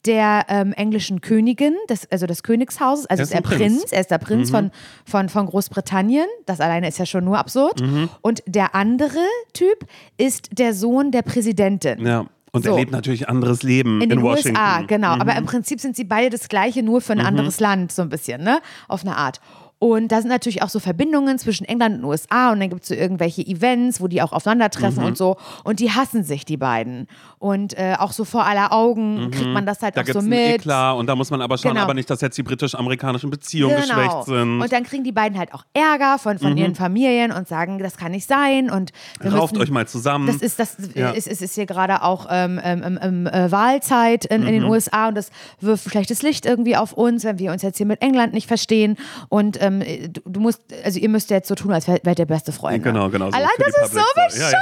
der 0.05 0.45
ähm, 0.49 0.73
englischen 0.73 1.21
Königin, 1.21 1.75
des, 1.89 2.11
also 2.11 2.25
des 2.25 2.43
Königshauses, 2.43 3.05
also 3.05 3.21
Er 3.21 3.23
ist 3.25 3.33
er 3.33 3.41
Prinz. 3.41 3.59
Prinz. 3.59 3.75
Mhm. 3.83 3.87
er 3.95 4.01
ist 4.01 4.11
der 4.11 4.17
Prinz 4.17 4.49
von, 4.49 4.71
von, 5.05 5.29
von 5.29 5.45
Großbritannien, 5.45 6.25
das 6.45 6.59
alleine 6.59 6.87
ist 6.87 6.97
ja 6.97 7.05
schon 7.05 7.23
nur 7.23 7.37
absurd. 7.37 7.81
Mhm. 7.81 8.09
Und 8.21 8.43
der 8.47 8.73
andere 8.75 9.19
Typ 9.53 9.85
ist 10.17 10.49
der 10.57 10.73
Sohn 10.73 11.11
der 11.11 11.21
Präsidentin. 11.21 12.05
ja. 12.05 12.25
Und 12.53 12.65
So. 12.65 12.71
er 12.71 12.75
lebt 12.79 12.91
natürlich 12.91 13.29
ein 13.29 13.35
anderes 13.35 13.63
Leben 13.63 14.01
In 14.01 14.03
in, 14.03 14.09
den 14.09 14.21
Washington. 14.23 14.59
Mhm. 14.61 14.67
USA, 14.67 14.81
genau. 14.81 15.07
Aber 15.13 15.37
im 15.37 15.45
Prinzip 15.45 15.79
sind 15.79 15.95
sie 15.95 16.03
beide 16.03 16.29
das 16.29 16.49
Gleiche, 16.49 16.83
nur 16.83 16.99
für 16.99 17.13
ein 17.13 17.21
anderes 17.21 17.61
Land, 17.61 17.93
so 17.93 18.01
ein 18.01 18.09
bisschen, 18.09 18.43
ne? 18.43 18.59
Auf 18.89 19.03
eine 19.05 19.15
Art. 19.15 19.39
Und 19.83 20.09
da 20.11 20.21
sind 20.21 20.29
natürlich 20.29 20.61
auch 20.61 20.69
so 20.69 20.79
Verbindungen 20.79 21.39
zwischen 21.39 21.65
England 21.65 21.97
und 21.97 22.05
USA 22.05 22.51
und 22.51 22.59
dann 22.59 22.69
gibt 22.69 22.83
es 22.83 22.89
so 22.89 22.93
irgendwelche 22.93 23.41
Events, 23.41 23.99
wo 23.99 24.07
die 24.07 24.21
auch 24.21 24.31
aufeinandertreffen 24.31 25.01
Mhm. 25.01 25.07
und 25.09 25.17
so. 25.17 25.37
Und 25.63 25.79
die 25.79 25.89
hassen 25.89 26.23
sich, 26.23 26.45
die 26.45 26.55
beiden. 26.57 27.07
Und 27.39 27.75
äh, 27.79 27.95
auch 27.97 28.11
so 28.11 28.23
vor 28.23 28.45
aller 28.45 28.71
Augen 28.73 29.31
kriegt 29.31 29.49
man 29.49 29.65
das 29.65 29.81
halt 29.81 29.95
Mhm. 29.95 29.95
Da 29.95 30.01
auch 30.01 30.05
gibt 30.05 30.21
so 30.21 30.21
mit. 30.21 30.37
einen 30.37 30.53
Eklat 30.53 30.97
und 30.97 31.07
da 31.07 31.15
muss 31.15 31.31
man 31.31 31.41
aber 31.41 31.57
schauen, 31.57 31.71
Genau. 31.71 31.83
aber 31.83 31.95
nicht, 31.95 32.07
dass 32.11 32.21
jetzt 32.21 32.37
die 32.37 32.43
britisch-amerikanischen 32.43 33.31
Beziehungen 33.31 33.75
geschwächt 33.75 34.25
sind. 34.25 34.35
Genau. 34.35 34.63
Und 34.63 34.71
dann 34.71 34.83
kriegen 34.83 35.03
die 35.03 35.11
beiden 35.11 35.35
halt 35.39 35.51
auch 35.51 35.63
Ärger 35.73 36.19
von, 36.19 36.37
von 36.37 36.55
ihren 36.57 36.75
Familien 36.75 37.31
und 37.31 37.47
sagen, 37.47 37.79
das 37.79 37.97
kann 37.97 38.11
nicht 38.11 38.27
sein. 38.27 38.69
Und 38.69 38.91
wir 39.19 39.33
Rauft 39.33 39.53
müssen, 39.53 39.63
euch 39.63 39.71
mal 39.71 39.87
zusammen. 39.87 40.27
Das 40.27 40.35
ist, 40.37 40.59
das 40.59 40.77
Ja. 40.93 41.09
ist, 41.09 41.25
ist, 41.27 41.41
ist 41.41 41.55
hier 41.55 41.65
gerade 41.65 42.03
auch 42.03 42.27
ähm, 42.29 42.59
ähm, 42.63 42.83
ähm, 42.85 42.99
ähm, 43.01 43.25
äh, 43.27 43.51
Wahlzeit 43.51 44.25
in, 44.25 44.41
Mhm. 44.41 44.47
in 44.47 44.53
den 44.53 44.63
USA 44.65 45.07
und 45.07 45.15
das 45.15 45.31
wirft 45.59 45.89
schlechtes 45.89 46.21
Licht 46.21 46.45
irgendwie 46.45 46.75
auf 46.77 46.93
uns, 46.93 47.23
wenn 47.23 47.39
wir 47.39 47.51
uns 47.51 47.63
jetzt 47.63 47.77
hier 47.77 47.87
mit 47.87 47.99
England 48.03 48.33
nicht 48.35 48.47
verstehen. 48.47 48.95
Und 49.29 49.57
ähm, 49.79 50.11
du, 50.11 50.21
du 50.25 50.39
musst, 50.39 50.61
also 50.83 50.99
ihr 50.99 51.07
müsst 51.07 51.29
jetzt 51.29 51.47
so 51.47 51.55
tun, 51.55 51.71
als 51.71 51.87
wärt 51.87 52.19
ihr 52.19 52.25
beste 52.25 52.51
Freunde. 52.51 52.81
Genau, 52.81 53.09
genau. 53.09 53.29
so 53.29 53.37
Allein 53.37 53.49
das 53.59 53.67
ist 53.69 53.93
so 53.93 53.99
Service. 53.99 54.39
Ja, 54.39 54.51
ja. 54.51 54.57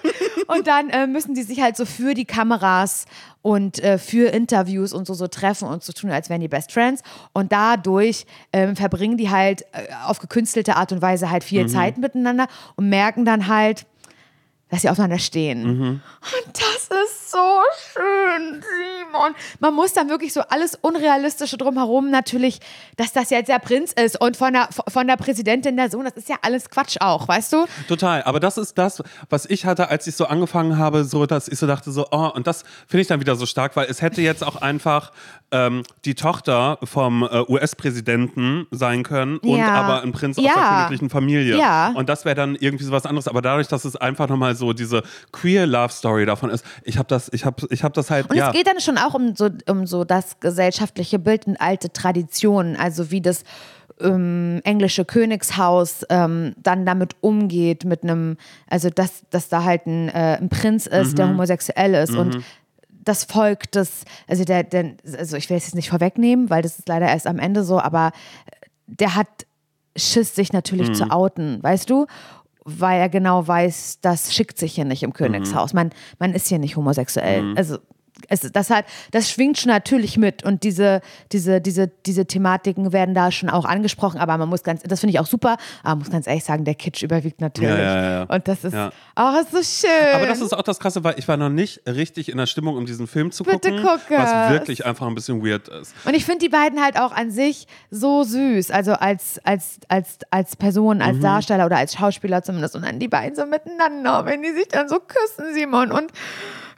bescheuert. 0.00 0.14
Und 0.48 0.66
dann 0.68 0.90
äh, 0.90 1.06
müssen 1.08 1.34
die 1.34 1.42
sich 1.42 1.60
halt 1.60 1.76
so 1.76 1.84
für 1.84 2.14
die 2.14 2.24
Kameras 2.24 3.06
und 3.42 3.82
äh, 3.82 3.98
für 3.98 4.32
Interviews 4.32 4.92
und 4.92 5.06
so 5.06 5.14
so 5.14 5.26
treffen 5.26 5.66
und 5.66 5.82
so 5.82 5.92
tun, 5.92 6.10
als 6.10 6.30
wären 6.30 6.40
die 6.40 6.46
Best 6.48 6.70
Friends. 6.70 7.02
Und 7.32 7.50
dadurch 7.50 8.26
ähm, 8.52 8.76
verbringen 8.76 9.16
die 9.16 9.28
halt 9.30 9.62
äh, 9.72 9.88
auf 10.06 10.20
gekünstelte 10.20 10.76
Art 10.76 10.92
und 10.92 11.02
Weise 11.02 11.30
halt 11.30 11.42
Mhm. 11.42 11.48
viel 11.48 11.66
Zeit 11.68 11.98
miteinander 11.98 12.46
und 12.76 12.88
merken 12.88 13.24
dann 13.24 13.48
halt, 13.48 13.86
dass 14.68 14.82
sie 14.82 14.88
aufeinander 14.90 15.18
stehen. 15.20 15.62
Mhm. 15.62 15.88
Und 15.88 16.54
das 16.54 16.88
ist 17.04 17.30
so 17.30 17.38
schön, 17.92 18.62
Simon. 18.62 19.34
Man 19.60 19.74
muss 19.74 19.92
dann 19.92 20.08
wirklich 20.08 20.32
so 20.32 20.40
alles 20.48 20.74
Unrealistische 20.80 21.56
drumherum 21.56 22.10
natürlich, 22.10 22.58
dass 22.96 23.12
das 23.12 23.30
jetzt 23.30 23.48
der 23.48 23.60
Prinz 23.60 23.92
ist 23.92 24.20
und 24.20 24.36
von 24.36 24.52
der, 24.52 24.68
von 24.88 25.06
der 25.06 25.16
Präsidentin 25.16 25.76
der 25.76 25.88
Sohn, 25.90 26.04
das 26.04 26.14
ist 26.14 26.28
ja 26.28 26.36
alles 26.42 26.68
Quatsch 26.68 26.96
auch, 27.00 27.28
weißt 27.28 27.52
du? 27.52 27.66
Total, 27.88 28.22
aber 28.24 28.40
das 28.40 28.58
ist 28.58 28.76
das, 28.76 29.02
was 29.30 29.46
ich 29.46 29.66
hatte, 29.66 29.88
als 29.88 30.06
ich 30.08 30.16
so 30.16 30.26
angefangen 30.26 30.78
habe, 30.78 31.04
so 31.04 31.26
dass 31.26 31.46
ich 31.48 31.58
so 31.58 31.66
dachte, 31.68 31.92
so, 31.92 32.06
oh, 32.10 32.30
und 32.34 32.46
das 32.48 32.64
finde 32.88 33.02
ich 33.02 33.06
dann 33.08 33.20
wieder 33.20 33.36
so 33.36 33.46
stark, 33.46 33.76
weil 33.76 33.86
es 33.88 34.02
hätte 34.02 34.20
jetzt 34.20 34.42
auch 34.44 34.56
einfach 34.56 35.12
ähm, 35.52 35.84
die 36.04 36.16
Tochter 36.16 36.78
vom 36.82 37.22
äh, 37.22 37.44
US-Präsidenten 37.48 38.66
sein 38.72 39.02
können 39.04 39.38
und 39.38 39.58
Ja. 39.58 39.68
aber 39.74 40.02
ein 40.02 40.12
Prinz 40.12 40.38
aus 40.38 40.44
Ja. 40.44 40.54
der 40.54 40.64
königlichen 40.78 41.10
Familie. 41.10 41.56
Ja. 41.56 41.92
Und 41.94 42.08
das 42.08 42.24
wäre 42.24 42.34
dann 42.34 42.56
irgendwie 42.56 42.84
so 42.84 42.90
was 42.92 43.06
anderes. 43.06 43.28
Aber 43.28 43.42
dadurch, 43.42 43.68
dass 43.68 43.84
es 43.84 43.94
einfach 43.96 44.28
nochmal 44.28 44.55
so 44.56 44.72
diese 44.72 45.02
queer 45.32 45.66
Love 45.66 45.92
Story 45.92 46.26
davon 46.26 46.50
ist, 46.50 46.64
ich 46.82 46.98
habe 46.98 47.08
das, 47.08 47.32
ich 47.32 47.44
habe, 47.44 47.66
ich 47.70 47.84
habe 47.84 47.94
das 47.94 48.10
halt, 48.10 48.28
Und 48.30 48.36
ja. 48.36 48.48
es 48.48 48.54
geht 48.56 48.66
dann 48.66 48.80
schon 48.80 48.98
auch 48.98 49.14
um 49.14 49.36
so, 49.36 49.48
um 49.68 49.86
so 49.86 50.04
das 50.04 50.40
gesellschaftliche 50.40 51.18
Bild 51.18 51.46
und 51.46 51.56
alte 51.60 51.92
Traditionen, 51.92 52.76
also 52.76 53.10
wie 53.10 53.20
das 53.20 53.44
ähm, 54.00 54.60
englische 54.64 55.04
Königshaus 55.04 56.04
ähm, 56.10 56.54
dann 56.62 56.84
damit 56.84 57.16
umgeht, 57.20 57.84
mit 57.84 58.02
einem, 58.02 58.36
also 58.68 58.90
dass, 58.90 59.22
dass 59.30 59.48
da 59.48 59.64
halt 59.64 59.86
ein, 59.86 60.08
äh, 60.08 60.36
ein 60.40 60.48
Prinz 60.48 60.86
ist, 60.86 61.12
Mhm. 61.12 61.16
der 61.16 61.28
homosexuell 61.28 61.94
ist 61.94 62.14
und 62.14 62.44
das 62.90 63.24
Volk, 63.24 63.70
das, 63.70 64.02
also 64.26 64.44
der, 64.44 64.64
der, 64.64 64.96
also 65.16 65.36
ich 65.36 65.48
will 65.48 65.56
es 65.56 65.66
jetzt 65.66 65.76
nicht 65.76 65.90
vorwegnehmen, 65.90 66.50
weil 66.50 66.62
das 66.62 66.78
ist 66.78 66.88
leider 66.88 67.06
erst 67.06 67.26
am 67.28 67.38
Ende 67.38 67.62
so, 67.62 67.80
aber 67.80 68.10
der 68.86 69.14
hat 69.14 69.28
Schiss, 69.96 70.34
sich 70.34 70.52
natürlich 70.52 70.88
Mhm. 70.90 70.94
zu 70.94 71.10
outen, 71.10 71.62
weißt 71.62 71.88
du? 71.88 72.06
Weil 72.68 73.00
er 73.00 73.08
genau 73.08 73.46
weiß, 73.46 74.00
das 74.00 74.34
schickt 74.34 74.58
sich 74.58 74.74
hier 74.74 74.84
nicht 74.84 75.04
im 75.04 75.12
Königshaus. 75.12 75.72
Mhm. 75.72 75.76
Man, 75.76 75.90
man 76.18 76.34
ist 76.34 76.48
hier 76.48 76.58
nicht 76.58 76.76
homosexuell. 76.76 77.54
Also 77.56 77.78
es, 78.28 78.40
das 78.52 78.70
hat, 78.70 78.84
das 79.12 79.30
schwingt 79.30 79.58
schon 79.58 79.70
natürlich 79.70 80.16
mit 80.16 80.44
und 80.44 80.62
diese, 80.62 81.00
diese, 81.32 81.60
diese, 81.60 81.88
diese 82.06 82.26
Thematiken 82.26 82.92
werden 82.92 83.14
da 83.14 83.30
schon 83.30 83.48
auch 83.48 83.64
angesprochen, 83.64 84.18
aber 84.18 84.36
man 84.38 84.48
muss 84.48 84.62
ganz, 84.62 84.82
das 84.82 85.00
finde 85.00 85.12
ich 85.12 85.20
auch 85.20 85.26
super, 85.26 85.56
aber 85.82 85.90
man 85.90 85.98
muss 86.00 86.10
ganz 86.10 86.26
ehrlich 86.26 86.44
sagen, 86.44 86.64
der 86.64 86.74
Kitsch 86.74 87.02
überwiegt 87.02 87.40
natürlich. 87.40 87.70
Ja, 87.70 87.78
ja, 87.78 88.10
ja. 88.10 88.22
Und 88.24 88.48
das 88.48 88.64
ist, 88.64 88.72
Ja. 88.74 88.90
oh, 89.16 89.40
ist 89.40 89.50
so 89.52 89.86
schön. 89.86 90.14
Aber 90.14 90.26
das 90.26 90.40
ist 90.40 90.52
auch 90.52 90.62
das 90.62 90.78
Krasse, 90.78 91.04
weil 91.04 91.18
ich 91.18 91.26
war 91.28 91.36
noch 91.36 91.50
nicht 91.50 91.82
richtig 91.86 92.28
in 92.28 92.38
der 92.38 92.46
Stimmung, 92.46 92.76
um 92.76 92.86
diesen 92.86 93.06
Film 93.06 93.30
zu 93.30 93.44
Bitte 93.44 93.70
gucken, 93.70 93.82
guck 93.84 94.18
was 94.18 94.50
wirklich 94.50 94.84
einfach 94.86 95.06
ein 95.06 95.14
bisschen 95.14 95.44
weird 95.44 95.68
ist. 95.68 95.94
Und 96.04 96.14
ich 96.14 96.24
finde 96.24 96.40
die 96.40 96.48
beiden 96.48 96.82
halt 96.82 96.98
auch 96.98 97.12
an 97.12 97.30
sich 97.30 97.66
so 97.90 98.22
süß, 98.24 98.70
also 98.70 98.92
als, 98.94 99.40
als, 99.44 99.78
als, 99.88 100.18
als 100.30 100.56
Person, 100.56 100.96
Mhm. 100.98 101.02
als 101.02 101.20
Darsteller 101.20 101.66
oder 101.66 101.76
als 101.78 101.94
Schauspieler 101.94 102.42
zumindest. 102.42 102.76
Und 102.76 102.82
dann 102.84 102.98
die 102.98 103.08
beiden 103.08 103.34
so 103.36 103.44
miteinander, 103.46 104.24
wenn 104.24 104.42
die 104.42 104.52
sich 104.52 104.68
dann 104.68 104.88
so 104.88 104.98
küssen, 105.00 105.54
Simon, 105.54 105.90
und 105.92 106.10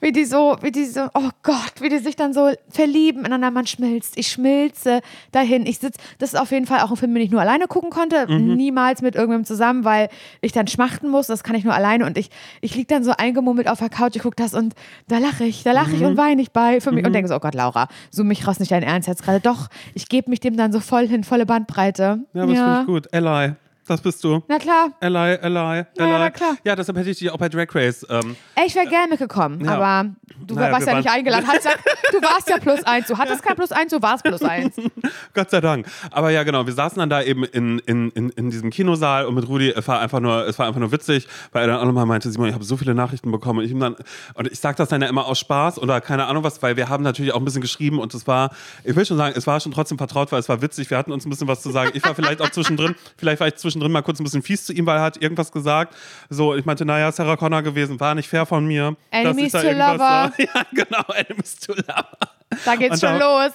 wie 0.01 0.12
die 0.12 0.24
so, 0.24 0.57
wie 0.62 0.70
die 0.70 0.84
so, 0.84 1.09
oh 1.14 1.30
Gott, 1.42 1.72
wie 1.80 1.88
die 1.88 1.99
sich 1.99 2.14
dann 2.16 2.32
so 2.32 2.51
verlieben 2.68 3.20
ineinander, 3.20 3.51
man 3.51 3.66
schmilzt. 3.66 4.16
Ich 4.16 4.28
schmilze 4.28 5.01
dahin. 5.32 5.66
Ich 5.66 5.78
sitze, 5.78 5.99
das 6.18 6.34
ist 6.34 6.38
auf 6.40 6.51
jeden 6.53 6.66
Fall 6.66 6.80
auch 6.80 6.90
ein 6.90 6.96
Film, 6.96 7.14
den 7.14 7.22
ich 7.24 7.30
nur 7.30 7.40
alleine 7.40 7.66
gucken 7.66 7.90
konnte, 7.90 8.26
Mhm. 8.28 8.55
niemals 8.55 9.03
mit 9.03 9.16
irgendwem 9.16 9.44
zusammen, 9.44 9.84
weil 9.84 10.09
ich 10.40 10.53
dann 10.53 10.66
schmachten 10.68 11.09
muss, 11.09 11.26
das 11.26 11.42
kann 11.42 11.57
ich 11.57 11.64
nur 11.64 11.74
alleine 11.74 12.07
und 12.07 12.16
ich, 12.16 12.30
ich 12.61 12.74
liege 12.76 12.86
dann 12.86 13.03
so 13.05 13.12
eingemummelt 13.16 13.68
auf 13.68 13.78
der 13.80 13.88
Couch, 13.88 14.14
ich 14.16 14.22
gucke 14.22 14.36
das 14.36 14.55
und 14.55 14.74
da 15.09 15.18
lache 15.18 15.44
ich, 15.44 15.62
da 15.64 15.72
lache 15.72 15.92
ich 15.92 16.01
Mhm. 16.01 16.07
und 16.07 16.16
weine 16.16 16.42
ich 16.42 16.53
bei 16.53 16.80
für 16.80 16.92
mich 16.92 17.05
und 17.05 17.12
denke 17.12 17.28
so, 17.28 17.34
oh 17.34 17.40
Gott, 17.40 17.55
Laura, 17.55 17.88
zoom 18.11 18.28
mich 18.28 18.46
raus, 18.46 18.61
nicht 18.61 18.70
dein 18.72 18.82
Ernst 18.82 19.09
jetzt 19.09 19.22
gerade. 19.24 19.40
Doch, 19.40 19.68
ich 19.94 20.09
gebe 20.09 20.30
mich 20.30 20.40
dem 20.40 20.57
dann 20.57 20.72
so 20.72 20.80
voll 20.80 21.09
hin, 21.09 21.24
volle 21.24 21.44
Bandbreite. 21.46 22.20
Ja, 22.34 22.46
das 22.46 22.57
finde 22.57 22.78
ich 22.80 22.86
gut. 22.86 23.07
Eli, 23.12 23.53
das 23.89 24.01
bist 24.01 24.22
du. 24.22 24.43
Na 24.49 24.59
klar. 24.59 24.91
Eli, 25.01 25.16
Eli, 25.16 25.39
Eli. 25.41 25.84
na 25.97 26.30
klar. 26.30 26.57
Ja, 26.64 26.76
deshalb 26.76 26.99
hätte 26.99 27.11
ich 27.11 27.18
dich 27.18 27.30
auch 27.30 27.39
bei 27.39 27.49
Drag 27.49 27.66
Race. 27.74 28.07
Ähm, 28.09 28.36
Ey, 28.55 28.66
ich 28.66 28.74
wäre 28.74 28.86
gerne 28.86 29.09
mitgekommen, 29.09 29.64
Ja. 29.64 29.76
aber 29.78 30.11
du 30.47 30.55
Naja, 30.55 30.72
warst 30.72 30.86
ja 30.86 30.97
nicht 30.97 31.11
eingeladen. 31.11 31.47
Du 32.12 32.22
warst 32.22 32.49
ja 32.49 32.59
plus 32.59 32.82
eins. 32.84 33.07
Du 33.07 33.18
hattest 33.18 33.43
kein 33.43 33.57
plus 33.57 33.72
eins, 33.72 33.91
du 33.93 34.01
warst 34.03 34.24
plus 34.24 34.43
eins. 34.43 34.76
Gott 35.34 35.51
sei 35.51 35.61
Dank. 35.61 35.86
Aber 36.11 36.30
ja, 36.30 36.43
genau, 36.43 36.66
wir 36.66 36.72
saßen 36.72 36.99
dann 36.99 37.11
da 37.11 37.22
eben 37.22 37.45
in, 37.45 37.78
in, 37.80 38.11
in, 38.11 38.30
in 38.30 38.51
diesem 38.51 38.70
Kinosaal 38.70 39.26
und 39.26 39.34
mit 39.34 39.49
Rudi, 39.49 39.70
es 39.70 39.86
war 39.89 40.01
einfach 40.01 40.20
nur, 40.20 40.47
es 40.47 40.59
war 40.59 40.66
einfach 40.66 40.80
nur 40.80 40.93
witzig, 40.93 41.26
weil 41.53 41.62
er 41.62 41.68
dann 41.68 41.80
auch 41.80 41.84
nochmal 41.84 42.07
meinte, 42.07 42.30
Simon, 42.30 42.49
ich 42.49 42.55
habe 42.55 42.64
so 42.64 42.76
viele 42.76 42.95
Nachrichten 42.95 43.30
bekommen 43.30 43.61
und 43.61 43.64
ich 43.64 43.78
dann, 43.78 43.97
und 44.34 44.51
ich 44.51 44.59
sag 44.61 44.76
das 44.76 44.89
dann 44.89 45.03
ja 45.03 45.09
immer 45.09 45.26
aus 45.26 45.39
Spaß 45.39 45.78
oder 45.78 46.01
keine 46.01 46.26
Ahnung 46.26 46.45
was, 46.45 46.62
weil 46.62 46.76
wir 46.76 46.89
haben 46.89 47.03
natürlich 47.05 47.32
auch 47.32 47.39
ein 47.39 47.45
bisschen 47.45 47.62
geschrieben 47.62 47.99
und 47.99 48.12
es 48.14 48.26
war, 48.26 48.51
ich 48.84 48.95
will 48.97 49.05
schon 49.07 49.16
sagen, 49.16 49.34
es 49.36 49.47
war 49.47 49.61
schon 49.61 49.72
trotzdem 49.72 49.99
vertraut, 49.99 50.32
weil 50.32 50.41
es 50.41 50.49
war 50.49 50.61
witzig, 50.62 50.91
wir 50.91 50.99
hatten 50.99 51.12
uns 51.12 51.24
ein 51.26 51.30
bisschen 51.30 51.49
was 51.49 51.62
zu 51.62 51.70
sagen. 51.70 51.91
Ich 51.95 52.05
war 52.05 52.14
vielleicht 52.14 52.41
auch 52.41 52.51
zwischendrin, 52.51 52.95
vielleicht 53.16 53.41
war 53.41 53.49
ich 53.49 53.57
zwischendrin 53.57 53.78
mal 53.89 54.03
kurz 54.03 54.20
ein 54.20 54.24
bisschen 54.24 54.43
fies 54.43 54.64
zu 54.64 54.72
ihm, 54.72 54.87
weil 54.87 54.97
er 54.97 55.03
hat 55.03 55.20
irgendwas 55.22 55.53
gesagt. 55.53 55.95
So, 56.29 56.55
ich 56.55 56.64
meinte, 56.64 56.85
naja, 56.85 57.11
Sarah 57.12 57.37
Connor 57.37 57.62
gewesen, 57.62 57.99
war 58.01 58.14
nicht 58.14 58.29
fair 58.29 58.47
von 58.47 58.66
mir. 58.66 58.97
Enemies 59.11 59.53
to 59.53 59.59
lover. 59.59 59.99
sag. 59.99 60.39
Ja, 60.39 60.62
genau, 60.72 61.05
Enemies 61.14 61.57
to 61.61 61.72
lover. 61.74 62.07
Da 62.64 62.76
geht's 62.76 63.03
Und 63.03 63.09
schon 63.09 63.18
da- 63.18 63.45
los. 63.45 63.53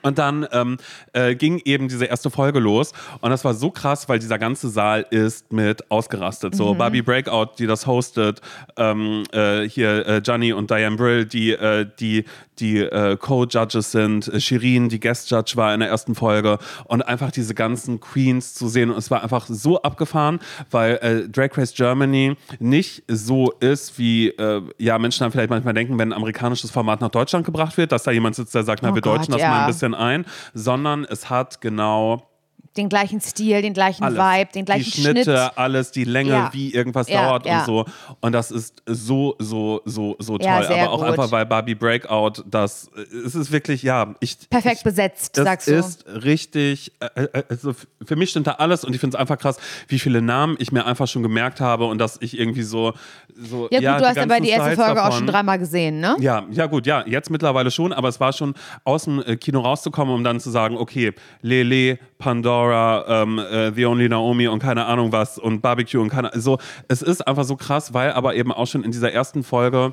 Und 0.00 0.18
dann 0.18 0.46
ähm, 0.52 0.78
äh, 1.12 1.34
ging 1.34 1.60
eben 1.66 1.86
diese 1.86 2.06
erste 2.06 2.30
Folge 2.30 2.58
los. 2.60 2.92
Und 3.20 3.30
das 3.30 3.44
war 3.44 3.52
so 3.52 3.70
krass, 3.70 4.08
weil 4.08 4.18
dieser 4.18 4.38
ganze 4.38 4.70
Saal 4.70 5.06
ist 5.10 5.52
mit 5.52 5.90
ausgerastet. 5.90 6.54
Mhm. 6.54 6.56
So 6.56 6.74
Barbie 6.74 7.02
Breakout, 7.02 7.56
die 7.58 7.66
das 7.66 7.86
hostet, 7.86 8.40
ähm, 8.78 9.24
äh, 9.32 9.68
hier 9.68 10.06
äh, 10.08 10.20
Gianni 10.22 10.54
und 10.54 10.70
Diane 10.70 10.96
Brill, 10.96 11.26
die 11.26 11.52
äh, 11.52 11.86
die, 12.00 12.24
die 12.58 12.78
äh, 12.78 13.16
Co-Judges 13.16 13.92
sind, 13.92 14.28
äh, 14.28 14.40
Shirin, 14.40 14.88
die 14.88 15.00
Guest-Judge 15.00 15.52
war 15.56 15.72
in 15.74 15.80
der 15.80 15.88
ersten 15.88 16.14
Folge. 16.14 16.58
Und 16.84 17.02
einfach 17.02 17.30
diese 17.30 17.54
ganzen 17.54 18.00
Queens 18.00 18.54
zu 18.54 18.68
sehen. 18.68 18.90
Und 18.90 18.98
es 18.98 19.10
war 19.10 19.22
einfach 19.22 19.46
so 19.46 19.80
abgefahren, 19.82 20.40
weil 20.70 20.96
äh, 20.96 21.28
Drag 21.28 21.56
Race 21.56 21.74
Germany 21.74 22.36
nicht 22.58 23.04
so 23.08 23.52
ist, 23.60 23.98
wie 23.98 24.28
äh, 24.28 24.62
ja 24.78 24.98
Menschen 24.98 25.20
dann 25.20 25.32
vielleicht 25.32 25.50
manchmal 25.50 25.74
denken, 25.74 25.98
wenn 25.98 26.10
ein 26.10 26.16
amerikanisches 26.16 26.70
Format 26.70 27.00
nach 27.00 27.10
Deutschland 27.10 27.44
gebracht 27.44 27.76
wird, 27.76 27.92
dass 27.92 28.02
da 28.02 28.10
jemand 28.10 28.36
sitzt, 28.36 28.54
der 28.54 28.62
sagt, 28.62 28.82
na, 28.82 28.90
Oh 28.90 28.94
wir 28.94 29.02
Gott, 29.02 29.18
deutschen 29.18 29.32
das 29.32 29.40
ja. 29.40 29.48
mal 29.48 29.60
ein 29.60 29.66
bisschen 29.66 29.94
ein, 29.94 30.24
sondern 30.54 31.04
es 31.04 31.30
hat 31.30 31.60
genau 31.60 32.31
Den 32.76 32.88
gleichen 32.88 33.20
Stil, 33.20 33.60
den 33.60 33.74
gleichen 33.74 34.02
alles. 34.02 34.18
Vibe, 34.18 34.52
den 34.54 34.64
gleichen 34.64 34.84
die 34.90 35.00
Schnitte, 35.02 35.22
Schnitt. 35.24 35.52
alles, 35.58 35.90
die 35.90 36.04
Länge, 36.04 36.30
Ja. 36.30 36.50
wie 36.52 36.72
irgendwas 36.72 37.06
Ja, 37.08 37.26
dauert 37.26 37.44
ja. 37.44 37.58
und 37.60 37.66
so. 37.66 37.84
Und 38.20 38.32
das 38.32 38.50
ist 38.50 38.82
so, 38.86 39.34
so, 39.38 39.82
so, 39.84 40.16
so 40.18 40.38
toll. 40.38 40.48
Aber 40.48 40.90
auch 40.90 41.00
gut. 41.00 41.08
einfach 41.08 41.30
bei 41.30 41.44
Barbie 41.44 41.74
Breakout, 41.74 42.42
das 42.46 42.88
es 43.26 43.34
ist 43.34 43.52
wirklich, 43.52 43.82
ja, 43.82 44.14
ich. 44.20 44.38
Perfekt 44.48 44.76
ich, 44.78 44.82
besetzt, 44.84 45.36
das 45.36 45.44
sagst 45.44 45.68
du. 45.68 45.74
ist 45.74 46.06
richtig, 46.24 46.92
äh, 47.00 47.24
äh, 47.24 47.42
also 47.50 47.70
f- 47.70 47.86
für 48.06 48.16
mich 48.16 48.30
stimmt 48.30 48.46
da 48.46 48.52
alles 48.52 48.84
und 48.84 48.94
ich 48.94 49.00
finde 49.00 49.16
es 49.16 49.20
einfach 49.20 49.36
krass, 49.38 49.58
wie 49.88 49.98
viele 49.98 50.22
Namen 50.22 50.56
ich 50.58 50.72
mir 50.72 50.86
einfach 50.86 51.06
schon 51.08 51.22
gemerkt 51.22 51.60
habe 51.60 51.84
und 51.84 51.98
dass 51.98 52.16
ich 52.22 52.38
irgendwie 52.38 52.62
so. 52.62 52.94
so 53.36 53.68
Ja, 53.70 53.92
gut, 53.92 54.00
du 54.02 54.08
hast 54.08 54.18
aber 54.18 54.40
die 54.40 54.48
erste 54.48 54.76
Folge 54.76 54.92
auch 54.92 55.06
davon- 55.06 55.18
schon 55.18 55.26
dreimal 55.26 55.58
gesehen, 55.58 56.00
ne? 56.00 56.16
ja, 56.20 56.46
ja 56.50 56.66
gut, 56.66 56.86
ja, 56.86 57.04
jetzt 57.06 57.28
mittlerweile 57.30 57.70
schon, 57.70 57.92
aber 57.92 58.08
es 58.08 58.18
war 58.18 58.32
schon 58.32 58.54
aus 58.84 59.04
dem 59.04 59.22
äh, 59.26 59.36
Kino 59.36 59.60
rauszukommen, 59.60 60.14
um 60.14 60.24
dann 60.24 60.40
zu 60.40 60.48
sagen, 60.50 60.78
okay, 60.78 61.12
Lele, 61.42 61.98
Pandora, 62.22 63.04
ähm, 63.08 63.40
äh, 63.40 63.72
The 63.72 63.86
Only 63.86 64.08
Naomi 64.08 64.46
und 64.46 64.60
keine 64.60 64.86
Ahnung 64.86 65.10
was 65.10 65.38
und 65.38 65.60
Barbecue 65.60 66.00
und 66.00 66.08
keine 66.08 66.30
so. 66.34 66.58
Es 66.86 67.02
ist 67.02 67.26
einfach 67.26 67.42
so 67.42 67.56
krass, 67.56 67.94
weil 67.94 68.12
aber 68.12 68.36
eben 68.36 68.52
auch 68.52 68.68
schon 68.68 68.84
in 68.84 68.92
dieser 68.92 69.12
ersten 69.12 69.42
Folge 69.42 69.92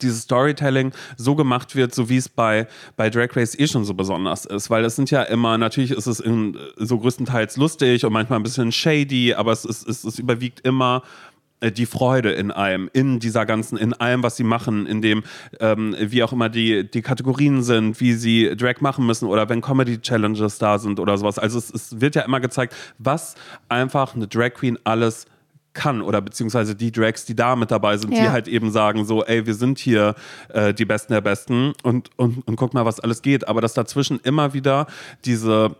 dieses 0.00 0.22
Storytelling 0.22 0.92
so 1.16 1.34
gemacht 1.34 1.74
wird, 1.74 1.92
so 1.92 2.08
wie 2.08 2.18
es 2.18 2.28
bei, 2.28 2.68
bei 2.96 3.10
Drag 3.10 3.34
Race 3.34 3.58
eh 3.58 3.66
schon 3.66 3.84
so 3.84 3.94
besonders 3.94 4.44
ist. 4.44 4.70
Weil 4.70 4.84
es 4.84 4.94
sind 4.94 5.10
ja 5.10 5.22
immer, 5.24 5.58
natürlich 5.58 5.90
ist 5.90 6.06
es 6.06 6.20
in, 6.20 6.56
so 6.76 6.98
größtenteils 6.98 7.56
lustig 7.56 8.04
und 8.04 8.12
manchmal 8.12 8.38
ein 8.38 8.44
bisschen 8.44 8.70
shady, 8.70 9.34
aber 9.34 9.50
es, 9.50 9.64
ist, 9.64 9.88
es, 9.88 10.04
es 10.04 10.20
überwiegt 10.20 10.60
immer 10.60 11.02
äh, 11.02 11.29
die 11.62 11.86
Freude 11.86 12.32
in 12.32 12.50
allem, 12.50 12.88
in 12.92 13.18
dieser 13.18 13.44
ganzen, 13.44 13.76
in 13.76 13.92
allem, 13.92 14.22
was 14.22 14.36
sie 14.36 14.44
machen, 14.44 14.86
in 14.86 15.02
dem, 15.02 15.22
ähm, 15.60 15.94
wie 15.98 16.22
auch 16.22 16.32
immer 16.32 16.48
die, 16.48 16.90
die 16.90 17.02
Kategorien 17.02 17.62
sind, 17.62 18.00
wie 18.00 18.14
sie 18.14 18.56
Drag 18.56 18.80
machen 18.80 19.04
müssen 19.06 19.26
oder 19.26 19.48
wenn 19.48 19.60
Comedy-Challenges 19.60 20.58
da 20.58 20.78
sind 20.78 20.98
oder 21.00 21.18
sowas. 21.18 21.38
Also 21.38 21.58
es, 21.58 21.70
es 21.70 22.00
wird 22.00 22.14
ja 22.14 22.22
immer 22.22 22.40
gezeigt, 22.40 22.74
was 22.98 23.34
einfach 23.68 24.14
eine 24.14 24.26
Drag 24.26 24.54
Queen 24.54 24.78
alles 24.84 25.26
kann 25.72 26.02
oder 26.02 26.20
beziehungsweise 26.20 26.74
die 26.74 26.90
Drags, 26.90 27.26
die 27.26 27.36
da 27.36 27.54
mit 27.54 27.70
dabei 27.70 27.96
sind, 27.96 28.12
Ja. 28.12 28.22
die 28.22 28.28
halt 28.30 28.48
eben 28.48 28.72
sagen 28.72 29.04
so, 29.04 29.24
ey, 29.24 29.46
wir 29.46 29.54
sind 29.54 29.78
hier 29.78 30.14
äh, 30.48 30.74
die 30.74 30.84
Besten 30.84 31.12
der 31.12 31.20
Besten 31.20 31.74
und, 31.84 32.10
und, 32.16 32.46
und 32.48 32.56
guck 32.56 32.74
mal, 32.74 32.84
was 32.84 32.98
alles 32.98 33.22
geht. 33.22 33.46
Aber 33.46 33.60
dass 33.60 33.74
dazwischen 33.74 34.18
immer 34.24 34.52
wieder 34.52 34.86
diese 35.24 35.76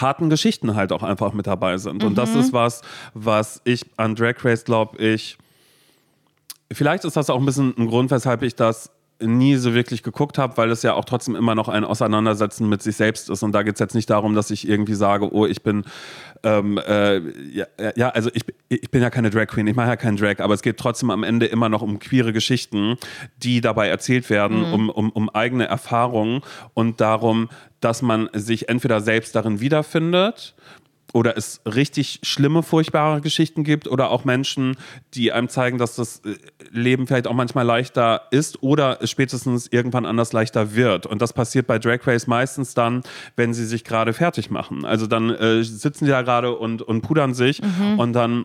harten 0.00 0.30
Geschichten 0.30 0.74
halt 0.74 0.92
auch 0.92 1.02
einfach 1.02 1.32
mit 1.32 1.46
dabei 1.46 1.78
sind. 1.78 2.04
Und 2.04 2.16
das 2.16 2.34
ist 2.34 2.52
was, 2.52 2.82
was 3.14 3.60
ich 3.64 3.84
an 3.96 4.14
Drag 4.14 4.44
Race, 4.44 4.64
glaube 4.64 4.98
ich, 4.98 5.38
vielleicht 6.72 7.04
ist 7.04 7.16
das 7.16 7.30
auch 7.30 7.38
ein 7.38 7.46
bisschen 7.46 7.74
ein 7.76 7.86
Grund, 7.86 8.10
weshalb 8.10 8.42
ich 8.42 8.54
das 8.54 8.90
nie 9.20 9.56
so 9.56 9.74
wirklich 9.74 10.02
geguckt 10.02 10.38
habe, 10.38 10.56
weil 10.56 10.70
es 10.70 10.82
ja 10.82 10.94
auch 10.94 11.04
trotzdem 11.04 11.36
immer 11.36 11.54
noch 11.54 11.68
ein 11.68 11.84
Auseinandersetzen 11.84 12.68
mit 12.68 12.82
sich 12.82 12.96
selbst 12.96 13.30
ist. 13.30 13.42
Und 13.42 13.52
da 13.52 13.62
geht 13.62 13.74
es 13.74 13.80
jetzt 13.80 13.94
nicht 13.94 14.10
darum, 14.10 14.34
dass 14.34 14.50
ich 14.50 14.68
irgendwie 14.68 14.94
sage, 14.94 15.32
oh, 15.32 15.46
ich 15.46 15.62
bin, 15.62 15.84
ähm, 16.42 16.78
äh, 16.78 17.18
ja, 17.48 17.66
ja, 17.96 18.08
also 18.10 18.30
ich, 18.34 18.44
ich 18.68 18.90
bin 18.90 19.02
ja 19.02 19.10
keine 19.10 19.30
Drag 19.30 19.46
Queen, 19.46 19.66
ich 19.66 19.76
mache 19.76 19.88
ja 19.88 19.96
keinen 19.96 20.16
Drag, 20.16 20.40
aber 20.40 20.54
es 20.54 20.62
geht 20.62 20.76
trotzdem 20.76 21.10
am 21.10 21.22
Ende 21.22 21.46
immer 21.46 21.68
noch 21.68 21.82
um 21.82 21.98
queere 21.98 22.32
Geschichten, 22.32 22.96
die 23.38 23.60
dabei 23.60 23.88
erzählt 23.88 24.28
werden, 24.28 24.64
um, 24.72 24.90
um, 24.90 25.10
um 25.10 25.30
eigene 25.30 25.66
Erfahrungen 25.66 26.42
und 26.74 27.00
darum, 27.00 27.48
dass 27.80 28.02
man 28.02 28.28
sich 28.32 28.68
entweder 28.68 29.00
selbst 29.00 29.34
darin 29.34 29.60
wiederfindet 29.60 30.54
oder 31.16 31.36
es 31.38 31.62
richtig 31.64 32.20
schlimme, 32.22 32.62
furchtbare 32.62 33.22
Geschichten 33.22 33.64
gibt 33.64 33.88
oder 33.88 34.10
auch 34.10 34.26
Menschen, 34.26 34.76
die 35.14 35.32
einem 35.32 35.48
zeigen, 35.48 35.78
dass 35.78 35.96
das 35.96 36.20
äh, 36.26 36.34
Leben 36.70 37.06
vielleicht 37.06 37.26
auch 37.26 37.32
manchmal 37.32 37.64
leichter 37.64 38.22
ist 38.30 38.62
oder 38.62 38.98
es 39.00 39.10
spätestens 39.10 39.66
irgendwann 39.66 40.04
anders 40.04 40.34
leichter 40.34 40.74
wird. 40.74 41.06
Und 41.06 41.22
das 41.22 41.32
passiert 41.32 41.66
bei 41.66 41.78
Drag 41.78 42.06
Race 42.06 42.26
meistens 42.26 42.74
dann, 42.74 43.02
wenn 43.34 43.54
sie 43.54 43.64
sich 43.64 43.82
gerade 43.82 44.12
fertig 44.12 44.50
machen. 44.50 44.84
Also 44.84 45.06
dann 45.06 45.30
äh, 45.30 45.64
sitzen 45.64 46.04
die 46.04 46.10
da 46.10 46.20
gerade 46.20 46.54
und, 46.54 46.82
und 46.82 47.00
pudern 47.00 47.32
sich 47.32 47.62
und 47.96 48.12
dann 48.12 48.44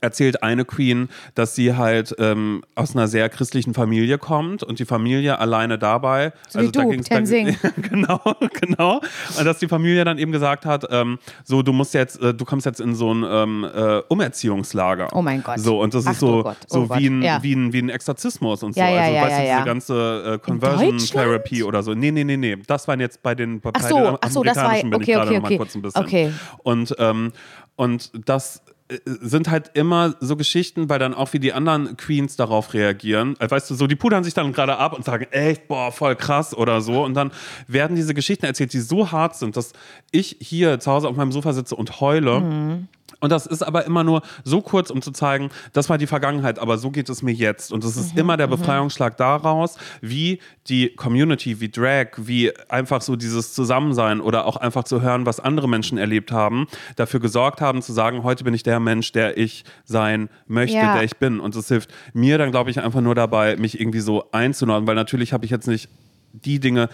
erzählt 0.00 0.44
eine 0.44 0.64
Queen, 0.64 1.08
dass 1.34 1.56
sie 1.56 1.74
halt 1.74 2.14
ähm, 2.18 2.62
aus 2.76 2.94
einer 2.94 3.08
sehr 3.08 3.28
christlichen 3.28 3.74
Familie 3.74 4.18
kommt 4.18 4.62
und 4.62 4.78
die 4.78 4.84
Familie 4.84 5.40
alleine 5.40 5.78
dabei. 5.78 6.32
So 6.48 6.60
wie 6.60 6.70
du, 6.70 6.80
ging's- 6.90 7.08
Tenzing. 7.08 7.56
genau, 7.90 8.20
genau. 8.60 9.00
Und 9.36 9.44
dass 9.44 9.58
die 9.58 9.66
Familie 9.66 10.04
dann 10.04 10.18
eben 10.18 10.30
gesagt 10.30 10.64
hat, 10.64 10.86
ähm, 10.90 11.18
so 11.42 11.62
du 11.62 11.72
musst 11.72 11.92
jetzt, 11.94 12.22
äh, 12.22 12.32
du 12.32 12.44
kommst 12.44 12.66
jetzt 12.66 12.80
in 12.80 12.94
so 12.94 13.12
ein 13.12 13.24
ähm, 13.28 13.64
äh, 13.74 14.00
Umerziehungslager. 14.08 15.08
Oh 15.12 15.22
mein 15.22 15.42
Gott. 15.42 15.58
So 15.58 15.80
und 15.80 15.92
das 15.92 16.06
Ach 16.06 16.12
ist 16.12 16.20
so, 16.20 16.44
oh 16.46 16.52
so 16.68 16.86
Gott. 16.86 16.98
wie, 17.00 17.06
ein, 17.08 17.22
Ja. 17.22 17.42
wie, 17.42 17.54
ein, 17.54 17.72
wie 17.72 17.82
ein 17.82 17.88
Exorzismus 17.88 18.62
und 18.62 18.74
so. 18.74 18.80
Ja, 18.80 18.88
ja, 18.90 19.00
also 19.02 19.14
ja, 19.14 19.22
weißt 19.22 19.30
du, 19.38 19.42
ja, 19.42 19.48
ja. 19.48 19.54
diese 19.56 19.66
ganze 19.66 20.34
äh, 20.34 20.38
Conversion? 20.38 20.98
Therapy 20.98 21.62
oder 21.64 21.82
so. 21.82 21.94
Nee, 21.94 22.12
nee, 22.12 22.22
nee, 22.22 22.36
nee. 22.36 22.56
Das 22.66 22.86
waren 22.86 23.00
jetzt 23.00 23.22
bei 23.24 23.34
den 23.34 23.60
bei 23.60 23.70
Ach 23.74 23.82
so, 23.88 23.96
den 23.96 24.16
ach 24.20 24.30
so, 24.30 24.42
das 24.44 24.56
war- 24.56 24.70
okay, 24.94 25.16
okay, 25.16 25.38
okay. 25.38 25.56
kurz 25.56 25.74
ein 25.74 25.82
bisschen. 25.82 26.00
Okay. 26.04 26.32
Und, 26.62 26.94
ähm, 27.00 27.32
und 27.76 28.12
das 28.28 28.62
sind 29.04 29.50
halt 29.50 29.70
immer 29.74 30.14
so 30.20 30.36
Geschichten, 30.36 30.88
weil 30.88 30.98
dann 30.98 31.14
auch 31.14 31.32
wie 31.32 31.38
die 31.38 31.52
anderen 31.52 31.96
Queens 31.96 32.36
darauf 32.36 32.74
reagieren. 32.74 33.36
Also, 33.38 33.54
weißt 33.54 33.70
du, 33.70 33.74
so 33.74 33.86
die 33.86 33.96
pudern 33.96 34.24
sich 34.24 34.34
dann 34.34 34.52
gerade 34.52 34.76
ab 34.76 34.92
und 34.92 35.04
sagen, 35.04 35.26
echt, 35.30 35.68
boah, 35.68 35.92
voll 35.92 36.16
krass 36.16 36.56
oder 36.56 36.80
so. 36.80 37.04
Und 37.04 37.14
dann 37.14 37.30
werden 37.66 37.96
diese 37.96 38.14
Geschichten 38.14 38.46
erzählt, 38.46 38.72
die 38.72 38.80
so 38.80 39.12
hart 39.12 39.36
sind, 39.36 39.56
dass 39.56 39.72
ich 40.10 40.36
hier 40.40 40.80
zu 40.80 40.90
Hause 40.90 41.08
auf 41.08 41.16
meinem 41.16 41.32
Sofa 41.32 41.52
sitze 41.52 41.76
und 41.76 42.00
heule. 42.00 42.40
Mhm. 42.40 42.88
Und 43.20 43.30
das 43.30 43.46
ist 43.46 43.62
aber 43.62 43.84
immer 43.84 44.02
nur 44.02 44.22
so 44.44 44.62
kurz, 44.62 44.90
um 44.90 45.02
zu 45.02 45.10
zeigen, 45.12 45.50
das 45.72 45.88
war 45.90 45.98
die 45.98 46.06
Vergangenheit, 46.06 46.58
aber 46.58 46.78
so 46.78 46.90
geht 46.90 47.08
es 47.10 47.22
mir 47.22 47.32
jetzt. 47.32 47.72
Und 47.72 47.84
es 47.84 47.96
ist 47.96 48.14
Mhm, 48.14 48.20
immer 48.20 48.36
der 48.36 48.46
Befreiungsschlag 48.46 49.16
daraus, 49.18 49.76
wie 50.00 50.40
die 50.68 50.94
Community, 50.96 51.60
wie 51.60 51.68
Drag, 51.68 52.08
wie 52.16 52.52
einfach 52.68 53.02
so 53.02 53.16
dieses 53.16 53.52
Zusammensein 53.54 54.20
oder 54.20 54.46
auch 54.46 54.56
einfach 54.56 54.84
zu 54.84 55.02
hören, 55.02 55.26
was 55.26 55.38
andere 55.38 55.68
Menschen 55.68 55.98
erlebt 55.98 56.32
haben, 56.32 56.66
dafür 56.96 57.20
gesorgt 57.20 57.60
haben, 57.60 57.82
zu 57.82 57.92
sagen, 57.92 58.22
heute 58.22 58.44
bin 58.44 58.54
ich 58.54 58.62
der 58.62 58.80
Mensch, 58.80 59.12
der 59.12 59.36
ich 59.36 59.64
sein 59.84 60.28
möchte, 60.46 60.76
Ja. 60.78 60.94
der 60.94 61.04
ich 61.04 61.16
bin. 61.16 61.40
Und 61.40 61.54
es 61.56 61.68
hilft 61.68 61.90
mir 62.14 62.38
dann, 62.38 62.50
glaube 62.50 62.70
ich, 62.70 62.80
einfach 62.80 63.00
nur 63.02 63.14
dabei, 63.14 63.56
mich 63.56 63.78
irgendwie 63.78 64.00
so 64.00 64.30
einzunordnen, 64.32 64.86
weil 64.88 64.94
natürlich 64.94 65.32
habe 65.32 65.44
ich 65.44 65.50
jetzt 65.50 65.66
nicht 65.68 65.88
die 66.32 66.60
Dinge 66.60 66.88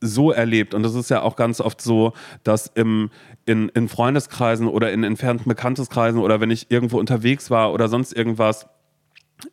so 0.00 0.30
erlebt. 0.32 0.74
Und 0.74 0.82
das 0.82 0.94
ist 0.94 1.08
ja 1.10 1.22
auch 1.22 1.36
ganz 1.36 1.60
oft 1.60 1.80
so, 1.80 2.12
dass 2.44 2.66
im, 2.74 3.10
in, 3.46 3.68
in 3.70 3.88
Freundeskreisen 3.88 4.68
oder 4.68 4.92
in 4.92 5.04
entfernten 5.04 5.48
Bekannteskreisen 5.48 6.20
oder 6.20 6.40
wenn 6.40 6.50
ich 6.50 6.70
irgendwo 6.70 6.98
unterwegs 6.98 7.50
war 7.50 7.72
oder 7.72 7.88
sonst 7.88 8.12
irgendwas, 8.12 8.66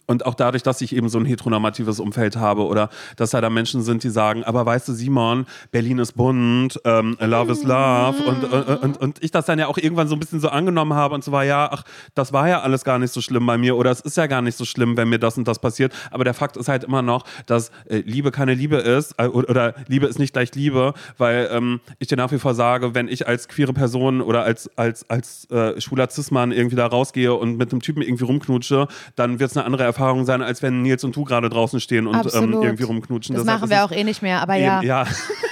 und 0.07 0.25
auch 0.25 0.33
dadurch, 0.33 0.63
dass 0.63 0.81
ich 0.81 0.95
eben 0.95 1.09
so 1.09 1.19
ein 1.19 1.25
heteronormatives 1.25 1.99
Umfeld 1.99 2.37
habe 2.37 2.65
oder 2.65 2.89
dass 3.17 3.31
da 3.31 3.41
da 3.41 3.49
Menschen 3.49 3.81
sind, 3.81 4.03
die 4.03 4.09
sagen, 4.09 4.43
aber 4.43 4.65
weißt 4.65 4.87
du, 4.87 4.93
Simon, 4.93 5.45
Berlin 5.71 5.99
ist 5.99 6.13
bunt, 6.13 6.79
ähm, 6.85 7.17
Love 7.19 7.51
is 7.51 7.63
Love 7.63 8.23
und, 8.23 8.43
und, 8.45 8.83
und, 8.83 8.97
und 8.97 9.23
ich 9.23 9.31
das 9.31 9.45
dann 9.45 9.59
ja 9.59 9.67
auch 9.67 9.77
irgendwann 9.77 10.07
so 10.07 10.15
ein 10.15 10.19
bisschen 10.19 10.39
so 10.39 10.49
angenommen 10.49 10.93
habe 10.93 11.13
und 11.13 11.23
so 11.23 11.31
war, 11.31 11.45
ja, 11.45 11.69
ach, 11.71 11.83
das 12.15 12.33
war 12.33 12.47
ja 12.47 12.61
alles 12.61 12.83
gar 12.83 12.97
nicht 12.97 13.13
so 13.13 13.21
schlimm 13.21 13.45
bei 13.45 13.57
mir 13.57 13.75
oder 13.75 13.91
es 13.91 14.01
ist 14.01 14.17
ja 14.17 14.27
gar 14.27 14.41
nicht 14.41 14.57
so 14.57 14.65
schlimm, 14.65 14.97
wenn 14.97 15.09
mir 15.09 15.19
das 15.19 15.37
und 15.37 15.47
das 15.47 15.59
passiert. 15.59 15.93
Aber 16.11 16.23
der 16.23 16.33
Fakt 16.33 16.57
ist 16.57 16.67
halt 16.67 16.83
immer 16.83 17.01
noch, 17.01 17.25
dass 17.45 17.71
äh, 17.89 17.97
Liebe 17.97 18.31
keine 18.31 18.53
Liebe 18.53 18.77
ist 18.77 19.15
äh, 19.17 19.27
oder 19.27 19.59
oder 19.59 19.73
Liebe 19.87 20.07
ist 20.07 20.19
nicht 20.19 20.33
gleich 20.33 20.53
Liebe, 20.55 20.93
weil 21.17 21.49
ähm, 21.51 21.81
ich 21.99 22.07
dir 22.07 22.15
nach 22.15 22.31
wie 22.31 22.39
vor 22.39 22.53
sage, 22.53 22.95
wenn 22.95 23.07
ich 23.07 23.27
als 23.27 23.47
queere 23.47 23.73
Person 23.73 24.21
oder 24.21 24.43
als, 24.43 24.69
als, 24.77 25.09
als 25.09 25.49
äh, 25.51 25.79
schwuler 25.81 26.09
Cis-Mann 26.09 26.51
irgendwie 26.51 26.75
da 26.75 26.87
rausgehe 26.87 27.33
und 27.33 27.57
mit 27.57 27.71
einem 27.71 27.81
Typen 27.81 28.01
irgendwie 28.01 28.23
rumknutsche, 28.23 28.87
dann 29.15 29.39
wird 29.39 29.51
es 29.51 29.57
eine 29.57 29.65
andere 29.65 29.78
Erfahrung 29.83 30.25
sein, 30.25 30.41
als 30.41 30.61
wenn 30.61 30.81
Nils 30.81 31.03
und 31.03 31.15
du 31.15 31.23
gerade 31.23 31.49
draußen 31.49 31.79
stehen 31.79 32.07
und 32.07 32.15
ähm, 32.33 32.53
irgendwie 32.53 32.83
rumknutschen. 32.83 33.35
Das 33.35 33.43
Deshalb 33.43 33.61
machen 33.61 33.69
wir 33.69 33.83
auch 33.85 33.91
eh 33.91 34.03
nicht 34.03 34.21
mehr, 34.21 34.41
aber 34.41 34.55
eben- 34.55 34.65
ja. 34.65 34.81
ja. 34.81 35.05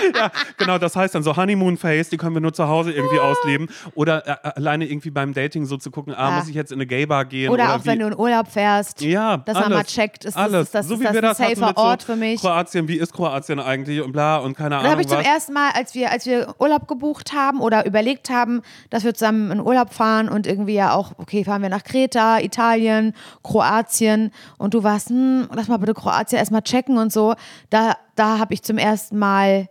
ja, 0.14 0.30
genau, 0.58 0.78
das 0.78 0.96
heißt 0.96 1.14
dann 1.14 1.22
so 1.22 1.36
Honeymoon 1.36 1.76
Face, 1.76 2.08
die 2.08 2.16
können 2.16 2.34
wir 2.34 2.40
nur 2.40 2.52
zu 2.52 2.68
Hause 2.68 2.92
irgendwie 2.92 3.18
ausleben. 3.18 3.68
Oder 3.94 4.26
äh, 4.26 4.48
alleine 4.56 4.86
irgendwie 4.86 5.10
beim 5.10 5.32
Dating 5.34 5.66
so 5.66 5.76
zu 5.76 5.90
gucken, 5.90 6.14
ah, 6.14 6.28
Ah. 6.30 6.38
muss 6.38 6.48
ich 6.48 6.54
jetzt 6.54 6.70
in 6.72 6.76
eine 6.78 6.86
Gay-Bar 6.86 7.24
gehen? 7.24 7.50
Oder, 7.50 7.64
Oder, 7.64 7.74
auch 7.76 7.80
wie, 7.84 7.86
wenn 7.88 7.98
du 8.00 8.06
in 8.06 8.16
Urlaub 8.18 8.48
fährst, 8.48 9.00
ja, 9.00 9.38
dass 9.38 9.56
alles, 9.56 9.68
man 9.68 9.78
mal 9.78 9.84
checkt, 9.84 10.24
ist 10.24 10.36
das, 10.36 10.42
alles. 10.42 10.62
ist 10.66 10.74
das, 10.74 10.86
so 10.88 10.94
ist 10.94 11.00
wie 11.00 11.04
das 11.04 11.12
wir 11.14 11.20
ein 11.20 11.22
das 11.22 11.38
hatten 11.40 11.54
safer 11.54 11.66
mit 11.68 11.76
so 11.76 11.82
Ort 11.82 12.02
für 12.02 12.16
mich? 12.16 12.40
Kroatien, 12.40 12.88
wie 12.88 12.96
ist 12.96 13.12
Kroatien 13.12 13.58
eigentlich 13.60 14.00
und 14.02 14.12
bla 14.12 14.36
und 14.38 14.56
keine 14.56 14.70
Da 14.70 14.78
Ahnung 14.78 14.90
habe 14.92 15.00
ich 15.02 15.08
zum 15.08 15.18
was. 15.18 15.26
ersten 15.26 15.52
Mal, 15.54 15.70
als 15.74 15.94
wir, 15.94 16.10
als 16.10 16.26
wir 16.26 16.54
Urlaub 16.58 16.86
gebucht 16.88 17.32
haben 17.32 17.60
oder 17.60 17.86
überlegt 17.86 18.30
haben, 18.30 18.62
dass 18.90 19.04
wir 19.04 19.14
zusammen 19.14 19.50
in 19.50 19.60
Urlaub 19.60 19.92
fahren 19.92 20.28
und 20.28 20.46
irgendwie 20.46 20.74
ja 20.74 20.92
auch, 20.94 21.12
okay, 21.18 21.44
fahren 21.44 21.62
wir 21.62 21.68
nach 21.68 21.82
Kreta, 21.84 22.38
Italien, 22.40 23.12
Kroatien 23.42 24.30
und 24.58 24.74
du 24.74 24.82
warst, 24.82 25.10
hm, 25.10 25.48
lass 25.54 25.68
mal 25.68 25.76
bitte 25.78 25.94
Kroatien 25.94 26.38
erstmal 26.38 26.62
checken 26.62 26.96
und 26.98 27.12
so. 27.12 27.34
Da, 27.70 27.96
da 28.14 28.38
habe 28.38 28.54
ich 28.54 28.62
zum 28.62 28.78
ersten 28.78 29.18
Mal, 29.18 29.68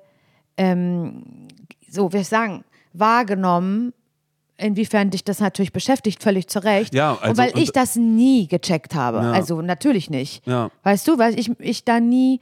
ähm, 0.59 1.23
so, 1.89 2.11
ich 2.21 2.27
sagen, 2.27 2.63
wahrgenommen, 2.93 3.93
inwiefern 4.57 5.09
dich 5.09 5.23
das 5.23 5.39
natürlich 5.39 5.71
beschäftigt, 5.71 6.21
völlig 6.21 6.47
zu 6.47 6.63
Recht. 6.63 6.93
Ja, 6.93 7.13
und 7.13 7.23
also- 7.23 7.41
weil 7.41 7.51
ich 7.57 7.69
und- 7.69 7.75
das 7.77 7.95
nie 7.95 8.47
gecheckt 8.47 8.93
habe. 8.93 9.19
Ja. 9.19 9.31
Also 9.31 9.61
natürlich 9.61 10.09
nicht. 10.09 10.45
Ja. 10.45 10.69
Weißt 10.83 11.07
du, 11.07 11.17
weil 11.17 11.39
ich, 11.39 11.49
ich 11.59 11.85
da 11.85 11.99
nie 11.99 12.41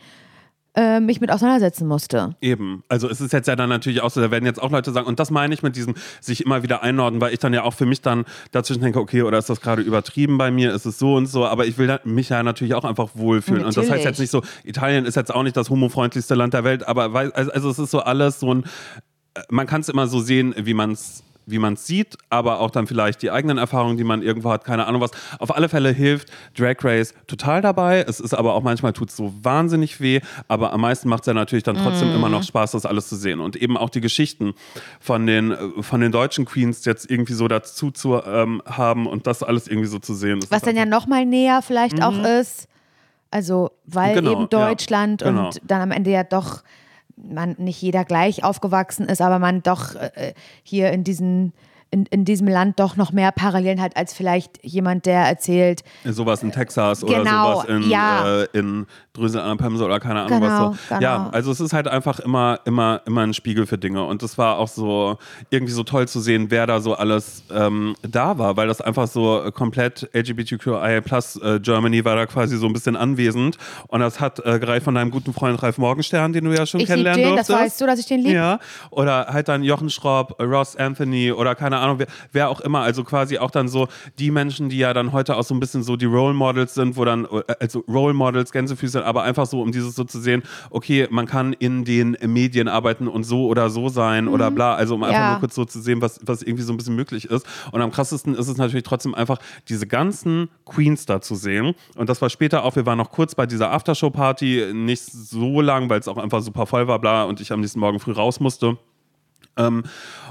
äh, 0.77 0.99
mich 0.99 1.19
mit 1.19 1.31
auseinandersetzen 1.31 1.87
musste. 1.87 2.35
Eben. 2.39 2.83
Also 2.87 3.09
es 3.09 3.19
ist 3.19 3.33
jetzt 3.33 3.47
ja 3.47 3.55
dann 3.55 3.67
natürlich 3.67 4.01
auch 4.01 4.11
so, 4.11 4.21
da 4.21 4.29
werden 4.29 4.45
jetzt 4.45 4.61
auch 4.61 4.69
Leute 4.69 4.91
sagen, 4.91 5.07
und 5.07 5.19
das 5.19 5.31
meine 5.31 5.51
ich 5.53 5.63
mit 5.63 5.75
diesem 5.75 5.95
sich 6.21 6.45
immer 6.45 6.61
wieder 6.61 6.83
einordnen, 6.83 7.19
weil 7.19 7.33
ich 7.33 7.39
dann 7.39 7.51
ja 7.51 7.63
auch 7.63 7.73
für 7.73 7.87
mich 7.87 8.01
dann 8.01 8.25
dazwischen 8.51 8.81
denke, 8.81 8.99
okay, 8.99 9.23
oder 9.23 9.39
ist 9.39 9.49
das 9.49 9.59
gerade 9.59 9.81
übertrieben 9.81 10.37
bei 10.37 10.51
mir, 10.51 10.71
ist 10.73 10.85
es 10.85 10.99
so 10.99 11.15
und 11.15 11.25
so, 11.25 11.47
aber 11.47 11.65
ich 11.65 11.79
will 11.79 11.99
mich 12.03 12.29
ja 12.29 12.43
natürlich 12.43 12.75
auch 12.75 12.85
einfach 12.85 13.09
wohlfühlen. 13.15 13.65
Und 13.65 13.75
das 13.75 13.77
heißt 13.77 13.89
Natürlich. 13.89 14.05
jetzt 14.05 14.19
nicht 14.19 14.29
so, 14.29 14.43
Italien 14.63 15.05
ist 15.05 15.15
jetzt 15.15 15.33
auch 15.33 15.41
nicht 15.41 15.57
das 15.57 15.71
homofreundlichste 15.71 16.35
Land 16.35 16.53
der 16.53 16.63
Welt, 16.63 16.87
aber 16.87 17.11
also, 17.33 17.51
also 17.51 17.69
es 17.71 17.79
ist 17.79 17.89
so 17.89 18.01
alles 18.01 18.39
so 18.39 18.53
ein, 18.53 18.63
äh, 19.33 19.41
man 19.49 19.65
kann 19.65 19.81
es 19.81 19.89
immer 19.89 20.05
so 20.05 20.19
sehen, 20.19 20.53
wie 20.57 20.75
man 20.75 20.91
es 20.91 21.23
wie 21.47 21.59
man 21.59 21.73
es 21.73 21.87
sieht, 21.87 22.17
aber 22.29 22.59
auch 22.59 22.69
dann 22.69 22.87
vielleicht 22.87 23.21
die 23.21 23.31
eigenen 23.31 23.57
Erfahrungen, 23.57 23.97
die 23.97 24.03
man 24.03 24.21
irgendwo 24.21 24.51
hat, 24.51 24.65
keine 24.65 24.85
Ahnung 24.85 25.01
was. 25.01 25.11
Auf 25.39 25.55
alle 25.55 25.69
Fälle 25.69 25.91
hilft 25.91 26.29
Drag 26.55 26.75
Race 26.83 27.13
total 27.25 27.61
dabei. 27.61 28.05
Es 28.07 28.19
ist 28.19 28.33
aber 28.33 28.53
auch 28.53 28.61
manchmal 28.61 28.93
tut 28.93 29.09
es 29.09 29.15
so 29.15 29.33
wahnsinnig 29.41 30.01
weh, 30.01 30.19
aber 30.49 30.73
am 30.73 30.81
meisten 30.81 31.07
macht 31.07 31.21
es 31.21 31.27
ja 31.27 31.33
natürlich 31.33 31.63
dann 31.63 31.77
trotzdem 31.77 32.13
immer 32.13 32.29
noch 32.29 32.43
Spaß, 32.43 32.71
das 32.71 32.85
alles 32.85 33.07
zu 33.07 33.15
sehen. 33.15 33.39
Und 33.39 33.55
eben 33.55 33.77
auch 33.77 33.89
die 33.89 34.01
Geschichten 34.01 34.53
von 34.99 35.25
den, 35.25 35.55
von 35.81 36.01
den 36.01 36.11
deutschen 36.11 36.45
Queens 36.45 36.83
jetzt 36.85 37.09
irgendwie 37.09 37.33
so 37.33 37.47
dazu 37.47 37.91
zu 37.91 38.21
ähm, 38.23 38.61
haben 38.65 39.07
und 39.07 39.25
das 39.25 39.41
alles 39.41 39.67
irgendwie 39.67 39.87
so 39.87 39.99
zu 39.99 40.13
sehen. 40.13 40.39
Was 40.49 40.63
dann 40.63 40.75
ja 40.75 40.85
noch 40.85 41.07
mal 41.07 41.25
näher 41.25 41.61
vielleicht 41.61 42.03
auch 42.03 42.23
ist. 42.23 42.67
Also, 43.31 43.71
weil 43.85 44.17
Mhm. 44.21 44.25
Genau, 44.25 44.31
eben 44.31 44.41
ja, 44.41 44.47
Deutschland 44.47 45.21
genau. 45.21 45.45
und 45.47 45.61
dann 45.63 45.81
am 45.81 45.91
Ende 45.91 46.11
ja 46.11 46.23
doch 46.23 46.63
man 47.17 47.55
nicht 47.57 47.81
jeder 47.81 48.05
gleich 48.05 48.43
aufgewachsen 48.43 49.07
ist, 49.07 49.21
aber 49.21 49.39
man 49.39 49.63
doch 49.63 49.95
äh, 49.95 50.33
hier 50.63 50.91
in 50.91 51.03
diesen 51.03 51.53
in, 51.89 52.05
in 52.07 52.25
diesem 52.25 52.47
Land 52.47 52.79
doch 52.79 52.97
noch 52.97 53.11
mehr 53.11 53.31
Parallelen 53.31 53.81
hat 53.81 53.95
als 53.95 54.13
vielleicht 54.13 54.63
jemand, 54.63 55.05
der 55.05 55.21
erzählt, 55.21 55.83
Sowas 56.03 56.43
in 56.43 56.51
Texas 56.51 57.03
oder 57.03 57.19
Genau, 57.19 57.61
sowas 57.61 57.69
in, 57.69 57.89
ja. 57.89 58.41
äh, 58.41 58.47
in 58.53 58.85
Drüsel 59.17 59.41
an 59.41 59.57
der 59.57 59.63
Pemse 59.63 59.83
oder 59.83 59.99
keine 59.99 60.21
Ahnung 60.21 60.39
Genau, 60.39 60.69
was 60.71 60.77
so. 60.79 60.85
genau. 60.95 61.01
Ja, 61.01 61.29
also 61.31 61.51
es 61.51 61.59
ist 61.59 61.73
halt 61.73 61.87
einfach 61.87 62.19
immer, 62.19 62.59
immer, 62.65 63.01
immer 63.05 63.21
ein 63.21 63.33
Spiegel 63.33 63.65
für 63.65 63.77
Dinge. 63.77 64.03
Und 64.03 64.23
das 64.23 64.37
war 64.37 64.57
auch 64.57 64.67
so 64.69 65.17
irgendwie 65.49 65.73
so 65.73 65.83
toll 65.83 66.07
zu 66.07 66.19
sehen, 66.21 66.47
wer 66.49 66.65
da 66.67 66.79
so 66.79 66.93
alles 66.95 67.43
ähm, 67.53 67.95
da 68.03 68.37
war, 68.37 68.55
weil 68.57 68.67
das 68.67 68.79
einfach 68.81 69.07
so 69.07 69.51
komplett 69.53 70.09
LGBTQIA 70.13 71.01
plus 71.01 71.35
äh, 71.41 71.59
Germany 71.59 72.05
war 72.05 72.15
da 72.15 72.25
quasi 72.25 72.57
so 72.57 72.67
ein 72.67 72.73
bisschen 72.73 72.95
anwesend. 72.95 73.57
Und 73.87 73.99
das 73.99 74.19
hat 74.19 74.39
äh, 74.45 74.59
gereicht 74.59 74.83
von 74.85 74.95
deinem 74.95 75.11
guten 75.11 75.33
Freund 75.33 75.61
Ralf 75.61 75.77
Morgenstern, 75.77 76.33
den 76.33 76.45
du 76.45 76.51
ja 76.53 76.65
schon 76.65 76.79
Ich 76.79 76.87
kennenlernen 76.87 77.23
den, 77.23 77.35
das 77.35 77.47
durftest. 77.47 77.65
weißt 77.65 77.81
du, 77.81 77.85
dass 77.87 77.99
ich 77.99 78.05
den 78.05 78.19
lieb. 78.21 78.33
Ja, 78.33 78.59
oder 78.91 79.27
halt 79.27 79.47
dann 79.47 79.63
Jochen 79.63 79.89
Schropp, 79.89 80.39
Ross 80.41 80.75
Anthony 80.75 81.31
oder 81.31 81.55
keine 81.55 81.77
Ahnung, 81.77 81.99
wer, 81.99 82.07
wer 82.31 82.49
auch 82.49 82.61
immer. 82.61 82.81
Also 82.81 83.03
quasi 83.03 83.37
auch 83.39 83.51
dann 83.51 83.67
so 83.67 83.87
die 84.19 84.31
Menschen, 84.31 84.69
die 84.69 84.77
ja 84.77 84.93
dann 84.93 85.11
heute 85.11 85.35
auch 85.35 85.43
so 85.43 85.53
ein 85.55 85.59
bisschen 85.59 85.83
so 85.83 85.95
die 85.95 86.05
Role 86.05 86.33
Models 86.33 86.73
sind, 86.73 86.95
wo 86.97 87.05
dann, 87.05 87.25
äh, 87.25 87.43
also 87.59 87.83
Role 87.87 88.13
Models, 88.13 88.51
Gänsefüße, 88.51 89.03
aber 89.07 89.23
einfach 89.23 89.47
so, 89.47 89.61
um 89.61 89.71
dieses 89.71 89.95
so 89.95 90.03
zu 90.03 90.19
sehen, 90.19 90.43
okay, 90.69 91.07
man 91.09 91.25
kann 91.25 91.53
in 91.53 91.83
den 91.85 92.15
Medien 92.25 92.67
arbeiten 92.67 93.07
und 93.07 93.23
so 93.23 93.47
oder 93.47 93.69
so 93.71 93.89
sein 93.89 94.27
oder 94.27 94.51
bla. 94.51 94.75
Also 94.75 94.93
um 94.95 95.03
einfach 95.03 95.19
Ja. 95.19 95.29
nur 95.31 95.39
kurz 95.39 95.55
so 95.55 95.65
zu 95.65 95.81
sehen, 95.81 96.01
was, 96.01 96.19
was 96.23 96.43
irgendwie 96.43 96.63
so 96.63 96.73
ein 96.73 96.77
bisschen 96.77 96.95
möglich 96.95 97.25
ist. 97.25 97.47
Und 97.71 97.81
am 97.81 97.91
krassesten 97.91 98.35
ist 98.35 98.47
es 98.47 98.57
natürlich 98.57 98.83
trotzdem 98.83 99.15
einfach, 99.15 99.39
diese 99.69 99.87
ganzen 99.87 100.49
Queens 100.65 101.05
da 101.07 101.21
zu 101.21 101.35
sehen. 101.35 101.73
Und 101.95 102.09
das 102.09 102.21
war 102.21 102.29
später 102.29 102.63
auch, 102.63 102.75
wir 102.75 102.85
waren 102.85 102.97
noch 102.97 103.11
kurz 103.11 103.33
bei 103.33 103.45
dieser 103.47 103.71
Aftershow-Party, 103.71 104.71
nicht 104.73 105.03
so 105.03 105.61
lang, 105.61 105.89
weil 105.89 105.99
es 105.99 106.07
auch 106.07 106.17
einfach 106.17 106.41
super 106.41 106.65
voll 106.67 106.87
war, 106.87 106.99
bla, 106.99 107.23
und 107.23 107.41
ich 107.41 107.51
am 107.51 107.61
nächsten 107.61 107.79
Morgen 107.79 107.99
früh 107.99 108.11
raus 108.11 108.39
musste. 108.39 108.77
Ähm, 109.57 109.83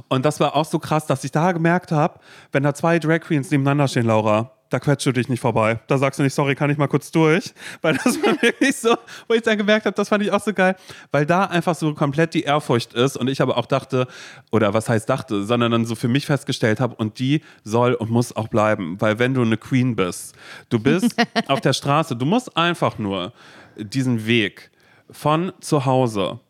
und 0.08 0.24
das 0.24 0.38
war 0.38 0.54
auch 0.54 0.64
so 0.64 0.78
krass, 0.78 1.06
dass 1.06 1.24
ich 1.24 1.32
da 1.32 1.52
gemerkt 1.52 1.90
habe, 1.92 2.20
wenn 2.52 2.62
da 2.62 2.74
zwei 2.74 2.98
Drag 2.98 3.20
Queens 3.20 3.50
nebeneinander 3.50 3.88
stehen, 3.88 4.06
Laura, 4.06 4.52
da 4.70 4.80
quetscht 4.80 5.06
du 5.06 5.12
dich 5.12 5.28
nicht 5.28 5.40
vorbei. 5.40 5.80
Da 5.86 5.98
sagst 5.98 6.18
du 6.18 6.22
nicht, 6.22 6.34
sorry, 6.34 6.54
kann 6.54 6.70
ich 6.70 6.78
mal 6.78 6.88
kurz 6.88 7.10
durch. 7.10 7.54
Weil 7.82 7.94
das 7.94 8.22
war 8.22 8.40
wirklich 8.42 8.76
so, 8.76 8.96
wo 9.28 9.34
ich 9.34 9.42
dann 9.42 9.58
gemerkt 9.58 9.86
habe, 9.86 9.94
das 9.94 10.08
fand 10.08 10.22
ich 10.22 10.32
auch 10.32 10.40
so 10.40 10.52
geil, 10.52 10.76
weil 11.10 11.26
da 11.26 11.44
einfach 11.44 11.74
so 11.74 11.94
komplett 11.94 12.34
die 12.34 12.42
Ehrfurcht 12.42 12.94
ist 12.94 13.16
und 13.16 13.28
ich 13.28 13.40
aber 13.40 13.56
auch 13.56 13.66
dachte, 13.66 14.06
oder 14.50 14.74
was 14.74 14.88
heißt 14.88 15.08
dachte, 15.08 15.44
sondern 15.44 15.72
dann 15.72 15.84
so 15.84 15.94
für 15.94 16.08
mich 16.08 16.26
festgestellt 16.26 16.80
habe 16.80 16.94
und 16.96 17.18
die 17.18 17.42
soll 17.64 17.94
und 17.94 18.10
muss 18.10 18.34
auch 18.34 18.48
bleiben. 18.48 19.00
Weil 19.00 19.18
wenn 19.18 19.34
du 19.34 19.42
eine 19.42 19.56
Queen 19.56 19.96
bist, 19.96 20.34
du 20.68 20.78
bist 20.78 21.14
auf 21.48 21.60
der 21.60 21.72
Straße, 21.72 22.16
du 22.16 22.26
musst 22.26 22.56
einfach 22.56 22.98
nur 22.98 23.32
diesen 23.76 24.26
Weg 24.26 24.70
von 25.10 25.52
zu 25.60 25.84
Hause 25.84 26.40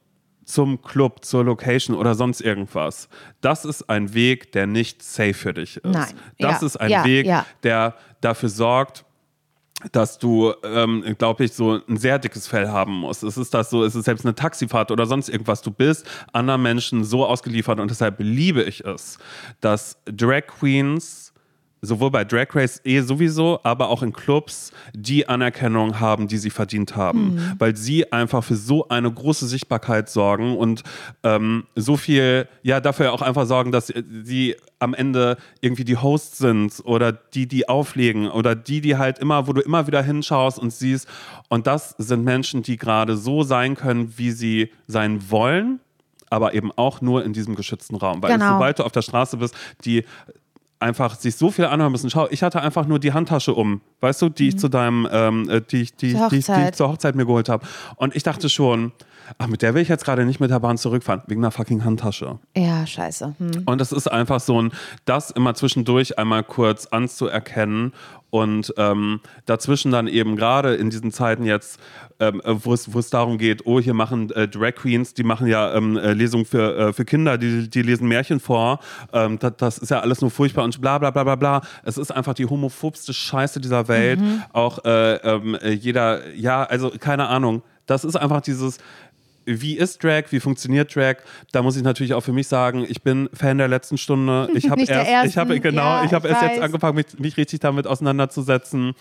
zum 0.47 0.81
Club, 0.81 1.25
zur 1.25 1.45
Location 1.45 1.97
oder 1.97 2.15
sonst 2.15 2.41
irgendwas. 2.41 3.09
Das 3.41 3.65
ist 3.65 3.91
ein 3.91 4.15
Weg, 4.15 4.53
der 4.53 4.67
nicht 4.67 5.03
safe 5.03 5.35
für 5.35 5.53
dich 5.53 5.77
ist. 5.77 5.85
Nein. 5.85 6.15
Das 6.39 6.61
Ja, 6.63 6.67
ist 6.67 6.77
ein 6.77 6.91
ja, 6.91 7.05
Weg, 7.05 7.27
ja. 7.27 7.45
der 7.65 7.97
dafür 8.21 8.49
sorgt, 8.49 9.05
dass 9.93 10.19
du, 10.19 10.55
ähm, 10.65 11.05
glaube 11.19 11.45
ich, 11.45 11.53
so 11.53 11.81
ein 11.87 11.97
sehr 11.99 12.19
dickes 12.19 12.47
Fell 12.47 12.69
haben 12.69 12.95
musst. 12.95 13.23
Es 13.23 13.37
ist 13.37 13.53
das 13.53 13.69
so, 13.71 13.85
es 13.85 13.95
ist 13.95 14.07
selbst 14.07 14.25
eine 14.25 14.35
Taxifahrt 14.35 14.91
oder 14.91 15.05
sonst 15.05 15.29
irgendwas. 15.29 15.61
Du 15.61 15.71
bist 15.71 16.09
anderen 16.33 16.63
Menschen 16.63 17.05
so 17.05 17.27
ausgeliefert 17.27 17.79
und 17.79 17.91
deshalb 17.91 18.17
liebe 18.19 18.63
ich 18.63 18.85
es, 18.85 19.19
dass 19.61 19.99
Drag 20.07 20.47
Queens 20.47 21.26
sowohl 21.83 22.11
bei 22.11 22.25
Drag 22.25 22.49
Race 22.55 22.81
eh 22.85 23.01
sowieso, 23.01 23.61
aber 23.63 23.89
auch 23.91 24.03
in 24.03 24.13
Clubs 24.13 24.73
die 24.95 25.29
Anerkennung 25.29 26.01
haben, 26.01 26.27
die 26.27 26.39
sie 26.39 26.51
verdient 26.51 26.97
haben, 26.97 27.35
Mhm. 27.35 27.53
weil 27.59 27.77
sie 27.77 28.11
einfach 28.13 28.43
für 28.43 28.57
so 28.57 28.89
eine 28.89 29.13
große 29.13 29.47
Sichtbarkeit 29.47 30.09
sorgen 30.09 30.57
und 30.57 30.83
ähm, 31.23 31.65
so 31.77 31.97
viel, 31.97 32.49
ja, 32.63 32.81
dafür 32.81 33.13
auch 33.13 33.23
einfach 33.23 33.47
sorgen, 33.47 33.73
dass 33.73 33.93
sie 34.25 34.57
am 34.79 34.95
Ende 34.95 35.37
irgendwie 35.61 35.85
die 35.85 35.97
Hosts 35.97 36.39
sind 36.39 36.83
oder 36.85 37.13
die, 37.13 37.47
die 37.47 37.69
auflegen 37.69 38.29
oder 38.31 38.55
die, 38.55 38.81
die 38.81 38.97
halt 38.97 39.19
immer, 39.19 39.47
wo 39.47 39.53
du 39.53 39.61
immer 39.61 39.87
wieder 39.87 40.03
hinschaust 40.03 40.59
und 40.59 40.73
siehst. 40.73 41.07
Und 41.49 41.67
das 41.67 41.95
sind 41.99 42.25
Menschen, 42.25 42.63
die 42.63 42.77
gerade 42.77 43.17
so 43.17 43.43
sein 43.43 43.75
können, 43.77 44.15
wie 44.17 44.31
sie 44.33 44.71
sein 44.87 45.31
wollen, 45.31 45.81
aber 46.31 46.55
eben 46.55 46.73
auch 46.77 47.01
nur 47.01 47.25
in 47.25 47.33
diesem 47.33 47.55
geschützten 47.55 47.95
Raum. 47.97 48.23
Weil 48.23 48.33
Genau. 48.33 48.55
sobald 48.55 48.79
du 48.81 48.83
auf 48.85 48.93
der 48.93 49.03
Straße 49.03 49.37
bist, 49.37 49.55
die 49.85 50.05
einfach 50.79 51.15
sich 51.17 51.37
so 51.37 51.51
viel 51.51 51.65
anhören 51.67 51.93
müssen. 51.93 52.11
Schau, 52.11 52.29
ich 52.31 52.43
hatte 52.43 52.61
einfach 52.61 52.87
nur 52.87 52.99
die 52.99 53.13
Handtasche 53.13 53.55
um, 53.55 53.81
weißt 54.01 54.23
du, 54.23 54.29
die 54.29 54.49
ich 54.49 54.59
zu 54.59 54.69
deinem, 54.69 55.09
ähm, 55.11 55.49
äh, 55.49 55.61
die, 55.61 55.83
ich, 55.83 55.97
die, 55.97 56.15
Mhm. 56.15 56.19
Zur 56.19 56.29
die, 56.29 56.41
die 56.43 56.69
ich 56.69 56.73
zur 56.73 56.89
Hochzeit 56.89 57.15
mir 57.15 57.27
geholt 57.27 57.49
habe. 57.49 57.67
Und 57.97 58.15
ich 58.15 58.23
dachte 58.23 58.49
schon, 58.49 58.93
ach, 59.39 59.47
mit 59.47 59.63
der 59.63 59.75
will 59.75 59.83
ich 59.83 59.89
jetzt 59.89 60.05
gerade 60.05 60.25
nicht 60.25 60.41
mit 60.41 60.51
der 60.51 60.61
Bahn 60.61 60.79
zurückfahren, 60.79 61.23
wegen 61.27 61.43
einer 61.43 61.51
fucking 61.51 61.85
Handtasche. 61.85 62.39
Ja, 62.57 62.87
scheiße. 62.87 63.35
Hm. 63.39 63.63
Und 63.67 63.81
es 63.81 63.93
ist 63.93 64.11
einfach 64.11 64.41
so 64.41 64.61
ein, 64.61 64.73
das 65.05 65.31
immer 65.31 65.55
zwischendurch 65.55 66.19
einmal 66.19 66.45
kurz 66.45 66.87
anzuerkennen 66.87 67.93
und 68.31 68.75
ähm, 68.77 69.21
dazwischen 69.47 69.93
dann 69.93 70.09
eben 70.09 70.37
gerade 70.37 70.75
in 70.75 70.91
diesen 70.91 71.13
Zeiten 71.13 71.45
jetzt, 71.45 71.81
ähm, 72.19 72.43
äh, 72.45 72.55
wo 72.65 72.75
es 72.75 73.11
darum 73.11 73.39
geht, 73.39 73.67
oh, 73.67 73.81
hier 73.81 73.95
machen 73.95 74.31
äh, 74.31 74.49
Drag 74.49 74.75
Queens, 74.75 75.15
die 75.15 75.23
machen 75.23 75.47
ja 75.47 75.75
ähm, 75.75 75.97
äh, 75.97 76.13
Lesungen 76.13 76.45
für, 76.45 76.77
äh, 76.77 76.93
für 76.93 77.05
Kinder, 77.05 77.39
die, 77.39 77.69
die 77.71 77.83
lesen 77.83 78.09
Märchen 78.09 78.41
vor. 78.41 78.81
Ähm, 79.13 79.39
das, 79.39 79.53
das 79.57 79.79
ist 79.79 79.91
ja 79.91 80.01
alles 80.01 80.21
nur 80.21 80.31
furchtbar 80.31 80.65
und 80.65 80.81
bla 80.81 80.99
bla 80.99 81.11
bla 81.11 81.25
bla 81.25 81.37
bla. 81.37 81.63
Es 81.85 81.99
ist 81.99 82.11
einfach 82.11 82.35
die 82.35 82.47
homophobste 82.47 83.15
Scheiße 83.15 83.61
dieser 83.61 83.89
Welt. 83.89 84.21
Auch 84.53 84.85
äh, 84.85 85.15
ähm, 85.17 85.55
äh, 85.55 85.71
jeder, 85.71 86.35
ja, 86.35 86.65
also 86.65 86.93
keine 86.99 87.29
Ahnung. 87.29 87.63
Das 87.87 88.05
ist 88.05 88.17
einfach 88.17 88.41
dieses, 88.41 88.79
wie 89.47 89.79
ist 89.79 90.03
Drag, 90.03 90.25
wie 90.31 90.41
funktioniert 90.41 90.95
Drag? 90.95 91.17
Da 91.53 91.63
muss 91.63 91.77
ich 91.77 91.83
natürlich 91.83 92.15
auch 92.15 92.21
für 92.21 92.33
mich 92.33 92.49
sagen, 92.49 92.85
ich 92.87 93.03
bin 93.03 93.31
Fan 93.33 93.59
der 93.59 93.69
letzten 93.69 93.97
Stunde. 93.97 94.49
Ich 94.57 94.71
habe 94.71 94.83
erst, 94.83 95.27
ich 95.27 95.37
habe 95.37 95.61
genau, 95.61 95.83
Ja, 95.83 96.05
ich 96.05 96.13
habe 96.13 96.29
erst 96.29 96.43
jetzt 96.43 96.61
angefangen, 96.61 96.97
mich, 96.97 97.19
mich 97.19 97.37
richtig 97.37 97.61
damit 97.61 97.87
auseinanderzusetzen. 97.87 98.95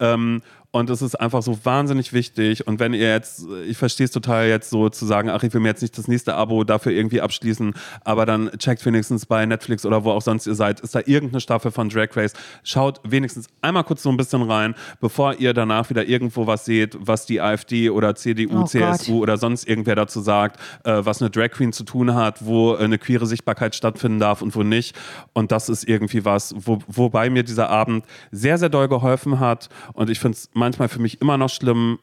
Ähm, 0.00 0.42
und 0.72 0.88
es 0.88 1.02
ist 1.02 1.14
einfach 1.14 1.42
so 1.42 1.58
wahnsinnig 1.64 2.14
wichtig. 2.14 2.66
Und 2.66 2.80
wenn 2.80 2.94
ihr 2.94 3.10
jetzt, 3.10 3.46
ich 3.68 3.76
verstehe 3.76 4.06
es 4.06 4.10
total 4.10 4.48
jetzt 4.48 4.70
so 4.70 4.88
zu 4.88 5.04
sagen, 5.04 5.28
ach, 5.28 5.42
ich 5.42 5.52
will 5.52 5.60
mir 5.60 5.68
jetzt 5.68 5.82
nicht 5.82 5.96
das 5.98 6.08
nächste 6.08 6.34
Abo 6.34 6.64
dafür 6.64 6.92
irgendwie 6.92 7.20
abschließen, 7.20 7.74
aber 8.04 8.24
dann 8.24 8.50
checkt 8.56 8.84
wenigstens 8.86 9.26
bei 9.26 9.44
Netflix 9.44 9.84
oder 9.84 10.02
wo 10.04 10.10
auch 10.10 10.22
sonst 10.22 10.46
ihr 10.46 10.54
seid, 10.54 10.80
ist 10.80 10.94
da 10.94 11.00
irgendeine 11.04 11.42
Staffel 11.42 11.70
von 11.70 11.90
Drag 11.90 12.08
Race. 12.16 12.32
Schaut 12.64 13.00
wenigstens 13.04 13.48
einmal 13.60 13.84
kurz 13.84 14.02
so 14.02 14.08
ein 14.08 14.16
bisschen 14.16 14.42
rein, 14.42 14.74
bevor 14.98 15.34
ihr 15.34 15.52
danach 15.52 15.90
wieder 15.90 16.06
irgendwo 16.06 16.46
was 16.46 16.64
seht, 16.64 16.96
was 16.98 17.26
die 17.26 17.42
AfD 17.42 17.90
oder 17.90 18.14
CDU, 18.14 18.62
Oh 18.62 18.64
CSU 18.64 19.22
oder 19.22 19.36
sonst 19.36 19.68
irgendwer 19.68 19.94
dazu 19.94 20.20
sagt, 20.20 20.58
äh, 20.84 21.04
was 21.04 21.20
eine 21.20 21.30
Drag 21.30 21.50
Queen 21.50 21.74
zu 21.74 21.84
tun 21.84 22.14
hat, 22.14 22.46
wo 22.46 22.74
äh, 22.74 22.78
eine 22.78 22.96
queere 22.96 23.26
Sichtbarkeit 23.26 23.74
stattfinden 23.74 24.20
darf 24.20 24.40
und 24.40 24.56
wo 24.56 24.62
nicht. 24.62 24.98
Und 25.34 25.52
das 25.52 25.68
ist 25.68 25.86
irgendwie 25.86 26.24
was, 26.24 26.54
wo, 26.56 26.78
wobei 26.86 27.28
mir 27.28 27.42
dieser 27.42 27.68
Abend 27.68 28.06
sehr, 28.30 28.56
sehr 28.56 28.70
doll 28.70 28.88
geholfen 28.88 29.38
hat. 29.38 29.68
Und 29.92 30.08
ich 30.08 30.18
finde 30.18 30.36
es 30.36 30.48
manchmal 30.62 30.88
für 30.88 31.00
mich 31.00 31.20
immer 31.20 31.36
noch 31.36 31.50
schlimm, 31.50 31.98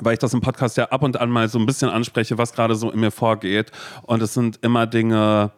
weil 0.00 0.12
ich 0.14 0.18
das 0.18 0.34
im 0.34 0.40
Podcast 0.40 0.76
ja 0.76 0.86
ab 0.86 1.02
und 1.02 1.20
an 1.20 1.30
mal 1.30 1.48
so 1.48 1.58
ein 1.58 1.66
bisschen 1.66 1.88
anspreche, 1.90 2.36
was 2.38 2.52
gerade 2.52 2.74
so 2.74 2.90
in 2.90 3.00
mir 3.00 3.10
vorgeht. 3.10 3.70
Und 4.02 4.20
es 4.22 4.34
sind 4.34 4.58
immer 4.62 4.86
Dinge, 4.86 5.50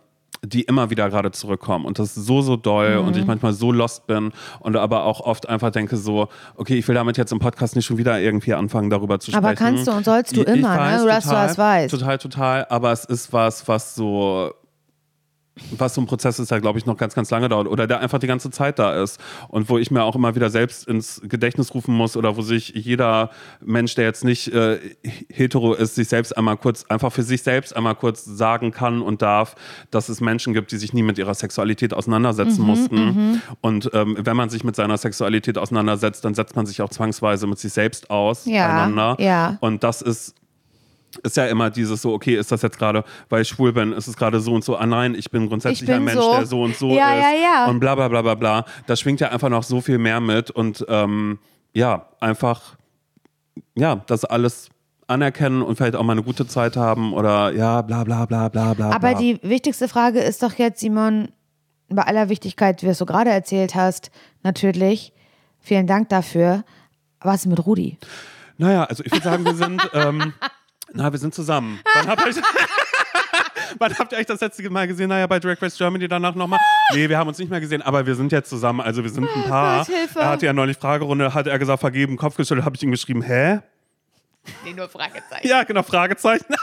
die 0.42 0.62
immer 0.62 0.88
wieder 0.90 1.10
gerade 1.10 1.32
zurückkommen. 1.32 1.84
Und 1.84 1.98
das 1.98 2.16
ist 2.16 2.26
so, 2.26 2.40
so 2.40 2.56
doll 2.56 2.96
und 2.98 3.14
Mhm. 3.14 3.20
ich 3.22 3.26
manchmal 3.26 3.52
so 3.52 3.72
lost 3.72 4.06
bin 4.06 4.32
und 4.60 4.76
aber 4.76 5.04
auch 5.04 5.20
oft 5.20 5.48
einfach 5.48 5.70
denke 5.70 5.96
so, 5.96 6.28
okay, 6.56 6.76
ich 6.78 6.86
will 6.88 6.94
damit 6.94 7.16
jetzt 7.18 7.32
im 7.32 7.40
Podcast 7.40 7.74
nicht 7.76 7.84
schon 7.84 7.98
wieder 7.98 8.18
irgendwie 8.20 8.54
anfangen, 8.54 8.88
darüber 8.90 9.18
zu 9.20 9.30
sprechen. 9.32 9.44
Aber 9.44 9.54
kannst 9.54 9.86
du 9.86 9.92
und 9.92 10.04
sollst 10.04 10.34
du 10.36 10.42
Ich- 10.42 10.48
ich 10.48 10.54
immer, 10.56 10.74
ne? 10.74 10.80
weiß, 10.80 11.04
dass 11.04 11.24
du 11.24 11.30
total, 11.30 11.46
das 11.48 11.58
weißt. 11.58 11.90
Total, 11.90 12.18
total. 12.18 12.66
Aber 12.70 12.92
es 12.92 13.04
ist 13.04 13.32
was, 13.32 13.66
was 13.68 13.94
so 13.94 14.52
was 15.70 15.94
so 15.94 16.00
ein 16.00 16.06
Prozess 16.06 16.38
ist, 16.38 16.50
der, 16.50 16.60
glaube 16.60 16.78
ich, 16.78 16.86
noch 16.86 16.96
ganz, 16.96 17.14
ganz 17.14 17.30
lange 17.30 17.48
dauert 17.48 17.68
oder 17.68 17.86
der 17.86 18.00
einfach 18.00 18.18
die 18.18 18.26
ganze 18.26 18.50
Zeit 18.50 18.78
da 18.78 19.02
ist 19.02 19.18
und 19.48 19.68
wo 19.68 19.78
ich 19.78 19.90
mir 19.90 20.02
auch 20.04 20.14
immer 20.16 20.34
wieder 20.34 20.50
selbst 20.50 20.86
ins 20.88 21.20
Gedächtnis 21.24 21.74
rufen 21.74 21.94
muss 21.94 22.16
oder 22.16 22.36
wo 22.36 22.42
sich 22.42 22.68
jeder 22.74 23.30
Mensch, 23.60 23.94
der 23.94 24.04
jetzt 24.04 24.24
nicht 24.24 24.48
äh, 24.52 24.78
hetero 25.28 25.74
ist, 25.74 25.94
sich 25.94 26.08
selbst 26.08 26.36
einmal 26.36 26.56
kurz, 26.56 26.84
einfach 26.88 27.12
für 27.12 27.22
sich 27.22 27.42
selbst 27.42 27.74
einmal 27.76 27.94
kurz 27.94 28.24
sagen 28.24 28.70
kann 28.72 29.02
und 29.02 29.22
darf, 29.22 29.54
dass 29.90 30.08
es 30.08 30.20
Menschen 30.20 30.54
gibt, 30.54 30.72
die 30.72 30.76
sich 30.76 30.92
nie 30.92 31.02
mit 31.02 31.18
ihrer 31.18 31.34
Sexualität 31.34 31.92
Mhm, 31.92 31.98
auseinandersetzen 31.98 32.62
mussten. 32.64 33.40
Und 33.60 33.90
ähm, 33.94 34.16
wenn 34.20 34.36
man 34.36 34.48
sich 34.50 34.64
mit 34.64 34.76
seiner 34.76 34.96
Sexualität 34.96 35.58
auseinandersetzt, 35.58 36.24
dann 36.24 36.34
setzt 36.34 36.56
man 36.56 36.66
sich 36.66 36.82
auch 36.82 36.90
zwangsweise 36.90 37.46
mit 37.46 37.58
sich 37.58 37.72
selbst 37.72 38.10
aus, 38.10 38.44
Ja, 38.46 38.68
einander. 38.68 39.16
ja. 39.18 39.56
Und 39.60 39.84
das 39.84 40.02
ist 40.02 40.34
ist 41.22 41.36
ja 41.36 41.46
immer 41.46 41.70
dieses 41.70 42.02
so, 42.02 42.12
okay, 42.12 42.36
ist 42.36 42.52
das 42.52 42.62
jetzt 42.62 42.78
gerade, 42.78 43.04
weil 43.28 43.42
ich 43.42 43.48
schwul 43.48 43.72
bin, 43.72 43.92
ist 43.92 44.06
es 44.06 44.16
gerade 44.16 44.40
so 44.40 44.54
und 44.54 44.64
so, 44.64 44.76
ah 44.76 44.86
nein, 44.86 45.14
ich 45.14 45.30
bin 45.30 45.48
grundsätzlich 45.48 45.82
Ich 45.82 45.86
bin 45.86 45.96
ein 45.96 46.04
Mensch, 46.04 46.20
so. 46.20 46.32
der 46.32 46.46
so 46.46 46.62
und 46.62 46.76
so 46.76 46.90
Ja, 46.90 47.14
ist 47.14 47.22
ja, 47.22 47.42
ja. 47.42 47.66
und 47.66 47.80
bla 47.80 47.94
bla 47.94 48.08
bla 48.08 48.22
bla 48.22 48.34
bla. 48.34 48.64
Da 48.86 48.96
schwingt 48.96 49.20
ja 49.20 49.28
einfach 49.30 49.48
noch 49.48 49.62
so 49.62 49.80
viel 49.80 49.98
mehr 49.98 50.20
mit 50.20 50.50
und 50.50 50.84
ähm, 50.88 51.38
ja, 51.72 52.06
einfach, 52.20 52.76
ja, 53.74 53.96
das 54.06 54.24
alles 54.24 54.70
anerkennen 55.06 55.62
und 55.62 55.76
vielleicht 55.76 55.96
auch 55.96 56.04
mal 56.04 56.12
eine 56.12 56.22
gute 56.22 56.46
Zeit 56.46 56.76
haben 56.76 57.12
oder 57.12 57.52
ja, 57.52 57.82
bla 57.82 58.04
bla 58.04 58.26
bla 58.26 58.48
bla 58.48 58.74
bla. 58.74 58.90
Aber 58.90 59.14
die 59.14 59.40
wichtigste 59.42 59.88
Frage 59.88 60.20
ist 60.20 60.42
doch 60.42 60.54
jetzt, 60.54 60.80
Simon, 60.80 61.28
bei 61.88 62.02
aller 62.02 62.28
Wichtigkeit, 62.28 62.80
wie 62.80 62.86
du 62.86 62.92
es 62.92 62.98
so 62.98 63.06
gerade 63.06 63.30
erzählt 63.30 63.74
hast, 63.74 64.10
natürlich, 64.44 65.12
vielen 65.58 65.88
Dank 65.88 66.08
dafür. 66.08 66.64
Was 67.20 67.40
ist 67.40 67.46
mit 67.46 67.66
Rudi? 67.66 67.98
Naja, 68.56 68.84
also 68.84 69.02
ich 69.04 69.10
würde 69.12 69.24
sagen, 69.24 69.44
wir 69.44 69.54
sind, 69.54 69.82
ähm, 69.94 70.32
na, 70.92 71.12
wir 71.12 71.18
sind 71.18 71.34
zusammen. 71.34 71.80
Wann 71.94 72.06
habt 72.08 72.22
ihr 72.22 72.28
euch, 72.28 72.36
Wann 73.78 73.98
habt 73.98 74.12
ihr 74.12 74.18
euch 74.18 74.26
das 74.26 74.40
letzte 74.40 74.68
Mal 74.70 74.86
gesehen? 74.88 75.08
Naja, 75.08 75.26
bei 75.26 75.38
Drag 75.38 75.60
Race 75.60 75.76
Germany 75.76 76.08
danach 76.08 76.34
nochmal. 76.34 76.58
Nee, 76.94 77.08
wir 77.08 77.18
haben 77.18 77.28
uns 77.28 77.38
nicht 77.38 77.50
mehr 77.50 77.60
gesehen, 77.60 77.82
aber 77.82 78.06
wir 78.06 78.14
sind 78.14 78.32
jetzt 78.32 78.50
zusammen. 78.50 78.80
Also 78.80 79.02
wir 79.02 79.10
sind 79.10 79.28
ein 79.28 79.44
Paar. 79.44 79.78
Gott, 79.78 79.94
Hilfe. 79.94 80.18
Er 80.18 80.28
hatte 80.30 80.46
ja 80.46 80.52
neulich 80.52 80.76
Fragerunde, 80.76 81.32
hat 81.34 81.46
er 81.46 81.58
gesagt, 81.58 81.80
vergeben, 81.80 82.16
Kopf 82.16 82.36
geschüttelt, 82.36 82.64
habe 82.64 82.76
ich 82.76 82.82
ihm 82.82 82.90
geschrieben, 82.90 83.22
hä? 83.22 83.60
Nee, 84.64 84.72
nur 84.72 84.88
Fragezeichen. 84.88 85.46
Ja, 85.46 85.62
genau, 85.64 85.82
Fragezeichen. 85.82 86.46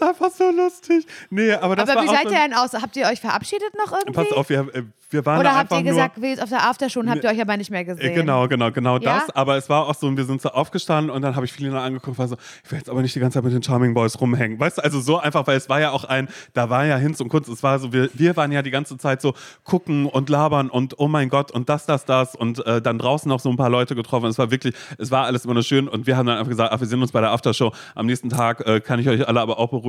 Ist 0.00 0.02
einfach 0.08 0.30
so 0.30 0.50
lustig. 0.50 1.06
Nee, 1.30 1.52
aber 1.52 1.74
das 1.76 1.88
Aber 1.88 2.00
war 2.00 2.04
wie 2.04 2.08
seid 2.14 2.24
ihr 2.26 2.38
denn 2.38 2.54
aus? 2.54 2.72
Habt 2.74 2.96
ihr 2.96 3.06
euch 3.06 3.20
verabschiedet 3.20 3.72
noch 3.76 3.92
irgendwie? 3.92 4.12
Pass 4.12 4.32
auf, 4.32 4.48
wir, 4.48 4.60
äh, 4.74 4.82
wir 5.10 5.24
waren 5.26 5.40
Oder 5.40 5.56
habt 5.56 5.72
ihr 5.72 5.82
gesagt, 5.82 6.18
jetzt 6.18 6.42
auf 6.42 6.50
der 6.50 6.64
Aftershow 6.68 7.00
und 7.00 7.10
habt 7.10 7.24
ihr 7.24 7.30
euch 7.30 7.40
aber 7.40 7.56
nicht 7.56 7.70
mehr 7.70 7.80
Äh, 7.80 7.84
gesehen? 7.84 8.14
Genau, 8.14 8.46
genau, 8.46 8.70
genau 8.70 8.98
Ja? 8.98 9.20
das. 9.20 9.30
Aber 9.34 9.56
es 9.56 9.68
war 9.68 9.86
auch 9.88 9.94
so, 9.94 10.14
wir 10.16 10.24
sind 10.24 10.40
so 10.40 10.50
aufgestanden 10.50 11.10
und 11.10 11.22
dann 11.22 11.34
habe 11.34 11.46
ich 11.46 11.52
Felina 11.52 11.82
angeguckt, 11.82 12.18
war 12.18 12.28
so, 12.28 12.36
ich 12.64 12.70
will 12.70 12.78
jetzt 12.78 12.90
aber 12.90 13.02
nicht 13.02 13.14
die 13.14 13.20
ganze 13.20 13.36
Zeit 13.38 13.44
mit 13.44 13.52
den 13.52 13.62
Charming 13.62 13.94
Boys 13.94 14.20
rumhängen. 14.20 14.60
Weißt 14.60 14.78
du, 14.78 14.84
also 14.84 15.00
so 15.00 15.18
einfach, 15.18 15.46
weil 15.46 15.56
es 15.56 15.68
war 15.68 15.80
ja 15.80 15.90
auch 15.90 16.04
ein, 16.04 16.28
da 16.54 16.70
war 16.70 16.84
ja 16.84 16.96
Hinz 16.96 17.20
und 17.20 17.28
Kunst, 17.28 17.48
es 17.48 17.62
war 17.62 17.78
so, 17.78 17.92
wir, 17.92 18.08
wir 18.14 18.36
waren 18.36 18.52
ja 18.52 18.62
die 18.62 18.70
ganze 18.70 18.96
Zeit 18.98 19.20
so 19.22 19.34
gucken 19.64 20.06
und 20.06 20.28
labern 20.28 20.68
und 20.70 20.98
oh 20.98 21.08
mein 21.08 21.28
Gott 21.28 21.50
und 21.50 21.68
das, 21.68 21.86
das, 21.86 22.04
das 22.04 22.36
und 22.36 22.64
äh, 22.66 22.80
dann 22.82 22.98
draußen 22.98 23.28
noch 23.28 23.40
so 23.40 23.48
ein 23.50 23.56
paar 23.56 23.70
Leute 23.70 23.94
getroffen. 23.94 24.26
Es 24.26 24.38
war 24.38 24.50
wirklich, 24.50 24.74
es 24.98 25.10
war 25.10 25.24
alles 25.24 25.44
immer 25.44 25.54
nur 25.54 25.62
schön 25.64 25.88
und 25.88 26.06
wir 26.06 26.16
haben 26.16 26.26
dann 26.26 26.36
einfach 26.36 26.50
gesagt, 26.50 26.72
ach, 26.72 26.80
wir 26.80 26.86
sehen 26.86 27.00
uns 27.02 27.12
bei 27.12 27.20
der 27.20 27.30
Aftershow. 27.32 27.72
Am 27.94 28.06
nächsten 28.06 28.28
Tag 28.28 28.66
äh, 28.66 28.80
kann 28.80 29.00
ich 29.00 29.08
euch 29.08 29.26
alle 29.26 29.40
aber 29.40 29.58
auch 29.58 29.70
beruhigen. 29.70 29.87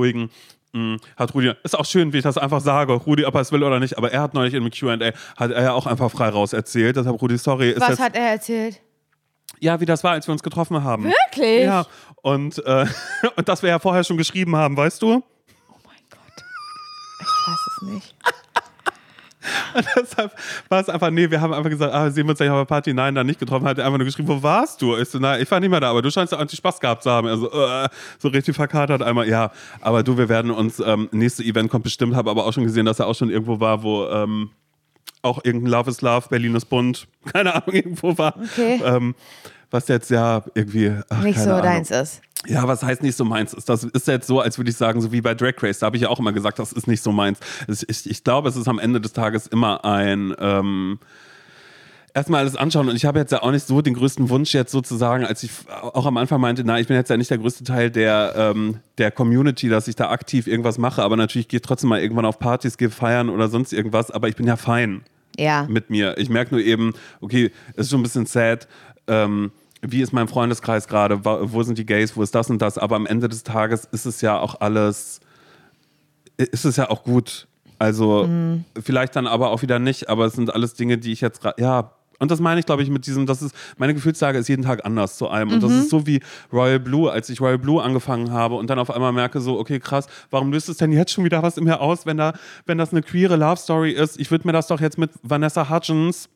Mm, 0.72 0.96
Hat 1.16 1.34
Rudi, 1.34 1.52
ist 1.64 1.76
auch 1.76 1.84
schön, 1.84 2.12
wie 2.12 2.18
ich 2.18 2.22
das 2.22 2.38
einfach 2.38 2.60
sage, 2.60 2.92
Rudi, 2.92 3.24
ob 3.24 3.34
er 3.34 3.40
es 3.40 3.50
will 3.50 3.64
oder 3.64 3.80
nicht, 3.80 3.98
aber 3.98 4.12
er 4.12 4.22
hat 4.22 4.34
neulich 4.34 4.54
in 4.54 4.62
einem 4.62 4.70
Q&A, 4.70 5.12
hat 5.36 5.50
er 5.50 5.62
ja 5.62 5.72
auch 5.72 5.86
einfach 5.86 6.10
frei 6.10 6.28
raus 6.28 6.52
erzählt, 6.52 6.96
deshalb 6.96 7.20
Rudi, 7.20 7.36
sorry, 7.38 7.70
ist 7.70 7.80
Was 7.80 7.98
hat 7.98 8.14
er 8.14 8.30
erzählt? 8.30 8.80
ja, 9.58 9.80
wie 9.80 9.84
das 9.84 10.04
war, 10.04 10.12
als 10.12 10.26
wir 10.28 10.32
uns 10.32 10.42
getroffen 10.42 10.82
haben. 10.84 11.04
Wirklich? 11.04 11.64
Ja, 11.64 11.86
und, 12.22 12.64
äh, 12.64 12.86
und 13.36 13.48
dass 13.48 13.62
wir 13.62 13.70
ja 13.70 13.78
vorher 13.78 14.04
schon 14.04 14.16
geschrieben 14.16 14.54
haben, 14.56 14.76
weißt 14.76 15.02
du? 15.02 15.14
Oh 15.68 15.76
mein 15.84 15.98
Gott. 16.08 16.44
Ich 17.20 17.48
weiß 17.48 17.58
es 17.66 17.82
nicht. 17.82 18.14
Und 19.74 19.86
deshalb 19.96 20.32
war 20.68 20.80
es 20.80 20.88
einfach, 20.88 21.10
nee, 21.10 21.30
wir 21.30 21.40
haben 21.40 21.52
einfach 21.52 21.70
gesagt, 21.70 21.92
ah, 21.94 22.10
sehen 22.10 22.26
wir 22.26 22.30
uns 22.30 22.38
gleich 22.38 22.50
auf 22.50 22.58
der 22.60 22.64
Party. 22.66 22.92
Nein, 22.92 23.14
dann 23.14 23.26
nicht 23.26 23.40
getroffen. 23.40 23.66
Hat 23.66 23.78
er 23.78 23.86
einfach 23.86 23.98
nur 23.98 24.04
geschrieben, 24.04 24.28
wo 24.28 24.42
warst 24.42 24.82
du? 24.82 24.96
Ich 24.96 25.08
so, 25.08 25.18
na, 25.18 25.38
ich 25.38 25.50
war 25.50 25.60
nicht 25.60 25.70
mehr 25.70 25.80
da, 25.80 25.90
aber 25.90 26.02
du 26.02 26.10
scheinst 26.10 26.32
ja 26.32 26.38
eigentlich 26.38 26.58
Spaß 26.58 26.80
gehabt 26.80 27.02
zu 27.02 27.10
haben. 27.10 27.26
Also, 27.28 27.50
äh, 27.50 27.88
so 28.18 28.28
richtig 28.28 28.54
verkatert 28.56 29.02
einmal. 29.02 29.28
Ja, 29.28 29.50
aber 29.80 30.02
du, 30.02 30.18
wir 30.18 30.28
werden 30.28 30.50
uns, 30.50 30.80
ähm, 30.80 31.08
nächste 31.12 31.42
Event 31.42 31.70
kommt 31.70 31.84
bestimmt, 31.84 32.14
habe 32.14 32.30
aber 32.30 32.44
auch 32.44 32.52
schon 32.52 32.64
gesehen, 32.64 32.86
dass 32.86 32.98
er 32.98 33.06
auch 33.06 33.14
schon 33.14 33.30
irgendwo 33.30 33.60
war, 33.60 33.82
wo, 33.82 34.06
ähm, 34.08 34.50
auch 35.22 35.44
irgendein 35.44 35.70
Love 35.70 35.90
is 35.90 36.00
Love, 36.00 36.28
Berlin 36.28 36.54
ist 36.54 36.66
bunt, 36.66 37.06
keine 37.32 37.54
Ahnung, 37.54 37.74
irgendwo 37.74 38.16
war. 38.16 38.34
Okay. 38.36 38.80
Ähm, 38.84 39.14
was 39.70 39.86
jetzt 39.88 40.10
ja 40.10 40.42
irgendwie. 40.54 40.92
Ach, 41.08 41.22
Nicht 41.22 41.38
so 41.38 41.50
Ahnung. 41.50 41.62
deins 41.62 41.90
ist. 41.90 42.22
Ja, 42.46 42.66
was 42.66 42.82
heißt 42.82 43.02
nicht 43.02 43.16
so 43.16 43.24
meins? 43.24 43.54
Das 43.66 43.84
ist 43.84 44.06
jetzt 44.08 44.26
so, 44.26 44.40
als 44.40 44.56
würde 44.58 44.70
ich 44.70 44.76
sagen, 44.76 45.00
so 45.02 45.12
wie 45.12 45.20
bei 45.20 45.34
Drag 45.34 45.54
Race. 45.62 45.78
Da 45.80 45.86
habe 45.86 45.96
ich 45.96 46.02
ja 46.02 46.08
auch 46.08 46.18
immer 46.18 46.32
gesagt, 46.32 46.58
das 46.58 46.72
ist 46.72 46.86
nicht 46.86 47.02
so 47.02 47.12
meins. 47.12 47.38
Ich, 47.68 48.08
ich 48.10 48.24
glaube, 48.24 48.48
es 48.48 48.56
ist 48.56 48.66
am 48.66 48.78
Ende 48.78 49.00
des 49.00 49.12
Tages 49.12 49.46
immer 49.46 49.84
ein 49.84 50.34
ähm, 50.38 50.98
erstmal 52.14 52.40
alles 52.40 52.56
anschauen. 52.56 52.88
Und 52.88 52.96
ich 52.96 53.04
habe 53.04 53.18
jetzt 53.18 53.30
ja 53.30 53.42
auch 53.42 53.50
nicht 53.50 53.66
so 53.66 53.82
den 53.82 53.92
größten 53.94 54.30
Wunsch 54.30 54.54
jetzt 54.54 54.72
sozusagen, 54.72 55.24
als 55.26 55.42
ich 55.42 55.50
auch 55.68 56.06
am 56.06 56.16
Anfang 56.16 56.40
meinte, 56.40 56.64
na, 56.64 56.80
ich 56.80 56.86
bin 56.86 56.96
jetzt 56.96 57.10
ja 57.10 57.16
nicht 57.18 57.30
der 57.30 57.38
größte 57.38 57.62
Teil 57.64 57.90
der, 57.90 58.32
ähm, 58.36 58.78
der 58.96 59.10
Community, 59.10 59.68
dass 59.68 59.86
ich 59.86 59.96
da 59.96 60.08
aktiv 60.10 60.46
irgendwas 60.46 60.78
mache. 60.78 61.02
Aber 61.02 61.16
natürlich 61.16 61.46
gehe 61.48 61.58
ich 61.58 61.62
trotzdem 61.62 61.90
mal 61.90 62.00
irgendwann 62.00 62.24
auf 62.24 62.38
Partys, 62.38 62.78
gehe 62.78 62.90
feiern 62.90 63.28
oder 63.28 63.48
sonst 63.48 63.72
irgendwas. 63.74 64.10
Aber 64.10 64.28
ich 64.28 64.36
bin 64.36 64.46
ja 64.46 64.56
fein 64.56 65.02
Ja. 65.38 65.66
mit 65.68 65.90
mir. 65.90 66.16
Ich 66.16 66.30
merke 66.30 66.54
nur 66.54 66.64
eben, 66.64 66.94
okay, 67.20 67.50
es 67.74 67.86
ist 67.86 67.90
schon 67.90 68.00
ein 68.00 68.04
bisschen 68.04 68.24
sad. 68.26 68.66
Ähm, 69.06 69.52
wie 69.82 70.02
ist 70.02 70.12
mein 70.12 70.28
Freundeskreis 70.28 70.86
gerade? 70.88 71.24
Wo 71.24 71.62
sind 71.62 71.78
die 71.78 71.86
Gays? 71.86 72.16
Wo 72.16 72.22
ist 72.22 72.34
das 72.34 72.50
und 72.50 72.60
das? 72.60 72.76
Aber 72.78 72.96
am 72.96 73.06
Ende 73.06 73.28
des 73.28 73.42
Tages 73.44 73.86
ist 73.92 74.06
es 74.06 74.20
ja 74.20 74.38
auch 74.38 74.60
alles, 74.60 75.20
ist 76.36 76.64
es 76.64 76.76
ja 76.76 76.90
auch 76.90 77.02
gut. 77.04 77.46
Also 77.78 78.26
Mhm. 78.26 78.64
vielleicht 78.82 79.16
dann 79.16 79.26
aber 79.26 79.50
auch 79.50 79.62
wieder 79.62 79.78
nicht. 79.78 80.08
Aber 80.08 80.26
es 80.26 80.34
sind 80.34 80.54
alles 80.54 80.74
Dinge, 80.74 80.98
die 80.98 81.12
ich 81.12 81.20
jetzt, 81.20 81.42
gra- 81.44 81.58
ja. 81.60 81.92
Und 82.18 82.30
das 82.30 82.38
meine 82.40 82.60
ich, 82.60 82.66
glaube 82.66 82.82
ich, 82.82 82.90
mit 82.90 83.06
diesem, 83.06 83.24
das 83.24 83.40
ist, 83.40 83.54
meine 83.78 83.94
Gefühlslage 83.94 84.36
ist 84.36 84.46
jeden 84.48 84.62
Tag 84.62 84.84
anders 84.84 85.16
zu 85.16 85.28
allem. 85.28 85.50
Und 85.52 85.62
das 85.62 85.70
Mhm. 85.72 85.78
ist 85.78 85.88
so 85.88 86.06
wie 86.06 86.20
Royal 86.52 86.78
Blue, 86.78 87.10
als 87.10 87.30
ich 87.30 87.40
Royal 87.40 87.56
Blue 87.56 87.82
angefangen 87.82 88.30
habe 88.30 88.56
und 88.56 88.68
dann 88.68 88.78
auf 88.78 88.90
einmal 88.90 89.12
merke 89.12 89.40
so, 89.40 89.58
okay, 89.58 89.80
krass, 89.80 90.06
warum 90.30 90.52
löst 90.52 90.68
es 90.68 90.76
denn 90.76 90.92
jetzt 90.92 91.12
schon 91.12 91.24
wieder 91.24 91.42
was 91.42 91.56
in 91.56 91.64
mir 91.64 91.80
aus, 91.80 92.04
wenn 92.04 92.18
da, 92.18 92.34
wenn 92.66 92.76
das 92.76 92.90
eine 92.92 93.00
queere 93.00 93.36
Love 93.36 93.56
Story 93.56 93.92
ist? 93.92 94.20
Ich 94.20 94.30
würde 94.30 94.46
mir 94.46 94.52
das 94.52 94.66
doch 94.66 94.82
jetzt 94.82 94.98
mit 94.98 95.10
Vanessa 95.22 95.70
Hudgens 95.70 96.28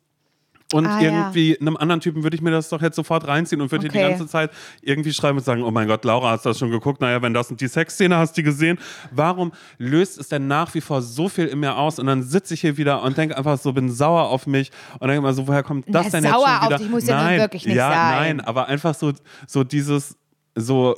und 0.74 0.86
Ah, 0.86 1.00
ja. 1.00 1.10
irgendwie 1.10 1.56
einem 1.60 1.76
anderen 1.76 2.00
Typen 2.00 2.24
würde 2.24 2.34
ich 2.36 2.42
mir 2.42 2.50
das 2.50 2.68
doch 2.68 2.82
jetzt 2.82 2.96
sofort 2.96 3.28
reinziehen 3.28 3.60
und 3.62 3.70
würde 3.70 3.86
Okay. 3.86 3.96
die 4.02 4.08
ganze 4.08 4.26
Zeit 4.26 4.50
irgendwie 4.82 5.12
schreiben 5.12 5.38
und 5.38 5.44
sagen, 5.44 5.62
oh 5.62 5.70
mein 5.70 5.86
Gott, 5.86 6.04
Laura, 6.04 6.30
hast 6.32 6.44
du 6.44 6.50
das 6.50 6.58
schon 6.58 6.70
geguckt? 6.72 7.00
Naja, 7.00 7.22
wenn 7.22 7.32
das 7.32 7.48
und 7.50 7.60
die 7.60 7.68
Sexszene 7.68 8.16
hast 8.16 8.36
du 8.36 8.42
gesehen. 8.42 8.78
Warum 9.12 9.52
löst 9.78 10.18
es 10.18 10.28
denn 10.28 10.48
nach 10.48 10.74
wie 10.74 10.80
vor 10.80 11.00
so 11.00 11.28
viel 11.28 11.46
in 11.46 11.60
mir 11.60 11.76
aus? 11.76 11.98
Und 12.00 12.06
dann 12.06 12.24
sitze 12.24 12.54
ich 12.54 12.60
hier 12.62 12.76
wieder 12.76 13.02
und 13.02 13.16
denke 13.16 13.36
einfach 13.38 13.56
so, 13.56 13.72
bin 13.72 13.88
sauer 13.90 14.24
auf 14.28 14.46
mich 14.48 14.72
und 14.98 15.06
denke 15.08 15.18
immer 15.18 15.32
so, 15.32 15.46
woher 15.46 15.62
kommt 15.62 15.86
das 15.88 16.06
Na, 16.06 16.10
denn 16.10 16.24
jetzt 16.24 16.32
sauer 16.32 16.46
schon 16.46 16.56
auf 16.58 16.66
wieder? 16.66 16.78
dich 16.78 16.90
muss 16.90 17.06
ja 17.06 17.16
nun 17.16 17.24
nein, 17.24 17.38
wirklich 17.38 17.66
nicht 17.66 17.76
ja, 17.76 17.90
sein. 17.90 18.36
Nein, 18.36 18.40
aber 18.40 18.66
einfach 18.66 18.94
so, 18.94 19.12
so 19.46 19.62
dieses, 19.62 20.16
so, 20.56 20.96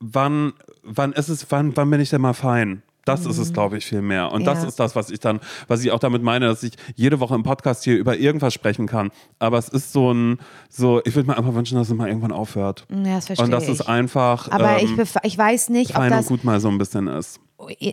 wann, 0.00 0.52
wann 0.82 1.12
ist 1.12 1.28
es, 1.28 1.46
wann, 1.50 1.76
wann 1.76 1.90
bin 1.90 2.00
ich 2.00 2.10
denn 2.10 2.20
mal 2.22 2.32
fein? 2.32 2.82
Das 3.04 3.26
ist 3.26 3.38
es, 3.38 3.52
glaube 3.52 3.78
ich, 3.78 3.84
viel 3.86 4.00
mehr. 4.02 4.30
Und 4.32 4.44
das 4.44 4.58
Mhm. 4.58 4.62
Ja. 4.64 4.68
ist 4.68 4.78
das, 4.80 4.94
was 4.94 5.10
ich 5.10 5.18
dann, 5.20 5.40
was 5.68 5.82
ich 5.84 5.90
auch 5.90 5.98
damit 5.98 6.22
meine, 6.22 6.46
dass 6.46 6.62
ich 6.62 6.74
jede 6.94 7.18
Woche 7.20 7.34
im 7.34 7.42
Podcast 7.42 7.82
hier 7.84 7.96
über 7.98 8.16
irgendwas 8.16 8.54
sprechen 8.54 8.86
kann. 8.86 9.10
Aber 9.40 9.58
es 9.58 9.68
ist 9.68 9.92
so 9.92 10.12
ein, 10.12 10.38
so, 10.68 11.00
ich 11.04 11.14
würde 11.16 11.28
mir 11.28 11.36
einfach 11.36 11.54
wünschen, 11.54 11.76
dass 11.76 11.88
es 11.88 11.94
mal 11.94 12.08
irgendwann 12.08 12.32
aufhört. 12.32 12.86
Ja, 12.90 13.14
das 13.16 13.26
verstehe 13.26 13.44
Und 13.44 13.50
dass 13.50 13.64
ich. 13.64 13.70
es 13.70 13.80
einfach 13.86 14.48
aber 14.50 14.76
ich, 14.78 14.90
ähm, 14.90 15.00
bef- 15.00 15.18
ich 15.24 15.36
weiß 15.36 15.68
nicht, 15.70 15.96
ob 15.96 16.02
und 16.02 16.10
das, 16.10 16.26
gut 16.26 16.44
mal 16.44 16.60
so 16.60 16.68
ein 16.68 16.78
bisschen 16.78 17.08
ist. 17.08 17.40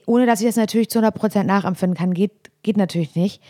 ohne 0.06 0.26
dass 0.26 0.42
ich 0.42 0.48
das 0.48 0.56
natürlich 0.58 0.90
zu 0.90 1.00
100% 1.00 1.44
nachempfinden 1.44 1.98
kann, 1.98 2.14
geht, 2.14 2.32
geht 2.64 2.78
natürlich 2.78 3.16
nicht. 3.16 3.42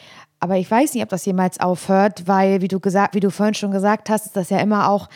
Aber 0.42 0.56
ich 0.58 0.72
weiß 0.72 0.94
nicht, 0.94 1.04
ob 1.04 1.10
das 1.10 1.26
jemals 1.26 1.60
aufhört, 1.60 2.24
weil, 2.26 2.62
wie 2.62 2.70
du, 2.70 2.80
gesagt, 2.80 3.14
wie 3.16 3.20
du 3.20 3.30
vorhin 3.32 3.56
schon 3.56 3.72
gesagt 3.72 4.10
hast, 4.10 4.26
ist 4.28 4.38
das 4.38 4.50
ja 4.50 4.60
immer 4.60 4.90
auch, 4.90 5.10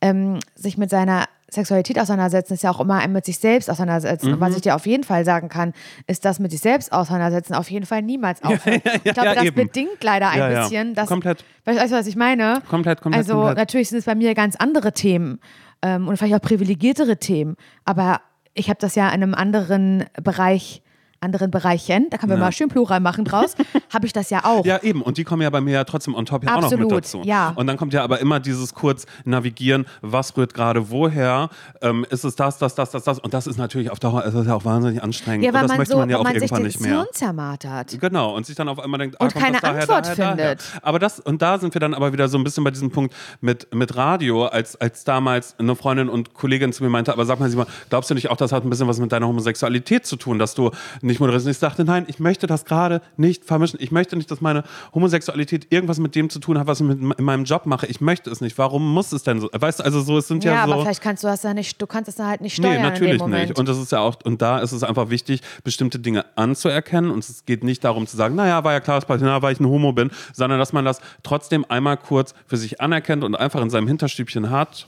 ähm, 0.00 0.38
sich 0.54 0.78
mit 0.78 0.90
seiner 0.90 1.24
Sexualität 1.50 1.98
auseinandersetzen, 1.98 2.54
ist 2.54 2.62
ja 2.62 2.70
auch 2.70 2.80
immer 2.80 2.98
ein 2.98 3.12
mit 3.12 3.24
sich 3.24 3.38
selbst 3.38 3.70
auseinandersetzen. 3.70 4.34
Und 4.34 4.40
was 4.40 4.50
Mhm. 4.50 4.56
ich 4.56 4.62
dir 4.62 4.74
auf 4.74 4.86
jeden 4.86 5.04
Fall 5.04 5.24
sagen 5.24 5.48
kann, 5.48 5.72
ist, 6.06 6.24
dass 6.24 6.38
mit 6.40 6.50
sich 6.50 6.60
selbst 6.60 6.92
auseinandersetzen 6.92 7.54
auf 7.54 7.70
jeden 7.70 7.86
Fall 7.86 8.02
niemals 8.02 8.42
aufhört. 8.44 8.84
ja, 8.84 8.92
ich 8.96 9.02
glaube, 9.14 9.24
ja, 9.28 9.34
das 9.34 9.44
eben. 9.44 9.56
bedingt 9.56 10.02
leider 10.04 10.28
ein 10.30 10.38
Ja, 10.38 10.50
ja. 10.50 10.60
bisschen. 10.62 10.94
Dass, 10.94 11.08
Komplett. 11.08 11.44
Weißt 11.64 11.92
du, 11.92 11.96
was 11.96 12.06
ich 12.06 12.16
meine? 12.16 12.62
Komplett, 12.68 13.00
komplett, 13.00 13.18
Also 13.20 13.34
komplett. 13.34 13.56
natürlich 13.56 13.88
sind 13.88 13.98
es 13.98 14.04
bei 14.04 14.14
mir 14.14 14.34
ganz 14.34 14.56
andere 14.56 14.92
Themen 14.92 15.40
ähm, 15.82 16.06
und 16.08 16.16
vielleicht 16.18 16.34
auch 16.34 16.40
privilegiertere 16.42 17.16
Themen, 17.18 17.56
aber 17.84 18.20
ich 18.54 18.68
habe 18.68 18.78
das 18.80 18.94
ja 18.94 19.06
in 19.08 19.14
einem 19.22 19.34
anderen 19.34 20.04
Bereich, 20.22 20.82
anderen 21.20 21.50
Bereichen, 21.50 22.06
da 22.10 22.16
können 22.18 22.30
wir 22.30 22.36
Ja. 22.38 22.44
mal 22.44 22.52
schön 22.52 22.68
Plural 22.68 23.00
machen 23.00 23.24
draus, 23.24 23.54
habe 23.92 24.06
ich 24.06 24.12
das 24.12 24.30
ja 24.30 24.44
auch. 24.44 24.64
Ja, 24.64 24.82
eben. 24.82 25.02
Und 25.02 25.18
die 25.18 25.24
kommen 25.24 25.42
ja 25.42 25.50
bei 25.50 25.60
mir 25.60 25.72
ja 25.74 25.84
trotzdem 25.84 26.14
on 26.14 26.26
top 26.26 26.44
ja 26.44 26.50
auch 26.52 26.56
noch 26.56 26.64
Absolut, 26.64 26.90
mit 26.90 26.98
dazu. 27.04 27.22
ja. 27.24 27.52
Und 27.56 27.66
dann 27.66 27.76
kommt 27.76 27.92
ja 27.92 28.02
aber 28.04 28.20
immer 28.20 28.40
dieses 28.40 28.74
kurz 28.74 29.06
navigieren, 29.24 29.86
was 30.00 30.36
rührt 30.36 30.54
gerade 30.54 30.90
woher, 30.90 31.50
ähm, 31.82 32.06
ist 32.10 32.24
es 32.24 32.36
das, 32.36 32.58
das, 32.58 32.74
das, 32.74 32.90
das, 32.90 33.04
das. 33.04 33.18
Und 33.18 33.34
das 33.34 33.46
ist 33.46 33.56
natürlich 33.56 33.90
auf 33.90 33.98
Dauer, 33.98 34.22
das 34.22 34.34
ist 34.34 34.46
ja 34.46 34.54
auch 34.54 34.64
wahnsinnig 34.64 35.02
anstrengend. 35.02 35.44
Ja, 35.44 35.50
und 35.50 35.54
weil 35.56 35.62
das 35.62 35.68
man 35.70 35.78
möchte 35.78 35.92
so, 35.92 35.98
man 35.98 36.10
ja 36.10 36.18
auch 36.18 36.24
man 36.24 36.32
sich 36.34 36.42
irgendwann 36.42 36.62
den 36.62 36.66
nicht 36.66 36.80
mehr. 36.80 37.06
Zermartert. 37.12 38.00
Genau, 38.00 38.34
und 38.36 38.46
sich 38.46 38.56
dann 38.56 38.68
auf 38.68 38.78
einmal 38.78 38.98
denkt, 38.98 39.16
ah, 39.20 39.24
Und 39.24 39.32
kommt 39.32 39.44
keine 39.44 39.54
das 39.58 39.62
daher, 39.62 39.80
Antwort 39.82 40.04
daher, 40.06 40.16
daher. 40.36 40.36
findet. 40.56 40.64
Aber 40.82 40.98
das, 40.98 41.20
und 41.20 41.42
da 41.42 41.58
sind 41.58 41.74
wir 41.74 41.80
dann 41.80 41.94
aber 41.94 42.12
wieder 42.12 42.28
so 42.28 42.38
ein 42.38 42.44
bisschen 42.44 42.64
bei 42.64 42.70
diesem 42.70 42.90
Punkt 42.90 43.14
mit, 43.40 43.74
mit 43.74 43.96
Radio, 43.96 44.46
als, 44.46 44.76
als 44.80 45.04
damals 45.04 45.58
eine 45.58 45.74
Freundin 45.76 46.08
und 46.08 46.34
Kollegin 46.34 46.72
zu 46.72 46.82
mir 46.84 46.90
meinte, 46.90 47.12
aber 47.12 47.26
sag 47.26 47.40
mal, 47.40 47.50
Simon, 47.50 47.66
glaubst 47.90 48.10
du 48.10 48.14
nicht 48.14 48.30
auch, 48.30 48.36
das 48.36 48.52
hat 48.52 48.64
ein 48.64 48.70
bisschen 48.70 48.86
was 48.88 48.98
mit 49.00 49.10
deiner 49.12 49.26
Homosexualität 49.26 50.06
zu 50.06 50.16
tun, 50.16 50.38
dass 50.38 50.54
du 50.54 50.70
nicht? 51.08 51.20
Und 51.20 51.46
ich 51.46 51.58
sagte, 51.58 51.84
nein, 51.84 52.04
ich 52.06 52.20
möchte 52.20 52.46
das 52.46 52.64
gerade 52.64 53.02
nicht 53.16 53.44
vermischen. 53.44 53.78
Ich 53.82 53.90
möchte 53.90 54.16
nicht, 54.16 54.30
dass 54.30 54.40
meine 54.40 54.62
Homosexualität 54.94 55.66
irgendwas 55.70 55.98
mit 55.98 56.14
dem 56.14 56.30
zu 56.30 56.38
tun 56.38 56.58
hat, 56.58 56.66
was 56.66 56.80
ich 56.80 56.86
mit, 56.86 57.18
in 57.18 57.24
meinem 57.24 57.44
Job 57.44 57.66
mache. 57.66 57.86
Ich 57.86 58.00
möchte 58.00 58.30
es 58.30 58.40
nicht. 58.40 58.56
Warum 58.58 58.92
muss 58.92 59.12
es 59.12 59.22
denn 59.24 59.40
so? 59.40 59.48
Weißt 59.52 59.80
du, 59.80 59.84
also 59.84 60.00
so, 60.00 60.18
es 60.18 60.28
sind 60.28 60.44
ja, 60.44 60.52
Ja, 60.52 60.66
so. 60.66 60.72
aber 60.72 60.82
vielleicht 60.82 61.02
kannst 61.02 61.24
du 61.24 61.28
das 61.28 61.42
ja 61.42 61.54
nicht, 61.54 61.80
du 61.82 61.86
kannst 61.86 62.08
es 62.08 62.14
dann 62.16 62.26
halt 62.28 62.40
nicht 62.40 62.54
steuern 62.54 62.72
Nee, 62.72 62.76
in 62.76 62.82
natürlich 62.82 63.22
nicht. 63.24 63.58
Und 63.58 63.68
das 63.68 63.78
ist 63.78 63.92
ja 63.92 64.00
auch, 64.00 64.16
und 64.24 64.40
da 64.42 64.58
ist 64.60 64.72
es 64.72 64.82
einfach 64.84 65.10
wichtig, 65.10 65.42
bestimmte 65.64 65.98
Dinge 65.98 66.24
anzuerkennen. 66.36 67.10
Und 67.10 67.28
es 67.28 67.44
geht 67.44 67.64
nicht 67.64 67.82
darum 67.84 68.06
zu 68.06 68.16
sagen, 68.16 68.34
naja, 68.34 68.62
war 68.64 68.72
ja 68.72 68.80
klar, 68.80 69.00
Patina, 69.00 69.42
weil 69.42 69.52
ich 69.54 69.60
ein 69.60 69.66
Homo 69.66 69.92
bin, 69.92 70.10
sondern 70.32 70.58
dass 70.58 70.72
man 70.72 70.84
das 70.84 71.00
trotzdem 71.22 71.64
einmal 71.68 71.96
kurz 71.96 72.34
für 72.46 72.56
sich 72.56 72.80
anerkennt 72.80 73.24
und 73.24 73.34
einfach 73.34 73.60
in 73.62 73.70
seinem 73.70 73.88
Hinterstübchen 73.88 74.50
hat. 74.50 74.86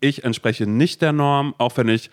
Ich 0.00 0.24
entspreche 0.24 0.66
nicht 0.66 1.02
der 1.02 1.12
Norm, 1.12 1.54
auch 1.58 1.76
wenn 1.76 1.88
ich, 1.88 2.10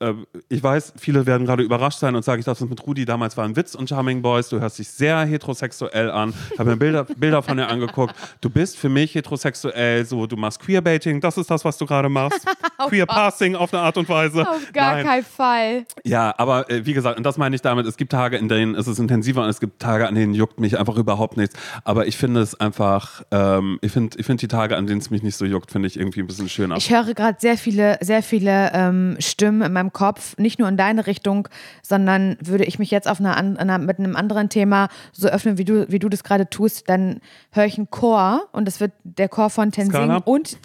äh, 0.00 0.14
ich 0.48 0.62
weiß, 0.62 0.94
viele 0.96 1.26
werden 1.26 1.46
gerade 1.46 1.62
überrascht 1.62 1.98
sein 1.98 2.16
und 2.16 2.24
sage 2.24 2.40
ich, 2.40 2.44
das 2.44 2.60
mit 2.60 2.86
Rudi 2.86 3.04
damals 3.04 3.36
war 3.36 3.44
ein 3.44 3.56
Witz 3.56 3.74
und 3.74 3.88
Charming 3.88 4.20
Boys, 4.20 4.48
du 4.48 4.60
hörst 4.60 4.78
dich 4.78 4.88
sehr 4.88 5.20
heterosexuell 5.20 6.10
an, 6.10 6.34
habe 6.58 6.70
mir 6.70 6.76
Bilder, 6.76 7.04
Bilder 7.16 7.42
von 7.42 7.56
dir 7.56 7.68
angeguckt, 7.68 8.14
du 8.40 8.50
bist 8.50 8.76
für 8.76 8.88
mich 8.88 9.14
heterosexuell, 9.14 10.04
so, 10.04 10.26
du 10.26 10.36
machst 10.36 10.60
Queerbaiting, 10.60 11.20
das 11.20 11.38
ist 11.38 11.50
das, 11.50 11.64
was 11.64 11.78
du 11.78 11.86
gerade 11.86 12.08
machst, 12.08 12.46
Queer 12.88 13.06
Passing 13.06 13.54
auf 13.54 13.72
eine 13.72 13.82
Art 13.82 13.96
und 13.96 14.08
Weise. 14.08 14.48
Auf 14.48 14.72
gar 14.72 14.94
Nein. 14.94 15.06
keinen 15.06 15.24
Fall. 15.24 15.84
Ja, 16.04 16.34
aber 16.36 16.70
äh, 16.70 16.84
wie 16.84 16.92
gesagt, 16.92 17.16
und 17.16 17.24
das 17.24 17.38
meine 17.38 17.54
ich 17.54 17.62
damit, 17.62 17.86
es 17.86 17.96
gibt 17.96 18.12
Tage, 18.12 18.36
in 18.36 18.48
denen 18.48 18.74
ist 18.74 18.86
es 18.86 18.98
intensiver 18.98 19.42
und 19.44 19.48
es 19.48 19.60
gibt 19.60 19.80
Tage, 19.80 20.08
an 20.08 20.14
denen 20.14 20.34
juckt 20.34 20.60
mich 20.60 20.78
einfach 20.78 20.96
überhaupt 20.96 21.36
nichts. 21.36 21.54
Aber 21.84 22.06
ich 22.06 22.16
finde 22.16 22.40
es 22.40 22.58
einfach, 22.58 23.22
ähm, 23.30 23.78
ich 23.80 23.92
finde 23.92 24.18
ich 24.18 24.26
find 24.26 24.42
die 24.42 24.48
Tage, 24.48 24.76
an 24.76 24.86
denen 24.86 25.00
es 25.00 25.10
mich 25.10 25.22
nicht 25.22 25.36
so 25.36 25.44
juckt, 25.44 25.70
finde 25.70 25.86
ich 25.86 25.98
irgendwie 25.98 26.20
ein 26.20 26.26
bisschen 26.26 26.48
schöner. 26.48 26.76
Ich 26.76 26.90
höre 26.90 27.14
gerade 27.14 27.28
gerade 27.28 27.40
sehr 27.40 27.56
viele, 27.56 27.98
sehr 28.00 28.22
viele 28.22 28.70
ähm, 28.72 29.16
Stimmen 29.18 29.62
in 29.62 29.72
meinem 29.72 29.87
Kopf, 29.92 30.36
nicht 30.38 30.58
nur 30.58 30.68
in 30.68 30.76
deine 30.76 31.06
Richtung, 31.06 31.48
sondern 31.82 32.36
würde 32.40 32.64
ich 32.64 32.78
mich 32.78 32.90
jetzt 32.90 33.08
auf 33.08 33.20
einer, 33.20 33.36
einer, 33.36 33.78
mit 33.78 33.98
einem 33.98 34.16
anderen 34.16 34.48
Thema 34.48 34.88
so 35.12 35.28
öffnen, 35.28 35.58
wie 35.58 35.64
du, 35.64 35.90
wie 35.90 35.98
du 35.98 36.08
das 36.08 36.24
gerade 36.24 36.48
tust, 36.48 36.88
dann 36.88 37.20
höre 37.52 37.66
ich 37.66 37.78
einen 37.78 37.90
Chor 37.90 38.48
und 38.52 38.66
das 38.66 38.80
wird 38.80 38.92
der 39.04 39.28
Chor 39.28 39.50
von 39.50 39.72
Tenzing 39.72 39.90
Scala. 39.90 40.16
und 40.24 40.58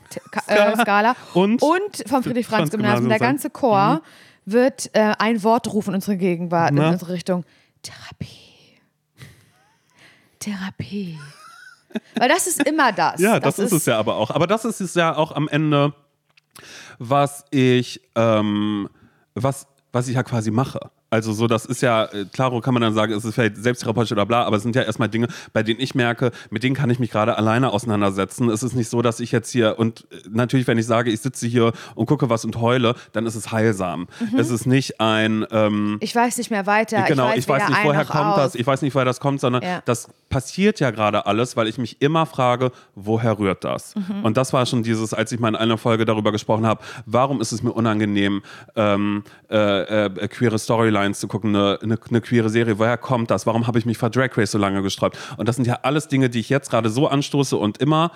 äh, 0.47 0.75
Scala 0.77 1.15
Und 1.33 1.61
und 1.61 2.03
vom 2.07 2.23
Friedrich-Franz-Gymnasium. 2.23 3.09
Der 3.09 3.19
ganze 3.19 3.49
Chor 3.49 4.01
wird 4.45 4.89
äh, 4.93 5.13
ein 5.19 5.43
Wort 5.43 5.71
rufen 5.73 5.89
in 5.89 5.95
unsere 5.95 6.17
Gegenwart, 6.17 6.71
Na? 6.73 6.87
in 6.87 6.93
unsere 6.93 7.13
Richtung. 7.13 7.45
Therapie. 7.81 8.79
Therapie. 10.39 11.19
Weil 12.15 12.29
das 12.29 12.47
ist 12.47 12.65
immer 12.67 12.91
das. 12.91 13.19
Ja, 13.19 13.39
das, 13.39 13.59
ist, 13.59 13.71
es 13.71 13.85
ja 13.85 13.97
aber 13.97 14.15
auch. 14.15 14.31
Aber 14.31 14.47
das 14.47 14.65
ist 14.65 14.81
es 14.81 14.95
ja 14.95 15.15
auch 15.15 15.31
am 15.31 15.47
Ende, 15.47 15.93
was 16.99 17.45
ich, 17.51 18.01
ähm, 18.15 18.89
was, 19.35 19.67
was 19.91 20.07
ich 20.07 20.15
ja 20.15 20.23
quasi 20.23 20.51
mache. 20.51 20.91
Also 21.13 21.31
so, 21.31 21.45
das 21.45 21.65
ist 21.65 21.83
ja, 21.83 22.05
äh, 22.05 22.25
klaro 22.33 22.59
kann 22.59 22.73
man 22.73 22.81
dann 22.81 22.95
sagen, 22.95 23.13
es 23.13 23.23
ist 23.23 23.35
vielleicht 23.35 23.57
selbsttherapeutische 23.57 24.15
oder 24.15 24.25
bla, 24.25 24.45
aber 24.45 24.57
es 24.57 24.63
sind 24.63 24.75
ja 24.75 24.81
erstmal 24.81 25.09
Dinge, 25.09 25.27
bei 25.53 25.61
denen 25.61 25.79
ich 25.79 25.93
merke, 25.93 26.31
mit 26.49 26.63
denen 26.63 26.75
kann 26.75 26.89
ich 26.89 26.97
mich 26.97 27.11
gerade 27.11 27.37
alleine 27.37 27.71
auseinandersetzen. 27.71 28.49
Es 28.49 28.63
ist 28.63 28.73
nicht 28.73 28.89
so, 28.89 29.03
dass 29.03 29.19
ich 29.19 29.31
jetzt 29.31 29.51
hier, 29.51 29.77
und 29.77 30.07
äh, 30.11 30.15
natürlich, 30.31 30.65
wenn 30.65 30.79
ich 30.79 30.87
sage, 30.87 31.11
ich 31.11 31.21
sitze 31.21 31.45
hier 31.45 31.71
und 31.93 32.07
gucke 32.07 32.31
was 32.31 32.45
und 32.45 32.59
heule, 32.59 32.95
dann 33.11 33.27
ist 33.27 33.35
es 33.35 33.51
heilsam. 33.51 34.07
Es 34.35 34.49
ist 34.49 34.65
nicht 34.65 34.99
ein, 34.99 35.45
ähm, 35.51 35.97
Ich 35.99 36.15
weiß 36.15 36.35
nicht 36.39 36.49
mehr 36.49 36.65
weiter. 36.65 37.03
Genau, 37.03 37.31
ich 37.35 37.47
weiß, 37.47 37.61
ich 37.63 37.69
weiß 37.69 37.69
nicht, 37.69 37.83
woher 37.83 38.05
kommt 38.05 38.25
aus. 38.25 38.35
das, 38.37 38.55
ich 38.55 38.65
weiß 38.65 38.81
nicht, 38.81 38.95
woher 38.95 39.05
das 39.05 39.19
kommt, 39.19 39.39
sondern 39.39 39.61
Ja. 39.61 39.83
das 39.85 40.09
passiert 40.29 40.79
ja 40.79 40.89
gerade 40.89 41.27
alles, 41.27 41.55
weil 41.55 41.67
ich 41.67 41.77
mich 41.77 42.01
immer 42.01 42.25
frage, 42.25 42.71
woher 42.95 43.37
rührt 43.37 43.63
das? 43.63 43.93
Mhm. 43.95 44.23
Und 44.25 44.35
das 44.35 44.51
war 44.51 44.65
schon 44.65 44.81
dieses, 44.81 45.13
als 45.13 45.31
ich 45.31 45.39
mal 45.39 45.49
in 45.49 45.55
einer 45.55 45.77
Folge 45.77 46.05
darüber 46.05 46.31
gesprochen 46.31 46.65
habe, 46.65 46.81
warum 47.05 47.39
ist 47.39 47.51
es 47.51 47.61
mir 47.61 47.71
unangenehm, 47.71 48.41
ähm, 48.75 49.23
äh, 49.51 50.05
äh, 50.05 50.27
queere 50.27 50.57
Storylines 51.03 51.19
zu 51.19 51.27
gucken, 51.27 51.55
eine, 51.55 51.79
eine, 51.81 51.97
eine 52.09 52.21
queere 52.21 52.49
Serie, 52.49 52.79
woher 52.79 52.97
kommt 52.97 53.31
das? 53.31 53.45
Warum 53.45 53.67
habe 53.67 53.79
ich 53.79 53.85
mich 53.85 53.97
vor 53.97 54.09
Drag 54.09 54.35
Race 54.37 54.51
so 54.51 54.57
lange 54.57 54.81
gesträubt? 54.81 55.17
Und 55.37 55.47
das 55.47 55.55
sind 55.55 55.65
ja 55.65 55.79
alles 55.83 56.07
Dinge, 56.07 56.29
die 56.29 56.39
ich 56.39 56.49
jetzt 56.49 56.69
gerade 56.69 56.89
so 56.89 57.07
anstoße 57.07 57.57
und 57.57 57.77
immer 57.77 58.11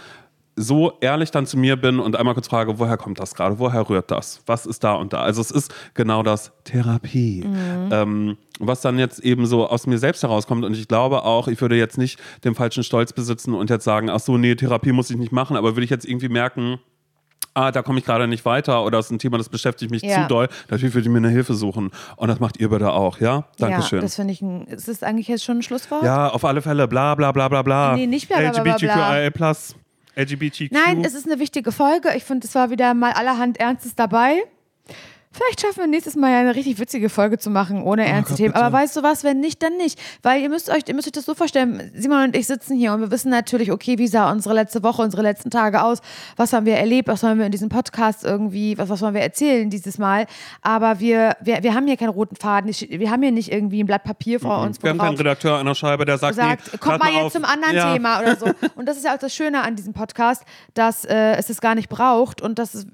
so 0.59 0.93
ehrlich 1.01 1.29
dann 1.29 1.45
zu 1.45 1.55
mir 1.55 1.75
bin 1.75 1.99
und 1.99 2.15
einmal 2.15 2.33
kurz 2.33 2.47
frage, 2.47 2.79
woher 2.79 2.97
kommt 2.97 3.19
das 3.19 3.35
gerade? 3.35 3.59
Woher 3.59 3.87
rührt 3.87 4.09
das? 4.09 4.41
Was 4.47 4.65
ist 4.65 4.83
da 4.83 4.93
und 4.93 5.13
da? 5.13 5.21
Also 5.21 5.39
es 5.39 5.51
ist 5.51 5.71
genau 5.93 6.23
das 6.23 6.51
Therapie. 6.63 7.45
Ähm, 7.91 8.37
was 8.59 8.81
dann 8.81 8.97
jetzt 8.97 9.19
eben 9.19 9.45
so 9.45 9.67
aus 9.67 9.85
mir 9.85 9.99
selbst 9.99 10.23
herauskommt. 10.23 10.65
Und 10.65 10.75
ich 10.75 10.87
glaube 10.87 11.23
auch, 11.23 11.47
ich 11.47 11.61
würde 11.61 11.75
jetzt 11.75 11.99
nicht 11.99 12.19
den 12.43 12.55
falschen 12.55 12.83
Stolz 12.83 13.13
besitzen 13.13 13.53
und 13.53 13.69
jetzt 13.69 13.83
sagen, 13.83 14.09
ach 14.09 14.19
so, 14.19 14.39
nee, 14.39 14.55
Therapie 14.55 14.93
muss 14.93 15.11
ich 15.11 15.17
nicht 15.17 15.31
machen, 15.31 15.57
aber 15.57 15.75
würde 15.75 15.83
ich 15.83 15.91
jetzt 15.91 16.07
irgendwie 16.07 16.29
merken, 16.29 16.79
ah, 17.53 17.71
da 17.71 17.81
komme 17.81 17.99
ich 17.99 18.05
gerade 18.05 18.27
nicht 18.27 18.45
weiter 18.45 18.83
oder 18.85 18.99
es 18.99 19.07
ist 19.07 19.11
ein 19.11 19.19
Thema, 19.19 19.37
das 19.37 19.49
beschäftigt 19.49 19.89
mich 19.91 20.03
Ja. 20.03 20.21
zu 20.23 20.27
doll, 20.27 20.47
natürlich 20.69 20.93
würde 20.93 21.07
ich 21.07 21.11
mir 21.11 21.17
eine 21.17 21.29
Hilfe 21.29 21.53
suchen. 21.55 21.91
Und 22.15 22.27
das 22.27 22.39
macht 22.39 22.57
ihr 22.59 22.69
bitte 22.69 22.91
auch, 22.91 23.19
ja? 23.19 23.45
Dankeschön. 23.57 23.97
Ja, 23.99 24.01
das 24.03 24.15
finde 24.15 24.33
ich 24.33 24.41
ein. 24.41 24.65
Ist 24.67 24.87
das 24.87 25.01
eigentlich 25.03 25.27
jetzt 25.27 25.43
schon 25.43 25.57
ein 25.57 25.63
Schlusswort? 25.63 26.03
Ja, 26.03 26.29
auf 26.29 26.45
alle 26.45 26.61
Fälle, 26.61 26.87
bla 26.87 27.15
bla 27.15 27.31
bla 27.31 27.47
bla 27.49 27.61
bla. 27.63 27.95
Nee, 27.95 28.05
nicht 28.07 28.27
bla, 28.27 28.37
bla, 28.39 28.51
bla. 28.51 28.73
LGBTQIA+, 28.73 29.51
LGBTQ. 30.15 30.71
Nein, 30.71 31.03
es 31.03 31.13
ist 31.13 31.25
eine 31.25 31.39
wichtige 31.39 31.71
Folge. 31.71 32.09
Ich 32.15 32.23
finde, 32.23 32.47
es 32.47 32.55
war 32.55 32.69
wieder 32.69 32.93
mal 32.93 33.11
allerhand 33.13 33.59
Ernstes 33.59 33.95
dabei. 33.95 34.43
Vielleicht 35.31 35.61
schaffen 35.61 35.79
wir 35.79 35.87
nächstes 35.87 36.15
Mal 36.15 36.31
ja 36.31 36.39
eine 36.39 36.55
richtig 36.55 36.79
witzige 36.79 37.09
Folge 37.09 37.37
zu 37.37 37.49
machen, 37.49 37.83
ohne 37.83 38.05
ernste 38.05 38.33
Oh 38.33 38.37
Themen. 38.37 38.53
bitte. 38.53 38.63
Aber 38.65 38.77
weißt 38.77 38.95
du 38.95 39.03
was, 39.03 39.23
wenn 39.23 39.39
nicht, 39.39 39.61
dann 39.61 39.77
nicht. 39.77 39.99
Weil 40.23 40.41
ihr 40.41 40.49
müsst 40.49 40.69
euch, 40.69 40.83
ihr 40.87 40.95
müsst 40.95 41.07
euch 41.07 41.11
das 41.11 41.25
so 41.25 41.35
vorstellen, 41.35 41.91
Simon 41.95 42.23
und 42.25 42.35
ich 42.35 42.47
sitzen 42.47 42.75
hier 42.75 42.93
und 42.93 43.01
wir 43.01 43.11
wissen 43.11 43.29
natürlich, 43.29 43.71
okay, 43.71 43.97
wie 43.97 44.07
sah 44.07 44.31
unsere 44.31 44.55
letzte 44.55 44.83
Woche, 44.83 45.01
unsere 45.01 45.21
letzten 45.21 45.49
Tage 45.49 45.83
aus, 45.83 45.99
was 46.37 46.53
haben 46.53 46.65
wir 46.65 46.75
erlebt, 46.75 47.07
was 47.07 47.23
wollen 47.23 47.37
wir 47.39 47.45
in 47.45 47.51
diesem 47.51 47.69
Podcast 47.69 48.23
irgendwie, 48.23 48.77
was, 48.77 48.89
was 48.89 49.01
wollen 49.01 49.13
wir 49.13 49.21
erzählen 49.21 49.69
dieses 49.69 49.97
Mal. 49.97 50.27
Aber 50.61 50.99
wir, 50.99 51.35
wir, 51.41 51.61
wir 51.61 51.73
haben 51.73 51.87
hier 51.87 51.97
keinen 51.97 52.09
roten 52.09 52.35
Faden, 52.35 52.71
wir 52.71 53.11
haben 53.11 53.21
hier 53.21 53.31
nicht 53.31 53.51
irgendwie 53.51 53.83
ein 53.83 53.85
Blatt 53.85 54.03
Papier 54.05 54.39
vor 54.39 54.59
uns, 54.61 54.79
wo 54.79 54.83
Wir 54.83 54.89
haben 54.91 54.97
keinen 54.97 55.17
Redakteur 55.17 55.57
an 55.57 55.65
der 55.65 55.75
Scheibe, 55.75 56.05
der 56.05 56.17
sagt, 56.17 56.35
sagt, 56.35 56.71
nee, 56.71 56.77
kommt 56.77 56.99
mal 56.99 57.11
jetzt 57.11 57.23
auf. 57.23 57.33
zum 57.33 57.45
anderen 57.45 57.75
ja. 57.75 57.93
Thema 57.93 58.21
oder 58.21 58.35
so. 58.37 58.45
Und 58.75 58.87
das 58.87 58.97
ist 58.97 59.03
ja 59.05 59.13
auch 59.13 59.19
das 59.19 59.35
Schöne 59.35 59.61
an 59.61 59.75
diesem 59.75 59.93
Podcast, 59.93 60.43
dass 60.73 61.03
äh, 61.05 61.33
es 61.35 61.49
es 61.49 61.61
gar 61.61 61.75
nicht 61.75 61.89
braucht 61.89 62.41
und 62.41 62.59
dass 62.59 62.73
es, 62.73 62.87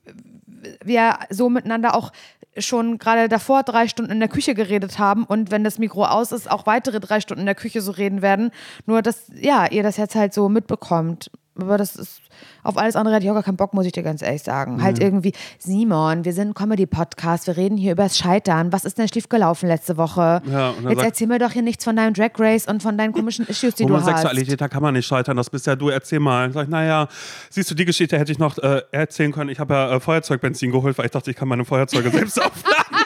wir 0.83 1.19
so 1.29 1.49
miteinander 1.49 1.95
auch 1.95 2.11
schon 2.57 2.97
gerade 2.99 3.29
davor 3.29 3.63
drei 3.63 3.87
Stunden 3.87 4.11
in 4.11 4.19
der 4.19 4.29
Küche 4.29 4.53
geredet 4.53 4.99
haben 4.99 5.23
und 5.23 5.51
wenn 5.51 5.63
das 5.63 5.79
Mikro 5.79 6.05
aus 6.05 6.31
ist, 6.31 6.49
auch 6.49 6.65
weitere 6.65 6.99
drei 6.99 7.19
Stunden 7.19 7.41
in 7.41 7.45
der 7.47 7.55
Küche 7.55 7.81
so 7.81 7.91
reden 7.91 8.21
werden. 8.21 8.51
Nur, 8.85 9.01
dass 9.01 9.31
ja, 9.33 9.65
ihr 9.71 9.83
das 9.83 9.97
jetzt 9.97 10.15
halt 10.15 10.33
so 10.33 10.49
mitbekommt. 10.49 11.31
Aber 11.59 11.77
das 11.77 11.95
ist, 11.95 12.19
auf 12.63 12.77
alles 12.77 12.95
andere 12.95 13.13
hätte 13.13 13.25
ich 13.25 13.29
auch 13.29 13.35
gar 13.35 13.43
keinen 13.43 13.57
Bock, 13.57 13.75
muss 13.75 13.85
ich 13.85 13.91
dir 13.91 14.01
ganz 14.01 14.23
ehrlich 14.23 14.41
sagen. 14.41 14.81
Halt 14.81 14.97
irgendwie, 14.99 15.33
Simon, 15.59 16.25
wir 16.25 16.33
sind 16.33 16.49
ein 16.49 16.53
Comedy-Podcast, 16.55 17.45
wir 17.45 17.57
reden 17.57 17.77
hier 17.77 17.91
über 17.91 18.03
das 18.03 18.17
Scheitern. 18.17 18.73
Was 18.73 18.85
ist 18.85 18.97
denn 18.97 19.07
schiefgelaufen 19.07 19.69
letzte 19.69 19.95
Woche? 19.97 20.41
Ja, 20.51 20.71
Jetzt 20.71 20.83
sagt- 20.83 21.01
erzähl 21.03 21.27
mir 21.27 21.37
doch 21.37 21.51
hier 21.51 21.61
nichts 21.61 21.83
von 21.83 21.95
deinem 21.95 22.15
Drag 22.15 22.31
Race 22.39 22.65
und 22.65 22.81
von 22.81 22.97
deinen 22.97 23.13
komischen 23.13 23.45
Issues, 23.45 23.75
die 23.75 23.85
du 23.85 23.93
hast. 23.95 24.05
Homosexualität, 24.07 24.59
da 24.61 24.67
kann 24.67 24.81
man 24.81 24.95
nicht 24.95 25.05
scheitern, 25.05 25.37
das 25.37 25.49
bist 25.51 25.67
ja 25.67 25.75
du, 25.75 25.89
erzähl 25.89 26.19
mal. 26.19 26.51
Sag 26.51 26.63
ich, 26.63 26.69
naja, 26.69 27.07
siehst 27.51 27.69
du, 27.69 27.75
die 27.75 27.85
Geschichte 27.85 28.17
hätte 28.17 28.31
ich 28.31 28.39
noch 28.39 28.57
äh, 28.57 28.81
erzählen 28.91 29.31
können. 29.31 29.51
Ich 29.51 29.59
habe 29.59 29.73
ja 29.75 29.95
äh, 29.95 29.99
Feuerzeugbenzin 29.99 30.71
geholt, 30.71 30.97
weil 30.97 31.05
ich 31.05 31.11
dachte, 31.11 31.29
ich 31.29 31.37
kann 31.37 31.47
meine 31.47 31.65
Feuerzeuge 31.65 32.09
selbst 32.11 32.41
aufladen. 32.41 32.97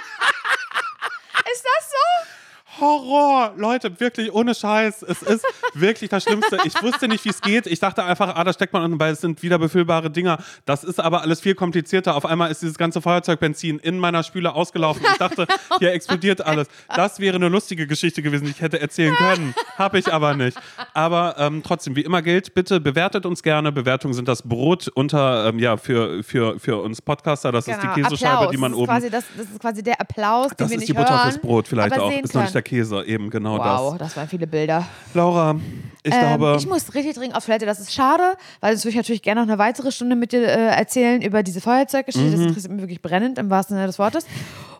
Ist 2.77 2.81
das? 2.81 2.87
Horror, 2.87 3.53
Leute, 3.57 3.99
wirklich 3.99 4.33
ohne 4.33 4.53
Scheiß. 4.53 5.03
Es 5.03 5.21
ist 5.21 5.45
wirklich 5.73 6.09
das 6.09 6.23
Schlimmste. 6.23 6.57
Ich 6.63 6.81
wusste 6.81 7.07
nicht, 7.07 7.25
wie 7.25 7.29
es 7.29 7.41
geht. 7.41 7.67
Ich 7.67 7.79
dachte 7.79 8.03
einfach, 8.03 8.35
ah, 8.35 8.43
da 8.43 8.53
steckt 8.53 8.73
man 8.73 8.83
unten, 8.83 8.99
weil 8.99 9.13
es 9.13 9.21
sind 9.21 9.41
wieder 9.43 9.57
befüllbare 9.59 10.09
Dinger. 10.09 10.37
Das 10.65 10.83
ist 10.83 10.99
aber 10.99 11.21
alles 11.21 11.41
viel 11.41 11.55
komplizierter. 11.55 12.15
Auf 12.15 12.25
einmal 12.25 12.51
ist 12.51 12.61
dieses 12.61 12.77
ganze 12.77 13.01
Feuerzeugbenzin 13.01 13.79
in 13.79 13.99
meiner 13.99 14.23
Spüle 14.23 14.53
ausgelaufen. 14.53 15.03
Ich 15.11 15.17
dachte, 15.17 15.47
hier 15.79 15.93
explodiert 15.93 16.45
alles. 16.45 16.67
Das 16.95 17.19
wäre 17.19 17.35
eine 17.35 17.49
lustige 17.49 17.87
Geschichte 17.87 18.21
gewesen, 18.21 18.45
die 18.45 18.51
ich 18.51 18.61
hätte 18.61 18.79
erzählen 18.79 19.15
können. 19.15 19.53
Habe 19.77 19.99
ich 19.99 20.11
aber 20.11 20.35
nicht. 20.35 20.57
Aber 20.93 21.35
ähm, 21.37 21.63
trotzdem, 21.63 21.95
wie 21.95 22.01
immer 22.01 22.21
gilt, 22.21 22.53
bitte 22.53 22.79
bewertet 22.79 23.25
uns 23.25 23.43
gerne. 23.43 23.71
Bewertungen 23.71 24.13
sind 24.13 24.27
das 24.27 24.43
Brot 24.43 24.87
unter, 24.89 25.47
ähm, 25.47 25.59
ja, 25.59 25.77
für, 25.77 26.23
für, 26.23 26.59
für 26.59 26.81
uns 26.81 27.01
Podcaster. 27.01 27.51
Das 27.51 27.67
ist 27.67 27.81
die 27.81 27.87
Käsescheibe, 27.87 28.33
Applaus. 28.33 28.51
die 28.51 28.57
man 28.57 28.71
das 28.71 28.77
ist 28.79 28.83
oben. 28.83 29.11
Das, 29.11 29.23
das 29.37 29.45
ist 29.47 29.59
quasi 29.59 29.83
der 29.83 29.99
Applaus, 29.99 30.49
den 30.49 30.57
Das 30.57 30.69
wir 30.69 30.75
ist 30.75 30.79
nicht 30.81 30.89
die 30.89 30.93
Butter 30.93 31.09
hören, 31.09 31.31
fürs 31.31 31.41
Brot 31.41 31.67
vielleicht 31.67 31.97
auch. 31.97 32.11
Ist 32.11 32.33
noch 32.33 32.41
nicht 32.43 32.53
der. 32.53 32.66
Käse, 32.67 33.03
eben 33.05 33.29
genau 33.29 33.57
Wow, 33.57 33.97
das. 33.97 34.09
das 34.09 34.17
waren 34.17 34.27
viele 34.27 34.45
Bilder. 34.45 34.85
Laura, 35.13 35.55
ich 36.03 36.13
Ähm, 36.13 36.19
glaube. 36.19 36.55
ich 36.59 36.67
muss 36.67 36.93
richtig 36.93 37.15
dringend 37.15 37.35
auf 37.35 37.45
Toilette. 37.45 37.65
Das 37.65 37.79
ist 37.79 37.93
schade, 37.93 38.35
weil 38.59 38.73
sonst 38.73 38.83
würde 38.85 38.91
ich 38.91 38.95
natürlich 38.97 39.21
gerne 39.21 39.41
noch 39.41 39.47
eine 39.47 39.57
weitere 39.57 39.91
Stunde 39.91 40.15
mit 40.15 40.31
dir 40.33 40.41
äh, 40.43 40.67
erzählen 40.75 41.21
über 41.21 41.43
diese 41.43 41.61
Feuerzeuggeschichte. 41.61 42.27
Mhm. 42.27 42.31
Das 42.33 42.41
interessiert 42.47 42.71
mich 42.73 42.81
wirklich 42.81 43.01
brennend 43.01 43.37
im 43.39 43.49
wahrsten 43.49 43.75
Sinne 43.75 43.87
des 43.87 43.97
Wortes. 43.97 44.25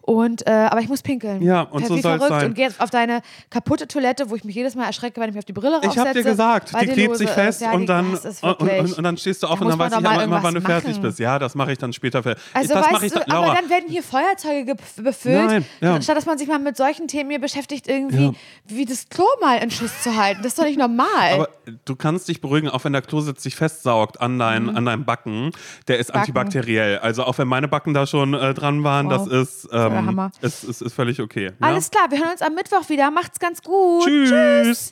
Und, 0.09 0.47
äh, 0.47 0.51
aber 0.51 0.79
ich 0.79 0.87
muss 0.87 1.01
pinkeln. 1.01 1.41
Ja, 1.41 1.63
und 1.63 1.85
so 1.85 1.93
Wie 1.97 2.01
soll's 2.01 2.15
verrückt. 2.23 2.39
sein. 2.39 2.45
Und 2.47 2.53
gehe 2.53 2.67
jetzt 2.67 2.79
auf 2.79 2.89
deine 2.89 3.21
kaputte 3.49 3.89
Toilette, 3.89 4.29
wo 4.29 4.35
ich 4.35 4.45
mich 4.45 4.55
jedes 4.55 4.73
Mal 4.73 4.85
erschrecke, 4.85 5.19
wenn 5.19 5.27
ich 5.27 5.33
mir 5.33 5.39
auf 5.39 5.45
die 5.45 5.51
Brille 5.51 5.79
Ich 5.81 5.87
raufsetze. 5.89 6.07
hab 6.07 6.13
dir 6.13 6.23
gesagt, 6.23 6.71
die 6.81 6.87
klebt 6.87 7.17
sich 7.17 7.29
fest 7.29 7.59
Ja, 7.59 7.73
und, 7.73 7.87
dann, 7.87 8.13
und, 8.13 8.41
und, 8.61 8.97
und 8.99 9.03
dann 9.03 9.17
stehst 9.17 9.43
du 9.43 9.47
auf 9.47 9.59
Da 9.59 9.65
und 9.65 9.71
dann 9.71 9.79
weiß 9.79 9.91
ich 9.93 9.99
mal 9.99 10.21
immer, 10.23 10.41
wann 10.41 10.53
du 10.53 10.59
irgendwas 10.61 10.71
fertig 10.71 10.91
machen. 10.91 11.01
bist. 11.01 11.19
Ja, 11.19 11.37
das 11.39 11.55
mache 11.55 11.73
ich 11.73 11.77
dann 11.77 11.91
später 11.91 12.23
fertig. 12.23 12.41
Also 12.53 12.73
das 12.73 12.89
weißt 12.89 13.03
ich 13.03 13.11
du, 13.11 13.19
dann, 13.19 13.31
aber 13.31 13.53
dann 13.55 13.69
werden 13.69 13.83
hier 13.89 14.01
Feuerzeuge 14.01 14.63
ge- 14.65 14.75
befüllt, 15.03 15.45
Nein, 15.45 15.65
ja. 15.81 16.01
statt 16.01 16.15
dass 16.15 16.25
man 16.25 16.37
sich 16.37 16.47
mal 16.47 16.59
mit 16.59 16.77
solchen 16.77 17.09
Themen 17.09 17.29
hier 17.29 17.41
beschäftigt, 17.41 17.89
irgendwie 17.89 18.27
Ja. 18.27 18.31
wie 18.67 18.85
das 18.85 19.09
Klo 19.09 19.25
mal 19.41 19.57
in 19.57 19.71
Schuss 19.71 20.03
zu 20.03 20.15
halten. 20.15 20.39
Das 20.41 20.53
ist 20.53 20.59
doch 20.59 20.63
nicht 20.63 20.79
normal. 20.79 21.07
aber 21.33 21.49
du 21.83 21.97
kannst 21.97 22.29
dich 22.29 22.39
beruhigen, 22.39 22.69
auch 22.69 22.85
wenn 22.85 22.93
der 22.93 23.01
Klositz 23.01 23.43
sich 23.43 23.57
festsaugt 23.57 24.21
an, 24.21 24.39
dein, 24.39 24.69
an 24.73 24.85
deinem 24.85 25.03
Backen, 25.03 25.51
der 25.89 25.97
ist 25.99 26.07
Mhm. 26.07 26.13
Backen. 26.13 26.19
antibakteriell. 26.21 26.99
Also 26.99 27.25
auch 27.25 27.37
wenn 27.37 27.49
meine 27.49 27.67
Backen 27.67 27.93
da 27.93 28.07
schon 28.07 28.33
äh, 28.33 28.53
dran 28.53 28.85
waren, 28.85 29.09
Wow. 29.09 29.27
das 29.27 29.27
ist, 29.27 29.65
der 29.97 30.05
Hammer. 30.07 30.31
ist, 30.41 30.63
ist, 30.63 30.81
ist 30.81 30.93
völlig 30.93 31.19
okay. 31.21 31.51
Ja? 31.59 31.67
Alles 31.67 31.89
klar, 31.91 32.09
wir 32.09 32.19
hören 32.19 32.31
uns 32.31 32.41
am 32.41 32.55
Mittwoch 32.55 32.87
wieder. 32.89 33.11
Macht's 33.11 33.39
ganz 33.39 33.61
gut. 33.61 34.05
Tschüss. 34.05 34.85